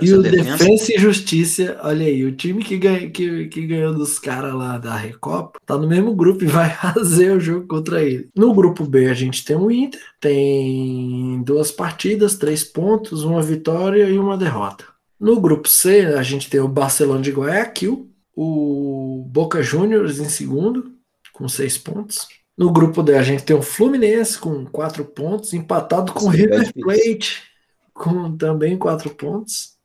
E 0.01 0.13
o 0.13 0.23
defensa. 0.23 0.59
defensa. 0.59 0.93
e 0.95 0.99
Justiça, 0.99 1.79
olha 1.83 2.07
aí, 2.07 2.25
o 2.25 2.33
time 2.33 2.63
que, 2.63 2.77
ganha, 2.77 3.11
que, 3.11 3.47
que 3.47 3.67
ganhou 3.67 3.95
dos 3.95 4.19
caras 4.19 4.55
lá 4.55 4.79
da 4.79 4.97
Recopa 4.97 5.59
tá 5.65 5.77
no 5.77 5.87
mesmo 5.87 6.15
grupo 6.15 6.45
e 6.45 6.47
vai 6.49 6.71
fazer 6.71 7.33
o 7.33 7.41
jogo 7.41 7.67
contra 7.67 8.03
ele. 8.03 8.29
No 8.35 8.55
grupo 8.55 8.85
B 8.85 9.07
a 9.07 9.15
gente 9.15 9.45
tem 9.45 9.57
o 9.57 9.71
Inter, 9.71 10.01
tem 10.21 11.43
duas 11.43 11.71
partidas, 11.71 12.37
três 12.37 12.65
pontos, 12.65 13.23
uma 13.23 13.43
vitória 13.43 14.09
e 14.09 14.19
uma 14.19 14.37
derrota. 14.37 14.85
No 15.19 15.41
grupo 15.41 15.69
C 15.69 16.07
a 16.07 16.23
gente 16.23 16.51
tem 16.51 16.61
o 16.61 16.69
Barcelona 16.69 17.23
de 17.23 17.31
Guayaquil, 17.31 18.11
o 18.35 19.27
Boca 19.29 19.63
Juniors 19.63 20.19
em 20.19 20.29
segundo, 20.29 20.93
com 21.33 21.49
seis 21.49 21.79
pontos. 21.79 22.29
No 22.57 22.73
grupo 22.73 23.03
D 23.03 23.15
a 23.15 23.23
gente 23.23 23.45
tem 23.45 23.57
o 23.57 23.63
Fluminense 23.63 24.39
com 24.39 24.65
quatro 24.67 25.05
pontos, 25.05 25.53
empatado 25.55 26.13
com 26.13 26.27
o 26.27 26.33
é 26.33 26.37
River 26.37 26.73
Plate 26.75 27.57
com 27.97 28.37
também 28.37 28.77
quatro 28.77 29.11
pontos. 29.11 29.76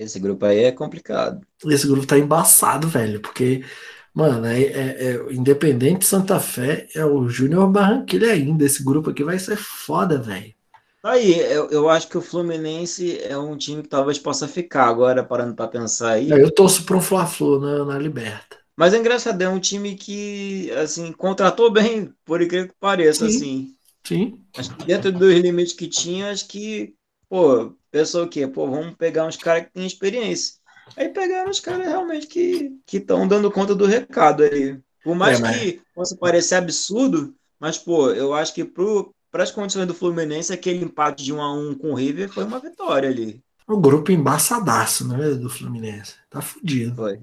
Esse 0.00 0.18
grupo 0.18 0.46
aí 0.46 0.64
é 0.64 0.72
complicado. 0.72 1.46
Esse 1.66 1.86
grupo 1.86 2.06
tá 2.06 2.18
embaçado, 2.18 2.88
velho, 2.88 3.20
porque, 3.20 3.62
mano, 4.14 4.46
é, 4.46 4.62
é, 4.62 5.04
é 5.04 5.32
Independente 5.32 6.06
Santa 6.06 6.40
Fé 6.40 6.88
é 6.94 7.04
o 7.04 7.28
Júnior 7.28 7.68
Barranquilla 7.70 8.28
ainda. 8.28 8.64
Esse 8.64 8.82
grupo 8.82 9.10
aqui 9.10 9.22
vai 9.22 9.38
ser 9.38 9.56
foda, 9.56 10.16
velho. 10.16 10.54
Aí, 11.02 11.38
eu, 11.38 11.68
eu 11.68 11.88
acho 11.90 12.08
que 12.08 12.16
o 12.16 12.22
Fluminense 12.22 13.18
é 13.22 13.36
um 13.36 13.56
time 13.58 13.82
que 13.82 13.88
talvez 13.88 14.18
possa 14.18 14.48
ficar 14.48 14.86
agora, 14.86 15.22
parando 15.22 15.54
para 15.54 15.68
pensar 15.68 16.12
aí. 16.12 16.30
Eu 16.30 16.50
torço 16.50 16.84
para 16.84 16.96
um 16.96 17.00
Fla-Flu 17.00 17.60
na, 17.60 17.84
na 17.84 17.98
Liberta. 17.98 18.58
Mas 18.74 18.94
é 18.94 18.98
engraçado, 18.98 19.40
é 19.42 19.48
um 19.48 19.60
time 19.60 19.94
que, 19.94 20.70
assim, 20.72 21.12
contratou 21.12 21.70
bem, 21.70 22.10
por 22.24 22.40
incrível 22.40 22.68
que 22.68 22.74
pareça, 22.80 23.28
sim, 23.28 23.36
assim. 23.36 23.74
Sim. 24.02 24.40
Acho 24.56 24.74
que 24.76 24.86
dentro 24.86 25.12
dos 25.12 25.34
limites 25.34 25.74
que 25.74 25.86
tinha, 25.86 26.30
acho 26.30 26.48
que 26.48 26.94
pô, 27.30 27.72
pensou 27.92 28.24
o 28.24 28.28
quê? 28.28 28.46
Pô, 28.46 28.68
vamos 28.68 28.96
pegar 28.96 29.24
uns 29.24 29.36
caras 29.36 29.64
que 29.64 29.72
têm 29.72 29.86
experiência. 29.86 30.56
Aí 30.96 31.08
pegaram 31.08 31.48
os 31.48 31.60
caras 31.60 31.86
realmente 31.86 32.26
que 32.26 32.76
estão 32.92 33.28
dando 33.28 33.50
conta 33.50 33.74
do 33.74 33.86
recado 33.86 34.42
ali. 34.42 34.82
Por 35.04 35.14
mais 35.14 35.38
é, 35.38 35.42
mas... 35.42 35.56
que 35.56 35.82
possa 35.94 36.16
parecer 36.16 36.56
absurdo, 36.56 37.32
mas, 37.58 37.78
pô, 37.78 38.10
eu 38.10 38.34
acho 38.34 38.52
que 38.52 38.64
para 38.64 39.44
as 39.44 39.52
condições 39.52 39.86
do 39.86 39.94
Fluminense, 39.94 40.52
aquele 40.52 40.84
empate 40.84 41.22
de 41.22 41.32
1 41.32 41.40
a 41.40 41.54
1 41.54 41.74
com 41.76 41.92
o 41.92 41.94
River 41.94 42.28
foi 42.28 42.44
uma 42.44 42.58
vitória 42.58 43.08
ali. 43.08 43.40
O 43.66 43.78
grupo 43.78 44.10
embaçadaço, 44.10 45.06
né, 45.06 45.30
do 45.30 45.48
Fluminense. 45.48 46.14
Tá 46.28 46.42
fudido. 46.42 46.96
Foi. 46.96 47.20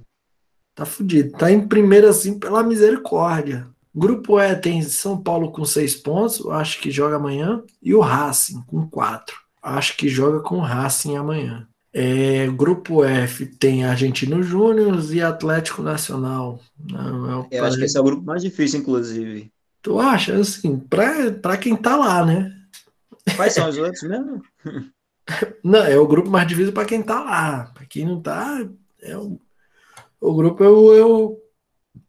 Tá 0.74 0.86
fudido. 0.86 1.32
Tá 1.38 1.52
em 1.52 1.68
primeiro, 1.68 2.08
assim, 2.08 2.40
pela 2.40 2.64
misericórdia. 2.64 3.68
Grupo 3.94 4.40
E 4.40 4.56
tem 4.56 4.82
São 4.84 5.22
Paulo 5.22 5.52
com 5.52 5.66
seis 5.66 5.96
pontos, 5.96 6.46
acho 6.48 6.80
que 6.80 6.90
joga 6.90 7.18
amanhã, 7.18 7.64
e 7.82 7.94
o 7.94 8.00
Racing 8.00 8.62
com 8.68 8.88
quatro 8.88 9.47
acho 9.68 9.98
que 9.98 10.08
joga 10.08 10.40
com 10.40 10.60
Racing 10.60 11.16
amanhã. 11.16 11.68
É, 11.94 12.48
grupo 12.48 13.04
F 13.04 13.46
tem 13.46 13.84
Argentino 13.84 14.44
Júnior 14.44 15.00
e 15.12 15.22
Atlético 15.22 15.82
Nacional. 15.82 16.60
Não, 16.80 17.48
é 17.52 17.58
Eu 17.58 17.66
acho 17.66 17.78
que 17.78 17.86
esse 17.86 17.98
é 17.98 18.02
o 18.02 18.04
grupo 18.04 18.24
mais 18.24 18.44
difícil, 18.44 18.80
inclusive. 18.80 19.52
Tu 19.82 20.00
acha? 20.00 20.36
Assim, 20.36 20.78
para 20.78 21.58
quem 21.58 21.76
tá 21.76 21.96
lá, 21.96 22.26
né? 22.26 22.54
Quais 23.36 23.54
são 23.54 23.68
os 23.68 23.78
outros 23.78 24.04
mesmo? 24.04 24.42
Não, 25.64 25.80
é 25.80 25.98
o 25.98 26.08
grupo 26.08 26.30
mais 26.30 26.48
difícil 26.48 26.72
para 26.72 26.86
quem 26.86 27.02
tá 27.02 27.22
lá. 27.22 27.72
Para 27.74 27.86
quem 27.86 28.06
não 28.06 28.22
tá, 28.22 28.66
é 29.02 29.18
o, 29.18 29.38
o 30.22 30.34
grupo 30.34 30.64
é, 30.64 30.70
o, 30.70 30.96
é, 30.96 31.06
o, 31.06 31.38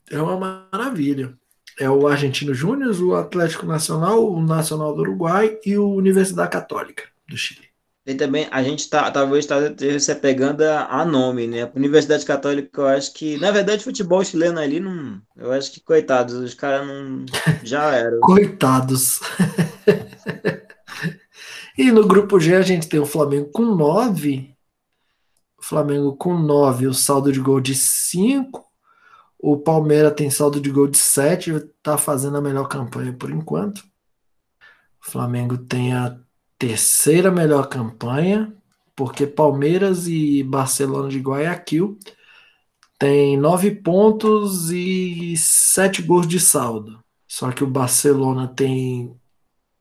é 0.08 0.22
uma 0.22 0.68
maravilha. 0.70 1.34
É 1.80 1.90
o 1.90 2.06
Argentino 2.06 2.54
Júnior, 2.54 2.94
o 3.02 3.16
Atlético 3.16 3.66
Nacional, 3.66 4.24
o 4.24 4.40
Nacional 4.40 4.94
do 4.94 5.00
Uruguai 5.00 5.58
e 5.66 5.76
o 5.76 5.88
Universidade 5.94 6.50
Católica 6.50 7.08
do 7.28 7.36
Chile. 7.36 7.68
E 8.08 8.14
também 8.14 8.48
a 8.50 8.62
gente 8.62 8.88
tá, 8.88 9.10
talvez 9.10 9.44
está 9.44 9.56
se 10.00 10.10
apegando 10.10 10.62
a, 10.62 11.04
nome, 11.04 11.46
né? 11.46 11.70
Universidade 11.74 12.24
Católica, 12.24 12.80
eu 12.80 12.86
acho 12.86 13.12
que, 13.12 13.36
na 13.36 13.50
verdade, 13.50 13.84
futebol 13.84 14.24
chileno 14.24 14.58
ali 14.58 14.80
não. 14.80 15.20
Eu 15.36 15.52
acho 15.52 15.70
que, 15.70 15.80
coitados, 15.80 16.32
os 16.34 16.54
caras 16.54 16.86
não. 16.86 17.26
Já 17.62 17.94
eram. 17.94 18.20
coitados. 18.20 19.20
e 21.76 21.92
no 21.92 22.08
grupo 22.08 22.40
G 22.40 22.56
a 22.56 22.62
gente 22.62 22.88
tem 22.88 22.98
o 22.98 23.04
Flamengo 23.04 23.50
com 23.52 23.76
9. 23.76 24.56
O 25.58 25.62
Flamengo 25.62 26.16
com 26.16 26.38
9, 26.38 26.86
o 26.86 26.94
saldo 26.94 27.30
de 27.30 27.40
gol 27.40 27.60
de 27.60 27.74
5. 27.74 28.64
O 29.38 29.58
Palmeiras 29.58 30.14
tem 30.14 30.30
saldo 30.30 30.62
de 30.62 30.70
gol 30.70 30.88
de 30.88 30.96
7, 30.96 31.50
está 31.50 31.98
fazendo 31.98 32.38
a 32.38 32.40
melhor 32.40 32.68
campanha 32.68 33.12
por 33.12 33.30
enquanto. 33.30 33.80
O 35.06 35.10
Flamengo 35.10 35.58
tem 35.58 35.92
a 35.92 36.18
terceira 36.58 37.30
melhor 37.30 37.68
campanha, 37.68 38.52
porque 38.96 39.26
Palmeiras 39.26 40.08
e 40.08 40.42
Barcelona 40.42 41.08
de 41.08 41.20
Guayaquil 41.20 41.98
têm 42.98 43.36
nove 43.36 43.70
pontos 43.70 44.70
e 44.70 45.36
sete 45.36 46.02
gols 46.02 46.26
de 46.26 46.40
saldo. 46.40 46.98
Só 47.28 47.52
que 47.52 47.62
o 47.62 47.66
Barcelona 47.66 48.48
tem 48.48 49.14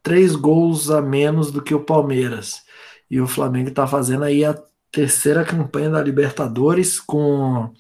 três 0.04 0.36
gols 0.36 0.92
a 0.92 1.02
menos 1.02 1.52
do 1.52 1.62
que 1.62 1.74
o 1.74 1.84
Palmeiras. 1.84 2.62
E 3.10 3.20
o 3.20 3.28
Flamengo 3.28 3.70
está 3.70 3.88
fazendo 3.88 4.24
aí 4.24 4.46
a 4.46 4.56
terceira 4.92 5.44
campanha 5.44 5.90
da 5.90 6.02
Libertadores 6.02 7.00
com 7.00 7.74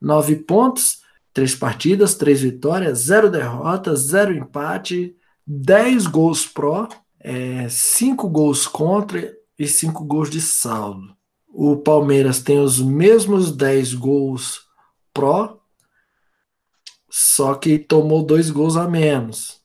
nove 0.00 0.36
pontos, 0.36 1.02
três 1.32 1.54
partidas, 1.54 2.14
três 2.14 2.42
vitórias, 2.42 3.00
zero 3.00 3.30
derrotas, 3.30 4.00
zero 4.00 4.32
empate, 4.32 5.16
dez 5.46 6.06
gols 6.06 6.46
pró 6.46 6.88
é, 7.24 7.66
cinco 7.70 8.28
gols 8.28 8.66
contra 8.66 9.34
e 9.58 9.66
cinco 9.66 10.04
gols 10.04 10.28
de 10.28 10.42
saldo. 10.42 11.16
O 11.48 11.78
Palmeiras 11.78 12.42
tem 12.42 12.58
os 12.60 12.80
mesmos 12.80 13.56
10 13.56 13.94
gols 13.94 14.66
pró, 15.12 15.58
só 17.08 17.54
que 17.54 17.78
tomou 17.78 18.22
dois 18.24 18.50
gols 18.50 18.76
a 18.76 18.86
menos. 18.86 19.62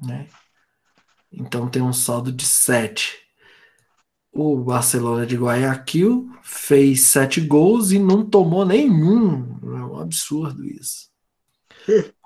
Né? 0.00 0.26
Então 1.30 1.68
tem 1.68 1.82
um 1.82 1.92
saldo 1.92 2.32
de 2.32 2.46
7. 2.46 3.18
O 4.32 4.56
Barcelona 4.56 5.26
de 5.26 5.36
Guayaquil 5.36 6.30
fez 6.42 7.08
sete 7.08 7.40
gols 7.40 7.90
e 7.90 7.98
não 7.98 8.24
tomou 8.24 8.64
nenhum. 8.64 9.58
É 9.62 9.84
um 9.84 9.98
absurdo 9.98 10.64
isso. 10.64 11.07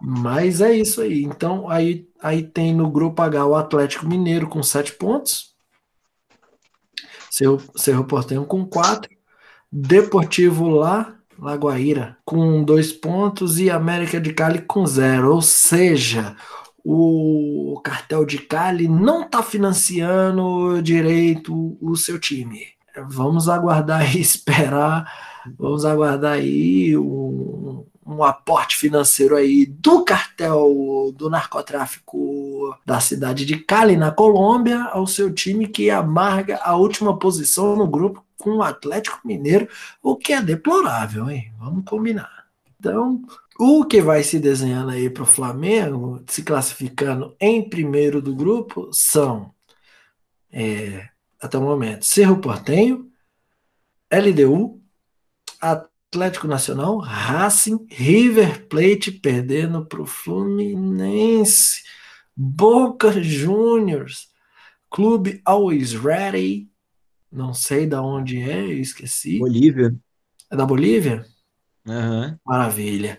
Mas 0.01 0.61
é 0.61 0.73
isso 0.73 1.01
aí. 1.01 1.23
Então, 1.23 1.69
aí, 1.69 2.09
aí 2.21 2.43
tem 2.43 2.75
no 2.75 2.91
grupo 2.91 3.23
H 3.23 3.47
o 3.47 3.55
Atlético 3.55 4.07
Mineiro 4.07 4.49
com 4.49 4.63
7 4.63 4.95
pontos. 4.95 5.53
Seu, 7.31 7.61
Cerro 7.77 8.05
Portenho 8.05 8.45
com 8.45 8.67
4. 8.67 9.11
Deportivo 9.71 10.69
lá, 10.69 11.17
Lagoaíra, 11.39 12.19
com 12.25 12.63
2 12.63 12.93
pontos. 12.95 13.59
E 13.59 13.71
América 13.71 14.21
de 14.21 14.33
Cali 14.33 14.61
com 14.61 14.85
0. 14.87 15.33
Ou 15.33 15.41
seja, 15.41 16.37
o 16.85 17.81
cartel 17.85 18.25
de 18.25 18.39
Cali 18.39 18.89
não 18.89 19.23
está 19.23 19.43
financiando 19.43 20.83
direito 20.83 21.79
o 21.81 21.97
seu 21.97 22.19
time. 22.19 22.67
Vamos 23.09 23.49
aguardar 23.49 24.15
e 24.15 24.21
esperar, 24.21 25.11
vamos 25.59 25.85
aguardar 25.85 26.33
aí 26.33 26.97
um, 26.97 27.87
um 28.13 28.25
aporte 28.25 28.77
financeiro 28.77 29.37
aí 29.37 29.67
do 29.67 30.05
cartel 30.05 31.13
do 31.17 31.31
narcotráfico 31.31 32.77
da 32.85 33.01
cidade 33.01 33.45
de 33.45 33.59
Cali, 33.59 33.97
na 33.97 34.11
Colômbia, 34.11 34.85
ao 34.85 35.07
seu 35.07 35.33
time 35.33 35.67
que 35.67 35.91
amarga 35.91 36.59
a 36.63 36.77
última 36.77 37.19
posição 37.19 37.77
no 37.77 37.87
grupo 37.87 38.25
com 38.39 38.57
o 38.57 38.63
Atlético 38.63 39.21
Mineiro, 39.25 39.69
o 40.03 40.17
que 40.17 40.33
é 40.33 40.43
deplorável, 40.43 41.31
hein? 41.31 41.53
Vamos 41.59 41.85
combinar. 41.85 42.47
Então, 42.79 43.23
o 43.59 43.85
que 43.85 44.03
vai 44.03 44.25
se 44.25 44.41
desenhando 44.41 44.91
aí 44.91 45.09
para 45.09 45.23
o 45.23 45.27
Flamengo, 45.27 46.23
se 46.27 46.43
classificando 46.43 47.37
em 47.39 47.69
primeiro 47.69 48.21
do 48.21 48.35
grupo, 48.35 48.91
são, 48.93 49.55
é, 50.51 51.09
até 51.41 51.57
o 51.57 51.63
momento, 51.63 52.05
Cerro 52.05 52.39
Portenho, 52.39 53.09
LDU, 54.11 54.83
Atlético 56.13 56.47
Nacional, 56.47 56.99
Racing, 56.99 57.87
River 57.91 58.69
Plate 58.69 59.11
perdendo 59.11 59.87
para 59.87 60.03
o 60.03 60.05
Fluminense, 60.05 61.83
Boca 62.37 63.11
Juniors, 63.23 64.29
Clube 64.91 65.41
Always 65.43 65.95
Ready, 65.95 66.69
não 67.33 67.55
sei 67.55 67.87
da 67.87 68.03
onde 68.03 68.39
é, 68.43 68.63
eu 68.63 68.79
esqueci. 68.79 69.39
Bolívia. 69.39 69.97
É 70.51 70.55
da 70.55 70.67
Bolívia? 70.67 71.25
Uhum. 71.87 72.37
Maravilha. 72.45 73.19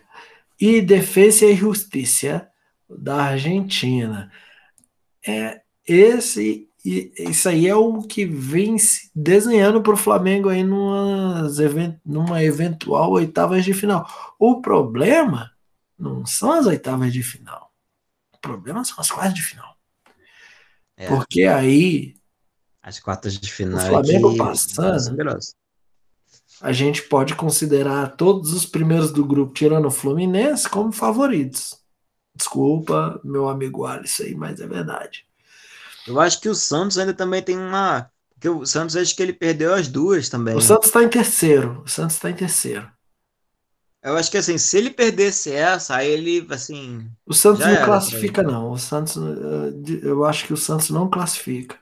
E 0.61 0.79
Defesa 0.79 1.47
e 1.47 1.55
Justiça 1.55 2.47
da 2.87 3.23
Argentina. 3.23 4.31
É 5.27 5.63
esse 5.87 6.69
isso 6.83 7.47
aí 7.47 7.67
é 7.67 7.75
o 7.75 8.01
que 8.01 8.25
vem 8.25 8.77
se 8.77 9.09
desenhando 9.15 9.81
para 9.81 9.93
o 9.93 9.97
Flamengo 9.97 10.49
aí 10.49 10.63
numas, 10.63 11.57
numa 12.05 12.43
eventual 12.43 13.11
oitavas 13.11 13.63
de 13.63 13.73
final. 13.73 14.05
O 14.37 14.61
problema 14.61 15.51
não 15.97 16.25
são 16.25 16.51
as 16.51 16.65
oitavas 16.65 17.13
de 17.13 17.23
final. 17.23 17.71
O 18.33 18.37
problema 18.37 18.83
são 18.83 18.99
as 18.99 19.09
quartas 19.09 19.33
de 19.33 19.41
final. 19.41 19.77
É. 20.97 21.07
Porque 21.07 21.43
aí 21.43 22.15
as 22.83 22.99
quartas 22.99 23.39
de 23.39 23.49
final. 23.49 23.77
O 23.77 23.81
Flamengo 23.81 24.31
de... 24.31 24.37
passando. 24.37 25.39
A 26.61 26.71
gente 26.73 27.01
pode 27.03 27.33
considerar 27.33 28.15
todos 28.15 28.53
os 28.53 28.65
primeiros 28.65 29.11
do 29.11 29.25
grupo, 29.25 29.53
tirando 29.53 29.85
o 29.87 29.91
Fluminense, 29.91 30.69
como 30.69 30.91
favoritos. 30.91 31.81
Desculpa, 32.35 33.19
meu 33.23 33.47
amigo 33.47 33.85
Alisson 33.85 34.23
aí, 34.23 34.35
mas 34.35 34.59
é 34.59 34.67
verdade. 34.67 35.25
Eu 36.07 36.19
acho 36.19 36.39
que 36.39 36.49
o 36.49 36.55
Santos 36.55 36.97
ainda 36.97 37.13
também 37.13 37.41
tem 37.41 37.57
uma. 37.57 38.09
Porque 38.33 38.49
o 38.49 38.65
Santos 38.65 38.95
acho 38.95 39.15
que 39.15 39.23
ele 39.23 39.33
perdeu 39.33 39.73
as 39.73 39.87
duas 39.87 40.29
também. 40.29 40.55
O 40.55 40.61
Santos 40.61 40.87
está 40.87 41.03
em 41.03 41.09
terceiro. 41.09 41.81
O 41.85 41.87
Santos 41.87 42.15
está 42.15 42.29
em 42.29 42.35
terceiro. 42.35 42.89
Eu 44.03 44.17
acho 44.17 44.29
que 44.29 44.37
assim, 44.37 44.57
se 44.57 44.77
ele 44.77 44.89
perdesse 44.89 45.53
essa, 45.53 45.95
aí 45.95 46.09
ele 46.09 46.45
assim. 46.49 47.09
O 47.25 47.33
Santos 47.33 47.61
não 47.61 47.69
era, 47.69 47.85
classifica, 47.85 48.43
não. 48.43 48.71
O 48.71 48.77
Santos, 48.77 49.15
eh, 49.15 49.99
eu 50.03 50.25
acho 50.25 50.45
que 50.45 50.51
o 50.51 50.57
Santos 50.57 50.89
não 50.89 51.09
classifica. 51.09 51.79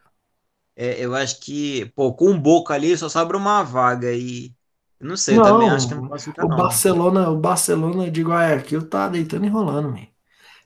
É, 0.76 1.04
eu 1.04 1.16
acho 1.16 1.40
que, 1.40 1.86
pô, 1.96 2.14
com 2.14 2.30
o 2.30 2.40
Boca 2.40 2.76
ali 2.76 2.96
só 2.96 3.10
sobra 3.10 3.36
uma 3.36 3.64
vaga 3.64 4.14
e. 4.14 4.54
Não 5.00 5.18
sei, 5.18 5.40
eu 5.40 5.42
também 5.42 5.68
acho 5.68 5.88
que 5.88 5.96
não 5.96 6.08
classifica, 6.08 6.46
o 6.46 6.50
não. 6.50 6.58
Barcelona, 6.58 7.30
o 7.32 7.38
Barcelona 7.38 8.12
de 8.12 8.22
Guayaquil 8.22 8.88
tá 8.88 9.10
deitando 9.10 9.46
e 9.46 9.50
rolando, 9.50 9.90
man. 9.90 10.11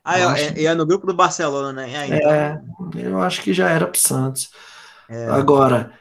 Ah, 0.06 0.20
é, 0.20 0.62
é, 0.62 0.64
é, 0.66 0.76
no 0.76 0.86
grupo 0.86 1.08
do 1.08 1.16
Barcelona, 1.16 1.74
né? 1.74 1.98
Ah, 1.98 2.08
então... 2.08 2.32
É, 2.32 2.62
eu 3.08 3.20
acho 3.20 3.42
que 3.42 3.52
já 3.52 3.72
era 3.72 3.88
pro 3.88 4.00
Santos. 4.00 4.52
É. 5.10 5.26
Agora, 5.30 5.92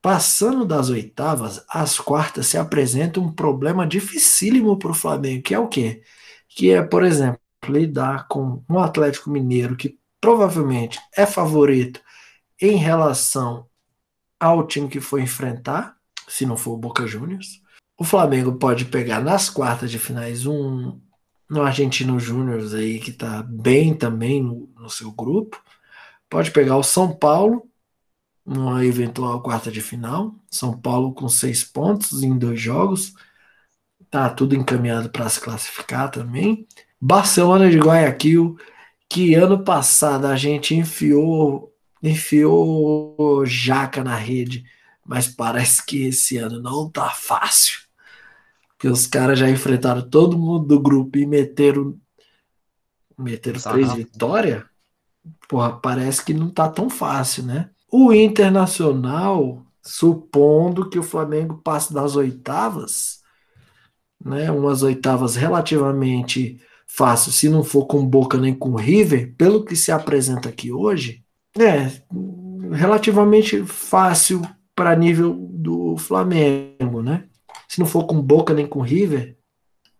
passando 0.00 0.64
das 0.64 0.88
oitavas, 0.88 1.62
as 1.68 1.98
quartas 1.98 2.46
se 2.46 2.56
apresenta 2.56 3.20
um 3.20 3.30
problema 3.30 3.86
dificílimo 3.86 4.78
para 4.78 4.90
o 4.90 4.94
Flamengo, 4.94 5.42
que 5.42 5.54
é 5.54 5.58
o 5.58 5.68
quê? 5.68 6.02
Que 6.48 6.70
é, 6.70 6.82
por 6.82 7.04
exemplo, 7.04 7.38
lidar 7.68 8.26
com 8.26 8.64
um 8.70 8.78
Atlético 8.78 9.28
Mineiro 9.28 9.76
que 9.76 9.98
provavelmente 10.18 10.98
é 11.14 11.26
favorito 11.26 12.00
em 12.60 12.76
relação 12.76 13.66
ao 14.40 14.66
time 14.66 14.88
que 14.88 15.00
foi 15.00 15.20
enfrentar, 15.22 15.94
se 16.26 16.46
não 16.46 16.56
for 16.56 16.72
o 16.72 16.78
Boca 16.78 17.06
Juniors. 17.06 17.60
O 17.98 18.04
Flamengo 18.04 18.54
pode 18.54 18.86
pegar 18.86 19.20
nas 19.20 19.50
quartas 19.50 19.90
de 19.90 19.98
finais 19.98 20.46
um 20.46 20.98
no 21.48 21.62
Argentino 21.62 22.18
Júnior 22.18 22.62
aí 22.74 22.98
que 22.98 23.10
está 23.10 23.42
bem 23.42 23.94
também 23.94 24.42
no, 24.42 24.68
no, 24.78 24.90
seu 24.90 25.10
grupo. 25.12 25.62
Pode 26.28 26.50
pegar 26.50 26.76
o 26.76 26.82
São 26.82 27.12
Paulo 27.16 27.68
numa 28.44 28.84
eventual 28.84 29.42
quarta 29.42 29.70
de 29.70 29.80
final. 29.80 30.34
São 30.50 30.78
Paulo 30.78 31.14
com 31.14 31.28
seis 31.28 31.64
pontos 31.64 32.22
em 32.22 32.36
dois 32.36 32.60
jogos. 32.60 33.14
Tá 34.10 34.28
tudo 34.30 34.56
encaminhado 34.56 35.10
para 35.10 35.28
se 35.28 35.40
classificar 35.40 36.10
também. 36.10 36.66
Barcelona 37.00 37.70
de 37.70 37.78
Guayaquil, 37.78 38.56
que 39.08 39.34
ano 39.34 39.62
passado 39.62 40.26
a 40.26 40.36
gente 40.36 40.74
enfiou 40.74 41.72
enfiou 42.02 43.44
jaca 43.46 44.04
na 44.04 44.14
rede, 44.14 44.64
mas 45.04 45.26
parece 45.26 45.84
que 45.84 46.06
esse 46.06 46.36
ano 46.36 46.60
não 46.60 46.90
tá 46.90 47.10
fácil. 47.10 47.85
Porque 48.76 48.88
os 48.88 49.06
caras 49.06 49.38
já 49.38 49.48
enfrentaram 49.48 50.02
todo 50.08 50.38
mundo 50.38 50.66
do 50.66 50.80
grupo 50.80 51.18
e 51.18 51.26
meteram 51.26 51.98
meteram 53.18 53.60
três 53.60 53.92
vitórias. 53.94 54.62
Porra, 55.48 55.72
parece 55.72 56.24
que 56.24 56.34
não 56.34 56.50
tá 56.50 56.68
tão 56.68 56.90
fácil, 56.90 57.44
né? 57.44 57.70
O 57.90 58.12
Internacional, 58.12 59.64
supondo 59.82 60.88
que 60.90 60.98
o 60.98 61.02
Flamengo 61.02 61.60
passe 61.64 61.94
das 61.94 62.14
oitavas, 62.16 63.22
né? 64.22 64.50
Umas 64.50 64.82
oitavas 64.82 65.36
relativamente 65.36 66.60
fácil, 66.86 67.32
se 67.32 67.48
não 67.48 67.64
for 67.64 67.86
com 67.86 68.06
Boca 68.06 68.38
nem 68.38 68.54
com 68.54 68.76
River, 68.76 69.34
pelo 69.36 69.64
que 69.64 69.74
se 69.74 69.90
apresenta 69.90 70.48
aqui 70.48 70.70
hoje, 70.70 71.24
é, 71.58 71.90
relativamente 72.72 73.64
fácil 73.64 74.42
para 74.74 74.94
nível 74.94 75.34
do 75.34 75.96
Flamengo, 75.96 77.02
né? 77.02 77.24
Se 77.68 77.80
não 77.80 77.86
for 77.86 78.06
com 78.06 78.20
Boca 78.20 78.54
nem 78.54 78.66
com 78.66 78.80
River, 78.80 79.36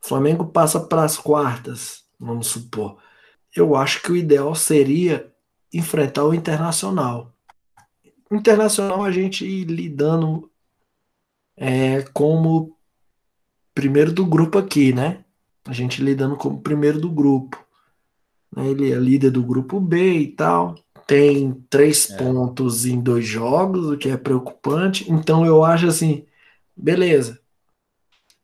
o 0.02 0.08
Flamengo 0.08 0.46
passa 0.46 0.80
para 0.80 1.04
as 1.04 1.16
quartas, 1.16 2.04
vamos 2.18 2.48
supor. 2.48 2.98
Eu 3.54 3.74
acho 3.74 4.02
que 4.02 4.12
o 4.12 4.16
ideal 4.16 4.54
seria 4.54 5.32
enfrentar 5.72 6.24
o 6.24 6.34
Internacional. 6.34 7.34
Internacional 8.30 9.04
a 9.04 9.10
gente 9.10 9.64
lidando 9.64 10.50
é, 11.56 12.02
como 12.12 12.76
primeiro 13.74 14.12
do 14.12 14.24
grupo 14.26 14.58
aqui, 14.58 14.92
né? 14.92 15.24
A 15.64 15.72
gente 15.72 16.02
lidando 16.02 16.36
como 16.36 16.60
primeiro 16.60 17.00
do 17.00 17.10
grupo. 17.10 17.64
Ele 18.56 18.92
é 18.92 18.96
líder 18.96 19.30
do 19.30 19.42
grupo 19.42 19.80
B 19.80 20.18
e 20.18 20.28
tal 20.28 20.76
tem 21.06 21.52
três 21.70 22.10
é. 22.10 22.16
pontos 22.16 22.84
em 22.84 23.00
dois 23.00 23.24
jogos, 23.24 23.86
o 23.86 23.96
que 23.96 24.08
é 24.08 24.16
preocupante. 24.16 25.10
Então 25.10 25.46
eu 25.46 25.64
acho 25.64 25.86
assim, 25.86 26.26
beleza, 26.76 27.40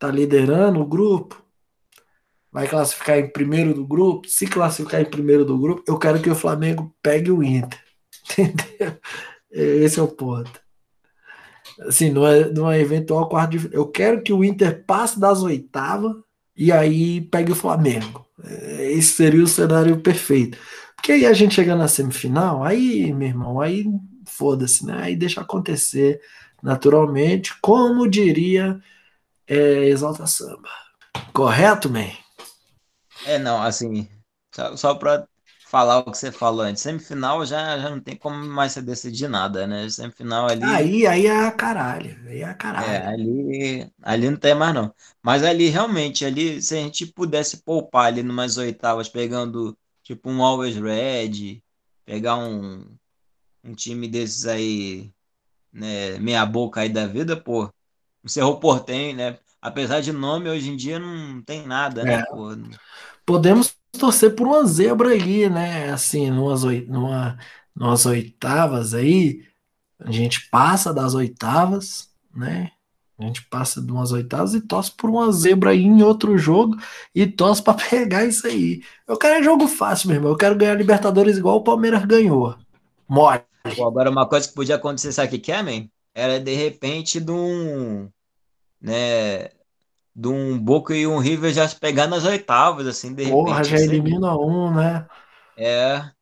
tá 0.02 0.10
liderando 0.10 0.80
o 0.80 0.86
grupo, 0.86 1.40
vai 2.50 2.66
classificar 2.66 3.18
em 3.20 3.28
primeiro 3.28 3.72
do 3.72 3.86
grupo. 3.86 4.28
Se 4.28 4.48
classificar 4.48 5.00
em 5.00 5.04
primeiro 5.04 5.44
do 5.44 5.56
grupo, 5.56 5.84
eu 5.86 5.96
quero 5.96 6.20
que 6.20 6.28
o 6.28 6.34
Flamengo 6.34 6.92
pegue 7.00 7.30
o 7.30 7.40
Inter. 7.40 7.78
Entendeu? 8.36 8.98
Esse 9.48 10.00
é 10.00 10.02
o 10.02 10.08
ponto. 10.08 10.60
Assim, 11.82 12.10
numa, 12.10 12.36
numa 12.46 12.76
eventual 12.76 13.28
quarto 13.28 13.56
de. 13.56 13.72
Eu 13.72 13.86
quero 13.86 14.22
que 14.22 14.32
o 14.32 14.42
Inter 14.42 14.84
passe 14.84 15.20
das 15.20 15.40
oitavas 15.40 16.16
e 16.56 16.72
aí 16.72 17.20
pegue 17.20 17.52
o 17.52 17.56
Flamengo. 17.56 18.26
Esse 18.80 19.12
seria 19.12 19.44
o 19.44 19.46
cenário 19.46 20.00
perfeito. 20.00 20.58
Porque 20.96 21.12
aí 21.12 21.26
a 21.26 21.32
gente 21.32 21.54
chega 21.54 21.76
na 21.76 21.86
semifinal, 21.86 22.64
aí, 22.64 23.12
meu 23.12 23.28
irmão, 23.28 23.60
aí 23.60 23.86
foda-se, 24.26 24.84
né? 24.84 24.98
Aí 25.00 25.16
deixa 25.16 25.40
acontecer 25.40 26.20
naturalmente, 26.60 27.54
como 27.60 28.08
diria 28.08 28.80
é, 29.54 29.88
Exalta 29.88 30.26
Samba. 30.26 30.68
Correto, 31.32 31.90
man? 31.90 32.10
É, 33.26 33.38
não, 33.38 33.62
assim, 33.62 34.08
só, 34.54 34.76
só 34.76 34.94
para 34.94 35.26
falar 35.68 35.98
o 35.98 36.10
que 36.10 36.18
você 36.18 36.30
falou 36.30 36.62
antes, 36.62 36.82
semifinal 36.82 37.44
já, 37.46 37.78
já 37.78 37.88
não 37.88 38.00
tem 38.00 38.16
como 38.16 38.36
mais 38.36 38.72
você 38.72 38.82
decidir 38.82 39.28
nada, 39.28 39.66
né? 39.66 39.88
Semifinal 39.88 40.48
ali. 40.48 40.64
Aí, 40.64 41.06
aí 41.06 41.26
é 41.26 41.46
a 41.46 41.50
caralho, 41.50 42.18
aí 42.28 42.40
é 42.40 42.44
a 42.44 42.54
caralho. 42.54 42.86
É, 42.86 43.06
ali, 43.06 43.92
ali 44.02 44.30
não 44.30 44.36
tem 44.36 44.54
mais 44.54 44.74
não. 44.74 44.94
Mas 45.22 45.42
ali, 45.44 45.68
realmente, 45.68 46.24
ali, 46.24 46.60
se 46.60 46.74
a 46.76 46.78
gente 46.78 47.06
pudesse 47.06 47.58
poupar 47.58 48.06
ali 48.06 48.22
numas 48.22 48.56
oitavas, 48.56 49.08
pegando 49.08 49.76
Tipo 50.02 50.30
um 50.30 50.42
Always 50.42 50.76
Red, 50.76 51.62
pegar 52.04 52.36
um, 52.36 52.84
um 53.64 53.74
time 53.74 54.08
desses 54.08 54.46
aí, 54.46 55.12
né, 55.72 56.18
meia 56.18 56.44
boca 56.46 56.80
aí 56.80 56.88
da 56.88 57.06
vida, 57.06 57.36
pô. 57.40 57.72
O 58.24 58.28
Cerro 58.28 58.58
Portem, 58.60 59.14
né? 59.14 59.38
Apesar 59.62 60.00
de 60.00 60.12
nome, 60.12 60.50
hoje 60.50 60.70
em 60.70 60.76
dia 60.76 60.98
não 60.98 61.40
tem 61.40 61.64
nada, 61.66 62.02
né, 62.02 62.14
é. 62.14 62.24
pô. 62.24 62.48
Podemos 63.24 63.76
torcer 63.92 64.34
por 64.34 64.46
uma 64.46 64.64
zebra 64.64 65.10
aí, 65.10 65.48
né? 65.48 65.90
Assim, 65.90 66.30
numas, 66.30 66.64
numa, 66.64 67.38
numas 67.74 68.04
oitavas 68.04 68.92
aí, 68.92 69.44
a 70.00 70.10
gente 70.10 70.48
passa 70.50 70.92
das 70.92 71.14
oitavas, 71.14 72.10
né? 72.34 72.72
A 73.18 73.24
gente 73.24 73.42
passa 73.48 73.80
de 73.80 73.92
umas 73.92 74.10
oitavas 74.10 74.52
e 74.54 74.60
torce 74.60 74.90
por 74.90 75.08
uma 75.08 75.30
zebra 75.30 75.70
aí 75.70 75.82
em 75.82 76.02
outro 76.02 76.36
jogo 76.36 76.76
e 77.14 77.24
torce 77.24 77.62
para 77.62 77.74
pegar 77.88 78.24
isso 78.24 78.46
aí. 78.46 78.82
Eu 79.06 79.16
quero 79.16 79.40
é 79.40 79.42
jogo 79.42 79.68
fácil, 79.68 80.08
meu 80.08 80.16
irmão. 80.16 80.32
Eu 80.32 80.36
quero 80.36 80.56
ganhar 80.56 80.74
Libertadores 80.74 81.38
igual 81.38 81.58
o 81.58 81.64
Palmeiras 81.64 82.04
ganhou. 82.04 82.56
Mole. 83.08 83.42
Pô, 83.76 83.86
agora, 83.86 84.10
uma 84.10 84.28
coisa 84.28 84.48
que 84.48 84.54
podia 84.54 84.74
acontecer, 84.74 85.12
sabe 85.12 85.36
o 85.36 85.40
que 85.40 85.52
é, 85.52 85.62
man? 85.62 85.88
Era 86.14 86.40
de 86.40 86.54
repente 86.54 87.20
de 87.20 87.30
um. 87.30 88.10
Né, 88.82 89.48
de 90.14 90.28
um 90.28 90.58
Boca 90.58 90.96
e 90.96 91.06
um 91.06 91.18
River 91.18 91.52
já 91.54 91.68
pegar 91.68 92.06
nas 92.08 92.24
oitavas, 92.24 92.86
assim, 92.86 93.14
de 93.14 93.24
Porra, 93.24 93.64
repente. 93.64 93.64
já 93.64 93.76
assim. 93.76 93.80
elimina 93.80 94.36
um, 94.36 94.72
né? 94.74 95.08
É. 95.56 96.12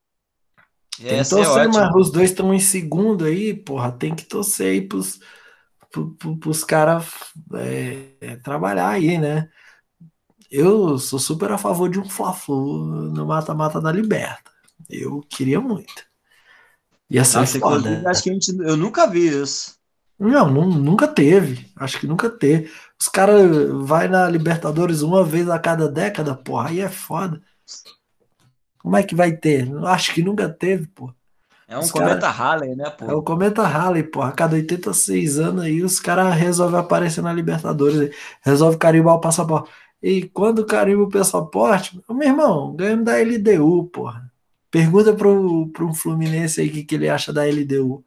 Tem 1.07 1.20
que 1.20 1.27
ser 1.28 1.47
torcer, 1.47 1.69
ótimo. 1.69 1.91
mas 1.93 1.95
os 1.95 2.11
dois 2.12 2.31
estão 2.31 2.55
em 2.55 2.61
segundo 2.61 3.24
aí, 3.24 3.55
porra. 3.55 3.91
Tem 3.93 4.15
que 4.15 4.24
torcer 4.24 4.66
aí 4.73 4.81
pros, 4.87 5.19
pro- 5.91 6.15
pro- 6.16 6.39
pros 6.39 6.65
caras 6.65 7.07
é, 7.55 8.16
é, 8.20 8.37
trabalhar 8.39 8.91
aí, 8.91 9.19
né? 9.19 9.51
Eu 10.51 10.99
sou 10.99 11.19
super 11.19 11.51
a 11.53 11.59
favor 11.59 11.89
de 11.89 11.99
um 12.01 12.09
Fla-Flu 12.09 12.85
no 13.12 13.27
mata-mata 13.27 13.81
da 13.81 13.93
Liberta. 13.93 14.51
Eu 14.89 15.20
queria 15.28 15.61
muito. 15.61 16.05
Ia 17.11 17.24
ser 17.27 17.45
Nossa, 17.45 17.59
inclusive, 17.59 18.05
foda. 18.05 18.07
acho 18.07 18.23
que 18.23 18.31
a 18.31 18.32
gente, 18.35 18.49
eu 18.59 18.77
nunca 18.77 19.07
vi 19.07 19.28
isso. 19.43 19.78
Não, 20.21 20.51
nu- 20.51 20.67
nunca 20.79 21.09
teve. 21.09 21.67
Acho 21.77 21.99
que 22.01 22.07
nunca 22.07 22.31
teve. 22.31 22.71
Os 22.99 23.09
caras 23.09 23.71
vai 23.87 24.07
na 24.09 24.29
Libertadores 24.29 25.03
uma 25.03 25.25
vez 25.25 25.49
a 25.51 25.59
cada 25.59 25.89
década, 25.89 26.35
porra, 26.37 26.69
aí 26.69 26.81
é 26.81 26.89
foda. 26.91 27.43
Como 28.79 28.97
é 28.97 29.03
que 29.03 29.15
vai 29.15 29.37
ter? 29.37 29.69
Acho 29.87 30.15
que 30.15 30.23
nunca 30.23 30.49
teve, 30.49 30.87
pô. 30.89 31.13
É 31.69 31.79
um 31.79 31.81
Os 31.81 31.91
cometa 31.91 32.29
Halley, 32.31 32.75
né, 32.77 32.85
É 32.87 32.91
pô? 32.91 33.13
o 33.15 33.23
Cometa 33.23 33.63
Halley, 33.67 34.03
porra. 34.05 34.31
A 34.31 34.33
cada 34.33 34.57
86 34.57 35.39
anos 35.39 35.65
aí 35.65 35.83
os 35.83 36.01
caras 36.01 36.35
resolvem 36.35 36.81
aparecer 36.81 37.23
na 37.23 37.33
Libertadores. 37.33 38.15
Resolve 38.43 38.79
carimbar 38.79 39.15
o 39.15 39.21
passaporte. 39.21 39.71
E 40.03 40.29
quando 40.31 40.67
carimba 40.67 41.03
o 41.05 41.09
passaporte, 41.11 42.01
meu 42.11 42.29
irmão, 42.29 42.75
ganhamos 42.77 43.05
da 43.05 43.19
LDU, 43.21 43.87
porra. 43.89 44.31
Pergunta 44.71 45.15
pro, 45.15 45.69
pro 45.73 45.93
Fluminense 45.95 46.61
aí 46.61 46.69
o 46.69 46.73
que, 46.73 46.85
que 46.85 46.95
ele 46.95 47.09
acha 47.09 47.33
da 47.33 47.47
LDU. 47.47 48.05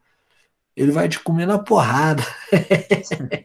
Ele 0.75 0.91
vai 0.91 1.07
te 1.07 1.19
comer 1.19 1.45
na 1.45 1.59
porrada. 1.59 2.23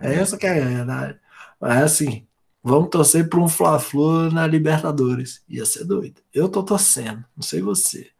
É 0.00 0.14
essa 0.14 0.36
que 0.36 0.46
é 0.46 0.62
a 0.62 0.66
verdade. 0.66 1.18
Mas 1.60 1.82
assim, 1.82 2.26
vamos 2.62 2.88
torcer 2.88 3.28
para 3.28 3.38
um 3.38 3.48
Fla-Flu 3.48 4.30
na 4.30 4.46
Libertadores. 4.46 5.42
Ia 5.48 5.64
ser 5.64 5.84
doido. 5.84 6.20
Eu 6.32 6.48
tô 6.48 6.62
torcendo, 6.62 7.24
não 7.36 7.42
sei 7.42 7.60
você. 7.60 8.10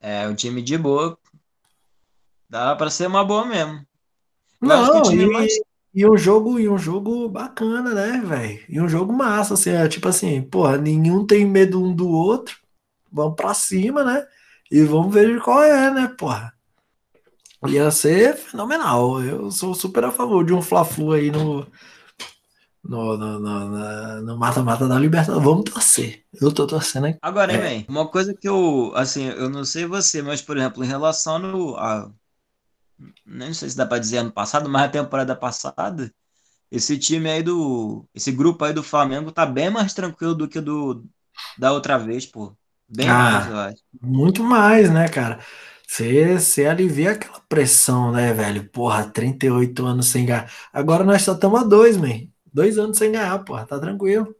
É 0.00 0.26
um 0.28 0.34
time 0.34 0.62
de 0.62 0.78
boa. 0.78 1.18
Dá 2.48 2.74
pra 2.74 2.90
ser 2.90 3.06
uma 3.06 3.24
boa 3.24 3.44
mesmo. 3.44 3.86
Eu 4.62 4.68
Não, 4.68 5.12
e, 5.12 5.26
mais. 5.26 5.52
e 5.94 6.06
um 6.06 6.16
jogo, 6.16 6.58
e 6.58 6.68
um 6.68 6.78
jogo 6.78 7.28
bacana, 7.28 7.94
né, 7.94 8.22
velho? 8.24 8.64
E 8.68 8.80
um 8.80 8.88
jogo 8.88 9.12
massa, 9.12 9.54
assim, 9.54 9.70
é 9.70 9.88
tipo 9.88 10.08
assim, 10.08 10.42
porra, 10.42 10.78
nenhum 10.78 11.26
tem 11.26 11.46
medo 11.46 11.82
um 11.82 11.94
do 11.94 12.08
outro. 12.08 12.58
Vamos 13.12 13.36
pra 13.36 13.52
cima, 13.52 14.04
né? 14.04 14.26
E 14.70 14.82
vamos 14.84 15.14
ver 15.14 15.40
qual 15.42 15.62
é, 15.62 15.90
né, 15.92 16.08
porra? 16.18 16.52
Ia 17.66 17.90
ser 17.90 18.36
fenomenal. 18.36 19.22
Eu 19.22 19.50
sou 19.50 19.74
super 19.74 20.04
a 20.04 20.10
favor 20.10 20.44
de 20.44 20.52
um 20.52 20.60
Fla-Flu 20.62 21.12
aí 21.12 21.30
no 21.30 21.66
no 22.82 23.16
no- 23.16 23.38
no- 23.40 24.22
no 24.22 24.38
mata-mata 24.38 24.88
da 24.88 24.98
Libertadores. 24.98 25.44
Vamos 25.44 25.64
torcer. 25.70 26.24
Eu 26.40 26.52
tô 26.52 26.66
torcendo 26.66 27.06
aqui. 27.06 27.18
Agora, 27.22 27.52
É. 27.52 27.56
hein, 27.74 27.84
man, 27.88 28.00
uma 28.02 28.10
coisa 28.10 28.34
que 28.34 28.48
eu, 28.48 28.92
assim, 28.96 29.24
eu 29.26 29.48
não 29.50 29.64
sei 29.64 29.84
você, 29.86 30.22
mas, 30.22 30.40
por 30.42 30.56
exemplo, 30.56 30.82
em 30.84 30.86
relação 30.86 31.38
no, 31.38 31.76
a, 31.76 32.10
nem 33.26 33.52
sei 33.54 33.70
se 33.70 33.76
dá 33.76 33.86
pra 33.86 33.98
dizer 33.98 34.18
ano 34.18 34.32
passado, 34.32 34.68
mas 34.68 34.82
a 34.84 34.88
temporada 34.88 35.34
passada, 35.36 36.12
esse 36.70 36.98
time 36.98 37.30
aí 37.30 37.42
do, 37.44 38.08
esse 38.14 38.32
grupo 38.32 38.64
aí 38.64 38.74
do 38.74 38.82
Flamengo 38.84 39.32
tá 39.32 39.46
bem 39.46 39.70
mais 39.70 39.94
tranquilo 39.94 40.34
do 40.36 40.48
que 40.48 40.60
do 40.60 41.04
da 41.58 41.72
outra 41.72 41.98
vez, 41.98 42.26
pô. 42.26 42.56
Bem 42.90 43.06
mais, 43.08 43.46
eu 43.46 43.56
acho. 43.56 43.82
Muito 44.02 44.42
mais, 44.42 44.90
né, 44.92 45.08
cara? 45.08 45.38
Você, 45.86 46.66
alivia 46.66 47.12
aquela 47.12 47.40
pressão, 47.48 48.12
né, 48.12 48.32
velho? 48.32 48.68
Porra, 48.70 49.04
38 49.10 49.84
anos 49.84 50.06
sem 50.08 50.26
ganhar. 50.26 50.50
Agora 50.72 51.04
nós 51.04 51.22
só 51.22 51.34
estamos 51.34 51.60
a 51.60 51.64
dois, 51.64 51.96
man. 51.96 52.28
Dois 52.52 52.78
anos 52.78 52.98
sem 52.98 53.12
ganhar, 53.12 53.38
porra, 53.44 53.66
tá 53.66 53.78
tranquilo. 53.78 54.34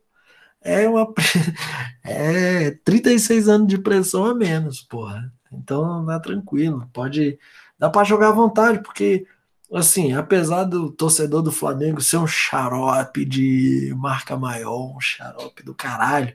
É 0.62 0.88
uma. 0.88 1.12
É 2.04 2.72
36 2.84 3.48
anos 3.48 3.68
de 3.68 3.78
pressão 3.78 4.24
a 4.26 4.34
menos, 4.34 4.80
porra. 4.82 5.32
Então 5.52 6.06
tá 6.06 6.20
tranquilo. 6.20 6.88
Pode. 6.92 7.38
Dá 7.78 7.90
pra 7.90 8.04
jogar 8.04 8.28
à 8.30 8.32
vontade, 8.32 8.82
porque, 8.82 9.26
assim, 9.74 10.12
apesar 10.14 10.64
do 10.64 10.90
torcedor 10.92 11.42
do 11.42 11.52
Flamengo 11.52 12.00
ser 12.00 12.18
um 12.18 12.26
xarope 12.26 13.24
de 13.24 13.94
marca 13.98 14.36
maior, 14.36 14.96
um 14.96 15.00
xarope 15.00 15.62
do 15.62 15.74
caralho. 15.74 16.34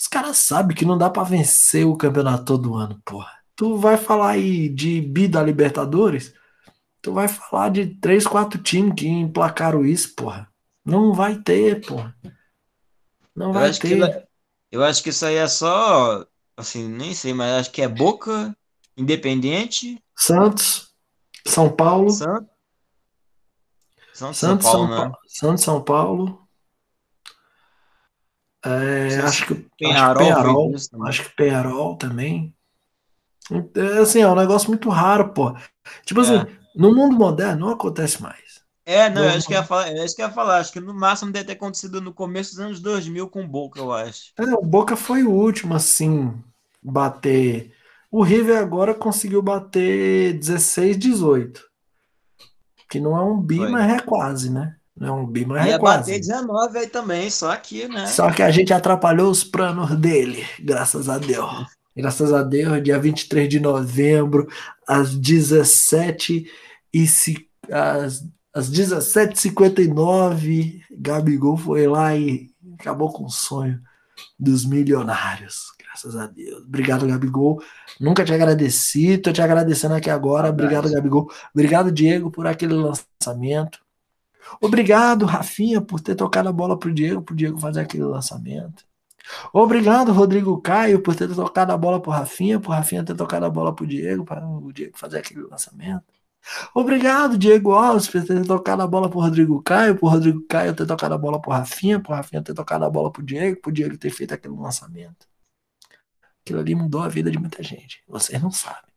Os 0.00 0.06
caras 0.06 0.38
sabem 0.38 0.74
que 0.74 0.86
não 0.86 0.96
dá 0.96 1.10
pra 1.10 1.22
vencer 1.24 1.86
o 1.86 1.94
campeonato 1.94 2.44
todo 2.46 2.74
ano, 2.74 2.98
porra. 3.04 3.30
Tu 3.54 3.76
vai 3.76 3.98
falar 3.98 4.30
aí 4.30 4.66
de 4.70 5.02
bi 5.02 5.28
da 5.28 5.42
Libertadores, 5.42 6.32
tu 7.02 7.12
vai 7.12 7.28
falar 7.28 7.68
de 7.68 7.86
três, 7.96 8.26
quatro 8.26 8.62
times 8.62 8.94
que 8.96 9.06
emplacaram 9.06 9.84
isso, 9.84 10.14
porra. 10.14 10.48
Não 10.82 11.12
vai 11.12 11.36
ter, 11.36 11.84
porra. 11.86 12.16
Não 13.36 13.48
Eu 13.48 13.52
vai 13.52 13.70
que, 13.72 13.78
ter. 13.78 13.98
vai- 13.98 14.24
eu 14.72 14.82
acho 14.82 15.02
que 15.02 15.10
isso 15.10 15.26
aí 15.26 15.34
é 15.36 15.46
só, 15.46 16.26
assim, 16.56 16.88
nem 16.88 17.12
sei, 17.12 17.34
mas 17.34 17.60
acho 17.60 17.70
que 17.70 17.82
é 17.82 17.88
Boca, 17.88 18.56
Independente, 18.96 20.02
Santos, 20.16 20.94
São 21.46 21.70
Paulo, 21.70 22.10
Santos, 22.10 22.48
Santos, 24.14 24.18
São 24.18 24.32
Santos, 24.34 24.66
São 24.66 24.72
Paulo, 24.72 24.88
né? 24.88 24.96
Paulo, 24.96 25.18
Santos, 25.26 25.64
São 25.64 25.82
Paulo. 25.84 26.48
É, 28.64 29.16
acho 29.22 29.46
que, 29.46 29.54
acho 29.54 30.14
Penharol 30.16 30.72
também. 30.72 31.08
acho 31.08 31.24
que 31.24 31.36
Penharol 31.36 31.96
também. 31.96 32.54
É, 33.74 33.98
assim, 33.98 34.20
é 34.20 34.28
um 34.28 34.34
negócio 34.34 34.68
muito 34.68 34.88
raro, 34.88 35.30
pô. 35.32 35.54
Tipo 36.04 36.20
assim, 36.20 36.36
É. 36.36 36.46
no 36.74 36.94
mundo 36.94 37.16
moderno 37.16 37.66
não 37.66 37.72
acontece 37.72 38.22
mais. 38.22 38.60
É, 38.84 39.08
não, 39.08 39.22
Não- 39.22 39.28
acho 39.30 39.46
que 39.46 39.52
eu 39.54 39.58
ia 39.58 39.64
falar, 39.64 39.88
é 39.88 40.04
isso 40.04 40.16
que 40.16 40.22
ia 40.22 40.30
falar. 40.30 40.58
Acho 40.58 40.72
que 40.72 40.80
no 40.80 40.92
máximo 40.92 41.32
deve 41.32 41.46
ter 41.46 41.52
acontecido 41.52 42.00
no 42.00 42.12
começo 42.12 42.50
dos 42.50 42.60
anos 42.60 42.80
2000 42.80 43.28
com 43.28 43.42
o 43.42 43.48
Boca, 43.48 43.78
eu 43.78 43.92
acho. 43.92 44.32
É, 44.38 44.42
o 44.54 44.62
Boca 44.62 44.96
foi 44.96 45.22
o 45.22 45.30
último, 45.30 45.74
assim, 45.74 46.34
bater. 46.82 47.72
O 48.10 48.22
River 48.22 48.58
agora 48.58 48.92
conseguiu 48.94 49.40
bater 49.42 50.32
16, 50.38 50.98
18. 50.98 51.62
Que 52.90 52.98
não 52.98 53.16
é 53.16 53.22
um 53.22 53.40
bi, 53.40 53.58
Foi. 53.58 53.70
mas 53.70 53.92
é 53.92 54.00
quase, 54.00 54.50
né? 54.50 54.76
Não 55.00 55.08
é 55.08 55.12
um 55.22 55.26
bi, 55.26 55.46
mas 55.46 55.66
Ia 55.66 55.76
é 55.76 55.78
bater 55.78 55.80
quase. 55.80 56.20
19 56.20 56.78
aí 56.78 56.86
também, 56.86 57.30
só 57.30 57.56
que, 57.56 57.88
né? 57.88 58.06
Só 58.06 58.30
que 58.30 58.42
a 58.42 58.50
gente 58.50 58.70
atrapalhou 58.72 59.30
os 59.30 59.42
planos 59.42 59.96
dele, 59.96 60.44
graças 60.60 61.08
a 61.08 61.16
Deus. 61.16 61.66
Graças 61.96 62.32
a 62.34 62.42
Deus, 62.42 62.82
dia 62.82 62.98
23 62.98 63.48
de 63.48 63.58
novembro, 63.58 64.46
às 64.86 65.14
17 65.14 66.46
e 66.92 67.06
ci- 67.06 67.48
às, 67.70 68.24
às 68.54 68.70
17h59, 68.70 70.80
Gabigol 70.90 71.56
foi 71.56 71.86
lá 71.86 72.14
e 72.16 72.50
acabou 72.78 73.12
com 73.12 73.24
o 73.24 73.30
sonho 73.30 73.80
dos 74.38 74.64
milionários. 74.64 75.66
Graças 75.82 76.16
a 76.16 76.26
Deus. 76.26 76.62
Obrigado, 76.62 77.06
Gabigol. 77.06 77.60
Nunca 77.98 78.24
te 78.24 78.32
agradeci, 78.32 79.18
tô 79.18 79.32
te 79.32 79.42
agradecendo 79.42 79.94
aqui 79.94 80.10
agora. 80.10 80.48
Obrigado. 80.50 80.90
Gabigol. 80.90 81.30
Obrigado, 81.54 81.90
Diego, 81.90 82.30
por 82.30 82.46
aquele 82.46 82.74
lançamento. 82.74 83.78
Obrigado, 84.60 85.26
Rafinha, 85.26 85.80
por 85.80 86.00
ter 86.00 86.14
tocado 86.14 86.48
a 86.48 86.52
bola 86.52 86.78
pro 86.78 86.92
Diego, 86.92 87.22
pro 87.22 87.34
Diego 87.34 87.58
fazer 87.58 87.80
aquele 87.80 88.04
lançamento. 88.04 88.84
Obrigado, 89.52 90.12
Rodrigo 90.12 90.60
Caio, 90.60 91.00
por 91.02 91.14
ter 91.14 91.32
tocado 91.34 91.72
a 91.72 91.76
bola 91.76 92.00
pro 92.00 92.10
Rafinha, 92.10 92.58
pro 92.58 92.72
Rafinha 92.72 93.04
ter 93.04 93.14
tocado 93.14 93.46
a 93.46 93.50
bola 93.50 93.74
pro 93.74 93.86
Diego, 93.86 94.24
para 94.24 94.46
o 94.46 94.72
Diego 94.72 94.98
fazer 94.98 95.18
aquele 95.18 95.42
lançamento. 95.42 96.04
Obrigado, 96.74 97.36
Diego 97.38 97.72
Alves, 97.72 98.08
por 98.08 98.24
ter 98.24 98.46
tocado 98.46 98.82
a 98.82 98.86
bola 98.86 99.08
pro 99.08 99.20
Rodrigo 99.20 99.62
Caio, 99.62 99.96
pro 99.96 100.08
Rodrigo 100.08 100.42
Caio 100.48 100.74
ter 100.74 100.86
tocado 100.86 101.14
a 101.14 101.18
bola 101.18 101.40
pro 101.40 101.52
Rafinha, 101.52 102.00
pro 102.00 102.14
Rafinha 102.14 102.42
ter 102.42 102.54
tocado 102.54 102.84
a 102.84 102.90
bola 102.90 103.10
pro 103.12 103.22
Diego, 103.22 103.60
pro 103.60 103.70
Diego 103.70 103.96
ter 103.98 104.10
feito 104.10 104.32
aquele 104.34 104.54
lançamento. 104.54 105.28
Aquilo 106.42 106.60
ali 106.60 106.74
mudou 106.74 107.02
a 107.02 107.08
vida 107.08 107.30
de 107.30 107.38
muita 107.38 107.62
gente. 107.62 108.02
Vocês 108.08 108.40
não 108.42 108.50
sabem. 108.50 108.89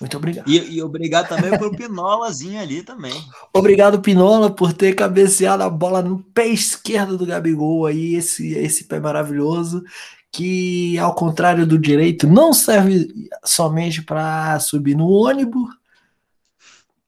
Muito 0.00 0.16
obrigado. 0.16 0.48
E, 0.48 0.76
e 0.76 0.82
obrigado 0.82 1.28
também 1.28 1.56
pro 1.56 1.70
Pinolazinho 1.76 2.60
ali 2.60 2.82
também. 2.82 3.14
Obrigado, 3.52 4.00
Pinola, 4.00 4.50
por 4.50 4.72
ter 4.72 4.94
cabeceado 4.94 5.62
a 5.62 5.70
bola 5.70 6.02
no 6.02 6.22
pé 6.22 6.48
esquerdo 6.48 7.16
do 7.16 7.24
Gabigol 7.26 7.86
aí, 7.86 8.16
esse, 8.16 8.52
esse 8.54 8.84
pé 8.84 8.98
maravilhoso, 8.98 9.84
que 10.32 10.98
ao 10.98 11.14
contrário 11.14 11.66
do 11.66 11.78
direito, 11.78 12.26
não 12.26 12.52
serve 12.52 13.08
somente 13.44 14.02
para 14.02 14.58
subir 14.58 14.96
no 14.96 15.06
ônibus, 15.08 15.68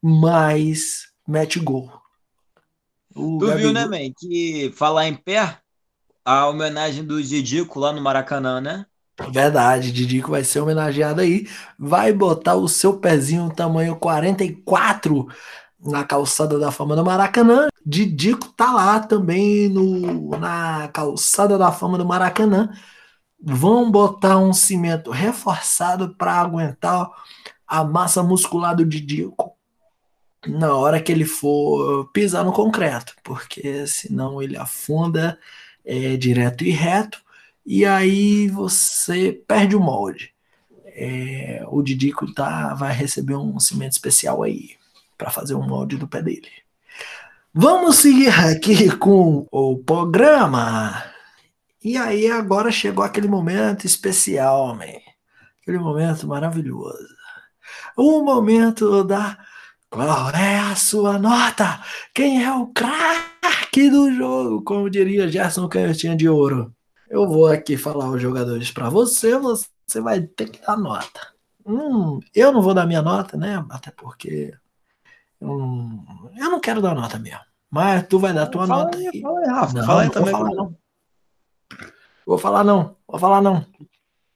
mas 0.01 1.09
mete 1.27 1.59
gol. 1.59 1.90
O 3.15 3.39
Tu 3.39 3.47
viu, 3.47 3.48
Gabigol- 3.48 3.73
né, 3.73 3.86
man? 3.86 4.12
Que 4.19 4.73
falar 4.77 5.09
em 5.09 5.15
pé, 5.15 5.59
a 6.24 6.47
homenagem 6.48 7.05
do 7.05 7.23
Didico 7.23 7.81
lá 7.81 7.93
no 7.93 8.01
Maracanã, 8.01 8.61
né? 8.61 8.86
Verdade, 9.31 9.93
Didico 9.93 10.31
vai 10.31 10.43
ser 10.43 10.61
homenageado 10.61 11.20
aí. 11.20 11.49
Vai 11.78 12.12
botar 12.12 12.55
o 12.57 12.69
seu 12.69 12.99
pezinho 12.99 13.51
tamanho 13.51 13.97
44 13.97 15.28
na 15.81 16.03
calçada 16.05 16.59
da 16.59 16.73
fama 16.73 16.97
do 16.97 17.05
Maracanã. 17.05 17.69
Didico 17.86 18.49
tá 18.57 18.73
lá 18.73 18.99
também 19.01 19.69
no, 19.69 20.31
na 20.39 20.89
calçada 20.89 21.57
da 21.57 21.70
fama 21.70 21.97
do 21.97 22.05
Maracanã. 22.05 22.70
Vão 23.41 23.91
botar 23.91 24.39
um 24.39 24.53
cimento 24.53 25.11
reforçado 25.11 26.15
para 26.16 26.32
aguentar 26.32 27.09
a 27.66 27.85
massa 27.85 28.23
muscular 28.23 28.74
do 28.74 28.85
Didico 28.85 29.55
na 30.47 30.74
hora 30.74 31.01
que 31.01 31.12
ele 31.12 31.24
for 31.24 32.07
pisar 32.12 32.45
no 32.45 32.53
concreto, 32.53 33.15
porque 33.23 33.86
senão 33.86 34.43
ele 34.43 34.57
afunda 34.57 35.39
é, 35.85 36.16
direto 36.16 36.65
e 36.65 36.70
reto 36.70 37.24
e 37.66 37.85
aí 37.85 38.49
você 38.49 39.32
perde 39.47 39.74
o 39.74 39.81
molde. 39.81 40.32
É, 40.86 41.65
o 41.69 41.82
Didico 41.82 42.32
tá, 42.32 42.74
vai 42.74 42.93
receber 42.93 43.35
um 43.35 43.59
cimento 43.59 43.93
especial 43.93 44.43
aí 44.43 44.77
para 45.16 45.31
fazer 45.31 45.55
um 45.55 45.66
molde 45.66 45.97
do 45.97 46.07
pé 46.07 46.23
dele. 46.23 46.51
Vamos 47.53 47.97
seguir 47.97 48.28
aqui 48.28 48.97
com 48.97 49.47
o 49.51 49.78
programa. 49.78 51.05
E 51.82 51.97
aí 51.97 52.31
agora 52.31 52.70
chegou 52.73 53.05
aquele 53.05 53.28
momento 53.28 53.86
especial, 53.86 54.74
man. 54.74 54.85
Aquele 55.62 55.78
momento 55.78 56.27
maravilhoso. 56.27 57.15
O 57.97 58.23
momento 58.23 59.05
da 59.05 59.39
qual 59.89 60.31
é 60.31 60.59
a 60.59 60.74
sua 60.74 61.19
nota? 61.20 61.81
Quem 62.12 62.43
é 62.43 62.53
o 62.53 62.66
craque 62.66 63.89
do 63.89 64.12
jogo? 64.12 64.62
Como 64.65 64.91
diria 64.91 65.31
Gerson 65.31 65.69
Canhotinha 65.69 66.16
de 66.16 66.28
Ouro. 66.28 66.74
Eu 67.09 67.28
vou 67.28 67.47
aqui 67.47 67.76
falar 67.76 68.09
os 68.10 68.20
jogadores 68.20 68.70
para 68.70 68.89
você, 68.89 69.39
você 69.39 70.01
vai 70.01 70.22
ter 70.22 70.48
que 70.48 70.60
dar 70.60 70.76
nota. 70.76 71.35
Hum, 71.66 72.20
eu 72.35 72.52
não 72.52 72.60
vou 72.60 72.74
dar 72.74 72.86
minha 72.86 73.02
nota, 73.02 73.36
né? 73.36 73.64
Até 73.70 73.90
porque 73.90 74.52
eu 75.40 75.48
não, 75.48 76.31
eu 76.36 76.51
não 76.51 76.60
quero 76.60 76.82
dar 76.82 76.94
nota 76.94 77.18
mesmo. 77.18 77.40
Mas 77.70 78.06
tu 78.06 78.18
vai 78.18 78.32
dar 78.32 78.47
tua 78.47 78.66
fala 78.66 78.85
nota. 78.85 78.98
Aí, 78.98 79.20
Fala 79.20 79.40
aí, 79.40 79.47
Rafa. 79.47 79.72
Não, 79.74 79.86
fala 79.86 80.02
aí 80.02 80.10
também. 80.10 80.32
Vou 80.32 80.39
falar, 80.39 80.55
não. 80.55 80.76
Vou 82.26 82.39
falar 82.39 82.64
não. 82.64 82.97
Vou 83.06 83.20
falar 83.20 83.43
não. 83.43 83.66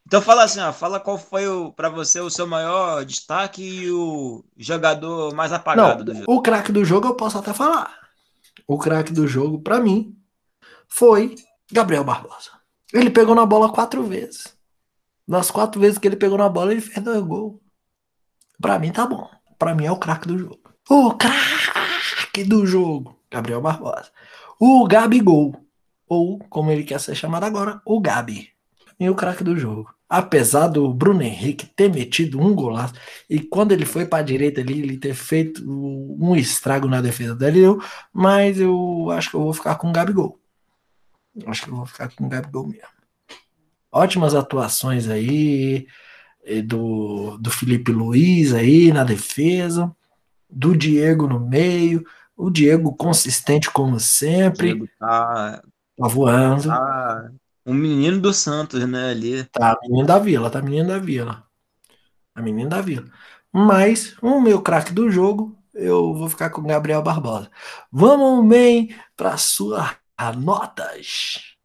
Então 0.06 0.22
fala 0.22 0.44
assim, 0.44 0.60
ó, 0.60 0.72
fala 0.72 0.98
qual 0.98 1.18
foi 1.18 1.44
para 1.76 1.90
você 1.90 2.18
o 2.18 2.30
seu 2.30 2.46
maior 2.46 3.04
destaque 3.04 3.62
e 3.62 3.90
o 3.90 4.42
jogador 4.56 5.34
mais 5.34 5.52
apagado 5.52 5.98
não, 5.98 6.04
do 6.04 6.14
jogo. 6.14 6.32
O 6.32 6.40
craque 6.40 6.72
do 6.72 6.82
jogo 6.82 7.08
eu 7.08 7.14
posso 7.14 7.36
até 7.36 7.52
falar. 7.52 7.94
O 8.66 8.78
craque 8.78 9.12
do 9.12 9.28
jogo 9.28 9.60
para 9.60 9.78
mim 9.78 10.16
foi 10.88 11.34
Gabriel 11.70 12.04
Barbosa. 12.04 12.57
Ele 12.92 13.10
pegou 13.10 13.34
na 13.34 13.44
bola 13.44 13.70
quatro 13.70 14.02
vezes. 14.02 14.56
Nas 15.26 15.50
quatro 15.50 15.80
vezes 15.80 15.98
que 15.98 16.08
ele 16.08 16.16
pegou 16.16 16.38
na 16.38 16.48
bola, 16.48 16.72
ele 16.72 16.80
fez 16.80 17.04
dois 17.04 17.20
gols. 17.20 17.60
Pra 18.60 18.78
mim 18.78 18.90
tá 18.90 19.06
bom. 19.06 19.28
Pra 19.58 19.74
mim 19.74 19.84
é 19.84 19.92
o 19.92 19.98
craque 19.98 20.26
do 20.26 20.38
jogo. 20.38 20.60
O 20.88 21.14
craque 21.14 22.44
do 22.44 22.64
jogo, 22.66 23.18
Gabriel 23.30 23.60
Barbosa. 23.60 24.10
O 24.58 24.86
Gabigol. 24.86 25.54
Ou, 26.08 26.38
como 26.48 26.70
ele 26.70 26.82
quer 26.82 26.98
ser 26.98 27.14
chamado 27.14 27.44
agora, 27.44 27.82
o 27.84 28.00
Gabi. 28.00 28.48
E 28.98 29.08
o 29.10 29.14
craque 29.14 29.44
do 29.44 29.56
jogo. 29.56 29.92
Apesar 30.08 30.68
do 30.68 30.92
Bruno 30.94 31.22
Henrique 31.22 31.66
ter 31.66 31.92
metido 31.92 32.40
um 32.40 32.54
golaço, 32.54 32.94
e 33.28 33.38
quando 33.38 33.72
ele 33.72 33.84
foi 33.84 34.06
para 34.06 34.20
a 34.20 34.22
direita 34.22 34.62
ali, 34.62 34.80
ele 34.80 34.96
ter 34.96 35.12
feito 35.12 35.62
um 35.70 36.34
estrago 36.34 36.88
na 36.88 37.02
defesa 37.02 37.34
dele, 37.36 37.64
mas 38.10 38.58
eu 38.58 39.10
acho 39.10 39.28
que 39.30 39.36
eu 39.36 39.42
vou 39.42 39.52
ficar 39.52 39.74
com 39.74 39.90
o 39.90 39.92
Gabigol. 39.92 40.40
Acho 41.46 41.64
que 41.64 41.70
eu 41.70 41.76
vou 41.76 41.86
ficar 41.86 42.08
com 42.14 42.26
o 42.26 42.28
Gabigol 42.28 42.66
mesmo. 42.66 42.88
Ótimas 43.90 44.34
atuações 44.34 45.08
aí 45.08 45.86
do, 46.64 47.36
do 47.38 47.50
Felipe 47.50 47.92
Luiz 47.92 48.54
aí 48.54 48.92
na 48.92 49.04
defesa, 49.04 49.94
do 50.48 50.76
Diego 50.76 51.26
no 51.26 51.40
meio, 51.40 52.04
o 52.36 52.50
Diego 52.50 52.94
consistente 52.94 53.70
como 53.70 53.98
sempre. 53.98 54.68
Diego 54.74 54.88
tá, 54.98 55.62
tá 55.96 56.08
voando. 56.08 56.68
Tá 56.68 57.30
um 57.66 57.74
menino 57.74 58.18
do 58.18 58.32
Santos, 58.32 58.86
né, 58.88 59.10
ali. 59.10 59.44
Tá, 59.44 59.76
menino 59.82 60.06
da 60.06 60.18
Vila, 60.18 60.48
tá 60.48 60.62
menino 60.62 60.88
da 60.88 60.98
Vila. 60.98 61.44
A 62.34 62.40
menino 62.40 62.70
da 62.70 62.80
Vila. 62.80 63.04
Mas 63.52 64.16
o 64.22 64.40
meu 64.40 64.62
craque 64.62 64.92
do 64.92 65.10
jogo, 65.10 65.54
eu 65.74 66.14
vou 66.14 66.28
ficar 66.30 66.50
com 66.50 66.62
o 66.62 66.66
Gabriel 66.66 67.02
Barbosa. 67.02 67.50
Vamos 67.92 68.48
bem 68.48 68.94
para 69.16 69.36
sua 69.36 69.90
notas. 70.36 71.56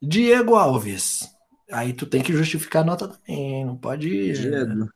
Diego 0.00 0.54
Alves. 0.54 1.28
Aí 1.70 1.92
tu 1.92 2.06
tem 2.06 2.22
que 2.22 2.32
justificar 2.32 2.82
a 2.82 2.86
nota 2.86 3.08
também, 3.08 3.64
não 3.64 3.76
pode. 3.76 4.08
Diego. 4.32 4.88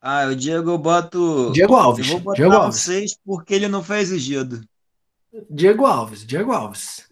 Ah, 0.00 0.26
o 0.26 0.36
Diego 0.36 0.70
eu 0.70 0.78
boto. 0.78 1.50
Diego 1.52 1.74
Alves. 1.74 2.06
Eu 2.06 2.12
vou 2.12 2.20
botar 2.20 2.36
Diego 2.36 2.54
Alves. 2.54 2.80
6 2.80 3.18
porque 3.24 3.54
ele 3.54 3.66
não 3.66 3.82
foi 3.82 3.98
exigido. 3.98 4.64
Diego 5.50 5.84
Alves, 5.84 6.24
Diego 6.24 6.52
Alves. 6.52 7.08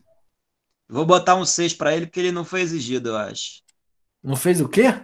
Vou 0.88 1.04
botar 1.04 1.34
um 1.34 1.44
6 1.44 1.74
para 1.74 1.96
ele 1.96 2.06
porque 2.06 2.20
ele 2.20 2.30
não 2.30 2.44
foi 2.44 2.60
exigido, 2.60 3.08
eu 3.08 3.16
acho. 3.16 3.62
Não 4.22 4.36
fez 4.36 4.60
o 4.60 4.68
quê? 4.68 4.94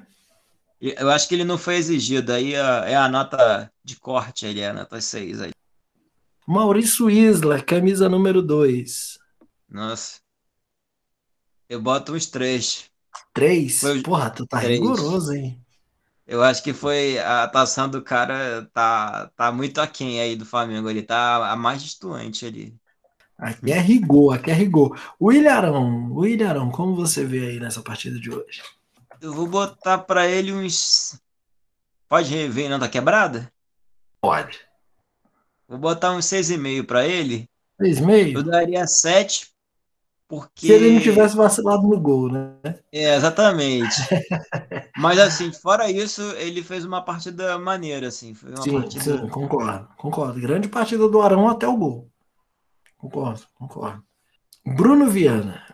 Eu 0.81 1.11
acho 1.11 1.29
que 1.29 1.35
ele 1.35 1.45
não 1.45 1.59
foi 1.59 1.75
exigido. 1.75 2.33
Aí 2.33 2.55
é 2.55 2.95
a 2.97 3.09
nota 3.09 3.71
de 3.83 3.97
corte 3.97 4.47
ali, 4.47 4.61
é 4.61 4.69
a 4.69 4.73
nota 4.73 5.01
6 5.01 5.43
aí. 5.43 5.51
Maurício 6.51 7.09
Isla, 7.09 7.63
camisa 7.63 8.09
número 8.09 8.43
2. 8.43 9.21
Nossa. 9.69 10.19
Eu 11.69 11.81
boto 11.81 12.13
uns 12.13 12.27
3. 12.27 12.91
3? 13.33 13.81
Foi... 13.81 14.03
Porra, 14.03 14.31
tu 14.31 14.45
tá 14.45 14.59
três. 14.59 14.81
rigoroso, 14.81 15.33
hein? 15.33 15.65
Eu 16.27 16.43
acho 16.43 16.61
que 16.61 16.73
foi 16.73 17.21
a 17.21 17.45
atuação 17.45 17.89
do 17.89 18.03
cara 18.03 18.69
tá, 18.73 19.31
tá 19.37 19.53
muito 19.53 19.81
aquém 19.81 20.21
aí 20.21 20.35
do 20.35 20.45
Flamengo. 20.45 20.91
Ele 20.91 21.03
tá 21.03 21.53
a 21.53 21.55
mais 21.55 21.85
distante 21.85 22.45
ali. 22.45 22.77
Aqui 23.39 23.71
é 23.71 23.79
rigor, 23.79 24.35
aqui 24.35 24.51
é 24.51 24.55
rigor. 24.55 25.01
O 25.21 25.31
Ilharão, 25.31 26.11
o 26.13 26.27
Ilharão, 26.27 26.69
como 26.73 26.97
você 26.97 27.25
vê 27.25 27.47
aí 27.47 27.61
nessa 27.61 27.81
partida 27.81 28.19
de 28.19 28.29
hoje? 28.29 28.61
Eu 29.21 29.33
vou 29.33 29.47
botar 29.47 29.99
para 29.99 30.27
ele 30.27 30.53
uns. 30.53 31.17
Pode 32.09 32.35
rever 32.35 32.69
nota 32.69 32.89
quebrada? 32.89 33.53
Pode. 34.21 34.69
Vou 35.71 35.79
botar 35.79 36.11
uns 36.11 36.25
6,5 36.25 36.85
para 36.85 37.07
ele. 37.07 37.49
6,5? 37.81 38.35
Eu 38.35 38.43
daria 38.43 38.85
7, 38.89 39.53
porque. 40.27 40.67
Se 40.67 40.73
ele 40.73 40.91
não 40.91 41.01
tivesse 41.01 41.37
vacilado 41.37 41.87
no 41.87 42.01
gol, 42.01 42.29
né? 42.29 42.57
É, 42.91 43.15
exatamente. 43.15 43.95
Mas 44.99 45.21
assim, 45.21 45.53
fora 45.53 45.89
isso, 45.89 46.23
ele 46.33 46.65
fez 46.65 46.85
uma 46.85 47.01
partida 47.05 47.57
maneira, 47.57 48.09
assim. 48.09 48.35
Sim, 48.35 48.81
partida... 48.81 49.05
sim, 49.05 49.29
concordo, 49.29 49.89
concordo. 49.97 50.41
Grande 50.41 50.69
partida 50.69 51.09
do 51.09 51.23
Arão 51.23 51.49
até 51.49 51.69
o 51.69 51.77
gol. 51.77 52.11
Concordo, 52.99 53.43
concordo. 53.55 54.03
Bruno 54.67 55.09
Viana. 55.09 55.65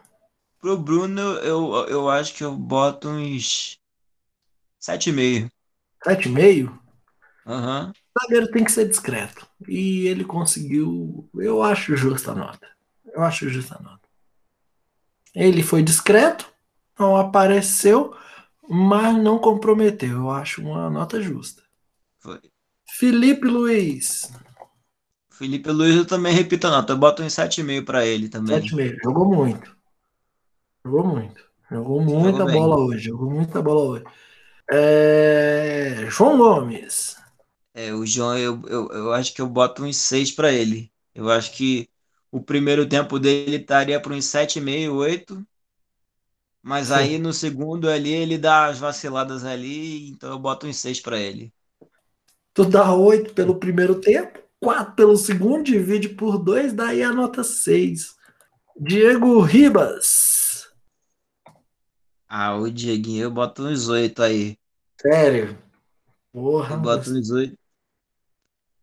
Pro 0.61 0.77
Bruno, 0.77 1.23
eu, 1.39 1.73
eu 1.89 2.11
acho 2.11 2.35
que 2.35 2.45
eu 2.45 2.55
boto 2.55 3.09
uns 3.09 3.81
7,5. 4.79 5.51
7,5? 6.07 6.79
Aham. 7.47 7.87
Uhum. 7.87 8.06
O 8.17 8.23
zagueiro 8.23 8.51
tem 8.51 8.65
que 8.65 8.73
ser 8.73 8.89
discreto. 8.89 9.47
E 9.69 10.07
ele 10.07 10.25
conseguiu. 10.25 11.29
Eu 11.35 11.63
acho 11.63 11.97
justa 11.97 12.33
a 12.33 12.35
nota. 12.35 12.67
Eu 13.05 13.23
acho 13.23 13.49
justa 13.49 13.77
a 13.79 13.83
nota. 13.83 14.09
Ele 15.35 15.63
foi 15.63 15.83
discreto, 15.83 16.51
não 16.99 17.15
apareceu, 17.17 18.17
mas 18.67 19.15
não 19.17 19.39
comprometeu. 19.39 20.17
Eu 20.17 20.31
acho 20.31 20.63
uma 20.63 20.89
nota 20.89 21.21
justa. 21.21 21.63
Foi. 22.19 22.41
Felipe 22.89 23.47
Luiz. 23.47 24.33
Felipe 25.31 25.71
Luiz, 25.71 25.95
eu 25.95 26.07
também 26.07 26.33
repito 26.33 26.67
a 26.67 26.71
nota. 26.71 26.95
Eu 26.95 26.97
boto 26.97 27.23
um 27.23 27.27
7,5 27.27 27.85
para 27.85 28.07
ele 28.07 28.31
também. 28.31 28.59
7,5. 28.59 28.97
Jogou 29.05 29.27
muito. 29.27 29.77
Jogou 30.83 31.05
muito. 31.05 31.45
Jogou 31.71 32.01
muita 32.01 32.39
Jogou 32.39 32.53
bola 32.53 32.77
hoje. 32.79 33.05
Jogou 33.05 33.31
muita 33.31 33.61
bola 33.61 33.81
hoje. 33.83 34.05
É... 34.71 36.07
João 36.09 36.39
Gomes. 36.39 37.17
É, 37.79 37.93
o 37.93 38.07
João, 38.07 38.39
eu, 38.39 38.63
eu, 38.69 38.89
eu 38.89 39.13
acho 39.13 39.35
que 39.35 39.43
eu 39.43 39.47
boto 39.47 39.85
uns 39.85 39.99
6 39.99 40.33
para 40.33 40.51
ele. 40.51 40.91
Eu 41.15 41.31
acho 41.31 41.53
que 41.53 41.87
o 42.33 42.41
primeiro 42.41 42.89
tempo 42.89 43.19
dele 43.19 43.57
estaria 43.57 44.01
para 44.01 44.15
uns 44.15 44.25
7,5, 44.25 44.95
8. 44.95 45.47
Mas 46.63 46.87
Sim. 46.87 46.95
aí 46.95 47.19
no 47.19 47.35
segundo 47.35 47.91
ali 47.91 48.15
ele 48.15 48.39
dá 48.39 48.65
as 48.65 48.79
vaciladas 48.79 49.45
ali, 49.45 50.09
então 50.09 50.31
eu 50.31 50.39
boto 50.39 50.67
uns 50.67 50.79
6 50.79 51.01
para 51.01 51.21
ele. 51.21 51.53
Tu 52.55 52.65
dá 52.65 52.95
8 52.95 53.35
pelo 53.35 53.57
primeiro 53.57 54.01
tempo, 54.01 54.39
4 54.59 54.95
pelo 54.95 55.17
segundo, 55.19 55.65
divide 55.65 56.09
por 56.09 56.39
2, 56.39 56.73
daí 56.73 57.03
a 57.03 57.13
nota 57.13 57.45
6. 57.45 58.17
Diego 58.75 59.39
Ribas. 59.43 60.67
Ah, 62.27 62.57
o 62.57 62.71
Dieguinho 62.71 63.25
eu 63.25 63.31
boto 63.31 63.65
uns 63.65 63.87
8 63.87 64.23
aí. 64.23 64.59
Sério? 64.99 65.59
Porra. 66.33 66.75
Eu 66.75 66.81
boto 66.81 67.11
uns 67.11 67.31
8. 67.31 67.66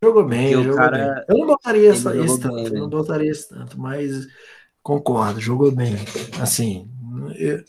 Jogou 0.04 0.26
bem, 0.26 0.52
jogou 0.52 0.76
cara, 0.76 0.98
bem. 0.98 1.26
Eu 1.30 1.38
não 1.38 1.48
botaria 1.48 1.92
essa, 1.92 2.16
esse 2.16 2.40
tanto, 2.40 2.70
bem, 2.70 2.82
não 2.82 2.90
botaria 2.90 3.32
esse 3.32 3.50
tanto, 3.50 3.80
mas 3.80 4.28
Concordo, 4.84 5.40
jogou 5.40 5.72
bem. 5.72 5.96
Assim, 6.42 6.92
eu, 7.38 7.64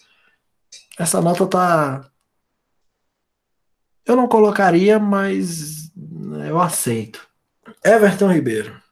essa 0.98 1.22
nota 1.22 1.46
tá. 1.46 2.10
Eu 4.04 4.16
não 4.16 4.26
colocaria, 4.26 4.98
mas 4.98 5.92
eu 6.48 6.60
aceito. 6.60 7.24
Everton 7.84 8.32
Ribeiro. 8.32 8.82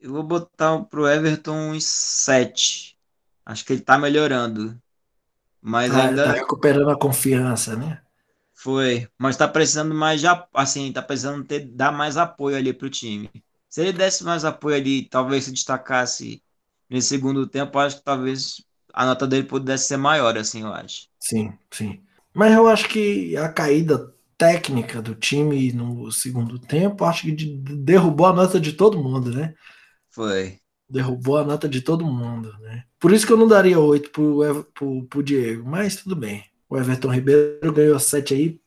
Eu 0.00 0.12
vou 0.12 0.24
botar 0.24 0.76
pro 0.86 1.08
Everton 1.08 1.70
uns 1.70 1.84
7. 1.84 2.98
Acho 3.46 3.64
que 3.64 3.74
ele 3.74 3.82
tá 3.82 3.96
melhorando. 3.96 4.76
Mas 5.60 5.92
tá, 5.92 6.08
ainda. 6.08 6.24
Tá 6.24 6.32
recuperando 6.32 6.90
a 6.90 6.98
confiança, 6.98 7.76
né? 7.76 8.02
Foi. 8.62 9.08
Mas 9.18 9.36
tá 9.36 9.48
precisando 9.48 9.92
mais 9.92 10.20
de 10.20 10.26
assim, 10.54 10.92
tá 10.92 11.02
precisando 11.02 11.42
ter, 11.42 11.66
dar 11.66 11.90
mais 11.90 12.16
apoio 12.16 12.56
ali 12.56 12.72
pro 12.72 12.88
time. 12.88 13.28
Se 13.68 13.80
ele 13.80 13.92
desse 13.92 14.22
mais 14.22 14.44
apoio 14.44 14.76
ali, 14.76 15.08
talvez 15.08 15.44
se 15.44 15.52
destacasse 15.52 16.40
nesse 16.88 17.08
segundo 17.08 17.44
tempo, 17.44 17.76
acho 17.80 17.96
que 17.96 18.04
talvez 18.04 18.64
a 18.94 19.04
nota 19.04 19.26
dele 19.26 19.48
pudesse 19.48 19.88
ser 19.88 19.96
maior, 19.96 20.38
assim, 20.38 20.62
eu 20.62 20.72
acho. 20.72 21.08
Sim, 21.18 21.52
sim. 21.72 22.00
Mas 22.32 22.52
eu 22.52 22.68
acho 22.68 22.88
que 22.88 23.36
a 23.36 23.48
caída 23.48 24.14
técnica 24.38 25.02
do 25.02 25.16
time 25.16 25.72
no 25.72 26.12
segundo 26.12 26.56
tempo, 26.56 27.04
acho 27.04 27.22
que 27.22 27.32
derrubou 27.34 28.26
a 28.26 28.32
nota 28.32 28.60
de 28.60 28.74
todo 28.74 29.02
mundo, 29.02 29.32
né? 29.32 29.54
Foi. 30.08 30.58
Derrubou 30.88 31.38
a 31.38 31.44
nota 31.44 31.68
de 31.68 31.80
todo 31.80 32.06
mundo, 32.06 32.52
né? 32.60 32.84
Por 33.00 33.12
isso 33.12 33.26
que 33.26 33.32
eu 33.32 33.36
não 33.36 33.48
daria 33.48 33.80
8 33.80 34.10
pro, 34.10 34.64
pro, 34.72 35.04
pro 35.06 35.22
Diego, 35.22 35.68
mas 35.68 35.96
tudo 35.96 36.14
bem. 36.14 36.44
O 36.72 36.78
Everton 36.78 37.12
Ribeiro 37.12 37.70
ganhou 37.70 38.00
7 38.00 38.32
aí 38.32 38.58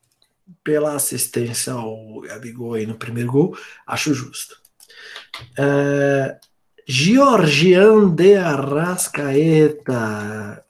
pela 0.63 0.93
assistência 0.93 1.73
ao 1.73 2.21
Gabigol 2.21 2.75
aí 2.75 2.85
no 2.85 2.99
primeiro 2.99 3.31
gol, 3.31 3.57
acho 3.87 4.13
justo. 4.13 4.61
É, 5.57 6.39
Georgian 6.87 8.13
de 8.13 8.35
Arrascaeta, 8.35 9.93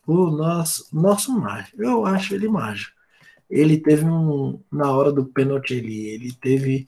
o 0.07 0.27
nosso, 0.31 0.87
nosso 0.93 1.37
mágico, 1.37 1.83
eu 1.83 2.05
acho 2.05 2.33
ele 2.33 2.47
mágico. 2.47 2.95
Ele 3.49 3.81
teve 3.81 4.05
um, 4.05 4.63
na 4.71 4.89
hora 4.93 5.11
do 5.11 5.25
pênalti, 5.25 5.73
ele, 5.73 6.07
ele 6.07 6.31
teve, 6.31 6.87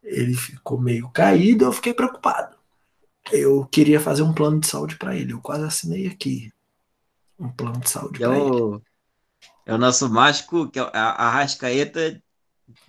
ele 0.00 0.34
ficou 0.34 0.80
meio 0.80 1.08
caído, 1.08 1.64
eu 1.64 1.72
fiquei 1.72 1.92
preocupado. 1.92 2.54
Eu 3.32 3.66
queria 3.66 3.98
fazer 3.98 4.22
um 4.22 4.32
plano 4.32 4.60
de 4.60 4.68
saúde 4.68 4.94
para 4.96 5.16
ele, 5.16 5.32
eu 5.32 5.40
quase 5.40 5.64
assinei 5.64 6.06
aqui. 6.06 6.52
Um 7.36 7.48
plano 7.48 7.80
de 7.80 7.90
saúde 7.90 8.22
é 8.22 8.28
para 8.28 8.38
ele. 8.38 8.80
É 9.66 9.74
o 9.74 9.78
nosso 9.78 10.08
mágico, 10.08 10.70
que 10.70 10.78
é 10.78 10.82
a 10.94 11.26
Arrascaeta 11.26 12.22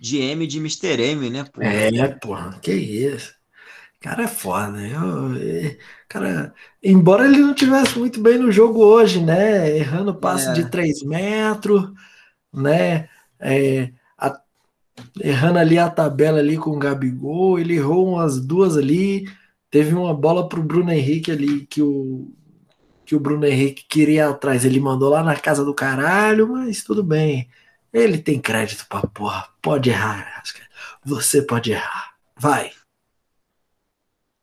de 0.00 0.18
M 0.18 0.46
de 0.46 0.58
Mr. 0.58 1.02
M, 1.02 1.28
né? 1.28 1.44
Porra? 1.44 1.66
É, 1.66 2.08
porra, 2.14 2.58
que 2.62 2.72
isso 2.72 3.38
cara 4.00 4.24
é 4.24 4.28
foda. 4.28 4.78
Eu, 4.80 5.34
é, 5.36 5.76
cara, 6.08 6.54
embora 6.82 7.24
ele 7.26 7.38
não 7.38 7.54
tivesse 7.54 7.98
muito 7.98 8.20
bem 8.20 8.38
no 8.38 8.50
jogo 8.52 8.80
hoje, 8.80 9.20
né? 9.20 9.76
Errando 9.76 10.14
passe 10.14 10.48
é. 10.48 10.52
de 10.52 10.70
3 10.70 11.02
metros, 11.02 11.90
né? 12.52 13.08
É, 13.40 13.92
a, 14.16 14.40
errando 15.20 15.58
ali 15.58 15.78
a 15.78 15.90
tabela 15.90 16.38
ali 16.38 16.56
com 16.56 16.70
o 16.70 16.78
Gabigol, 16.78 17.58
ele 17.58 17.76
errou 17.76 18.14
umas 18.14 18.40
duas 18.40 18.76
ali. 18.76 19.28
Teve 19.70 19.94
uma 19.94 20.14
bola 20.14 20.48
pro 20.48 20.62
Bruno 20.62 20.90
Henrique 20.92 21.30
ali 21.30 21.66
que 21.66 21.82
o 21.82 22.32
que 23.08 23.16
o 23.16 23.20
Bruno 23.20 23.46
Henrique 23.46 23.86
queria 23.88 24.28
atrás, 24.28 24.66
ele 24.66 24.78
mandou 24.78 25.08
lá 25.08 25.22
na 25.22 25.34
casa 25.34 25.64
do 25.64 25.72
caralho, 25.72 26.46
mas 26.46 26.84
tudo 26.84 27.02
bem. 27.02 27.48
Ele 27.90 28.18
tem 28.18 28.38
crédito 28.38 28.86
pra 28.86 29.00
porra. 29.00 29.48
Pode 29.62 29.88
errar, 29.88 30.42
Você 31.02 31.40
pode 31.40 31.72
errar. 31.72 32.12
Vai. 32.36 32.70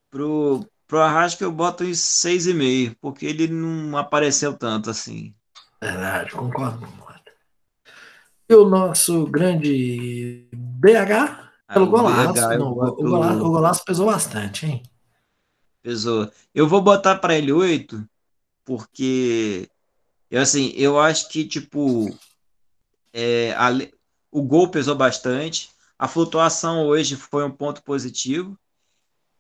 Pro, 0.10 0.68
pro 0.88 1.00
Arrasca 1.00 1.44
eu 1.44 1.52
boto 1.52 1.84
em 1.84 1.92
6,5, 1.92 2.96
porque 3.00 3.28
ele 3.28 3.48
não 3.48 4.00
apareceu 4.00 4.58
tanto 4.58 4.90
assim. 4.90 5.32
Verdade, 5.80 6.32
concordo. 6.32 6.88
E 8.50 8.56
o 8.56 8.68
nosso 8.68 9.28
grande 9.28 10.50
BH, 10.52 11.52
pelo 11.72 11.86
golaço, 11.86 12.34
BH, 12.34 12.58
não, 12.58 12.74
boto... 12.74 13.00
o, 13.00 13.10
golaço, 13.10 13.40
o 13.40 13.52
golaço 13.52 13.86
pesou 13.86 14.08
bastante, 14.08 14.66
hein? 14.66 14.84
Pesou. 15.84 16.32
Eu 16.52 16.68
vou 16.68 16.82
botar 16.82 17.18
para 17.18 17.38
ele 17.38 17.52
8, 17.52 18.04
porque 18.66 19.70
eu 20.30 20.42
assim, 20.42 20.74
eu 20.76 21.00
acho 21.00 21.30
que 21.30 21.46
tipo 21.46 22.10
é, 23.14 23.54
a, 23.54 23.70
o 24.32 24.42
gol 24.42 24.70
pesou 24.70 24.96
bastante, 24.96 25.70
a 25.98 26.08
flutuação 26.08 26.86
hoje 26.86 27.16
foi 27.16 27.46
um 27.46 27.52
ponto 27.52 27.82
positivo, 27.84 28.58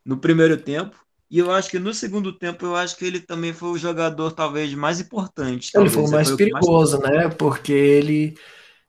no 0.06 0.18
primeiro 0.18 0.56
tempo. 0.56 0.95
E 1.30 1.39
eu 1.39 1.52
acho 1.52 1.69
que 1.69 1.80
no 1.80 1.93
segundo 1.93 2.31
tempo, 2.31 2.65
eu 2.65 2.76
acho 2.76 2.95
que 2.95 3.03
ele 3.03 3.19
também 3.19 3.52
foi 3.52 3.69
o 3.69 3.77
jogador 3.77 4.31
talvez 4.31 4.73
mais 4.76 5.02
importante. 5.02 5.72
Ele 5.76 5.89
foi 5.89 6.03
o 6.03 6.11
mais 6.11 6.27
foi 6.27 6.38
perigoso, 6.38 7.02
mais... 7.02 7.11
né? 7.11 7.30
Porque 7.30 7.73
ele, 7.73 8.38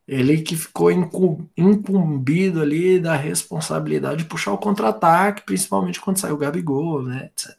ele 0.07 0.43
que 0.43 0.55
ficou 0.55 0.93
incumbido 1.57 2.61
ali 2.61 3.01
da 3.01 3.17
responsabilidade 3.17 4.19
de 4.19 4.29
puxar 4.29 4.53
o 4.53 4.59
contra-ataque, 4.59 5.47
principalmente 5.47 6.01
quando 6.01 6.19
saiu 6.19 6.35
o 6.35 6.39
Gabigol, 6.39 7.03
né? 7.03 7.31
Etc. 7.33 7.57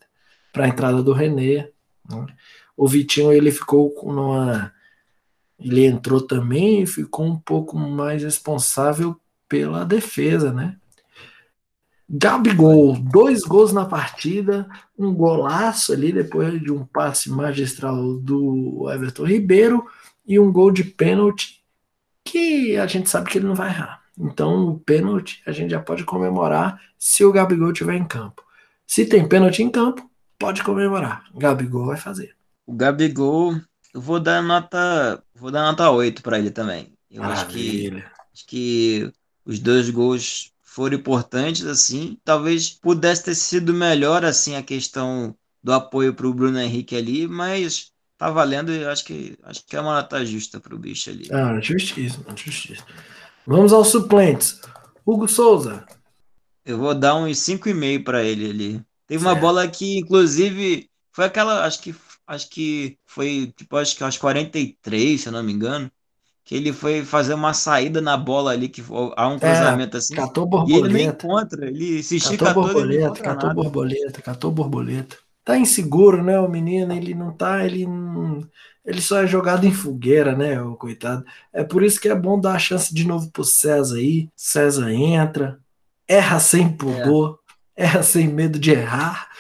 Para 0.54 0.66
a 0.66 0.68
entrada 0.68 1.02
do 1.02 1.12
René. 1.12 1.70
Né? 2.08 2.26
O 2.78 2.88
Vitinho 2.88 3.34
ele 3.34 3.52
ficou 3.52 3.90
com 3.90 4.12
uma. 4.12 4.72
Ele 5.60 5.86
entrou 5.86 6.22
também 6.22 6.84
e 6.84 6.88
ficou 6.88 7.26
um 7.26 7.36
pouco 7.36 7.76
mais 7.76 8.22
responsável 8.22 9.20
pela 9.50 9.84
defesa, 9.84 10.54
né? 10.54 10.78
Gabigol, 12.10 12.98
dois 12.98 13.42
gols 13.42 13.74
na 13.74 13.86
partida, 13.86 14.70
um 14.98 15.14
golaço 15.14 15.92
ali 15.92 16.14
depois 16.14 16.62
de 16.62 16.72
um 16.72 16.86
passe 16.86 17.30
magistral 17.30 18.14
do 18.18 18.90
Everton 18.90 19.26
Ribeiro 19.26 19.86
e 20.26 20.40
um 20.40 20.52
gol 20.52 20.72
de 20.72 20.86
pênalti 20.86 21.62
que 22.24 22.78
a 22.78 22.86
gente 22.88 23.10
sabe 23.10 23.30
que 23.30 23.40
ele 23.40 23.48
não 23.48 23.56
vai 23.56 23.70
errar. 23.70 24.04
Então, 24.18 24.70
o 24.70 24.80
pênalti 24.80 25.42
a 25.46 25.52
gente 25.52 25.72
já 25.72 25.82
pode 25.82 26.06
comemorar 26.06 26.80
se 26.98 27.26
o 27.26 27.32
Gabigol 27.32 27.72
estiver 27.72 27.96
em 27.96 28.06
campo. 28.06 28.42
Se 28.86 29.06
tem 29.06 29.28
pênalti 29.28 29.62
em 29.62 29.70
campo, 29.70 30.10
pode 30.40 30.64
comemorar. 30.64 31.26
Gabigol 31.36 31.88
vai 31.88 31.98
fazer. 31.98 32.37
O 32.68 32.74
Gabigol, 32.74 33.56
eu 33.94 34.02
vou 34.02 34.20
dar 34.20 34.44
nota, 34.44 35.24
vou 35.34 35.50
dar 35.50 35.64
nota 35.64 35.90
8 35.90 36.22
para 36.22 36.38
ele 36.38 36.52
também. 36.52 36.94
Eu 37.10 37.24
acho 37.24 37.48
que 37.48 38.04
acho 38.34 38.46
que 38.46 39.12
os 39.46 39.58
dois 39.58 39.90
gols 39.90 40.52
foram 40.62 40.98
importantes, 40.98 41.66
assim. 41.66 42.20
Talvez 42.26 42.70
pudesse 42.70 43.24
ter 43.24 43.36
sido 43.36 43.74
melhor, 43.74 44.26
assim, 44.26 44.56
a 44.56 44.62
questão 44.62 45.34
do 45.64 45.72
apoio 45.72 46.14
para 46.14 46.28
o 46.28 46.34
Bruno 46.34 46.60
Henrique 46.60 46.96
ali, 46.96 47.26
mas 47.26 47.92
tá 48.18 48.30
valendo 48.30 48.72
e 48.72 48.86
acho 48.86 49.06
que, 49.06 49.38
acho 49.44 49.66
que 49.66 49.76
é 49.76 49.82
uma 49.82 49.96
nota 49.96 50.26
justa 50.26 50.60
para 50.60 50.76
o 50.76 50.80
bicho 50.80 51.10
ali. 51.10 51.30
Ah, 51.32 51.60
justiça, 51.62 52.20
justiça. 52.36 52.84
Vamos 53.46 53.72
aos 53.72 53.88
suplentes. 53.88 54.60
Hugo 55.06 55.28
Souza. 55.28 55.86
Eu 56.66 56.78
vou 56.78 56.94
dar 56.94 57.16
uns 57.16 57.38
5,5 57.38 58.04
para 58.04 58.24
ele 58.24 58.50
ali. 58.50 58.82
Teve 59.08 59.24
uma 59.24 59.36
bola 59.36 59.66
que, 59.70 60.00
inclusive, 60.00 60.90
foi 61.14 61.26
aquela, 61.26 61.66
acho 61.66 61.82
que 61.82 61.96
acho 62.28 62.50
que 62.50 62.98
foi 63.06 63.54
tipo 63.56 63.78
acho 63.78 63.96
que 63.96 64.04
aos 64.04 64.18
43, 64.18 65.22
se 65.22 65.28
eu 65.28 65.34
não 65.34 65.42
me 65.42 65.54
engano, 65.54 65.90
que 66.44 66.56
ele 66.56 66.72
foi 66.72 67.04
fazer 67.04 67.34
uma 67.34 67.54
saída 67.54 68.02
na 68.02 68.16
bola 68.16 68.52
ali, 68.52 68.70
que 68.70 68.84
há 69.16 69.28
um 69.28 69.36
é, 69.36 69.40
cruzamento 69.40 69.98
é, 69.98 70.00
assim. 70.00 70.16
Catou 70.16 70.46
borboleta. 70.46 70.88
E 70.88 70.92
ele 70.92 71.04
não 71.04 71.12
encontra, 71.12 71.66
ele 71.68 72.04
se 72.04 72.18
estica 72.18 72.46
catou 72.46 72.64
borboleta, 72.64 73.08
todo, 73.08 73.22
catou 73.22 73.50
nada. 73.50 73.54
borboleta, 73.54 74.22
catou 74.22 74.52
borboleta. 74.52 75.18
Tá 75.44 75.58
inseguro, 75.58 76.22
né, 76.22 76.38
o 76.40 76.50
menino, 76.50 76.94
ele 76.94 77.14
não 77.14 77.32
tá, 77.32 77.66
ele 77.66 77.86
não, 77.86 78.46
ele 78.86 79.02
só 79.02 79.24
é 79.24 79.28
jogado 79.28 79.66
em 79.66 79.74
fogueira, 79.74 80.36
né, 80.36 80.62
o 80.62 80.76
coitado. 80.76 81.26
É 81.54 81.64
por 81.64 81.84
isso 81.84 82.00
que 82.00 82.10
é 82.10 82.16
bom 82.16 82.40
dar 82.40 82.54
a 82.54 82.60
chance 82.60 82.94
de 82.94 83.06
novo 83.06 83.30
pro 83.32 83.44
César 83.44 83.98
aí. 83.98 84.30
César 84.36 84.92
entra, 84.92 85.60
erra 86.08 86.40
sem 86.40 86.70
pudor, 86.70 87.40
é. 87.76 87.84
erra 87.84 88.04
sem 88.04 88.28
medo 88.28 88.60
de 88.60 88.72
errar. 88.72 89.30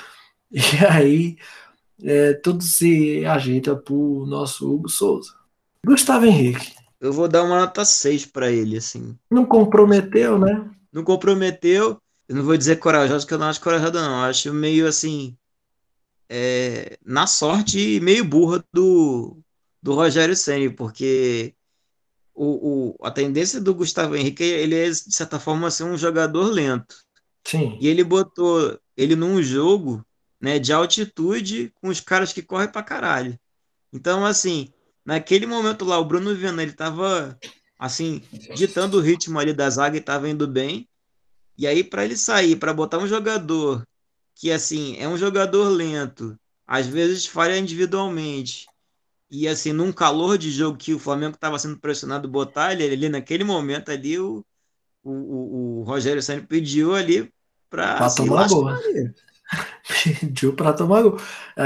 E 0.50 0.62
aí 0.90 1.38
é, 2.04 2.34
tudo 2.34 2.64
se 2.64 3.26
ajeita 3.26 3.76
pro 3.76 4.26
nosso 4.28 4.72
Hugo 4.72 4.90
Souza. 4.90 5.34
Gustavo 5.86 6.26
Henrique. 6.26 6.76
Eu 7.00 7.14
vou 7.14 7.28
dar 7.28 7.44
uma 7.44 7.60
nota 7.60 7.86
6 7.86 8.26
para 8.26 8.52
ele, 8.52 8.78
assim. 8.78 9.18
Não 9.30 9.46
comprometeu, 9.46 10.40
né? 10.40 10.70
Não 10.92 11.04
comprometeu. 11.04 12.02
Eu 12.28 12.36
não 12.36 12.44
vou 12.44 12.58
dizer 12.58 12.78
corajoso, 12.78 13.26
que 13.26 13.34
eu 13.34 13.38
não 13.38 13.48
acho 13.48 13.62
corajoso, 13.62 13.94
não. 13.94 14.20
Eu 14.20 14.30
acho 14.30 14.54
meio 14.54 14.88
assim. 14.88 15.38
É, 16.30 16.98
na 17.06 17.26
sorte 17.26 18.02
meio 18.02 18.26
burra 18.26 18.64
do, 18.74 19.38
do 19.82 19.94
Rogério 19.94 20.36
Senni, 20.36 20.70
porque 20.70 21.54
o, 22.34 22.96
o, 23.00 23.06
a 23.06 23.10
tendência 23.10 23.62
do 23.62 23.74
Gustavo 23.74 24.16
Henrique 24.16 24.44
ele 24.44 24.76
é, 24.76 24.90
de 24.90 25.16
certa 25.16 25.40
forma, 25.40 25.72
ser 25.72 25.86
um 25.86 25.98
jogador 25.98 26.52
lento. 26.52 26.96
Sim. 27.46 27.78
E 27.80 27.88
ele 27.88 28.04
botou 28.04 28.78
ele 28.98 29.16
num 29.16 29.42
jogo 29.42 30.06
né, 30.40 30.60
de 30.60 30.72
altitude 30.74 31.72
com 31.82 31.90
os 31.90 32.00
caras 32.00 32.34
que 32.34 32.42
correm 32.42 32.72
pra 32.72 32.84
caralho. 32.84 33.38
Então, 33.92 34.26
assim, 34.26 34.72
naquele 35.06 35.46
momento 35.46 35.86
lá, 35.86 35.98
o 36.00 36.06
Bruno 36.06 36.36
Viana, 36.36 36.62
ele 36.62 36.74
tava, 36.74 37.38
assim, 37.78 38.22
ditando 38.56 38.98
o 38.98 39.02
ritmo 39.02 39.40
ali 39.40 39.54
da 39.54 39.70
zaga 39.70 39.98
e 39.98 40.02
tava 40.02 40.30
indo 40.30 40.48
bem. 40.48 40.88
E 41.58 41.66
aí, 41.66 41.84
para 41.84 42.06
ele 42.06 42.16
sair, 42.16 42.56
para 42.56 42.74
botar 42.74 43.00
um 43.00 43.08
jogador 43.08 43.88
que, 44.36 44.52
assim, 44.52 44.96
é 44.98 45.08
um 45.08 45.18
jogador 45.18 45.70
lento 45.70 46.38
às 46.68 46.86
vezes 46.86 47.26
falha 47.26 47.58
individualmente. 47.58 48.68
E 49.32 49.48
assim, 49.48 49.72
num 49.72 49.92
calor 49.92 50.38
de 50.38 50.52
jogo 50.52 50.78
que 50.78 50.94
o 50.94 51.00
Flamengo 51.00 51.36
estava 51.36 51.58
sendo 51.58 51.80
pressionado 51.80 52.28
botar 52.28 52.74
ele 52.74 52.84
ali 52.84 53.10
naquele 53.10 53.44
momento 53.44 53.90
ali, 53.90 54.20
o, 54.20 54.46
o, 55.04 55.80
o, 55.80 55.84
Rogério 55.84 56.22
Senna 56.22 56.46
pediu 56.46 56.94
ali 56.94 57.32
para 57.70 58.06
assim, 58.06 58.26
tomar 58.26 58.48
gol. 58.48 58.70
pediu 60.04 60.54
para 60.54 60.74
tomar 60.74 61.02
gol. 61.04 61.18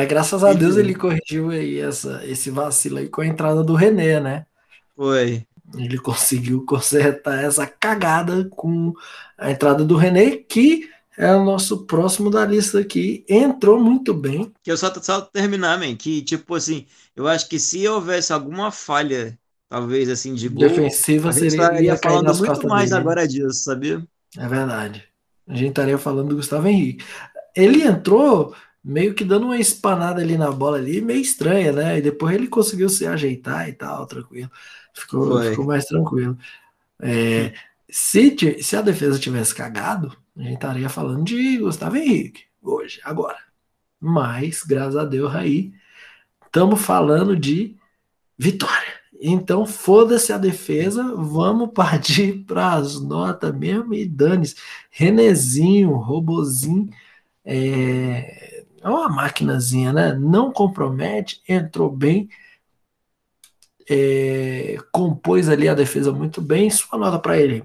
Graças 0.08 0.44
a. 0.44 0.54
Deus 0.54 0.78
ele 0.78 0.96
corrigiu 0.96 1.50
aí 1.50 1.80
essa, 1.80 2.22
esse 2.26 2.50
vacilo 2.50 2.98
aí 2.98 3.10
com 3.10 3.22
a 3.22 3.28
entrada 3.28 3.64
do 3.64 3.76
René, 3.76 4.20
né? 4.20 4.46
Foi. 4.96 5.46
Ele 5.78 5.98
conseguiu 5.98 6.66
consertar 6.66 7.44
essa 7.44 7.66
cagada 7.66 8.46
com 8.50 8.94
a 9.38 9.52
entrada 9.52 9.86
do 9.86 9.96
René, 9.96 10.38
que 10.38 10.90
é 11.18 11.34
o 11.34 11.44
nosso 11.44 11.86
próximo 11.86 12.30
da 12.30 12.46
lista 12.46 12.80
aqui. 12.80 13.26
Entrou 13.28 13.80
muito 13.80 14.14
bem. 14.14 14.52
Que 14.64 14.72
eu 14.72 14.78
só, 14.78 14.94
só 15.02 15.22
terminar, 15.22 15.80
man, 15.80 15.96
que 15.96 16.22
tipo 16.22 16.56
assim, 16.56 16.86
eu 17.16 17.28
acho 17.28 17.48
que 17.48 17.58
se 17.58 17.88
houvesse 17.88 18.34
alguma 18.34 18.72
falha, 18.72 19.38
talvez 19.70 20.10
assim, 20.10 20.34
de 20.34 20.50
gol, 20.50 20.68
defensiva, 20.68 21.30
a 21.30 21.32
gente 21.32 21.52
seria 21.52 21.98
falando 21.98 22.36
muito 22.38 22.68
mais 22.68 22.90
dele. 22.90 23.02
agora 23.02 23.28
disso, 23.28 23.64
sabia? 23.64 24.06
É 24.38 24.48
verdade. 24.48 25.04
A 25.48 25.56
gente 25.56 25.70
estaria 25.70 25.98
falando 25.98 26.30
do 26.30 26.36
Gustavo 26.36 26.68
Henrique. 26.68 27.04
Ele 27.56 27.84
entrou 27.84 28.56
meio 28.84 29.14
que 29.14 29.24
dando 29.24 29.46
uma 29.46 29.58
espanada 29.58 30.22
ali 30.22 30.38
na 30.38 30.52
bola 30.52 30.78
ali, 30.78 31.02
meio 31.02 31.22
estranha, 31.22 31.72
né? 31.72 31.98
E 32.00 32.02
depois 32.02 32.34
ele 32.36 32.48
conseguiu 32.48 32.90
se 32.90 33.06
ajeitar 33.06 33.70
e 33.70 33.74
tal, 33.74 34.06
tranquilo. 34.06 34.52
Ficou, 34.94 35.42
ficou 35.44 35.66
mais 35.66 35.86
tranquilo. 35.86 36.38
É, 37.00 37.54
se, 37.90 38.36
se 38.62 38.76
a 38.76 38.82
defesa 38.82 39.20
tivesse 39.20 39.54
cagado, 39.54 40.16
a 40.36 40.42
gente 40.42 40.54
estaria 40.56 40.90
falando 40.90 41.24
de 41.24 41.58
Gustavo 41.58 41.98
Henrique 41.98 42.46
hoje, 42.62 43.00
agora. 43.04 43.38
Mas, 44.00 44.64
graças 44.64 44.96
a 44.96 45.06
Deus, 45.06 45.34
aí, 45.36 45.74
estamos 46.46 46.82
falando 46.82 47.36
de 47.36 47.76
vitória. 48.38 49.02
Então, 49.24 49.68
foda-se 49.68 50.34
a 50.34 50.38
defesa, 50.38 51.16
vamos 51.16 51.72
partir 51.74 52.44
para 52.48 52.74
as 52.74 53.00
notas 53.00 53.56
mesmo 53.56 53.94
e 53.94 54.06
dane-se. 54.06 54.56
Renezinho, 54.90 55.92
robozinho, 55.92 56.90
é, 57.46 58.64
é 58.82 58.90
uma 58.90 59.10
maquinazinha, 59.10 59.94
né? 59.94 60.14
Não 60.14 60.52
compromete, 60.52 61.42
entrou 61.48 61.90
bem, 61.90 62.30
é, 63.90 64.78
compôs 64.92 65.50
ali 65.50 65.68
a 65.68 65.74
defesa 65.74 66.12
muito 66.12 66.42
bem. 66.42 66.70
Sua 66.70 66.98
nota 66.98 67.20
para 67.20 67.38
ele, 67.38 67.64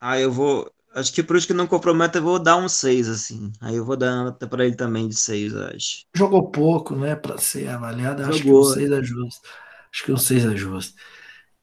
Ah, 0.00 0.18
eu 0.18 0.30
vou. 0.30 0.70
Acho 0.94 1.12
que 1.12 1.22
por 1.22 1.36
isso 1.36 1.46
que 1.46 1.52
não 1.52 1.66
compromete, 1.66 2.16
eu 2.16 2.22
vou 2.22 2.38
dar 2.38 2.56
um 2.56 2.68
6, 2.68 3.08
assim. 3.08 3.52
Aí 3.60 3.76
eu 3.76 3.84
vou 3.84 3.96
dar 3.96 4.24
nota 4.24 4.46
para 4.46 4.64
ele 4.64 4.74
também 4.74 5.08
de 5.08 5.14
6, 5.14 5.54
acho. 5.54 6.04
Jogou 6.14 6.50
pouco, 6.50 6.94
né, 6.96 7.14
para 7.14 7.38
ser 7.38 7.68
avaliado. 7.68 8.22
Jogou. 8.22 8.34
Acho 8.34 8.42
que 8.42 8.50
um 8.52 8.64
6 8.64 8.90
é 8.92 9.02
justo. 9.02 9.48
Acho 9.92 10.04
que 10.04 10.12
um 10.12 10.16
6 10.16 10.44
é 10.44 10.56
justo. 10.56 10.94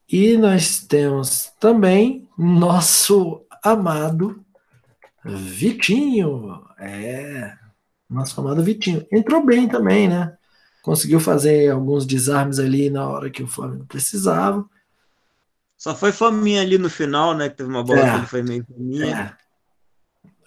E 0.07 0.37
nós 0.37 0.79
temos 0.79 1.51
também 1.59 2.27
nosso 2.37 3.45
amado 3.63 4.44
Vitinho. 5.25 6.63
É, 6.79 7.57
nosso 8.09 8.39
amado 8.39 8.63
Vitinho. 8.63 9.05
Entrou 9.11 9.45
bem 9.45 9.67
também, 9.67 10.07
né? 10.07 10.37
conseguiu 10.85 11.19
fazer 11.19 11.71
alguns 11.71 12.05
desarmes 12.05 12.59
ali 12.59 12.91
na 12.91 13.09
hora 13.09 13.31
que 13.31 13.41
o 13.41 13.47
Flamengo 13.47 13.85
precisava. 13.85 14.63
Só 15.75 15.95
foi 15.95 16.11
faminha 16.11 16.61
ali 16.61 16.77
no 16.77 16.91
final, 16.91 17.33
né? 17.33 17.49
Que 17.49 17.55
teve 17.55 17.69
uma 17.71 17.83
bola 17.83 18.01
é, 18.01 18.11
que 18.11 18.17
ele 18.17 18.27
foi 18.27 18.43
meio 18.43 18.63
faminha. 18.63 19.35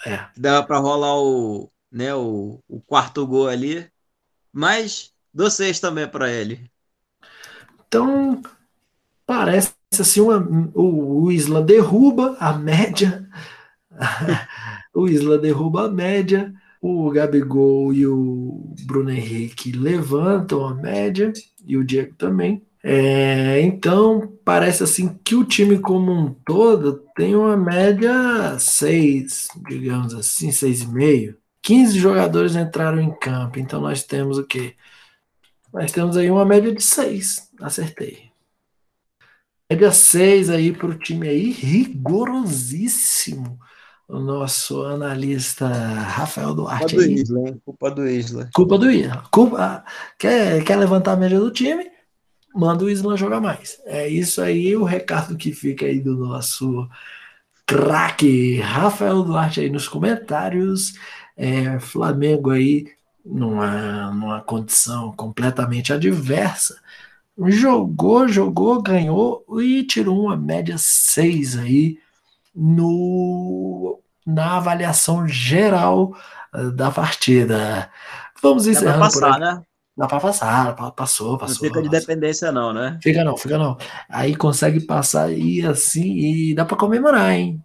É. 0.06 0.12
é. 0.12 0.28
Dava 0.36 0.64
para 0.64 0.78
rolar 0.78 1.20
o, 1.20 1.68
né, 1.90 2.14
o, 2.14 2.62
o 2.68 2.80
quarto 2.80 3.26
gol 3.26 3.48
ali. 3.48 3.90
Mas 4.52 5.12
dou 5.34 5.50
seis 5.50 5.80
também 5.80 6.06
para 6.06 6.30
ele. 6.30 6.70
Então, 7.88 8.40
parece 9.26 9.74
assim, 9.98 10.20
uma, 10.20 10.38
o, 10.72 11.24
o 11.24 11.32
Isla 11.32 11.60
derruba 11.60 12.36
a 12.38 12.52
média. 12.52 13.28
o 14.94 15.08
Isla 15.08 15.38
derruba 15.38 15.86
a 15.86 15.90
média 15.90 16.54
o 16.80 17.10
Gabigol 17.10 17.92
e 17.92 18.06
o 18.06 18.72
Bruno 18.86 19.10
Henrique 19.10 19.72
levantam 19.72 20.64
a 20.66 20.74
média, 20.74 21.32
e 21.66 21.76
o 21.76 21.84
Diego 21.84 22.14
também. 22.14 22.64
É, 22.82 23.60
então, 23.60 24.38
parece 24.44 24.84
assim 24.84 25.18
que 25.24 25.34
o 25.34 25.44
time 25.44 25.80
como 25.80 26.12
um 26.12 26.32
todo 26.32 27.04
tem 27.16 27.34
uma 27.34 27.56
média 27.56 28.56
6, 28.58 29.48
digamos 29.68 30.14
assim, 30.14 30.50
6,5. 30.50 31.36
15 31.60 31.98
jogadores 31.98 32.54
entraram 32.54 33.00
em 33.00 33.10
campo, 33.18 33.58
então 33.58 33.80
nós 33.80 34.04
temos 34.04 34.38
o 34.38 34.44
quê? 34.44 34.76
Nós 35.72 35.90
temos 35.92 36.16
aí 36.16 36.30
uma 36.30 36.44
média 36.44 36.72
de 36.72 36.82
6, 36.82 37.50
acertei. 37.60 38.28
Média 39.68 39.92
6 39.92 40.48
aí 40.48 40.72
para 40.72 40.86
o 40.86 40.98
time 40.98 41.28
aí, 41.28 41.50
rigorosíssimo 41.50 43.58
o 44.08 44.18
nosso 44.18 44.82
analista 44.84 45.68
Rafael 45.68 46.54
Duarte. 46.54 46.96
Culpa 46.96 47.06
do 47.06 47.12
Isla, 47.12 47.40
hein? 47.40 47.62
Culpa 47.64 47.90
do 47.90 48.08
Isla. 48.08 48.50
Culpa 48.54 48.78
do 48.78 48.90
Isla. 48.90 49.24
Culpa, 49.30 49.84
quer, 50.18 50.64
quer 50.64 50.76
levantar 50.76 51.12
a 51.12 51.16
média 51.16 51.38
do 51.38 51.50
time? 51.50 51.90
Manda 52.54 52.84
o 52.84 52.90
Isla 52.90 53.16
jogar 53.18 53.40
mais. 53.40 53.78
É 53.84 54.08
isso 54.08 54.40
aí 54.40 54.74
o 54.74 54.82
recado 54.82 55.36
que 55.36 55.52
fica 55.52 55.84
aí 55.84 56.00
do 56.00 56.16
nosso 56.16 56.88
craque 57.66 58.60
Rafael 58.60 59.22
Duarte 59.22 59.60
aí 59.60 59.68
nos 59.68 59.86
comentários. 59.86 60.94
É, 61.36 61.78
Flamengo 61.78 62.50
aí 62.50 62.86
numa, 63.24 64.10
numa 64.10 64.40
condição 64.40 65.12
completamente 65.12 65.92
adversa. 65.92 66.80
Jogou, 67.46 68.26
jogou, 68.26 68.82
ganhou 68.82 69.44
e 69.60 69.84
tirou 69.84 70.24
uma 70.24 70.36
média 70.36 70.76
6 70.78 71.58
aí 71.58 71.98
no, 72.60 74.00
na 74.26 74.56
avaliação 74.56 75.28
geral 75.28 76.12
eh, 76.52 76.70
da 76.70 76.90
partida. 76.90 77.88
Vamos 78.42 78.66
encerrando. 78.66 78.98
Dá 78.98 79.08
pra 79.08 79.20
passar, 79.20 79.38
né? 79.38 79.62
Dá 79.96 80.06
pra 80.06 80.20
passar, 80.20 80.76
passou, 80.92 81.38
passou. 81.38 81.56
Não 81.62 81.68
fica 81.68 81.82
de 81.82 81.88
dependência, 81.88 82.52
não, 82.52 82.72
né? 82.72 82.98
Fica 83.02 83.24
não, 83.24 83.36
fica 83.36 83.58
não. 83.58 83.76
Aí 84.08 84.34
consegue 84.34 84.80
passar 84.80 85.32
e 85.32 85.64
assim, 85.64 86.16
e 86.16 86.54
dá 86.54 86.64
pra 86.64 86.76
comemorar, 86.76 87.32
hein? 87.32 87.62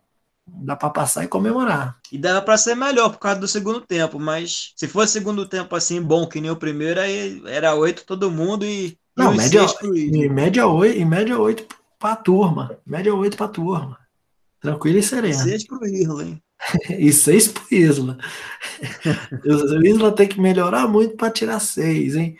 Dá 0.47 0.75
pra 0.75 0.89
passar 0.89 1.23
e 1.23 1.27
comemorar. 1.27 1.97
E 2.11 2.17
dava 2.17 2.41
pra 2.41 2.57
ser 2.57 2.75
melhor 2.75 3.09
por 3.09 3.19
causa 3.19 3.39
do 3.39 3.47
segundo 3.47 3.81
tempo, 3.81 4.19
mas 4.19 4.73
se 4.75 4.87
fosse 4.87 5.13
segundo 5.13 5.47
tempo 5.47 5.75
assim 5.75 6.01
bom 6.01 6.27
que 6.27 6.41
nem 6.41 6.51
o 6.51 6.55
primeiro, 6.55 6.99
aí 6.99 7.41
era 7.47 7.75
oito 7.75 8.05
todo 8.05 8.31
mundo 8.31 8.65
e. 8.65 8.97
Não, 9.15 9.33
e 9.33 9.37
média, 9.37 9.61
em 9.93 10.29
média 10.29 10.67
oito, 10.67 10.97
em 10.97 11.05
média 11.05 11.39
oito 11.39 11.65
pra 11.99 12.15
turma. 12.15 12.77
Média 12.85 13.13
oito 13.13 13.37
pra 13.37 13.47
turma. 13.47 14.02
Tranquilo 14.63 14.97
e 14.97 15.03
sereno. 15.03 15.33
Seis 15.33 15.67
pro 15.67 15.85
Isla, 15.85 16.23
hein? 16.23 16.41
e 16.89 17.11
seis 17.11 17.49
pro 17.49 17.63
Isla. 17.69 18.17
o 19.45 19.85
Isla 19.85 20.11
tem 20.13 20.25
que 20.25 20.39
melhorar 20.39 20.87
muito 20.87 21.17
para 21.17 21.29
tirar 21.29 21.59
seis, 21.59 22.15
hein? 22.15 22.37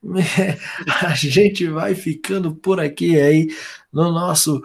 A 1.02 1.14
gente 1.14 1.66
vai 1.66 1.96
ficando 1.96 2.54
por 2.54 2.78
aqui 2.78 3.20
aí 3.20 3.48
no 3.92 4.12
nosso 4.12 4.62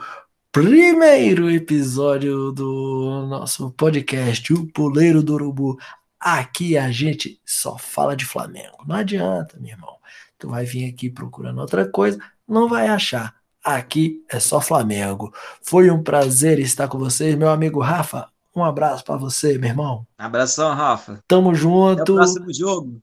primeiro 0.51 1.49
episódio 1.49 2.51
do 2.51 3.25
nosso 3.27 3.71
podcast, 3.71 4.53
O 4.53 4.67
Puleiro 4.67 5.23
do 5.23 5.33
Urubu. 5.33 5.79
Aqui 6.19 6.77
a 6.77 6.91
gente 6.91 7.41
só 7.43 7.75
fala 7.75 8.15
de 8.15 8.25
Flamengo. 8.25 8.85
Não 8.85 8.97
adianta, 8.97 9.57
meu 9.59 9.71
irmão. 9.71 9.95
Tu 10.37 10.47
vai 10.47 10.63
vir 10.63 10.87
aqui 10.87 11.09
procurando 11.09 11.59
outra 11.59 11.89
coisa, 11.89 12.19
não 12.47 12.69
vai 12.69 12.87
achar. 12.87 13.38
Aqui 13.69 14.25
é 14.27 14.39
só 14.39 14.59
Flamengo. 14.59 15.31
Foi 15.61 15.91
um 15.91 16.01
prazer 16.01 16.57
estar 16.57 16.87
com 16.87 16.97
vocês, 16.97 17.35
meu 17.35 17.49
amigo 17.49 17.79
Rafa. 17.79 18.27
Um 18.55 18.63
abraço 18.63 19.03
para 19.03 19.15
você, 19.15 19.59
meu 19.59 19.69
irmão. 19.69 20.07
Abração, 20.17 20.73
Rafa. 20.73 21.23
Tamo 21.27 21.53
junto. 21.53 22.01
Até 22.01 22.11
o 22.11 22.15
próximo 22.15 22.51
jogo. 22.51 22.99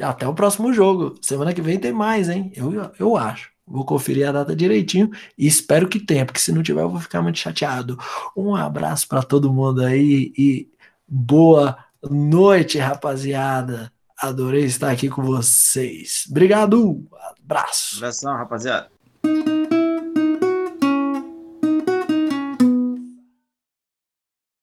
Até 0.00 0.28
o 0.28 0.32
próximo 0.32 0.72
jogo. 0.72 1.16
Semana 1.20 1.52
que 1.52 1.60
vem 1.60 1.80
tem 1.80 1.92
mais, 1.92 2.28
hein? 2.28 2.52
Eu, 2.54 2.92
eu 2.96 3.16
acho. 3.16 3.50
Vou 3.66 3.84
conferir 3.84 4.28
a 4.28 4.30
data 4.30 4.54
direitinho 4.54 5.10
e 5.36 5.48
espero 5.48 5.88
que 5.88 5.98
tenha, 5.98 6.24
porque 6.24 6.38
se 6.38 6.52
não 6.52 6.62
tiver 6.62 6.82
eu 6.82 6.90
vou 6.90 7.00
ficar 7.00 7.20
muito 7.20 7.40
chateado. 7.40 7.98
Um 8.36 8.54
abraço 8.54 9.08
para 9.08 9.20
todo 9.20 9.52
mundo 9.52 9.82
aí 9.82 10.32
e 10.38 10.68
boa 11.08 11.76
noite, 12.08 12.78
rapaziada. 12.78 13.90
Adorei 14.16 14.62
estar 14.62 14.92
aqui 14.92 15.08
com 15.08 15.24
vocês. 15.24 16.24
Obrigado. 16.30 17.04
Abraço. 17.42 17.96
Abração, 17.96 18.36
rapaziada. 18.36 18.94